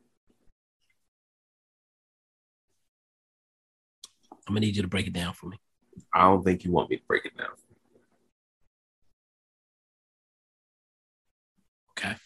I'm 4.48 4.54
gonna 4.54 4.60
need 4.60 4.76
you 4.76 4.82
to 4.82 4.88
break 4.88 5.06
it 5.06 5.12
down 5.12 5.32
for 5.32 5.46
me. 5.46 5.58
I 6.12 6.22
don't 6.22 6.42
think 6.42 6.64
you 6.64 6.72
want 6.72 6.90
me 6.90 6.96
to 6.96 7.02
break 7.06 7.24
it 7.24 7.36
down. 7.36 7.48
Okay. 11.92 12.16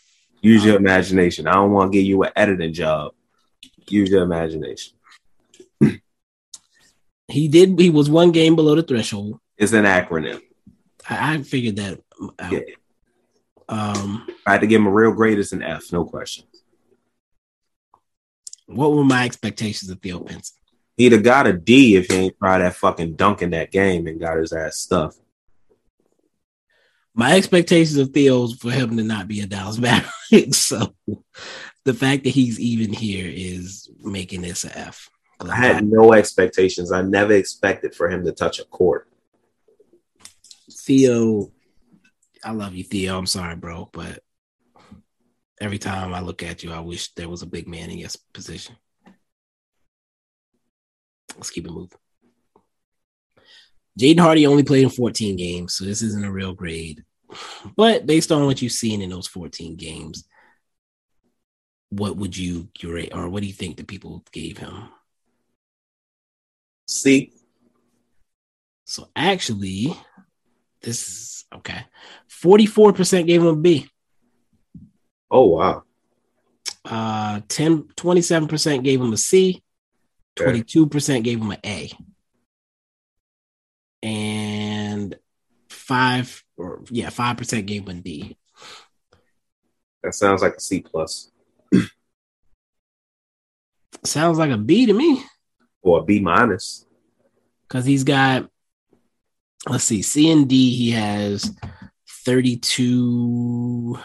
Use 0.40 0.64
your 0.64 0.76
imagination. 0.76 1.46
I 1.46 1.52
don't 1.52 1.72
want 1.72 1.92
to 1.92 1.98
give 1.98 2.06
you 2.06 2.22
an 2.22 2.32
editing 2.34 2.72
job. 2.72 3.12
Use 3.88 4.10
your 4.10 4.22
imagination. 4.22 4.94
He 7.28 7.46
did 7.46 7.78
he 7.78 7.90
was 7.90 8.10
one 8.10 8.32
game 8.32 8.56
below 8.56 8.74
the 8.74 8.82
threshold. 8.82 9.38
It's 9.56 9.72
an 9.72 9.84
acronym. 9.84 10.40
I, 11.10 11.34
I 11.34 11.42
figured 11.42 11.76
that 11.76 12.00
out. 12.38 12.52
Yeah. 12.52 12.60
Um 13.68 14.26
I 14.46 14.52
had 14.52 14.60
to 14.62 14.66
give 14.66 14.80
him 14.80 14.86
a 14.86 14.92
real 14.92 15.12
grade. 15.12 15.38
It's 15.38 15.52
an 15.52 15.62
F, 15.62 15.92
no 15.92 16.04
question. 16.04 16.44
what 18.66 18.92
were 18.92 19.04
my 19.04 19.24
expectations 19.24 19.90
of 19.90 20.00
Theo 20.00 20.20
Pinson? 20.20 20.56
He'd 20.96 21.12
have 21.12 21.22
got 21.22 21.46
a 21.46 21.52
D 21.52 21.96
if 21.96 22.06
he 22.08 22.14
ain't 22.16 22.38
tried 22.38 22.58
that 22.58 22.76
fucking 22.76 23.16
dunk 23.16 23.42
in 23.42 23.50
that 23.50 23.70
game 23.72 24.06
and 24.06 24.20
got 24.20 24.36
his 24.38 24.52
ass 24.52 24.76
stuffed. 24.78 25.18
my 27.14 27.32
expectations 27.36 27.96
of 27.96 28.10
Theo's 28.10 28.54
for 28.54 28.70
him 28.70 28.96
to 28.96 29.02
not 29.02 29.26
be 29.28 29.40
a 29.40 29.46
Dallas 29.46 29.78
Maverick. 30.30 30.54
So 30.54 30.94
the 31.84 31.94
fact 31.94 32.24
that 32.24 32.30
he's 32.30 32.60
even 32.60 32.92
here 32.92 33.26
is 33.32 33.88
making 34.02 34.42
this 34.42 34.64
a 34.64 34.76
F. 34.78 35.08
'Cause 35.38 35.50
had 35.50 35.86
no 35.86 36.12
expectations. 36.12 36.92
I 36.92 37.00
never 37.02 37.32
expected 37.32 37.94
for 37.94 38.10
him 38.10 38.24
to 38.26 38.32
touch 38.32 38.58
a 38.60 38.64
court. 38.64 39.08
Theo, 40.80 41.52
I 42.44 42.52
love 42.52 42.74
you, 42.74 42.84
Theo. 42.84 43.18
I'm 43.18 43.26
sorry, 43.26 43.56
bro, 43.56 43.88
but 43.92 44.20
every 45.60 45.78
time 45.78 46.14
I 46.14 46.20
look 46.20 46.42
at 46.42 46.62
you, 46.62 46.72
I 46.72 46.80
wish 46.80 47.12
there 47.14 47.28
was 47.28 47.42
a 47.42 47.46
big 47.46 47.68
man 47.68 47.90
in 47.90 47.98
your 47.98 48.10
position. 48.32 48.76
Let's 51.36 51.50
keep 51.50 51.66
it 51.66 51.72
moving. 51.72 51.98
Jaden 53.98 54.20
Hardy 54.20 54.46
only 54.46 54.62
played 54.62 54.84
in 54.84 54.90
14 54.90 55.36
games, 55.36 55.74
so 55.74 55.84
this 55.84 56.02
isn't 56.02 56.24
a 56.24 56.32
real 56.32 56.54
grade. 56.54 57.04
But 57.76 58.06
based 58.06 58.32
on 58.32 58.46
what 58.46 58.62
you've 58.62 58.72
seen 58.72 59.02
in 59.02 59.10
those 59.10 59.26
14 59.26 59.76
games, 59.76 60.24
what 61.90 62.16
would 62.16 62.36
you 62.36 62.68
grade, 62.80 63.12
or 63.12 63.28
what 63.28 63.42
do 63.42 63.46
you 63.46 63.52
think 63.52 63.76
the 63.76 63.84
people 63.84 64.24
gave 64.32 64.58
him? 64.58 64.88
See, 66.86 67.32
So 68.84 69.08
actually, 69.14 69.96
this 70.82 71.08
is 71.08 71.44
okay. 71.54 71.84
44% 72.42 73.26
gave 73.26 73.40
him 73.42 73.48
a 73.48 73.56
B. 73.56 73.88
oh 75.30 75.46
wow, 75.46 75.82
Uh 76.84 77.40
10 77.48 77.82
27% 77.96 78.82
gave 78.84 79.00
him 79.00 79.12
a 79.12 79.16
C. 79.16 79.62
Okay. 80.40 80.60
22% 80.62 81.22
gave 81.24 81.40
him 81.40 81.50
an 81.50 81.58
A. 81.64 81.90
And 84.02 85.16
5 85.68 86.44
or 86.56 86.82
yeah, 86.90 87.10
5% 87.10 87.66
gave 87.66 87.82
him 87.88 87.98
a 87.98 88.00
D. 88.00 88.36
that 90.02 90.14
sounds 90.14 90.40
like 90.42 90.54
a 90.56 90.60
C 90.60 90.80
plus 90.80 91.30
Sounds 94.04 94.38
like 94.38 94.50
a 94.50 94.56
B 94.56 94.86
to 94.86 94.94
me 94.94 95.22
or 95.82 96.00
a 96.00 96.02
B 96.04 96.20
minus. 96.20 96.86
cuz 97.68 97.84
he's 97.84 98.04
got 98.04 98.48
let's 99.68 99.84
see, 99.84 100.02
C 100.02 100.30
and 100.30 100.48
D 100.48 100.74
he 100.74 100.90
has 100.92 101.54
32 102.26 103.98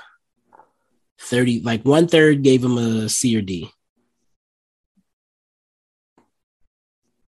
30 1.20 1.62
like 1.62 1.84
one 1.84 2.08
third 2.08 2.44
gave 2.44 2.64
him 2.64 2.78
a 2.78 3.10
C 3.10 3.38
or 3.38 3.42
D. 3.42 3.70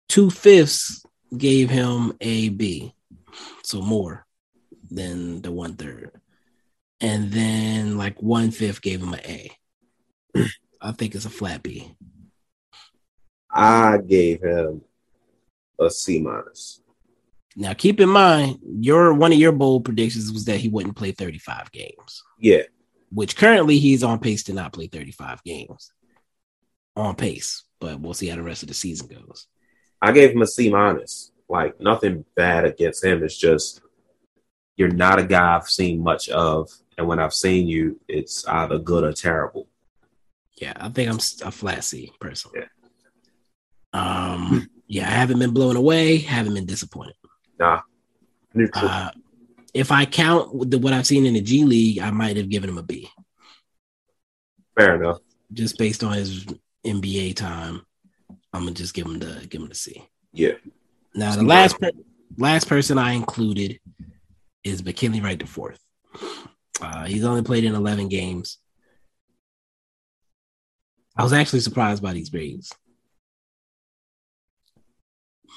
Two 0.10 0.30
fifths 0.32 1.04
gave 1.36 1.70
him 1.70 2.14
a 2.22 2.50
B, 2.50 2.94
so 3.64 3.82
more 3.82 4.26
than 4.90 5.42
the 5.42 5.52
one 5.52 5.76
third. 5.76 6.12
and 7.02 7.32
then 7.32 7.98
like 7.98 8.22
one 8.22 8.52
fifth 8.52 8.82
gave 8.82 9.02
him 9.02 9.14
an 9.14 9.20
A. 9.26 9.52
I 10.82 10.92
think 10.94 11.14
it's 11.16 11.26
a 11.26 11.30
flat 11.30 11.62
B. 11.62 11.92
I 13.52 13.98
gave 13.98 14.42
him 14.42 14.82
a 15.80 15.90
C 15.90 16.20
minus. 16.20 16.82
Now 17.56 17.74
keep 17.74 18.00
in 18.02 18.10
mind, 18.10 18.60
your 18.64 19.14
one 19.14 19.32
of 19.32 19.40
your 19.40 19.54
bold 19.54 19.86
predictions 19.86 20.32
was 20.32 20.46
that 20.46 20.58
he 20.58 20.68
wouldn't 20.68 20.98
play 20.98 21.12
35 21.12 21.72
games. 21.72 22.24
Yeah, 22.38 22.64
which 23.12 23.38
currently 23.38 23.80
he's 23.80 24.04
on 24.04 24.20
pace 24.20 24.44
to 24.44 24.54
not 24.54 24.74
play 24.74 24.88
35 24.88 25.44
games. 25.44 25.92
On 26.98 27.16
pace, 27.16 27.64
but 27.80 28.00
we'll 28.00 28.14
see 28.14 28.28
how 28.28 28.36
the 28.36 28.44
rest 28.44 28.64
of 28.64 28.70
the 28.70 28.74
season 28.74 29.08
goes. 29.08 29.48
I 30.02 30.12
gave 30.12 30.32
him 30.32 30.42
a 30.42 30.48
C 30.48 30.70
minus. 30.70 31.32
Like 31.48 31.80
nothing 31.80 32.26
bad 32.36 32.66
against 32.66 33.04
him. 33.04 33.24
It's 33.24 33.38
just 33.38 33.82
you're 34.76 34.90
not 34.90 35.20
a 35.20 35.24
guy 35.24 35.56
I've 35.56 35.70
seen 35.70 36.04
much 36.04 36.30
of, 36.30 36.70
and 36.98 37.08
when 37.08 37.20
I've 37.20 37.34
seen 37.34 37.68
you, 37.68 38.00
it's 38.08 38.46
either 38.48 38.80
good 38.80 39.04
or 39.04 39.14
terrible. 39.14 39.68
Yeah, 40.58 40.74
I 40.78 40.90
think 40.90 41.10
I'm 41.10 41.20
a 41.48 41.52
flat 41.52 41.84
C 41.84 42.12
personally. 42.20 42.62
Yeah. 42.62 42.68
Um, 43.94 44.70
yeah, 44.88 45.08
I 45.08 45.12
haven't 45.12 45.40
been 45.40 45.54
blown 45.54 45.76
away, 45.76 46.18
haven't 46.18 46.54
been 46.54 46.66
disappointed. 46.66 47.16
Nah. 47.60 47.82
Uh, 48.74 49.10
if 49.74 49.92
I 49.92 50.06
count 50.06 50.72
the, 50.72 50.78
what 50.78 50.94
I've 50.94 51.08
seen 51.08 51.26
in 51.26 51.34
the 51.34 51.42
G 51.42 51.64
League, 51.66 52.00
I 52.00 52.12
might 52.12 52.38
have 52.38 52.50
given 52.50 52.70
him 52.70 52.78
a 52.78 52.84
B. 52.84 53.10
Fair 54.78 54.96
enough. 54.96 55.20
Just 55.54 55.78
based 55.78 56.04
on 56.04 56.14
his 56.14 56.46
NBA 56.86 57.36
time, 57.36 57.86
I'm 58.54 58.62
gonna 58.64 58.72
just 58.72 58.94
give 58.94 59.06
him 59.06 59.20
the 59.20 59.46
give 59.50 59.62
him 59.62 59.68
the 59.68 59.76
C. 59.76 60.08
Yeah. 60.34 60.54
Now 61.14 61.36
the 61.36 61.44
last 61.44 61.80
per- 61.80 61.92
last 62.38 62.68
person 62.68 62.98
I 62.98 63.14
included 63.14 63.80
is 64.64 64.84
McKinley 64.84 65.22
Wright 65.22 65.40
the 65.40 65.46
fourth. 65.46 65.80
Uh, 66.82 67.06
he's 67.06 67.24
only 67.24 67.42
played 67.42 67.64
in 67.64 67.76
11 67.76 68.10
games. 68.10 68.58
I 71.18 71.24
was 71.24 71.34
actually 71.34 71.62
surprised 71.62 72.04
by 72.04 72.14
these 72.14 72.30
grades. 72.30 72.74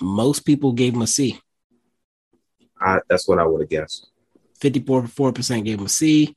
Most 0.01 0.41
people 0.41 0.73
gave 0.73 0.95
him 0.95 1.03
a 1.03 1.07
C. 1.07 1.41
I, 2.81 3.01
that's 3.09 3.29
what 3.29 3.39
I 3.39 3.47
would 3.47 3.61
have 3.61 3.71
guessed. 3.71 4.09
54% 4.61 5.65
gave 5.65 5.79
him 5.79 5.87
a 5.87 5.89
C. 5.89 6.35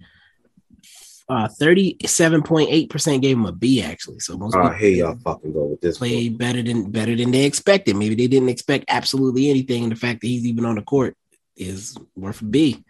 Uh, 1.30 1.48
37.8% 1.48 3.22
gave 3.22 3.38
him 3.38 3.46
a 3.46 3.52
B 3.52 3.82
actually. 3.82 4.20
So 4.20 4.38
most 4.38 4.56
uh, 4.56 4.70
hey, 4.72 4.96
y'all 4.96 5.16
fucking 5.16 5.54
go 5.54 5.64
with 5.64 5.82
this. 5.82 5.98
Played 5.98 6.38
better 6.38 6.62
than 6.62 6.92
better 6.92 7.16
than 7.16 7.32
they 7.32 7.46
expected. 7.46 7.96
Maybe 7.96 8.16
they 8.16 8.28
didn't 8.28 8.50
expect 8.50 8.86
absolutely 8.90 9.50
anything. 9.50 9.84
And 9.84 9.92
the 9.94 9.96
fact 9.96 10.22
that 10.22 10.28
he's 10.28 10.46
even 10.46 10.66
on 10.66 10.76
the 10.76 10.82
court 10.82 11.16
is 11.56 11.98
worth 12.18 12.42
a 12.42 12.46
B. 12.46 12.84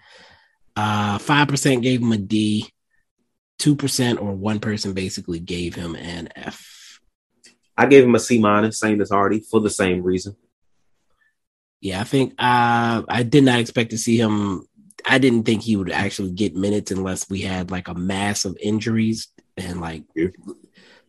Uh, 0.76 1.20
5% 1.20 1.82
gave 1.84 2.02
him 2.02 2.12
a 2.12 2.18
D. 2.18 2.68
2% 3.60 4.20
or 4.20 4.34
one 4.34 4.60
person 4.60 4.94
basically 4.94 5.40
gave 5.40 5.76
him 5.76 5.96
an 5.96 6.30
F. 6.36 7.00
I 7.78 7.86
gave 7.86 8.04
him 8.04 8.16
a 8.16 8.20
C 8.20 8.40
minus, 8.40 8.80
same 8.80 9.00
as 9.02 9.12
Hardy, 9.12 9.40
for 9.40 9.60
the 9.60 9.70
same 9.70 10.02
reason. 10.02 10.36
Yeah, 11.82 12.00
I 12.00 12.04
think 12.04 12.34
uh, 12.38 13.02
I 13.10 13.24
did 13.24 13.44
not 13.44 13.60
expect 13.60 13.90
to 13.90 13.98
see 13.98 14.18
him. 14.18 14.68
I 15.04 15.18
didn't 15.18 15.44
think 15.44 15.64
he 15.64 15.76
would 15.76 15.92
actually 15.92 16.32
get 16.32 16.56
minutes 16.56 16.92
unless 16.92 17.28
we 17.28 17.42
had 17.42 17.72
like 17.72 17.88
a 17.88 17.96
mass 17.96 18.46
of 18.46 18.56
injuries 18.62 19.30
and 19.58 19.82
like 19.82 20.04
yeah. 20.16 20.28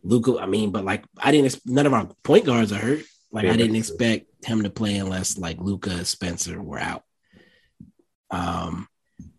Luka. 0.01 0.39
I 0.39 0.47
mean, 0.47 0.71
but 0.71 0.83
like 0.83 1.05
I 1.17 1.31
didn't. 1.31 1.59
None 1.67 1.85
of 1.85 1.93
our 1.93 2.09
point 2.23 2.45
guards 2.45 2.71
are 2.71 2.79
hurt. 2.79 3.03
Like 3.31 3.45
yeah, 3.45 3.53
I 3.53 3.57
didn't 3.57 3.75
expect 3.75 4.25
him 4.43 4.63
to 4.63 4.71
play 4.71 4.97
unless 4.97 5.37
like 5.37 5.59
Luka 5.59 6.03
Spencer 6.05 6.59
were 6.59 6.79
out. 6.79 7.03
Um, 8.31 8.87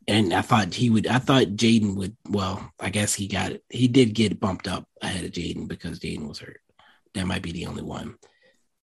and 0.06 0.32
I 0.32 0.42
thought 0.42 0.72
he 0.72 0.88
would. 0.88 1.08
I 1.08 1.18
thought 1.18 1.46
Jaden 1.46 1.96
would. 1.96 2.16
Well, 2.28 2.72
I 2.78 2.90
guess 2.90 3.12
he 3.12 3.26
got 3.26 3.50
it. 3.50 3.64
He 3.68 3.88
did 3.88 4.14
get 4.14 4.38
bumped 4.38 4.68
up 4.68 4.86
ahead 5.02 5.24
of 5.24 5.32
Jaden 5.32 5.66
because 5.66 5.98
Jaden 5.98 6.28
was 6.28 6.38
hurt. 6.38 6.60
That 7.14 7.26
might 7.26 7.42
be 7.42 7.50
the 7.50 7.66
only 7.66 7.82
one. 7.82 8.14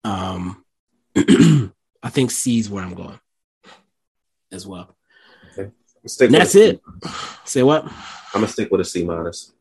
Um. 0.03 0.65
I 2.03 2.09
think 2.09 2.31
C 2.31 2.59
is 2.59 2.71
where 2.71 2.83
I'm 2.83 2.95
going 2.95 3.19
as 4.53 4.67
well. 4.67 4.97
Okay. 5.53 5.71
That's 6.29 6.55
it. 6.55 6.81
Say 7.45 7.63
what? 7.63 7.85
I'm 7.85 8.41
gonna 8.41 8.49
stick 8.49 8.71
with 8.71 8.81
a 8.81 8.85
C 8.85 9.05
minus. 9.05 9.53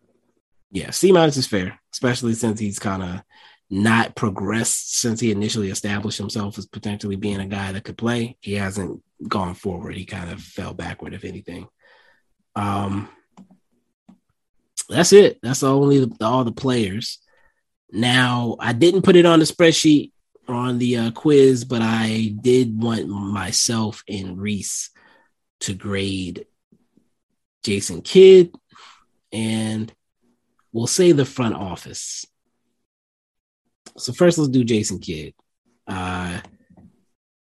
Yeah, 0.72 0.91
C 0.91 1.11
minus 1.11 1.38
is 1.38 1.48
fair, 1.48 1.80
especially 1.91 2.34
since 2.34 2.60
he's 2.60 2.80
kind 2.80 3.03
of 3.03 3.22
not 3.70 4.16
progressed 4.16 4.98
since 4.99 5.20
he 5.20 5.32
initially 5.32 5.70
established 5.70 6.18
himself 6.18 6.57
as 6.57 6.66
potentially 6.66 7.16
being 7.16 7.40
a 7.40 7.45
guy 7.45 7.72
that 7.72 7.84
could 7.84 7.98
play. 7.98 8.38
He 8.40 8.53
hasn't 8.53 9.03
gone 9.28 9.53
forward. 9.53 9.95
He 9.95 10.06
kind 10.06 10.32
of 10.32 10.41
fell 10.41 10.74
backward, 10.74 11.14
if 11.14 11.24
anything. 11.24 11.68
Um, 12.56 13.10
that's 14.90 15.14
it. 15.14 15.40
That's 15.44 15.61
only 15.61 16.06
the, 16.06 16.26
all 16.26 16.44
the 16.44 16.52
players. 16.52 17.20
Now, 17.91 18.56
I 18.60 18.74
didn't 18.74 19.03
put 19.03 19.16
it 19.16 19.26
on 19.26 19.40
the 19.40 19.45
spreadsheet 19.45 20.11
on 20.54 20.78
the 20.78 20.98
uh, 20.98 21.12
quiz, 21.12 21.66
but 21.66 21.82
I 21.82 22.34
did 22.42 22.82
want 22.82 23.08
myself 23.08 24.04
and 24.08 24.40
Reese 24.40 24.90
to 25.62 25.74
grade 25.74 26.46
Jason 27.64 28.02
Kidd 28.02 28.56
and 29.32 29.94
we'll 30.72 30.88
say 30.88 31.12
the 31.12 31.26
front 31.26 31.56
office. 31.56 32.26
So 33.98 34.14
first, 34.14 34.38
let's 34.38 34.50
do 34.50 34.64
Jason 34.64 35.00
Kidd. 35.00 35.34
Uh, 35.88 36.40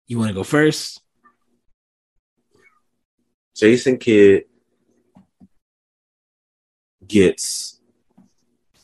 you 0.07 0.19
want 0.19 0.29
to 0.29 0.35
go 0.35 0.43
first? 0.43 1.01
Jason 3.55 3.97
Kidd 3.97 4.43
gets 7.07 7.79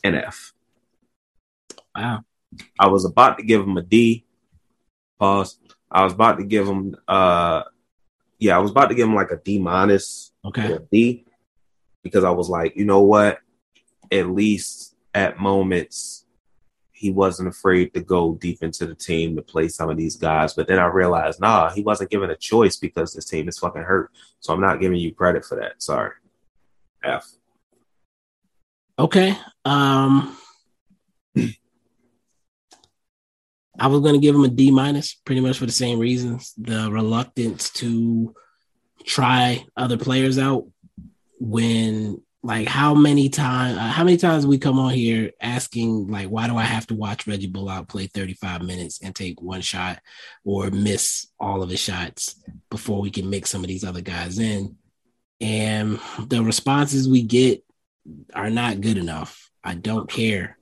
an 0.02 0.14
F. 0.14 0.52
Wow. 1.94 2.24
I 2.80 2.88
was 2.88 3.04
about 3.04 3.36
to 3.36 3.44
give 3.44 3.60
him 3.60 3.76
a 3.76 3.82
D. 3.82 4.24
Pause. 5.18 5.58
I 5.90 6.02
was 6.02 6.14
about 6.14 6.38
to 6.38 6.44
give 6.44 6.66
him 6.66 6.96
uh 7.06 7.64
yeah, 8.38 8.56
I 8.56 8.58
was 8.58 8.70
about 8.70 8.88
to 8.88 8.94
give 8.94 9.06
him 9.06 9.14
like 9.14 9.30
a 9.30 9.36
D 9.36 9.58
minus. 9.58 10.32
Okay. 10.42 10.78
D 10.90 11.26
because 12.02 12.24
I 12.24 12.30
was 12.30 12.48
like, 12.48 12.74
you 12.76 12.86
know 12.86 13.02
what? 13.02 13.40
At 14.10 14.30
least 14.30 14.96
at 15.14 15.38
moments 15.38 16.24
he 16.92 17.10
wasn't 17.10 17.48
afraid 17.48 17.92
to 17.94 18.00
go 18.00 18.34
deep 18.34 18.62
into 18.62 18.86
the 18.86 18.94
team 18.94 19.36
to 19.36 19.42
play 19.42 19.68
some 19.68 19.90
of 19.90 19.96
these 19.96 20.16
guys. 20.16 20.54
But 20.54 20.66
then 20.66 20.78
I 20.78 20.86
realized, 20.86 21.40
nah, 21.40 21.70
he 21.70 21.82
wasn't 21.82 22.10
given 22.10 22.30
a 22.30 22.36
choice 22.36 22.76
because 22.76 23.14
this 23.14 23.24
team 23.26 23.48
is 23.48 23.58
fucking 23.58 23.82
hurt. 23.82 24.10
So 24.40 24.54
I'm 24.54 24.60
not 24.60 24.80
giving 24.80 24.98
you 24.98 25.14
credit 25.14 25.44
for 25.44 25.56
that. 25.56 25.82
Sorry. 25.82 26.12
F. 27.04 27.26
Okay. 28.98 29.36
Um 29.66 30.36
I 33.78 33.86
was 33.86 34.00
going 34.00 34.14
to 34.14 34.20
give 34.20 34.34
him 34.34 34.44
a 34.44 34.48
D 34.48 34.70
minus, 34.70 35.14
pretty 35.14 35.40
much 35.40 35.58
for 35.58 35.66
the 35.66 35.72
same 35.72 35.98
reasons. 35.98 36.52
The 36.56 36.90
reluctance 36.90 37.70
to 37.74 38.34
try 39.04 39.64
other 39.76 39.96
players 39.96 40.38
out 40.38 40.66
when, 41.38 42.20
like, 42.42 42.66
how 42.66 42.94
many 42.94 43.28
times, 43.28 43.78
uh, 43.78 43.88
how 43.88 44.04
many 44.04 44.16
times 44.16 44.46
we 44.46 44.58
come 44.58 44.78
on 44.78 44.92
here 44.92 45.30
asking, 45.40 46.08
like, 46.08 46.28
why 46.28 46.46
do 46.48 46.56
I 46.56 46.64
have 46.64 46.86
to 46.88 46.94
watch 46.94 47.26
Reggie 47.26 47.46
Bullock 47.46 47.88
play 47.88 48.06
35 48.06 48.62
minutes 48.62 49.00
and 49.02 49.14
take 49.14 49.40
one 49.40 49.60
shot 49.60 50.00
or 50.44 50.70
miss 50.70 51.28
all 51.38 51.62
of 51.62 51.70
his 51.70 51.80
shots 51.80 52.42
before 52.70 53.00
we 53.00 53.10
can 53.10 53.30
mix 53.30 53.50
some 53.50 53.62
of 53.62 53.68
these 53.68 53.84
other 53.84 54.02
guys 54.02 54.38
in? 54.38 54.76
And 55.40 55.98
the 56.26 56.42
responses 56.42 57.08
we 57.08 57.22
get 57.22 57.64
are 58.34 58.50
not 58.50 58.80
good 58.80 58.98
enough. 58.98 59.50
I 59.64 59.74
don't 59.74 60.10
care 60.10 60.58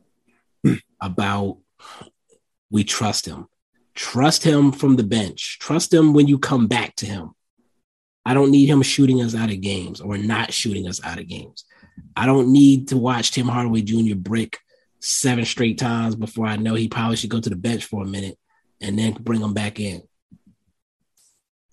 about 1.00 1.58
we 2.70 2.84
trust 2.84 3.26
him. 3.26 3.46
Trust 3.94 4.44
him 4.44 4.72
from 4.72 4.96
the 4.96 5.02
bench. 5.02 5.58
Trust 5.60 5.92
him 5.92 6.12
when 6.12 6.28
you 6.28 6.38
come 6.38 6.66
back 6.66 6.94
to 6.96 7.06
him. 7.06 7.32
I 8.24 8.34
don't 8.34 8.50
need 8.50 8.68
him 8.68 8.82
shooting 8.82 9.22
us 9.22 9.34
out 9.34 9.50
of 9.50 9.60
games 9.60 10.00
or 10.00 10.18
not 10.18 10.52
shooting 10.52 10.86
us 10.86 11.02
out 11.02 11.18
of 11.18 11.26
games. 11.26 11.64
I 12.14 12.26
don't 12.26 12.52
need 12.52 12.88
to 12.88 12.96
watch 12.96 13.32
Tim 13.32 13.48
Hardaway 13.48 13.82
Jr. 13.82 14.14
brick 14.16 14.58
seven 15.00 15.44
straight 15.44 15.78
times 15.78 16.14
before 16.14 16.46
I 16.46 16.56
know 16.56 16.74
he 16.74 16.88
probably 16.88 17.16
should 17.16 17.30
go 17.30 17.40
to 17.40 17.50
the 17.50 17.56
bench 17.56 17.84
for 17.84 18.02
a 18.02 18.06
minute 18.06 18.38
and 18.80 18.98
then 18.98 19.14
bring 19.14 19.40
him 19.40 19.54
back 19.54 19.80
in. 19.80 20.02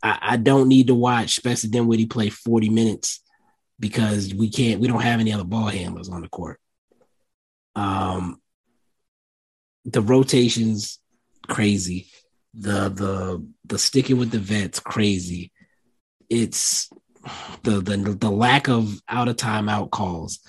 I, 0.01 0.17
I 0.21 0.37
don't 0.37 0.67
need 0.67 0.87
to 0.87 0.95
watch 0.95 1.35
Spencer 1.35 1.67
Dinwiddie 1.67 2.05
play 2.05 2.29
40 2.29 2.69
minutes 2.69 3.21
because 3.79 4.33
we 4.33 4.49
can't, 4.49 4.79
we 4.79 4.87
don't 4.87 5.01
have 5.01 5.19
any 5.19 5.33
other 5.33 5.43
ball 5.43 5.67
handlers 5.67 6.09
on 6.09 6.21
the 6.21 6.29
court. 6.29 6.59
Um, 7.75 8.41
the 9.85 10.01
rotations 10.01 10.99
crazy. 11.47 12.07
The 12.53 12.89
the 12.89 13.47
the 13.65 13.77
sticking 13.77 14.17
with 14.17 14.31
the 14.31 14.39
vets 14.39 14.79
crazy. 14.79 15.51
It's 16.29 16.89
the 17.63 17.81
the 17.81 17.97
the 17.97 18.31
lack 18.31 18.67
of 18.67 19.01
out 19.07 19.27
of 19.27 19.35
timeout 19.35 19.91
calls, 19.91 20.39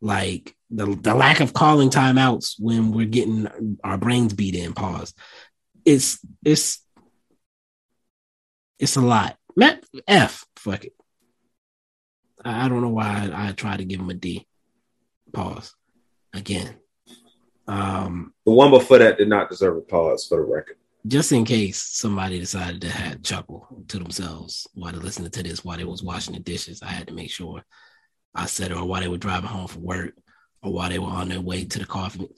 like 0.00 0.54
the 0.70 0.86
the 0.86 1.14
lack 1.14 1.40
of 1.40 1.52
calling 1.52 1.90
timeouts 1.90 2.54
when 2.58 2.92
we're 2.92 3.06
getting 3.06 3.78
our 3.84 3.98
brains 3.98 4.34
beat 4.34 4.54
in. 4.54 4.72
Pause. 4.72 5.14
It's 5.84 6.18
it's 6.44 6.84
it's 8.78 8.96
a 8.96 9.00
lot. 9.00 9.36
Matt 9.56 9.84
F. 10.08 10.44
Fuck 10.56 10.84
it. 10.84 10.94
I 12.44 12.68
don't 12.68 12.82
know 12.82 12.88
why 12.88 13.30
I, 13.32 13.48
I 13.48 13.52
tried 13.52 13.78
to 13.78 13.84
give 13.84 14.00
him 14.00 14.10
a 14.10 14.14
D. 14.14 14.46
Pause. 15.32 15.74
Again. 16.34 16.74
Um, 17.68 18.34
the 18.44 18.52
one 18.52 18.70
before 18.70 18.98
that 18.98 19.18
did 19.18 19.28
not 19.28 19.48
deserve 19.48 19.76
a 19.76 19.80
pause 19.80 20.26
for 20.26 20.36
the 20.36 20.42
record. 20.42 20.76
Just 21.06 21.32
in 21.32 21.44
case 21.44 21.82
somebody 21.82 22.38
decided 22.38 22.80
to 22.82 22.88
have 22.88 23.22
chuckle 23.22 23.66
to 23.88 23.98
themselves 23.98 24.68
while 24.74 24.92
they're 24.92 25.00
listening 25.00 25.30
to 25.30 25.42
this 25.42 25.64
while 25.64 25.76
they 25.76 25.84
was 25.84 26.02
washing 26.02 26.34
the 26.34 26.40
dishes, 26.40 26.82
I 26.82 26.88
had 26.88 27.08
to 27.08 27.14
make 27.14 27.30
sure 27.30 27.64
I 28.34 28.46
said 28.46 28.70
it 28.70 28.76
or 28.76 28.84
while 28.84 29.00
they 29.00 29.08
were 29.08 29.18
driving 29.18 29.48
home 29.48 29.66
from 29.66 29.82
work 29.82 30.14
or 30.62 30.72
while 30.72 30.88
they 30.88 30.98
were 30.98 31.06
on 31.08 31.28
their 31.28 31.40
way 31.40 31.64
to 31.64 31.78
the 31.78 31.86
coffee. 31.86 32.28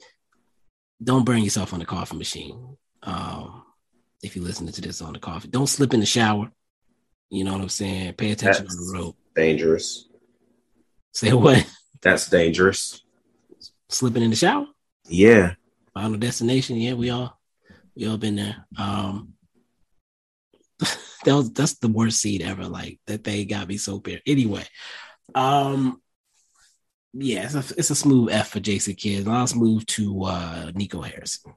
Don't 1.03 1.25
burn 1.25 1.43
yourself 1.43 1.73
on 1.73 1.79
the 1.79 1.85
coffee 1.85 2.17
machine. 2.17 2.77
Um, 3.03 3.63
if 4.23 4.35
you're 4.35 4.45
listening 4.45 4.73
to 4.73 4.81
this 4.81 5.01
on 5.01 5.13
the 5.13 5.19
coffee, 5.19 5.47
don't 5.47 5.67
slip 5.67 5.93
in 5.93 5.99
the 5.99 6.05
shower. 6.05 6.51
You 7.29 7.43
know 7.43 7.53
what 7.53 7.61
I'm 7.61 7.69
saying? 7.69 8.13
Pay 8.13 8.31
attention 8.31 8.65
That's 8.65 8.77
on 8.77 8.93
the 8.93 8.99
road. 8.99 9.15
Dangerous. 9.35 10.07
Say 11.11 11.33
what? 11.33 11.65
That's 12.01 12.27
dangerous. 12.29 13.01
Slipping 13.89 14.23
in 14.23 14.31
the 14.31 14.35
shower? 14.35 14.67
Yeah. 15.07 15.53
Final 15.93 16.17
destination. 16.17 16.77
Yeah, 16.77 16.93
we 16.93 17.09
all 17.09 17.39
we 17.95 18.07
all 18.07 18.17
been 18.17 18.35
there. 18.35 18.65
Um 18.77 19.33
that 20.79 21.35
was 21.35 21.51
that's 21.53 21.75
the 21.75 21.87
worst 21.87 22.21
seed 22.21 22.41
ever. 22.41 22.65
Like 22.65 22.99
that 23.07 23.23
they 23.23 23.45
got 23.45 23.67
me 23.67 23.77
so 23.77 23.99
bad. 23.99 24.21
Anyway, 24.25 24.63
um 25.33 26.01
yeah, 27.13 27.45
it's 27.45 27.55
a, 27.55 27.75
it's 27.77 27.89
a 27.91 27.95
smooth 27.95 28.29
F 28.31 28.49
for 28.49 28.59
Jason 28.59 28.95
Kidd. 28.95 29.25
Let's 29.25 29.55
move 29.55 29.85
to 29.87 30.23
uh 30.25 30.71
Nico 30.75 31.01
Harrison. 31.01 31.53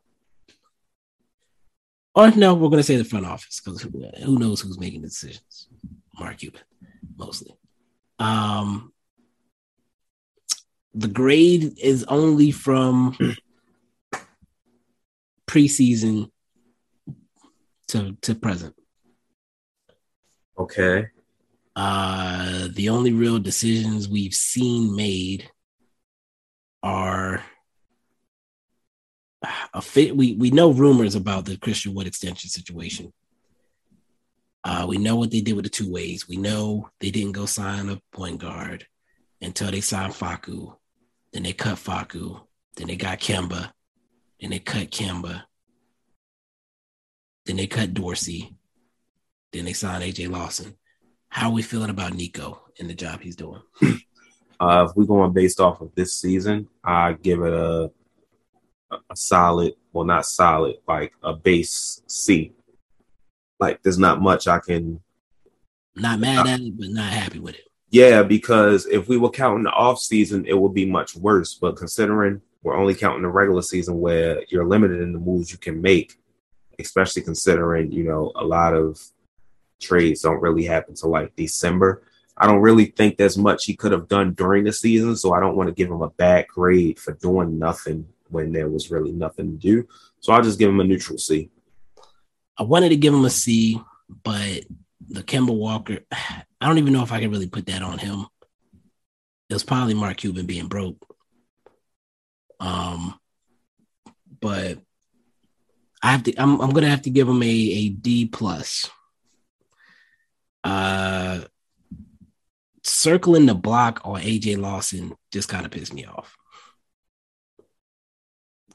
Or 2.14 2.30
no, 2.32 2.54
we're 2.54 2.70
gonna 2.70 2.82
say 2.82 2.96
the 2.96 3.04
front 3.04 3.26
office 3.26 3.60
because 3.60 3.82
who, 3.82 3.90
who 4.24 4.38
knows 4.38 4.60
who's 4.60 4.78
making 4.78 5.02
the 5.02 5.08
decisions? 5.08 5.68
Mark 6.18 6.38
Cuban, 6.38 6.60
mostly. 7.16 7.54
Um, 8.18 8.92
the 10.98 11.08
grade 11.08 11.78
is 11.78 12.04
only 12.08 12.50
from 12.50 13.16
preseason 15.46 16.30
to 17.86 18.16
to 18.22 18.34
present. 18.34 18.74
Okay. 20.58 21.08
Uh, 21.76 22.66
the 22.74 22.88
only 22.88 23.12
real 23.12 23.38
decisions 23.38 24.08
we've 24.08 24.34
seen 24.34 24.96
made 24.96 25.48
are 26.82 27.44
a 29.72 29.80
fit. 29.80 30.16
We 30.16 30.34
we 30.34 30.50
know 30.50 30.72
rumors 30.72 31.14
about 31.14 31.44
the 31.44 31.56
Christian 31.56 31.94
Wood 31.94 32.08
extension 32.08 32.50
situation. 32.50 33.12
Uh, 34.64 34.84
we 34.88 34.98
know 34.98 35.14
what 35.14 35.30
they 35.30 35.40
did 35.40 35.54
with 35.54 35.64
the 35.64 35.70
two 35.70 35.90
ways. 35.90 36.26
We 36.28 36.36
know 36.36 36.90
they 36.98 37.12
didn't 37.12 37.32
go 37.32 37.46
sign 37.46 37.88
a 37.88 38.02
point 38.10 38.40
guard 38.40 38.84
until 39.40 39.70
they 39.70 39.80
signed 39.80 40.12
Facu. 40.12 40.74
Then 41.32 41.42
they 41.42 41.52
cut 41.52 41.76
Facu. 41.76 42.40
Then 42.76 42.88
they 42.88 42.96
got 42.96 43.18
Kemba. 43.18 43.70
Then 44.40 44.50
they 44.50 44.58
cut 44.58 44.90
Kemba. 44.90 45.42
Then 47.46 47.56
they 47.56 47.66
cut 47.66 47.94
Dorsey. 47.94 48.56
Then 49.52 49.64
they 49.64 49.72
signed 49.72 50.04
AJ 50.04 50.30
Lawson. 50.30 50.76
How 51.28 51.48
are 51.48 51.52
we 51.52 51.62
feeling 51.62 51.90
about 51.90 52.14
Nico 52.14 52.62
and 52.78 52.88
the 52.88 52.94
job 52.94 53.20
he's 53.20 53.36
doing? 53.36 53.62
Uh, 54.60 54.88
if 54.90 54.96
we're 54.96 55.04
going 55.04 55.32
based 55.32 55.60
off 55.60 55.80
of 55.80 55.94
this 55.94 56.12
season, 56.14 56.66
I 56.82 57.12
give 57.12 57.42
it 57.42 57.52
a 57.52 57.92
a 58.90 59.16
solid, 59.16 59.74
well, 59.92 60.04
not 60.04 60.26
solid, 60.26 60.76
like 60.86 61.12
a 61.22 61.34
base 61.34 62.02
C. 62.06 62.52
Like 63.60 63.82
there's 63.82 63.98
not 63.98 64.20
much 64.20 64.48
I 64.48 64.58
can. 64.58 65.00
Not 65.94 66.20
mad 66.20 66.46
at 66.46 66.60
it, 66.60 66.78
but 66.78 66.88
not 66.90 67.12
happy 67.12 67.38
with 67.38 67.56
it. 67.56 67.67
Yeah, 67.90 68.22
because 68.22 68.86
if 68.86 69.08
we 69.08 69.16
were 69.16 69.30
counting 69.30 69.64
the 69.64 69.70
off 69.70 69.98
season, 69.98 70.44
it 70.46 70.58
would 70.58 70.74
be 70.74 70.84
much 70.84 71.16
worse. 71.16 71.54
But 71.54 71.76
considering 71.76 72.42
we're 72.62 72.76
only 72.76 72.94
counting 72.94 73.22
the 73.22 73.28
regular 73.28 73.62
season, 73.62 74.00
where 74.00 74.42
you're 74.48 74.66
limited 74.66 75.00
in 75.00 75.12
the 75.12 75.18
moves 75.18 75.50
you 75.50 75.58
can 75.58 75.80
make, 75.80 76.18
especially 76.78 77.22
considering 77.22 77.90
you 77.90 78.04
know 78.04 78.32
a 78.36 78.44
lot 78.44 78.74
of 78.74 79.00
trades 79.80 80.22
don't 80.22 80.42
really 80.42 80.64
happen 80.64 80.94
to 80.96 81.06
like 81.06 81.34
December. 81.36 82.02
I 82.36 82.46
don't 82.46 82.60
really 82.60 82.86
think 82.86 83.16
there's 83.16 83.38
much 83.38 83.64
he 83.64 83.74
could 83.74 83.92
have 83.92 84.06
done 84.06 84.34
during 84.34 84.64
the 84.64 84.72
season, 84.72 85.16
so 85.16 85.32
I 85.32 85.40
don't 85.40 85.56
want 85.56 85.68
to 85.68 85.74
give 85.74 85.90
him 85.90 86.02
a 86.02 86.10
bad 86.10 86.46
grade 86.46 86.98
for 86.98 87.14
doing 87.14 87.58
nothing 87.58 88.06
when 88.28 88.52
there 88.52 88.68
was 88.68 88.90
really 88.90 89.12
nothing 89.12 89.52
to 89.52 89.56
do. 89.56 89.88
So 90.20 90.32
I'll 90.32 90.42
just 90.42 90.58
give 90.58 90.68
him 90.68 90.80
a 90.80 90.84
neutral 90.84 91.18
C. 91.18 91.50
I 92.56 92.62
wanted 92.62 92.90
to 92.90 92.96
give 92.96 93.14
him 93.14 93.24
a 93.24 93.30
C, 93.30 93.80
but 94.22 94.64
the 95.08 95.22
Kemba 95.22 95.54
Walker, 95.54 96.00
I 96.60 96.66
don't 96.66 96.78
even 96.78 96.92
know 96.92 97.02
if 97.02 97.12
I 97.12 97.20
can 97.20 97.30
really 97.30 97.48
put 97.48 97.66
that 97.66 97.82
on 97.82 97.98
him. 97.98 98.26
It 99.48 99.54
was 99.54 99.64
probably 99.64 99.94
Mark 99.94 100.16
Cuban 100.18 100.46
being 100.46 100.66
broke. 100.68 101.04
Um, 102.60 103.18
but 104.40 104.78
I 106.02 106.12
have 106.12 106.24
to. 106.24 106.34
I'm, 106.36 106.60
I'm 106.60 106.70
gonna 106.70 106.88
have 106.88 107.02
to 107.02 107.10
give 107.10 107.28
him 107.28 107.42
a 107.42 107.46
a 107.46 107.88
D 107.88 108.26
plus. 108.26 108.90
Uh, 110.64 111.40
circling 112.84 113.46
the 113.46 113.54
block 113.54 114.00
on 114.04 114.20
AJ 114.20 114.58
Lawson 114.58 115.14
just 115.32 115.48
kind 115.48 115.64
of 115.64 115.72
pissed 115.72 115.94
me 115.94 116.04
off. 116.04 116.36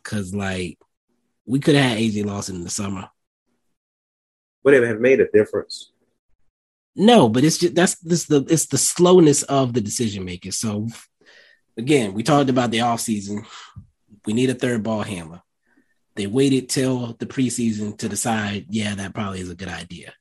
Cause 0.04 0.34
like 0.34 0.78
we 1.46 1.60
could 1.60 1.76
have 1.76 1.92
had 1.92 1.98
AJ 2.00 2.26
Lawson 2.26 2.56
in 2.58 2.64
the 2.64 2.70
summer. 2.70 3.10
Would 4.64 4.74
it 4.74 4.84
have 4.84 5.00
made 5.00 5.20
a 5.20 5.28
difference? 5.32 5.93
No, 6.96 7.28
but 7.28 7.44
it's 7.44 7.58
just 7.58 7.76
that's 7.76 7.96
this 7.96 8.26
the 8.26 8.46
it's 8.50 8.68
the 8.68 8.78
slowness 8.78 9.44
of 9.44 9.74
the 9.74 9.82
decision 9.82 10.26
making. 10.26 10.52
So 10.52 10.88
again, 11.78 12.14
we 12.14 12.24
talked 12.24 12.50
about 12.50 12.72
the 12.72 12.80
offseason. 12.80 13.46
We 14.26 14.34
need 14.34 14.50
a 14.50 14.56
third 14.56 14.84
ball 14.84 15.02
handler. 15.02 15.42
They 16.16 16.28
waited 16.28 16.70
till 16.70 17.16
the 17.18 17.26
preseason 17.26 17.98
to 17.98 18.08
decide, 18.08 18.68
yeah, 18.70 18.94
that 18.96 19.16
probably 19.16 19.40
is 19.40 19.50
a 19.50 19.56
good 19.56 19.68
idea. 19.68 20.14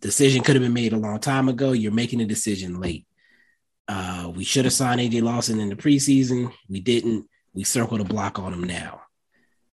Decision 0.00 0.42
could 0.42 0.56
have 0.56 0.62
been 0.62 0.72
made 0.72 0.92
a 0.92 0.98
long 0.98 1.20
time 1.20 1.48
ago. 1.48 1.72
You're 1.72 1.92
making 1.92 2.20
a 2.20 2.26
decision 2.26 2.80
late. 2.80 3.06
Uh, 3.86 4.32
we 4.34 4.44
should 4.44 4.64
have 4.64 4.74
signed 4.74 5.00
AJ 5.00 5.22
Lawson 5.22 5.60
in 5.60 5.68
the 5.68 5.76
preseason. 5.76 6.52
We 6.68 6.80
didn't. 6.80 7.26
We 7.54 7.64
circled 7.64 8.00
a 8.00 8.04
block 8.04 8.38
on 8.38 8.52
him 8.52 8.64
now. 8.64 9.02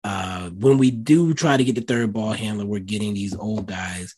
Uh, 0.04 0.50
when 0.50 0.78
we 0.78 0.92
do 0.92 1.34
try 1.34 1.56
to 1.56 1.64
get 1.64 1.76
the 1.76 1.82
third 1.82 2.12
ball 2.12 2.34
handler, 2.34 2.66
we're 2.66 2.80
getting 2.80 3.14
these 3.14 3.36
old 3.36 3.66
guys. 3.68 4.16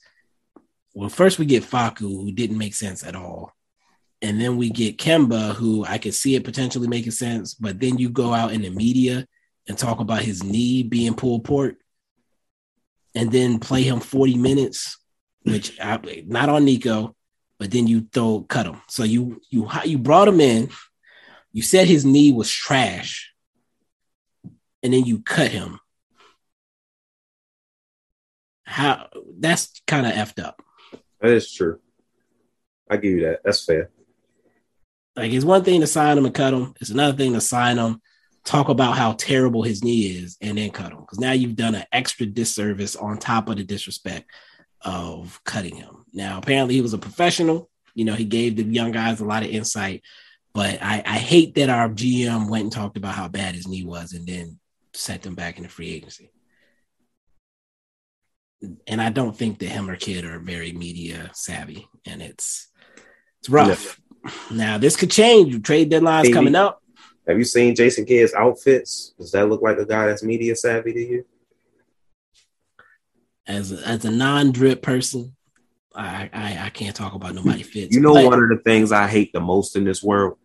Well, 0.93 1.09
first 1.09 1.39
we 1.39 1.45
get 1.45 1.63
Facu, 1.63 1.99
who 1.99 2.31
didn't 2.31 2.57
make 2.57 2.75
sense 2.75 3.03
at 3.03 3.15
all. 3.15 3.53
And 4.21 4.39
then 4.39 4.57
we 4.57 4.69
get 4.69 4.97
Kemba, 4.97 5.55
who 5.55 5.83
I 5.85 5.97
could 5.97 6.13
see 6.13 6.35
it 6.35 6.43
potentially 6.43 6.87
making 6.87 7.13
sense. 7.13 7.53
But 7.53 7.79
then 7.79 7.97
you 7.97 8.09
go 8.09 8.33
out 8.33 8.51
in 8.51 8.61
the 8.61 8.69
media 8.69 9.25
and 9.67 9.77
talk 9.77 9.99
about 9.99 10.21
his 10.21 10.43
knee 10.43 10.83
being 10.83 11.15
pulled 11.15 11.43
port 11.43 11.77
and 13.15 13.31
then 13.31 13.59
play 13.59 13.83
him 13.83 13.99
40 13.99 14.37
minutes, 14.37 14.97
which 15.43 15.79
I, 15.79 16.23
not 16.27 16.49
on 16.49 16.65
Nico, 16.65 17.15
but 17.61 17.71
then 17.71 17.87
you 17.87 18.07
throw 18.11 18.41
cut 18.41 18.65
him. 18.65 18.81
So 18.87 19.03
you 19.03 19.39
you 19.49 19.69
you 19.85 19.97
brought 19.99 20.27
him 20.27 20.41
in, 20.41 20.69
you 21.51 21.61
said 21.61 21.87
his 21.87 22.05
knee 22.05 22.31
was 22.31 22.51
trash, 22.51 23.33
and 24.81 24.91
then 24.93 25.05
you 25.05 25.21
cut 25.21 25.51
him. 25.51 25.79
How 28.63 29.09
that's 29.37 29.79
kind 29.85 30.07
of 30.07 30.13
effed 30.13 30.43
up. 30.43 30.61
That 31.21 31.31
is 31.31 31.51
true. 31.51 31.79
I 32.89 32.97
give 32.97 33.11
you 33.11 33.21
that. 33.21 33.41
That's 33.43 33.63
fair. 33.63 33.89
Like 35.15 35.31
it's 35.31 35.45
one 35.45 35.63
thing 35.63 35.81
to 35.81 35.87
sign 35.87 36.17
him 36.17 36.25
and 36.25 36.33
cut 36.33 36.53
him. 36.53 36.73
It's 36.81 36.89
another 36.89 37.15
thing 37.15 37.33
to 37.33 37.41
sign 37.41 37.77
him, 37.77 38.01
talk 38.43 38.69
about 38.69 38.97
how 38.97 39.13
terrible 39.13 39.63
his 39.63 39.83
knee 39.83 40.07
is, 40.07 40.37
and 40.41 40.57
then 40.57 40.71
cut 40.71 40.91
him. 40.91 41.01
Because 41.01 41.19
now 41.19 41.31
you've 41.31 41.55
done 41.55 41.75
an 41.75 41.85
extra 41.91 42.25
disservice 42.25 42.95
on 42.95 43.17
top 43.17 43.49
of 43.49 43.57
the 43.57 43.63
disrespect 43.63 44.29
of 44.81 45.39
cutting 45.43 45.75
him. 45.75 46.05
Now, 46.13 46.37
apparently 46.37 46.75
he 46.75 46.81
was 46.81 46.93
a 46.93 46.97
professional. 46.97 47.69
You 47.93 48.05
know, 48.05 48.13
he 48.13 48.25
gave 48.25 48.55
the 48.55 48.63
young 48.63 48.91
guys 48.91 49.19
a 49.19 49.25
lot 49.25 49.43
of 49.43 49.49
insight. 49.49 50.01
But 50.53 50.81
I, 50.81 51.03
I 51.05 51.17
hate 51.17 51.55
that 51.55 51.69
our 51.69 51.87
GM 51.87 52.49
went 52.49 52.63
and 52.63 52.71
talked 52.71 52.97
about 52.97 53.15
how 53.15 53.27
bad 53.27 53.55
his 53.55 53.67
knee 53.67 53.85
was 53.85 54.13
and 54.13 54.27
then 54.27 54.59
sent 54.93 55.21
them 55.21 55.35
back 55.35 55.57
into 55.57 55.69
free 55.69 55.93
agency. 55.93 56.29
And 58.87 59.01
I 59.01 59.09
don't 59.09 59.35
think 59.35 59.59
that 59.59 59.69
him 59.69 59.89
or 59.89 59.95
Kidd 59.95 60.23
are 60.23 60.39
very 60.39 60.71
media 60.71 61.31
savvy, 61.33 61.87
and 62.05 62.21
it's 62.21 62.67
it's 63.39 63.49
rough. 63.49 63.99
Now 64.51 64.77
this 64.77 64.95
could 64.95 65.11
change. 65.11 65.63
Trade 65.63 65.89
deadline's 65.89 66.25
Maybe. 66.25 66.33
coming 66.33 66.55
up. 66.55 66.81
Have 67.27 67.37
you 67.37 67.43
seen 67.43 67.75
Jason 67.75 68.05
Kidd's 68.05 68.33
outfits? 68.33 69.13
Does 69.17 69.31
that 69.31 69.47
look 69.49 69.61
like 69.61 69.77
a 69.77 69.85
guy 69.85 70.07
that's 70.07 70.23
media 70.23 70.55
savvy 70.55 70.93
to 70.93 70.99
you? 70.99 71.25
As 73.47 73.71
a, 73.71 73.87
as 73.87 74.05
a 74.05 74.11
non-drip 74.11 74.81
person, 74.81 75.35
I, 75.95 76.29
I, 76.33 76.65
I 76.65 76.69
can't 76.69 76.95
talk 76.95 77.13
about 77.13 77.35
nobody 77.35 77.63
fits. 77.63 77.95
You 77.95 78.01
know, 78.01 78.13
but, 78.13 78.25
one 78.25 78.41
of 78.41 78.49
the 78.49 78.61
things 78.63 78.91
I 78.91 79.07
hate 79.07 79.33
the 79.33 79.39
most 79.39 79.75
in 79.75 79.83
this 79.83 80.01
world. 80.01 80.37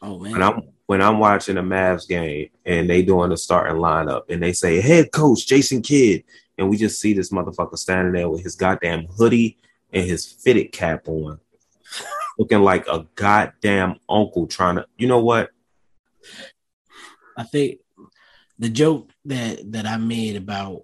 Oh 0.00 0.18
man, 0.18 0.32
when 0.32 0.42
I'm 0.42 0.62
when 0.86 1.02
I'm 1.02 1.18
watching 1.18 1.56
a 1.58 1.62
Mavs 1.62 2.08
game 2.08 2.50
and 2.64 2.88
they 2.88 3.02
doing 3.02 3.30
the 3.30 3.36
starting 3.36 3.76
lineup 3.76 4.22
and 4.30 4.42
they 4.42 4.52
say 4.52 4.80
head 4.80 5.12
coach 5.12 5.46
Jason 5.46 5.82
Kidd 5.82 6.24
and 6.58 6.68
we 6.68 6.76
just 6.76 7.00
see 7.00 7.12
this 7.12 7.30
motherfucker 7.30 7.78
standing 7.78 8.12
there 8.12 8.28
with 8.28 8.42
his 8.42 8.56
goddamn 8.56 9.06
hoodie 9.06 9.58
and 9.92 10.04
his 10.04 10.26
fitted 10.26 10.72
cap 10.72 11.08
on. 11.08 11.38
looking 12.38 12.60
like 12.60 12.86
a 12.88 13.06
goddamn 13.14 13.96
uncle 14.08 14.46
trying 14.46 14.76
to. 14.76 14.86
You 14.96 15.06
know 15.06 15.20
what? 15.20 15.50
I 17.36 17.44
think 17.44 17.78
the 18.58 18.68
joke 18.68 19.10
that 19.24 19.72
that 19.72 19.86
I 19.86 19.96
made 19.96 20.36
about 20.36 20.82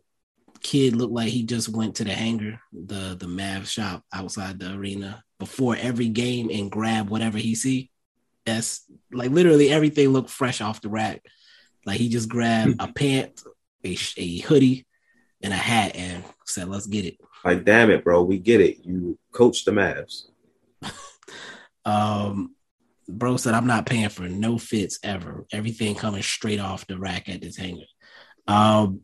Kidd 0.63 0.97
looked 0.97 1.13
like 1.13 1.29
he 1.29 1.43
just 1.43 1.69
went 1.69 1.97
to 1.97 2.05
the 2.05 2.13
hangar, 2.13 2.61
the 2.73 3.17
the 3.19 3.29
Mav 3.29 3.69
shop 3.69 4.05
outside 4.13 4.59
the 4.59 4.73
arena 4.73 5.23
before 5.39 5.77
every 5.77 6.09
game 6.09 6.49
and 6.51 6.71
grab 6.71 7.11
whatever 7.11 7.39
he 7.39 7.55
see. 7.55 7.91
That's 8.47 8.85
like 9.13 9.31
literally 9.31 9.71
everything 9.71 10.09
looked 10.09 10.31
fresh 10.31 10.61
off 10.61 10.81
the 10.81 10.89
rack. 10.89 11.23
Like 11.85 11.99
he 11.99 12.09
just 12.09 12.29
grabbed 12.29 12.77
a 12.81 12.93
pant, 12.95 13.43
a, 13.85 13.99
a 14.17 14.39
hoodie, 14.39 14.87
and 15.45 15.53
a 15.53 15.57
hat 15.57 15.95
and 15.95 16.25
said, 16.47 16.69
"Let's 16.69 16.87
get 16.87 17.05
it." 17.05 17.19
Like, 17.45 17.65
damn 17.65 17.91
it, 17.91 18.03
bro, 18.03 18.23
we 18.23 18.39
get 18.39 18.61
it. 18.61 18.85
You 18.85 19.19
coach 19.31 19.65
the 19.65 19.71
Mavs. 19.71 20.25
um, 21.85 22.55
bro 23.09 23.37
said, 23.37 23.55
"I'm 23.55 23.67
not 23.67 23.87
paying 23.87 24.09
for 24.09 24.23
no 24.23 24.59
fits 24.59 24.99
ever. 25.05 25.47
Everything 25.53 25.95
coming 25.95 26.23
straight 26.23 26.59
off 26.59 26.87
the 26.87 26.99
rack 26.99 27.29
at 27.29 27.43
this 27.43 27.57
hangar." 27.57 27.85
Um, 28.49 29.03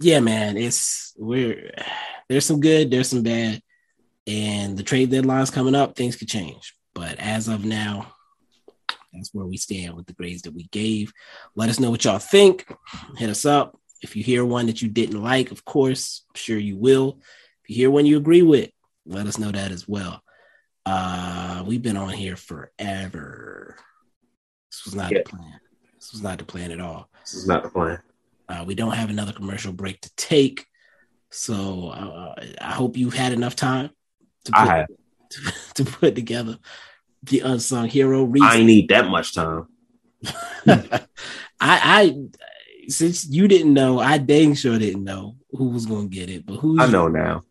yeah, 0.00 0.20
man, 0.20 0.56
it's 0.56 1.12
we're 1.16 1.72
there's 2.28 2.46
some 2.46 2.60
good, 2.60 2.90
there's 2.90 3.08
some 3.08 3.22
bad, 3.22 3.60
and 4.26 4.76
the 4.78 4.82
trade 4.82 5.10
deadline's 5.10 5.50
coming 5.50 5.74
up. 5.74 5.96
Things 5.96 6.16
could 6.16 6.28
change, 6.28 6.74
but 6.94 7.18
as 7.18 7.48
of 7.48 7.64
now, 7.64 8.12
that's 9.12 9.32
where 9.32 9.46
we 9.46 9.56
stand 9.56 9.94
with 9.94 10.06
the 10.06 10.12
grades 10.12 10.42
that 10.42 10.54
we 10.54 10.64
gave. 10.64 11.12
Let 11.56 11.68
us 11.68 11.80
know 11.80 11.90
what 11.90 12.04
y'all 12.04 12.18
think. 12.18 12.66
Hit 13.16 13.30
us 13.30 13.44
up. 13.44 13.78
If 14.04 14.16
you 14.16 14.22
hear 14.22 14.44
one 14.44 14.66
that 14.66 14.82
you 14.82 14.88
didn't 14.88 15.22
like, 15.22 15.50
of 15.50 15.64
course, 15.64 16.24
I'm 16.28 16.34
sure 16.36 16.58
you 16.58 16.76
will. 16.76 17.18
If 17.62 17.70
you 17.70 17.76
hear 17.76 17.90
one 17.90 18.04
you 18.04 18.18
agree 18.18 18.42
with, 18.42 18.68
let 19.06 19.26
us 19.26 19.38
know 19.38 19.50
that 19.50 19.72
as 19.72 19.88
well. 19.88 20.22
Uh, 20.84 21.64
we've 21.66 21.80
been 21.80 21.96
on 21.96 22.10
here 22.10 22.36
forever. 22.36 23.76
This 24.70 24.84
was 24.84 24.94
not 24.94 25.10
yeah. 25.10 25.20
the 25.24 25.30
plan. 25.30 25.60
This 25.98 26.12
was 26.12 26.22
not 26.22 26.36
the 26.36 26.44
plan 26.44 26.70
at 26.70 26.82
all. 26.82 27.08
This 27.22 27.32
is 27.32 27.48
not 27.48 27.62
the 27.62 27.70
plan. 27.70 27.98
Uh, 28.46 28.64
we 28.66 28.74
don't 28.74 28.92
have 28.92 29.08
another 29.08 29.32
commercial 29.32 29.72
break 29.72 30.02
to 30.02 30.14
take, 30.16 30.66
so 31.30 31.88
uh, 31.88 32.34
I 32.60 32.72
hope 32.72 32.98
you've 32.98 33.14
had 33.14 33.32
enough 33.32 33.56
time 33.56 33.88
to 34.44 34.52
put, 34.52 34.86
to, 35.30 35.52
to, 35.76 35.84
put 35.90 36.14
together 36.14 36.58
the 37.22 37.40
unsung 37.40 37.88
hero. 37.88 38.22
Reason. 38.24 38.46
I 38.46 38.62
need 38.62 38.90
that 38.90 39.08
much 39.08 39.34
time. 39.34 39.66
I, 40.66 41.00
I, 41.60 42.16
since 42.88 43.26
you 43.28 43.48
didn't 43.48 43.74
know, 43.74 44.00
I 44.00 44.18
dang 44.18 44.54
sure 44.54 44.78
didn't 44.78 45.04
know 45.04 45.36
who 45.50 45.68
was 45.68 45.86
going 45.86 46.10
to 46.10 46.14
get 46.14 46.30
it. 46.30 46.46
But 46.46 46.56
who's 46.56 46.80
I 46.80 46.86
know 46.86 47.08
now. 47.08 47.42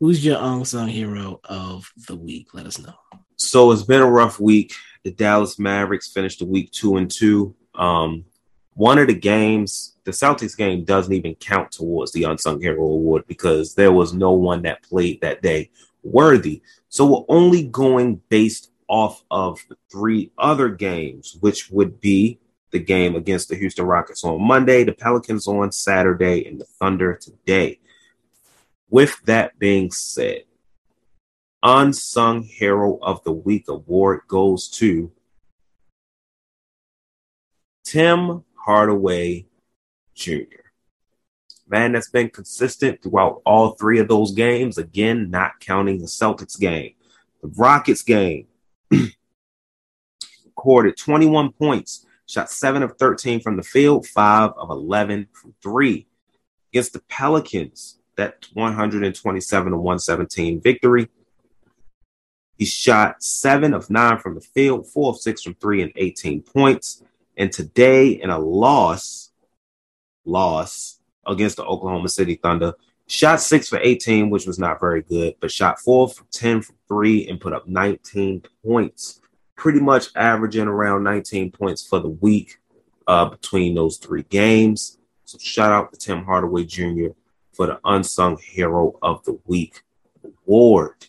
Who's 0.00 0.24
your 0.24 0.38
unsung 0.40 0.88
hero 0.88 1.40
of 1.44 1.92
the 2.08 2.16
week? 2.16 2.54
Let 2.54 2.66
us 2.66 2.78
know. 2.78 2.94
So 3.36 3.70
it's 3.70 3.84
been 3.84 4.02
a 4.02 4.10
rough 4.10 4.40
week. 4.40 4.74
The 5.04 5.12
Dallas 5.12 5.58
Mavericks 5.58 6.12
finished 6.12 6.40
the 6.40 6.44
week 6.44 6.70
two 6.72 6.96
and 6.96 7.10
two. 7.10 7.54
Um, 7.74 8.24
one 8.74 8.98
of 8.98 9.06
the 9.06 9.14
games, 9.14 9.96
the 10.04 10.10
Celtics 10.10 10.56
game, 10.56 10.84
doesn't 10.84 11.12
even 11.12 11.34
count 11.36 11.72
towards 11.72 12.12
the 12.12 12.24
Unsung 12.24 12.60
Hero 12.60 12.82
Award 12.82 13.24
because 13.26 13.74
there 13.74 13.92
was 13.92 14.12
no 14.12 14.32
one 14.32 14.62
that 14.62 14.82
played 14.82 15.20
that 15.20 15.42
day 15.42 15.70
worthy. 16.02 16.62
So 16.88 17.06
we're 17.06 17.36
only 17.36 17.64
going 17.64 18.22
based 18.28 18.70
off 18.88 19.24
of 19.30 19.60
three 19.90 20.30
other 20.36 20.68
games, 20.68 21.36
which 21.40 21.70
would 21.70 22.00
be 22.00 22.38
the 22.72 22.80
game 22.80 23.14
against 23.14 23.48
the 23.48 23.56
Houston 23.56 23.86
Rockets 23.86 24.24
on 24.24 24.42
Monday, 24.42 24.84
the 24.84 24.92
Pelicans 24.92 25.46
on 25.46 25.70
Saturday, 25.70 26.46
and 26.46 26.60
the 26.60 26.64
Thunder 26.64 27.14
today. 27.14 27.78
With 28.90 29.20
that 29.24 29.58
being 29.58 29.90
said, 29.90 30.44
Unsung 31.62 32.42
Hero 32.42 32.98
of 33.00 33.22
the 33.22 33.32
Week 33.32 33.68
award 33.68 34.22
goes 34.26 34.68
to 34.70 35.12
Tim 37.84 38.44
Hardaway 38.54 39.46
Jr. 40.14 40.62
Man, 41.68 41.92
that's 41.92 42.10
been 42.10 42.28
consistent 42.28 43.02
throughout 43.02 43.40
all 43.46 43.70
three 43.70 43.98
of 43.98 44.08
those 44.08 44.32
games. 44.32 44.76
Again, 44.76 45.30
not 45.30 45.60
counting 45.60 45.98
the 45.98 46.06
Celtics 46.06 46.58
game. 46.58 46.94
The 47.42 47.48
Rockets 47.56 48.02
game 48.02 48.46
recorded 50.44 50.96
21 50.96 51.52
points, 51.52 52.04
shot 52.32 52.50
7 52.50 52.82
of 52.82 52.96
13 52.98 53.40
from 53.40 53.56
the 53.56 53.62
field, 53.62 54.06
5 54.06 54.52
of 54.56 54.70
11 54.70 55.28
from 55.32 55.54
3. 55.62 56.06
Against 56.72 56.94
the 56.94 57.00
Pelicans, 57.00 57.98
that 58.16 58.46
127 58.54 59.72
to 59.72 59.76
117 59.76 60.60
victory. 60.60 61.08
He 62.56 62.64
shot 62.64 63.22
7 63.22 63.74
of 63.74 63.90
9 63.90 64.18
from 64.18 64.34
the 64.34 64.40
field, 64.40 64.88
4 64.88 65.10
of 65.10 65.18
6 65.18 65.42
from 65.42 65.54
3, 65.54 65.82
and 65.82 65.92
18 65.96 66.42
points. 66.42 67.02
And 67.36 67.52
today, 67.52 68.08
in 68.08 68.30
a 68.30 68.38
loss, 68.38 69.30
loss 70.24 71.00
against 71.26 71.56
the 71.56 71.64
Oklahoma 71.64 72.08
City 72.08 72.36
Thunder, 72.36 72.74
shot 73.06 73.40
six 73.40 73.68
for 73.68 73.78
18, 73.78 74.30
which 74.30 74.46
was 74.46 74.58
not 74.58 74.80
very 74.80 75.02
good, 75.02 75.34
but 75.40 75.50
shot 75.50 75.80
four 75.80 76.08
for 76.08 76.24
10 76.30 76.62
for 76.62 76.74
three 76.88 77.28
and 77.28 77.40
put 77.40 77.52
up 77.52 77.68
19 77.68 78.42
points. 78.64 79.21
Pretty 79.62 79.78
much 79.78 80.08
averaging 80.16 80.66
around 80.66 81.04
19 81.04 81.52
points 81.52 81.86
for 81.86 82.00
the 82.00 82.08
week 82.08 82.58
uh, 83.06 83.26
between 83.26 83.76
those 83.76 83.96
three 83.96 84.24
games. 84.24 84.98
So 85.24 85.38
shout 85.38 85.70
out 85.70 85.92
to 85.92 85.98
Tim 86.00 86.24
Hardaway 86.24 86.64
Jr. 86.64 87.10
for 87.52 87.68
the 87.68 87.80
Unsung 87.84 88.38
Hero 88.38 88.98
of 89.00 89.22
the 89.22 89.38
Week 89.46 89.82
award. 90.24 91.06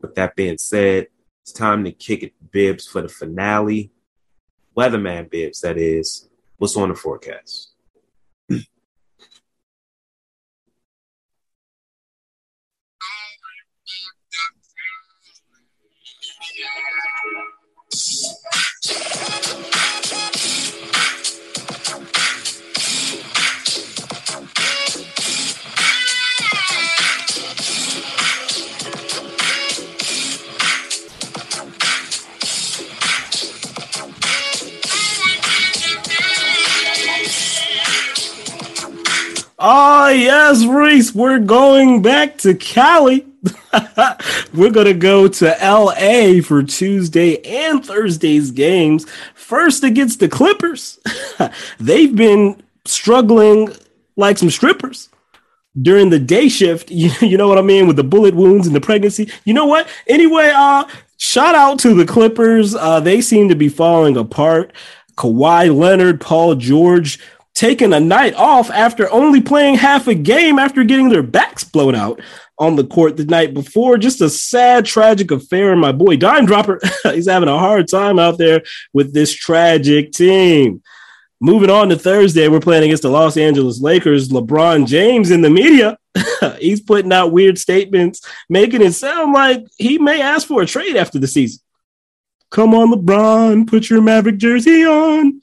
With 0.00 0.16
that 0.16 0.34
being 0.34 0.58
said, 0.58 1.06
it's 1.42 1.52
time 1.52 1.84
to 1.84 1.92
kick 1.92 2.24
it 2.24 2.32
Bibbs 2.50 2.88
for 2.88 3.02
the 3.02 3.08
finale 3.08 3.92
weatherman 4.76 5.30
Bibbs, 5.30 5.60
that 5.60 5.78
is, 5.78 6.28
what's 6.56 6.76
on 6.76 6.88
the 6.88 6.96
forecast? 6.96 7.71
Oh, 39.64 40.08
yes, 40.08 40.64
Reese, 40.64 41.14
we're 41.14 41.38
going 41.38 42.02
back 42.02 42.38
to 42.38 42.54
Cali. 42.54 43.31
we're 44.54 44.70
going 44.70 44.86
to 44.86 44.94
go 44.94 45.26
to 45.26 45.56
LA 45.60 46.40
for 46.42 46.62
Tuesday 46.62 47.38
and 47.44 47.84
Thursday's 47.84 48.50
games. 48.50 49.06
First 49.34 49.84
against 49.84 50.20
the 50.20 50.28
Clippers. 50.28 51.00
They've 51.80 52.14
been 52.14 52.62
struggling 52.84 53.70
like 54.16 54.38
some 54.38 54.50
strippers 54.50 55.08
during 55.80 56.10
the 56.10 56.18
day 56.18 56.48
shift. 56.48 56.90
You, 57.02 57.10
you 57.20 57.36
know 57.36 57.48
what 57.48 57.58
I 57.58 57.62
mean? 57.62 57.86
With 57.86 57.96
the 57.96 58.04
bullet 58.04 58.34
wounds 58.34 58.66
and 58.66 58.76
the 58.76 58.80
pregnancy. 58.80 59.30
You 59.44 59.54
know 59.54 59.66
what? 59.66 59.88
Anyway, 60.06 60.52
uh, 60.54 60.84
shout 61.16 61.54
out 61.54 61.78
to 61.80 61.94
the 61.94 62.06
Clippers. 62.06 62.74
Uh, 62.74 63.00
they 63.00 63.20
seem 63.20 63.48
to 63.48 63.56
be 63.56 63.68
falling 63.68 64.16
apart. 64.16 64.72
Kawhi 65.16 65.74
Leonard, 65.74 66.20
Paul 66.20 66.54
George, 66.54 67.18
taking 67.54 67.92
a 67.92 68.00
night 68.00 68.34
off 68.34 68.70
after 68.70 69.10
only 69.10 69.40
playing 69.40 69.74
half 69.74 70.06
a 70.06 70.14
game 70.14 70.58
after 70.58 70.84
getting 70.84 71.08
their 71.08 71.22
backs 71.22 71.64
blown 71.64 71.94
out 71.94 72.20
on 72.62 72.76
the 72.76 72.86
court 72.86 73.16
the 73.16 73.24
night 73.24 73.52
before. 73.52 73.98
Just 73.98 74.20
a 74.20 74.30
sad, 74.30 74.86
tragic 74.86 75.32
affair. 75.32 75.74
My 75.74 75.90
boy 75.90 76.16
Dime 76.16 76.46
Dropper, 76.46 76.78
he's 77.02 77.28
having 77.28 77.48
a 77.48 77.58
hard 77.58 77.88
time 77.88 78.20
out 78.20 78.38
there 78.38 78.62
with 78.92 79.12
this 79.12 79.32
tragic 79.32 80.12
team. 80.12 80.80
Moving 81.40 81.70
on 81.70 81.88
to 81.88 81.98
Thursday, 81.98 82.46
we're 82.46 82.60
playing 82.60 82.84
against 82.84 83.02
the 83.02 83.10
Los 83.10 83.36
Angeles 83.36 83.80
Lakers. 83.80 84.28
LeBron 84.28 84.86
James 84.86 85.32
in 85.32 85.40
the 85.40 85.50
media, 85.50 85.98
he's 86.60 86.80
putting 86.80 87.12
out 87.12 87.32
weird 87.32 87.58
statements, 87.58 88.24
making 88.48 88.80
it 88.80 88.92
sound 88.92 89.32
like 89.32 89.66
he 89.76 89.98
may 89.98 90.22
ask 90.22 90.46
for 90.46 90.62
a 90.62 90.66
trade 90.66 90.94
after 90.94 91.18
the 91.18 91.26
season. 91.26 91.60
Come 92.52 92.74
on, 92.74 92.92
LeBron, 92.92 93.66
put 93.66 93.90
your 93.90 94.02
Maverick 94.02 94.36
jersey 94.36 94.84
on. 94.84 95.40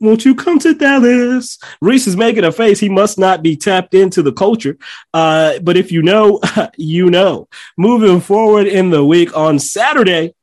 Won't 0.00 0.24
you 0.24 0.34
come 0.34 0.58
to 0.60 0.74
Dallas? 0.74 1.58
Reese 1.80 2.06
is 2.06 2.16
making 2.16 2.44
a 2.44 2.52
face. 2.52 2.78
He 2.78 2.88
must 2.88 3.18
not 3.18 3.42
be 3.42 3.56
tapped 3.56 3.94
into 3.94 4.22
the 4.22 4.32
culture. 4.32 4.78
Uh, 5.12 5.58
but 5.60 5.76
if 5.76 5.90
you 5.90 6.02
know, 6.02 6.40
you 6.76 7.10
know. 7.10 7.48
Moving 7.76 8.20
forward 8.20 8.66
in 8.66 8.90
the 8.90 9.04
week 9.04 9.36
on 9.36 9.58
Saturday, 9.58 10.34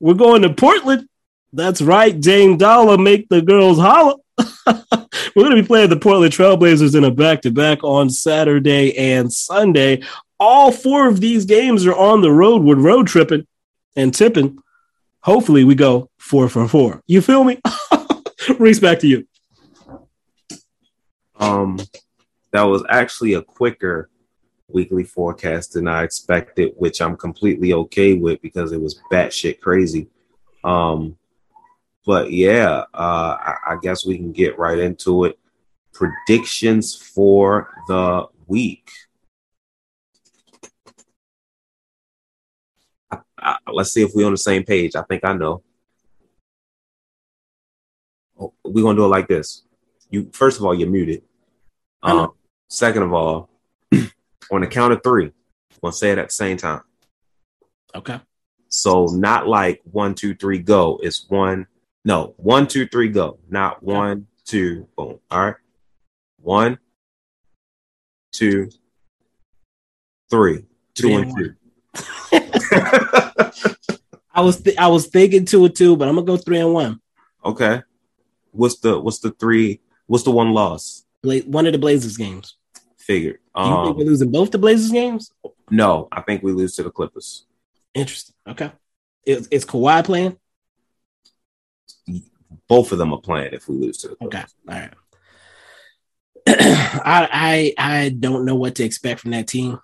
we're 0.00 0.14
going 0.14 0.42
to 0.42 0.54
Portland. 0.54 1.08
That's 1.52 1.82
right. 1.82 2.18
Dame 2.18 2.56
Dollar 2.56 2.96
make 2.96 3.28
the 3.28 3.42
girls 3.42 3.78
holler. 3.78 4.14
we're 4.66 5.44
going 5.44 5.56
to 5.56 5.62
be 5.62 5.66
playing 5.66 5.90
the 5.90 5.98
Portland 5.98 6.32
Trailblazers 6.32 6.94
in 6.94 7.04
a 7.04 7.10
back 7.10 7.42
to 7.42 7.50
back 7.50 7.84
on 7.84 8.08
Saturday 8.08 8.96
and 8.96 9.30
Sunday. 9.30 10.02
All 10.40 10.72
four 10.72 11.06
of 11.08 11.20
these 11.20 11.44
games 11.44 11.86
are 11.86 11.94
on 11.94 12.22
the 12.22 12.32
road. 12.32 12.62
We're 12.62 12.76
road 12.76 13.06
tripping 13.06 13.46
and 13.94 14.14
tipping 14.14 14.58
hopefully 15.22 15.64
we 15.64 15.74
go 15.74 16.10
four 16.18 16.48
for 16.48 16.68
four. 16.68 17.02
You 17.06 17.22
feel 17.22 17.44
me? 17.44 17.60
Reese, 18.58 18.80
back 18.80 18.98
to 19.00 19.06
you. 19.06 19.26
Um, 21.36 21.78
that 22.52 22.62
was 22.62 22.84
actually 22.88 23.34
a 23.34 23.42
quicker 23.42 24.08
weekly 24.68 25.04
forecast 25.04 25.74
than 25.74 25.88
I 25.88 26.02
expected, 26.02 26.72
which 26.76 27.00
I'm 27.00 27.16
completely 27.16 27.72
okay 27.72 28.14
with 28.14 28.40
because 28.42 28.72
it 28.72 28.80
was 28.80 29.00
batshit 29.10 29.60
crazy. 29.60 30.08
Um, 30.64 31.16
but 32.06 32.32
yeah, 32.32 32.84
uh, 32.94 33.36
I, 33.38 33.56
I 33.68 33.76
guess 33.80 34.06
we 34.06 34.16
can 34.16 34.32
get 34.32 34.58
right 34.58 34.78
into 34.78 35.24
it. 35.24 35.38
Predictions 35.92 36.96
for 36.96 37.68
the 37.86 38.26
week. 38.46 38.90
I, 43.10 43.18
I, 43.38 43.56
let's 43.72 43.92
see 43.92 44.02
if 44.02 44.12
we're 44.14 44.26
on 44.26 44.32
the 44.32 44.38
same 44.38 44.64
page. 44.64 44.96
I 44.96 45.02
think 45.02 45.24
I 45.24 45.34
know. 45.34 45.62
We're 48.36 48.82
gonna 48.82 48.96
do 48.96 49.04
it 49.04 49.08
like 49.08 49.28
this. 49.28 49.62
You 50.10 50.30
first 50.32 50.58
of 50.58 50.64
all, 50.64 50.74
you're 50.74 50.90
muted. 50.90 51.22
Um, 52.02 52.32
second 52.68 53.02
of 53.02 53.12
all, 53.12 53.48
on 54.50 54.60
the 54.60 54.66
count 54.66 54.92
of 54.92 55.02
three, 55.02 55.32
we'll 55.80 55.92
say 55.92 56.10
it 56.10 56.18
at 56.18 56.28
the 56.28 56.32
same 56.34 56.56
time. 56.56 56.82
Okay. 57.94 58.20
So 58.68 59.06
not 59.06 59.46
like 59.46 59.80
one, 59.84 60.14
two, 60.14 60.34
three, 60.34 60.58
go. 60.58 60.98
It's 61.02 61.28
one, 61.28 61.66
no, 62.04 62.34
one, 62.38 62.66
two, 62.66 62.86
three, 62.86 63.08
go. 63.08 63.38
Not 63.48 63.82
one, 63.82 64.26
two, 64.44 64.88
boom. 64.96 65.20
All 65.30 65.44
right. 65.46 65.54
One, 66.40 66.78
two, 68.32 68.70
three, 70.30 70.64
two 70.94 71.02
Three 71.02 71.14
and 71.14 71.24
and 71.26 71.36
two. 71.36 71.54
I 74.34 74.40
was 74.40 74.62
th- 74.62 74.78
I 74.78 74.88
was 74.88 75.06
thinking 75.06 75.44
two 75.44 75.66
and 75.66 75.76
two, 75.76 75.96
but 75.96 76.08
I'm 76.08 76.14
gonna 76.14 76.26
go 76.26 76.36
three 76.38 76.58
and 76.58 76.72
one. 76.72 77.00
okay. 77.44 77.82
What's 78.52 78.78
the 78.78 78.98
what's 79.00 79.18
the 79.18 79.30
three? 79.32 79.80
What's 80.06 80.24
the 80.24 80.30
one 80.30 80.52
loss? 80.52 81.04
Bla- 81.22 81.40
one 81.40 81.66
of 81.66 81.72
the 81.72 81.78
Blazers 81.78 82.16
games. 82.16 82.56
Figured. 82.98 83.38
Do 83.56 83.62
you 83.62 83.66
think 83.66 83.76
Um, 83.88 83.96
we're 83.96 84.04
losing 84.04 84.30
both 84.30 84.50
the 84.50 84.58
Blazers 84.58 84.90
games? 84.92 85.32
no, 85.70 86.08
I 86.12 86.20
think 86.22 86.42
we 86.42 86.52
lose 86.52 86.76
to 86.76 86.82
the 86.82 86.90
Clippers. 86.90 87.46
Interesting. 87.94 88.34
Okay. 88.48 88.70
Is, 89.26 89.48
is 89.48 89.64
Kawhi 89.64 90.04
playing? 90.04 90.36
Both 92.68 92.92
of 92.92 92.98
them 92.98 93.12
are 93.12 93.20
playing 93.20 93.52
if 93.54 93.68
we 93.68 93.76
lose 93.76 93.98
to 93.98 94.08
the 94.08 94.16
Clippers. 94.16 94.54
Okay. 94.68 94.74
All 94.74 94.80
right. 94.80 94.94
I 97.04 97.28
I 97.32 97.74
I 98.04 98.08
don't 98.10 98.44
know 98.44 98.54
what 98.56 98.74
to 98.76 98.84
expect 98.84 99.20
from 99.20 99.30
that 99.32 99.46
team. 99.48 99.78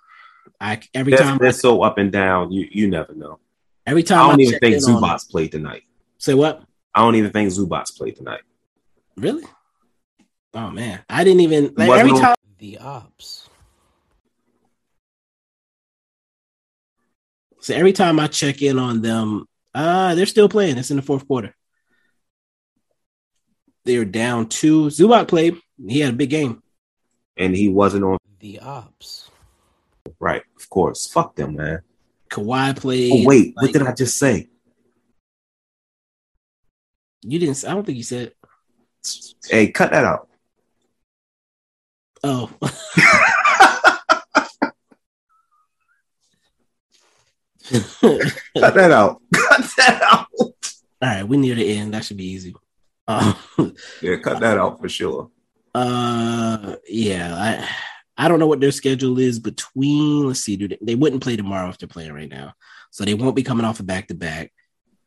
I 0.59 0.79
every 0.93 1.11
They're, 1.13 1.21
time 1.21 1.37
they're 1.37 1.47
I, 1.49 1.51
so 1.51 1.81
up 1.83 1.97
and 1.97 2.11
down. 2.11 2.51
You 2.51 2.67
you 2.69 2.87
never 2.89 3.13
know. 3.13 3.39
every 3.85 4.03
time 4.03 4.25
I 4.25 4.29
don't 4.31 4.41
even 4.41 4.59
think 4.59 4.75
in 4.75 4.81
Zubac 4.81 5.29
played 5.29 5.51
tonight. 5.51 5.83
Say 6.17 6.33
what? 6.33 6.63
I 6.93 7.01
don't 7.01 7.15
even 7.15 7.31
think 7.31 7.49
Zubac 7.51 7.95
played 7.97 8.15
tonight. 8.17 8.41
Really? 9.19 9.43
Oh 10.53 10.71
man, 10.71 11.03
I 11.09 11.23
didn't 11.23 11.41
even 11.41 11.73
like 11.75 11.89
Wasn't 11.89 12.09
every 12.09 12.19
time. 12.19 12.35
The 12.57 12.77
ops. 12.79 13.49
So 17.61 17.75
every 17.75 17.91
time 17.93 18.19
I 18.19 18.27
check 18.27 18.61
in 18.61 18.79
on 18.79 19.01
them, 19.01 19.45
uh, 19.75 20.15
they're 20.15 20.25
still 20.25 20.49
playing. 20.49 20.77
It's 20.77 20.91
in 20.91 20.97
the 20.97 21.03
fourth 21.03 21.27
quarter. 21.27 21.53
They're 23.83 24.05
down 24.05 24.47
two. 24.47 24.87
Zubac 24.87 25.27
played. 25.27 25.57
He 25.85 25.99
had 25.99 26.13
a 26.13 26.17
big 26.17 26.29
game. 26.29 26.63
And 27.37 27.55
he 27.55 27.69
wasn't 27.69 28.05
on 28.05 28.17
The 28.39 28.59
ops. 28.59 29.29
right, 30.19 30.43
of 30.57 30.69
course. 30.69 31.07
Fuck 31.07 31.35
them, 31.35 31.55
man. 31.55 31.81
Kawhi 32.29 32.77
played. 32.77 33.11
Oh 33.13 33.27
wait, 33.27 33.53
what 33.55 33.73
did 33.73 33.81
I 33.81 33.93
just 33.93 34.17
say? 34.17 34.47
You 37.21 37.39
didn't. 37.39 37.65
I 37.65 37.73
don't 37.73 37.85
think 37.85 37.97
you 37.97 38.03
said. 38.03 38.33
Hey, 39.49 39.71
cut 39.71 39.91
that 39.91 40.05
out. 40.05 40.27
Oh, 42.23 42.49
Cut 47.71 48.73
that 48.75 48.91
out. 48.91 49.21
Cut 49.33 49.69
that 49.77 50.01
out. 50.03 50.27
All 50.39 50.53
right, 51.01 51.23
we 51.27 51.37
near 51.37 51.55
the 51.55 51.77
end. 51.77 51.93
That 51.93 52.03
should 52.05 52.17
be 52.17 52.25
easy. 52.31 52.55
Uh, 53.07 53.33
Yeah, 54.01 54.17
cut 54.17 54.39
that 54.41 54.57
out 54.57 54.79
for 54.79 54.89
sure. 54.89 55.29
uh, 55.73 56.75
yeah, 56.87 57.35
I 57.35 57.69
I 58.25 58.27
don't 58.27 58.39
know 58.39 58.47
what 58.47 58.59
their 58.59 58.71
schedule 58.71 59.17
is 59.19 59.39
between. 59.39 60.27
Let's 60.27 60.41
see, 60.41 60.57
dude, 60.57 60.77
they 60.81 60.95
wouldn't 60.95 61.23
play 61.23 61.35
tomorrow 61.35 61.69
if 61.69 61.77
they're 61.77 61.87
playing 61.87 62.13
right 62.13 62.29
now, 62.29 62.53
so 62.91 63.05
they 63.05 63.13
won't 63.13 63.35
be 63.35 63.43
coming 63.43 63.65
off 63.65 63.79
a 63.79 63.83
back 63.83 64.07
to 64.09 64.15
back. 64.15 64.51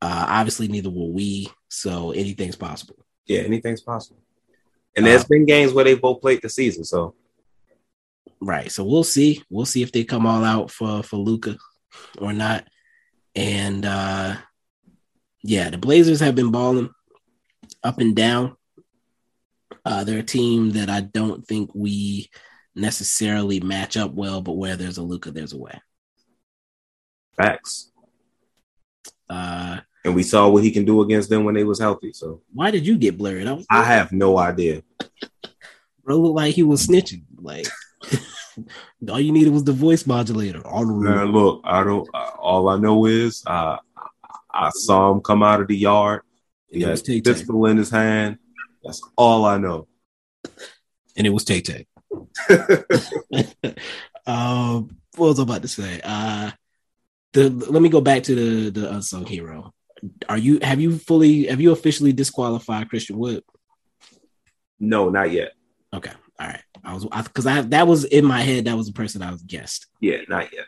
Uh, 0.01 0.27
obviously, 0.29 0.69
neither 0.69 0.91
will 0.91 1.13
we. 1.13 1.49
So 1.69 2.11
anything's 2.13 2.57
possible. 2.57 2.97
Yeah, 3.27 3.41
anything's 3.41 3.81
possible. 3.81 4.21
And 4.97 5.07
there's 5.07 5.25
been 5.25 5.47
games 5.47 5.73
where 5.73 5.85
they 5.85 5.95
both 5.95 6.21
played 6.21 6.43
the 6.43 6.49
season, 6.49 6.85
so 6.85 7.15
Right. 8.45 8.73
So 8.73 8.83
we'll 8.85 9.05
see. 9.05 9.43
We'll 9.51 9.67
see 9.67 9.83
if 9.83 9.93
they 9.93 10.03
come 10.03 10.27
all 10.27 10.43
out 10.45 10.71
for 10.71 11.03
for 11.05 11.17
Luka 11.17 11.57
or 12.19 12.33
not. 12.33 12.67
And 13.37 13.85
uh 13.87 14.35
yeah, 15.45 15.71
the 15.71 15.79
Blazers 15.79 16.21
have 16.21 16.35
been 16.35 16.51
balling 16.51 16.91
up 17.85 17.99
and 17.99 18.17
down. 18.17 18.57
Uh 19.85 20.03
they're 20.03 20.19
a 20.19 20.25
team 20.25 20.71
that 20.73 20.91
I 20.91 21.03
don't 21.03 21.47
think 21.47 21.71
we 21.73 22.31
necessarily 22.75 23.61
match 23.61 23.97
up 23.97 24.13
well, 24.13 24.43
but 24.43 24.55
where 24.57 24.75
there's 24.77 24.99
a 24.99 25.03
Luka, 25.03 25.31
there's 25.31 25.53
a 25.53 25.59
way. 25.59 25.81
facts. 27.37 27.93
Uh 29.31 29.81
And 30.05 30.15
we 30.15 30.23
saw 30.23 30.49
what 30.49 30.65
he 30.65 30.71
can 30.73 30.85
do 30.85 31.01
against 31.03 31.31
them 31.31 31.45
when 31.45 31.55
they 31.55 31.65
was 31.65 31.79
healthy. 31.79 32.13
So 32.13 32.43
why 32.53 32.71
did 32.71 32.87
you 32.87 32.99
get 32.99 33.17
blurred? 33.17 33.47
I, 33.47 33.59
I 33.71 33.85
have 33.85 34.11
no 34.13 34.37
idea. 34.39 34.83
bro 36.05 36.17
looked 36.19 36.37
like 36.37 36.55
he 36.55 36.63
was 36.63 36.87
snitching. 36.87 37.25
Like 37.37 37.69
all 39.09 39.21
you 39.21 39.33
needed 39.33 39.53
was 39.53 39.65
the 39.65 39.73
voice 39.73 40.07
modulator. 40.07 40.67
All 40.67 40.87
the 40.87 40.93
Man, 40.93 41.33
look, 41.33 41.61
I 41.65 41.85
don't. 41.85 42.09
Uh, 42.13 42.31
all 42.39 42.69
I 42.69 42.79
know 42.79 43.07
is 43.07 43.43
uh, 43.47 43.77
I 44.53 44.71
saw 44.71 45.13
him 45.13 45.21
come 45.21 45.43
out 45.43 45.61
of 45.61 45.69
the 45.69 45.77
yard. 45.77 46.23
He 46.69 46.81
It 46.81 46.83
had 46.83 46.91
was 46.93 47.03
pistol 47.03 47.67
in 47.67 47.77
his 47.77 47.91
hand. 47.91 48.39
That's 48.83 49.01
all 49.17 49.45
I 49.45 49.59
know. 49.59 49.87
and 51.17 51.27
it 51.27 51.31
was 51.31 51.45
Tay 51.45 51.61
Tay. 51.61 51.87
um, 54.27 54.97
what 55.17 55.29
was 55.29 55.39
I 55.39 55.43
about 55.45 55.63
to 55.63 55.69
say? 55.69 56.01
Uh, 56.03 56.51
the 57.33 57.51
let 57.51 57.81
me 57.83 57.89
go 57.89 58.01
back 58.01 58.25
to 58.25 58.35
the 58.35 58.71
the 58.71 58.93
unsung 58.93 59.27
hero. 59.27 59.73
Are 60.29 60.39
you 60.39 60.59
have 60.63 60.81
you 60.81 60.99
fully 60.99 61.47
have 61.47 61.61
you 61.61 61.73
officially 61.73 62.13
disqualified 62.13 62.89
Christian 62.89 63.19
Wood? 63.19 63.43
no, 64.81 65.09
not 65.11 65.31
yet. 65.31 65.53
Okay, 65.95 66.11
all 66.41 66.47
right. 66.49 66.63
I 66.85 66.95
was 66.95 67.05
because 67.05 67.47
I, 67.47 67.61
that 67.61 67.87
was 67.87 68.05
in 68.05 68.25
my 68.25 68.41
head. 68.41 68.65
That 68.65 68.77
was 68.77 68.87
the 68.89 68.93
person 68.93 69.23
I 69.23 69.31
was 69.31 69.43
guessed. 69.43 69.87
Yeah, 70.01 70.17
not 70.29 70.49
yet. 70.53 70.65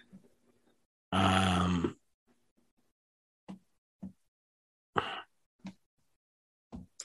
Um, 1.13 1.97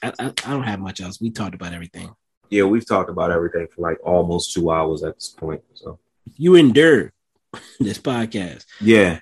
I, 0.01 0.14
I, 0.19 0.26
I 0.27 0.30
don't 0.30 0.64
have 0.64 0.80
much 0.80 1.01
else. 1.01 1.19
We 1.19 1.31
talked 1.31 1.56
about 1.56 1.73
everything. 1.73 2.11
Yeah, 2.49 2.64
we've 2.64 2.88
talked 2.88 3.10
about 3.10 3.31
everything 3.31 3.68
for 3.73 3.81
like 3.81 3.97
almost 4.03 4.53
two 4.53 4.72
hours 4.72 5.03
at 5.03 5.15
this 5.15 5.30
point. 5.30 5.61
So 5.73 5.99
You 6.38 6.56
endure 6.56 7.11
this 7.80 7.97
podcast. 7.97 8.65
yeah, 8.81 9.19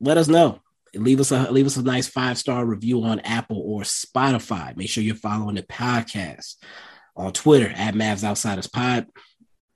let 0.00 0.18
us 0.18 0.28
know. 0.28 0.60
Leave 0.98 1.20
us 1.20 1.30
a 1.30 1.50
leave 1.50 1.66
us 1.66 1.76
a 1.76 1.82
nice 1.82 2.06
five 2.08 2.38
star 2.38 2.64
review 2.64 3.02
on 3.04 3.20
Apple 3.20 3.60
or 3.64 3.82
Spotify. 3.82 4.76
Make 4.76 4.88
sure 4.88 5.02
you're 5.02 5.14
following 5.14 5.56
the 5.56 5.62
podcast 5.62 6.56
on 7.16 7.32
Twitter 7.32 7.72
at 7.74 7.94
Mavs 7.94 8.24
Outsiders 8.24 8.66
Pod 8.66 9.06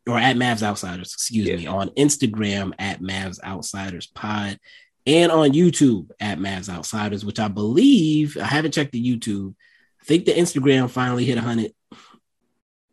or 0.06 0.18
at 0.18 0.36
Mavs 0.36 0.62
Outsiders, 0.62 1.12
excuse 1.12 1.46
Yeah. 1.48 1.56
me, 1.56 1.66
on 1.66 1.88
Instagram 1.90 2.72
at 2.78 3.00
Mavs 3.00 3.42
Outsiders 3.42 4.06
Pod 4.06 4.58
and 5.06 5.30
on 5.32 5.52
YouTube 5.52 6.10
at 6.20 6.38
Mavs 6.38 6.68
Outsiders, 6.68 7.24
which 7.24 7.38
I 7.38 7.48
believe 7.48 8.36
I 8.36 8.44
haven't 8.44 8.72
checked 8.74 8.92
the 8.92 9.02
YouTube. 9.18 9.54
I 10.00 10.04
think 10.04 10.24
the 10.26 10.32
Instagram 10.32 10.90
finally 10.90 11.24
hit 11.24 11.36
100 11.36 11.72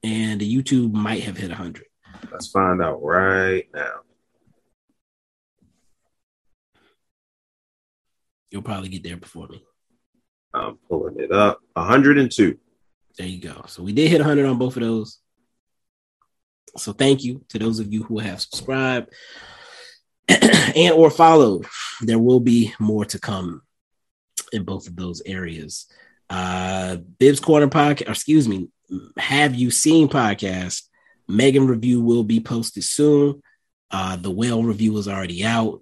and 0.03 0.39
the 0.41 0.55
YouTube 0.61 0.93
might 0.93 1.23
have 1.23 1.37
hit 1.37 1.49
100. 1.49 1.83
let's 2.31 2.47
find 2.47 2.81
out 2.81 3.01
right 3.03 3.67
now. 3.73 3.91
You'll 8.49 8.61
probably 8.61 8.89
get 8.89 9.03
there 9.03 9.17
before 9.17 9.47
me. 9.47 9.63
I'm 10.53 10.77
pulling 10.89 11.19
it 11.19 11.31
up. 11.31 11.59
102. 11.73 12.57
There 13.17 13.27
you 13.27 13.41
go. 13.41 13.63
So 13.67 13.83
we 13.83 13.93
did 13.93 14.09
hit 14.09 14.19
100 14.21 14.45
on 14.45 14.57
both 14.57 14.77
of 14.77 14.83
those. 14.83 15.19
So 16.77 16.93
thank 16.93 17.23
you 17.23 17.43
to 17.49 17.59
those 17.59 17.79
of 17.79 17.91
you 17.91 18.03
who 18.03 18.19
have 18.19 18.41
subscribed 18.41 19.11
and 20.27 20.93
or 20.93 21.09
followed. 21.09 21.65
There 22.01 22.19
will 22.19 22.39
be 22.39 22.73
more 22.79 23.05
to 23.05 23.19
come 23.19 23.61
in 24.53 24.63
both 24.63 24.87
of 24.87 24.95
those 24.95 25.21
areas. 25.25 25.87
Uh 26.29 26.97
Bibbs 27.19 27.39
Corner 27.39 27.67
podcast, 27.67 28.09
excuse 28.09 28.47
me, 28.47 28.69
have 29.17 29.55
you 29.55 29.71
seen 29.71 30.07
podcast? 30.07 30.83
Megan 31.27 31.67
review 31.67 32.01
will 32.01 32.23
be 32.23 32.39
posted 32.39 32.83
soon. 32.83 33.41
Uh 33.89 34.17
the 34.17 34.31
whale 34.31 34.63
review 34.63 34.97
is 34.97 35.07
already 35.07 35.43
out. 35.43 35.81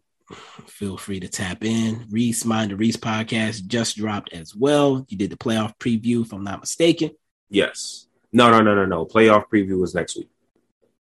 Feel 0.67 0.97
free 0.97 1.19
to 1.19 1.27
tap 1.27 1.63
in. 1.63 2.07
Reese 2.09 2.45
Mind 2.45 2.71
the 2.71 2.75
Reese 2.75 2.97
podcast 2.97 3.67
just 3.67 3.97
dropped 3.97 4.33
as 4.33 4.55
well. 4.55 5.05
You 5.09 5.17
did 5.17 5.29
the 5.29 5.37
playoff 5.37 5.77
preview, 5.79 6.23
if 6.23 6.33
I'm 6.33 6.43
not 6.43 6.59
mistaken. 6.61 7.11
Yes. 7.49 8.07
No, 8.33 8.49
no, 8.49 8.61
no, 8.61 8.75
no, 8.75 8.85
no. 8.85 9.05
Playoff 9.05 9.45
preview 9.53 9.79
was 9.79 9.93
next 9.95 10.17
week. 10.17 10.29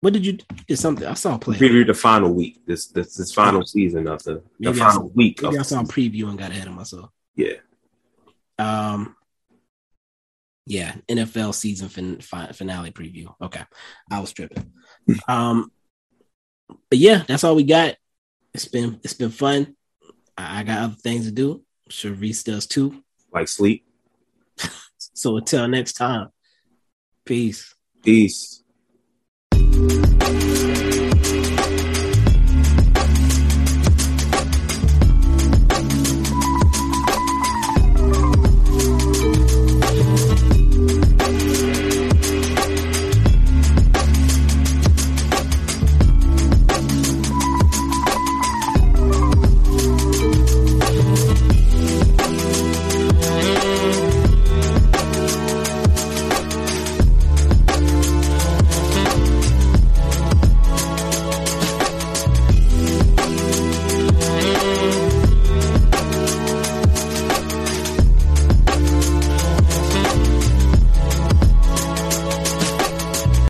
What 0.01 0.12
did 0.12 0.27
you 0.27 0.39
did 0.66 0.78
something? 0.78 1.07
I 1.07 1.15
saw 1.15 1.36
a 1.36 1.39
playoff. 1.39 1.59
Preview 1.59 1.86
the 1.86 1.94
final 1.94 2.32
week. 2.35 2.66
This 2.66 2.86
this 2.89 3.15
this 3.15 3.32
final 3.32 3.65
season 3.65 4.09
of 4.09 4.23
the, 4.24 4.43
the 4.59 4.74
final 4.74 5.03
saw- 5.09 5.12
week. 5.15 5.40
Maybe 5.43 5.59
I 5.59 5.62
saw 5.62 5.81
a 5.81 5.85
preview 5.85 6.28
and 6.28 6.36
got 6.39 6.51
ahead 6.51 6.66
of 6.66 6.74
myself. 6.74 7.11
Yeah. 7.36 7.55
Um. 8.59 9.15
Yeah, 10.66 10.94
NFL 11.09 11.55
season 11.55 11.89
fin- 11.89 12.20
fi- 12.20 12.53
finale 12.53 12.90
preview. 12.93 13.32
Okay, 13.40 13.62
I 14.11 14.20
was 14.20 14.32
tripping. 14.32 14.73
Um, 15.28 15.70
but 16.69 16.99
yeah, 16.99 17.24
that's 17.27 17.43
all 17.44 17.57
we 17.57 17.65
got. 17.65 17.97
It's 18.55 18.66
been 18.69 19.01
it's 19.03 19.15
been 19.15 19.31
fun. 19.31 19.74
I, 20.37 20.61
I 20.61 20.62
got 20.62 20.83
other 20.83 20.95
things 21.03 21.24
to 21.27 21.33
do. 21.33 21.53
I'm 21.87 21.91
sure 21.91 22.12
Reese 22.12 22.43
does 22.45 22.66
too. 22.66 23.03
like 23.33 23.49
sleep. 23.49 23.85
So 25.15 25.37
until 25.37 25.69
next 25.69 25.93
time, 25.95 26.29
peace. 27.24 27.74
Peace. 28.03 28.62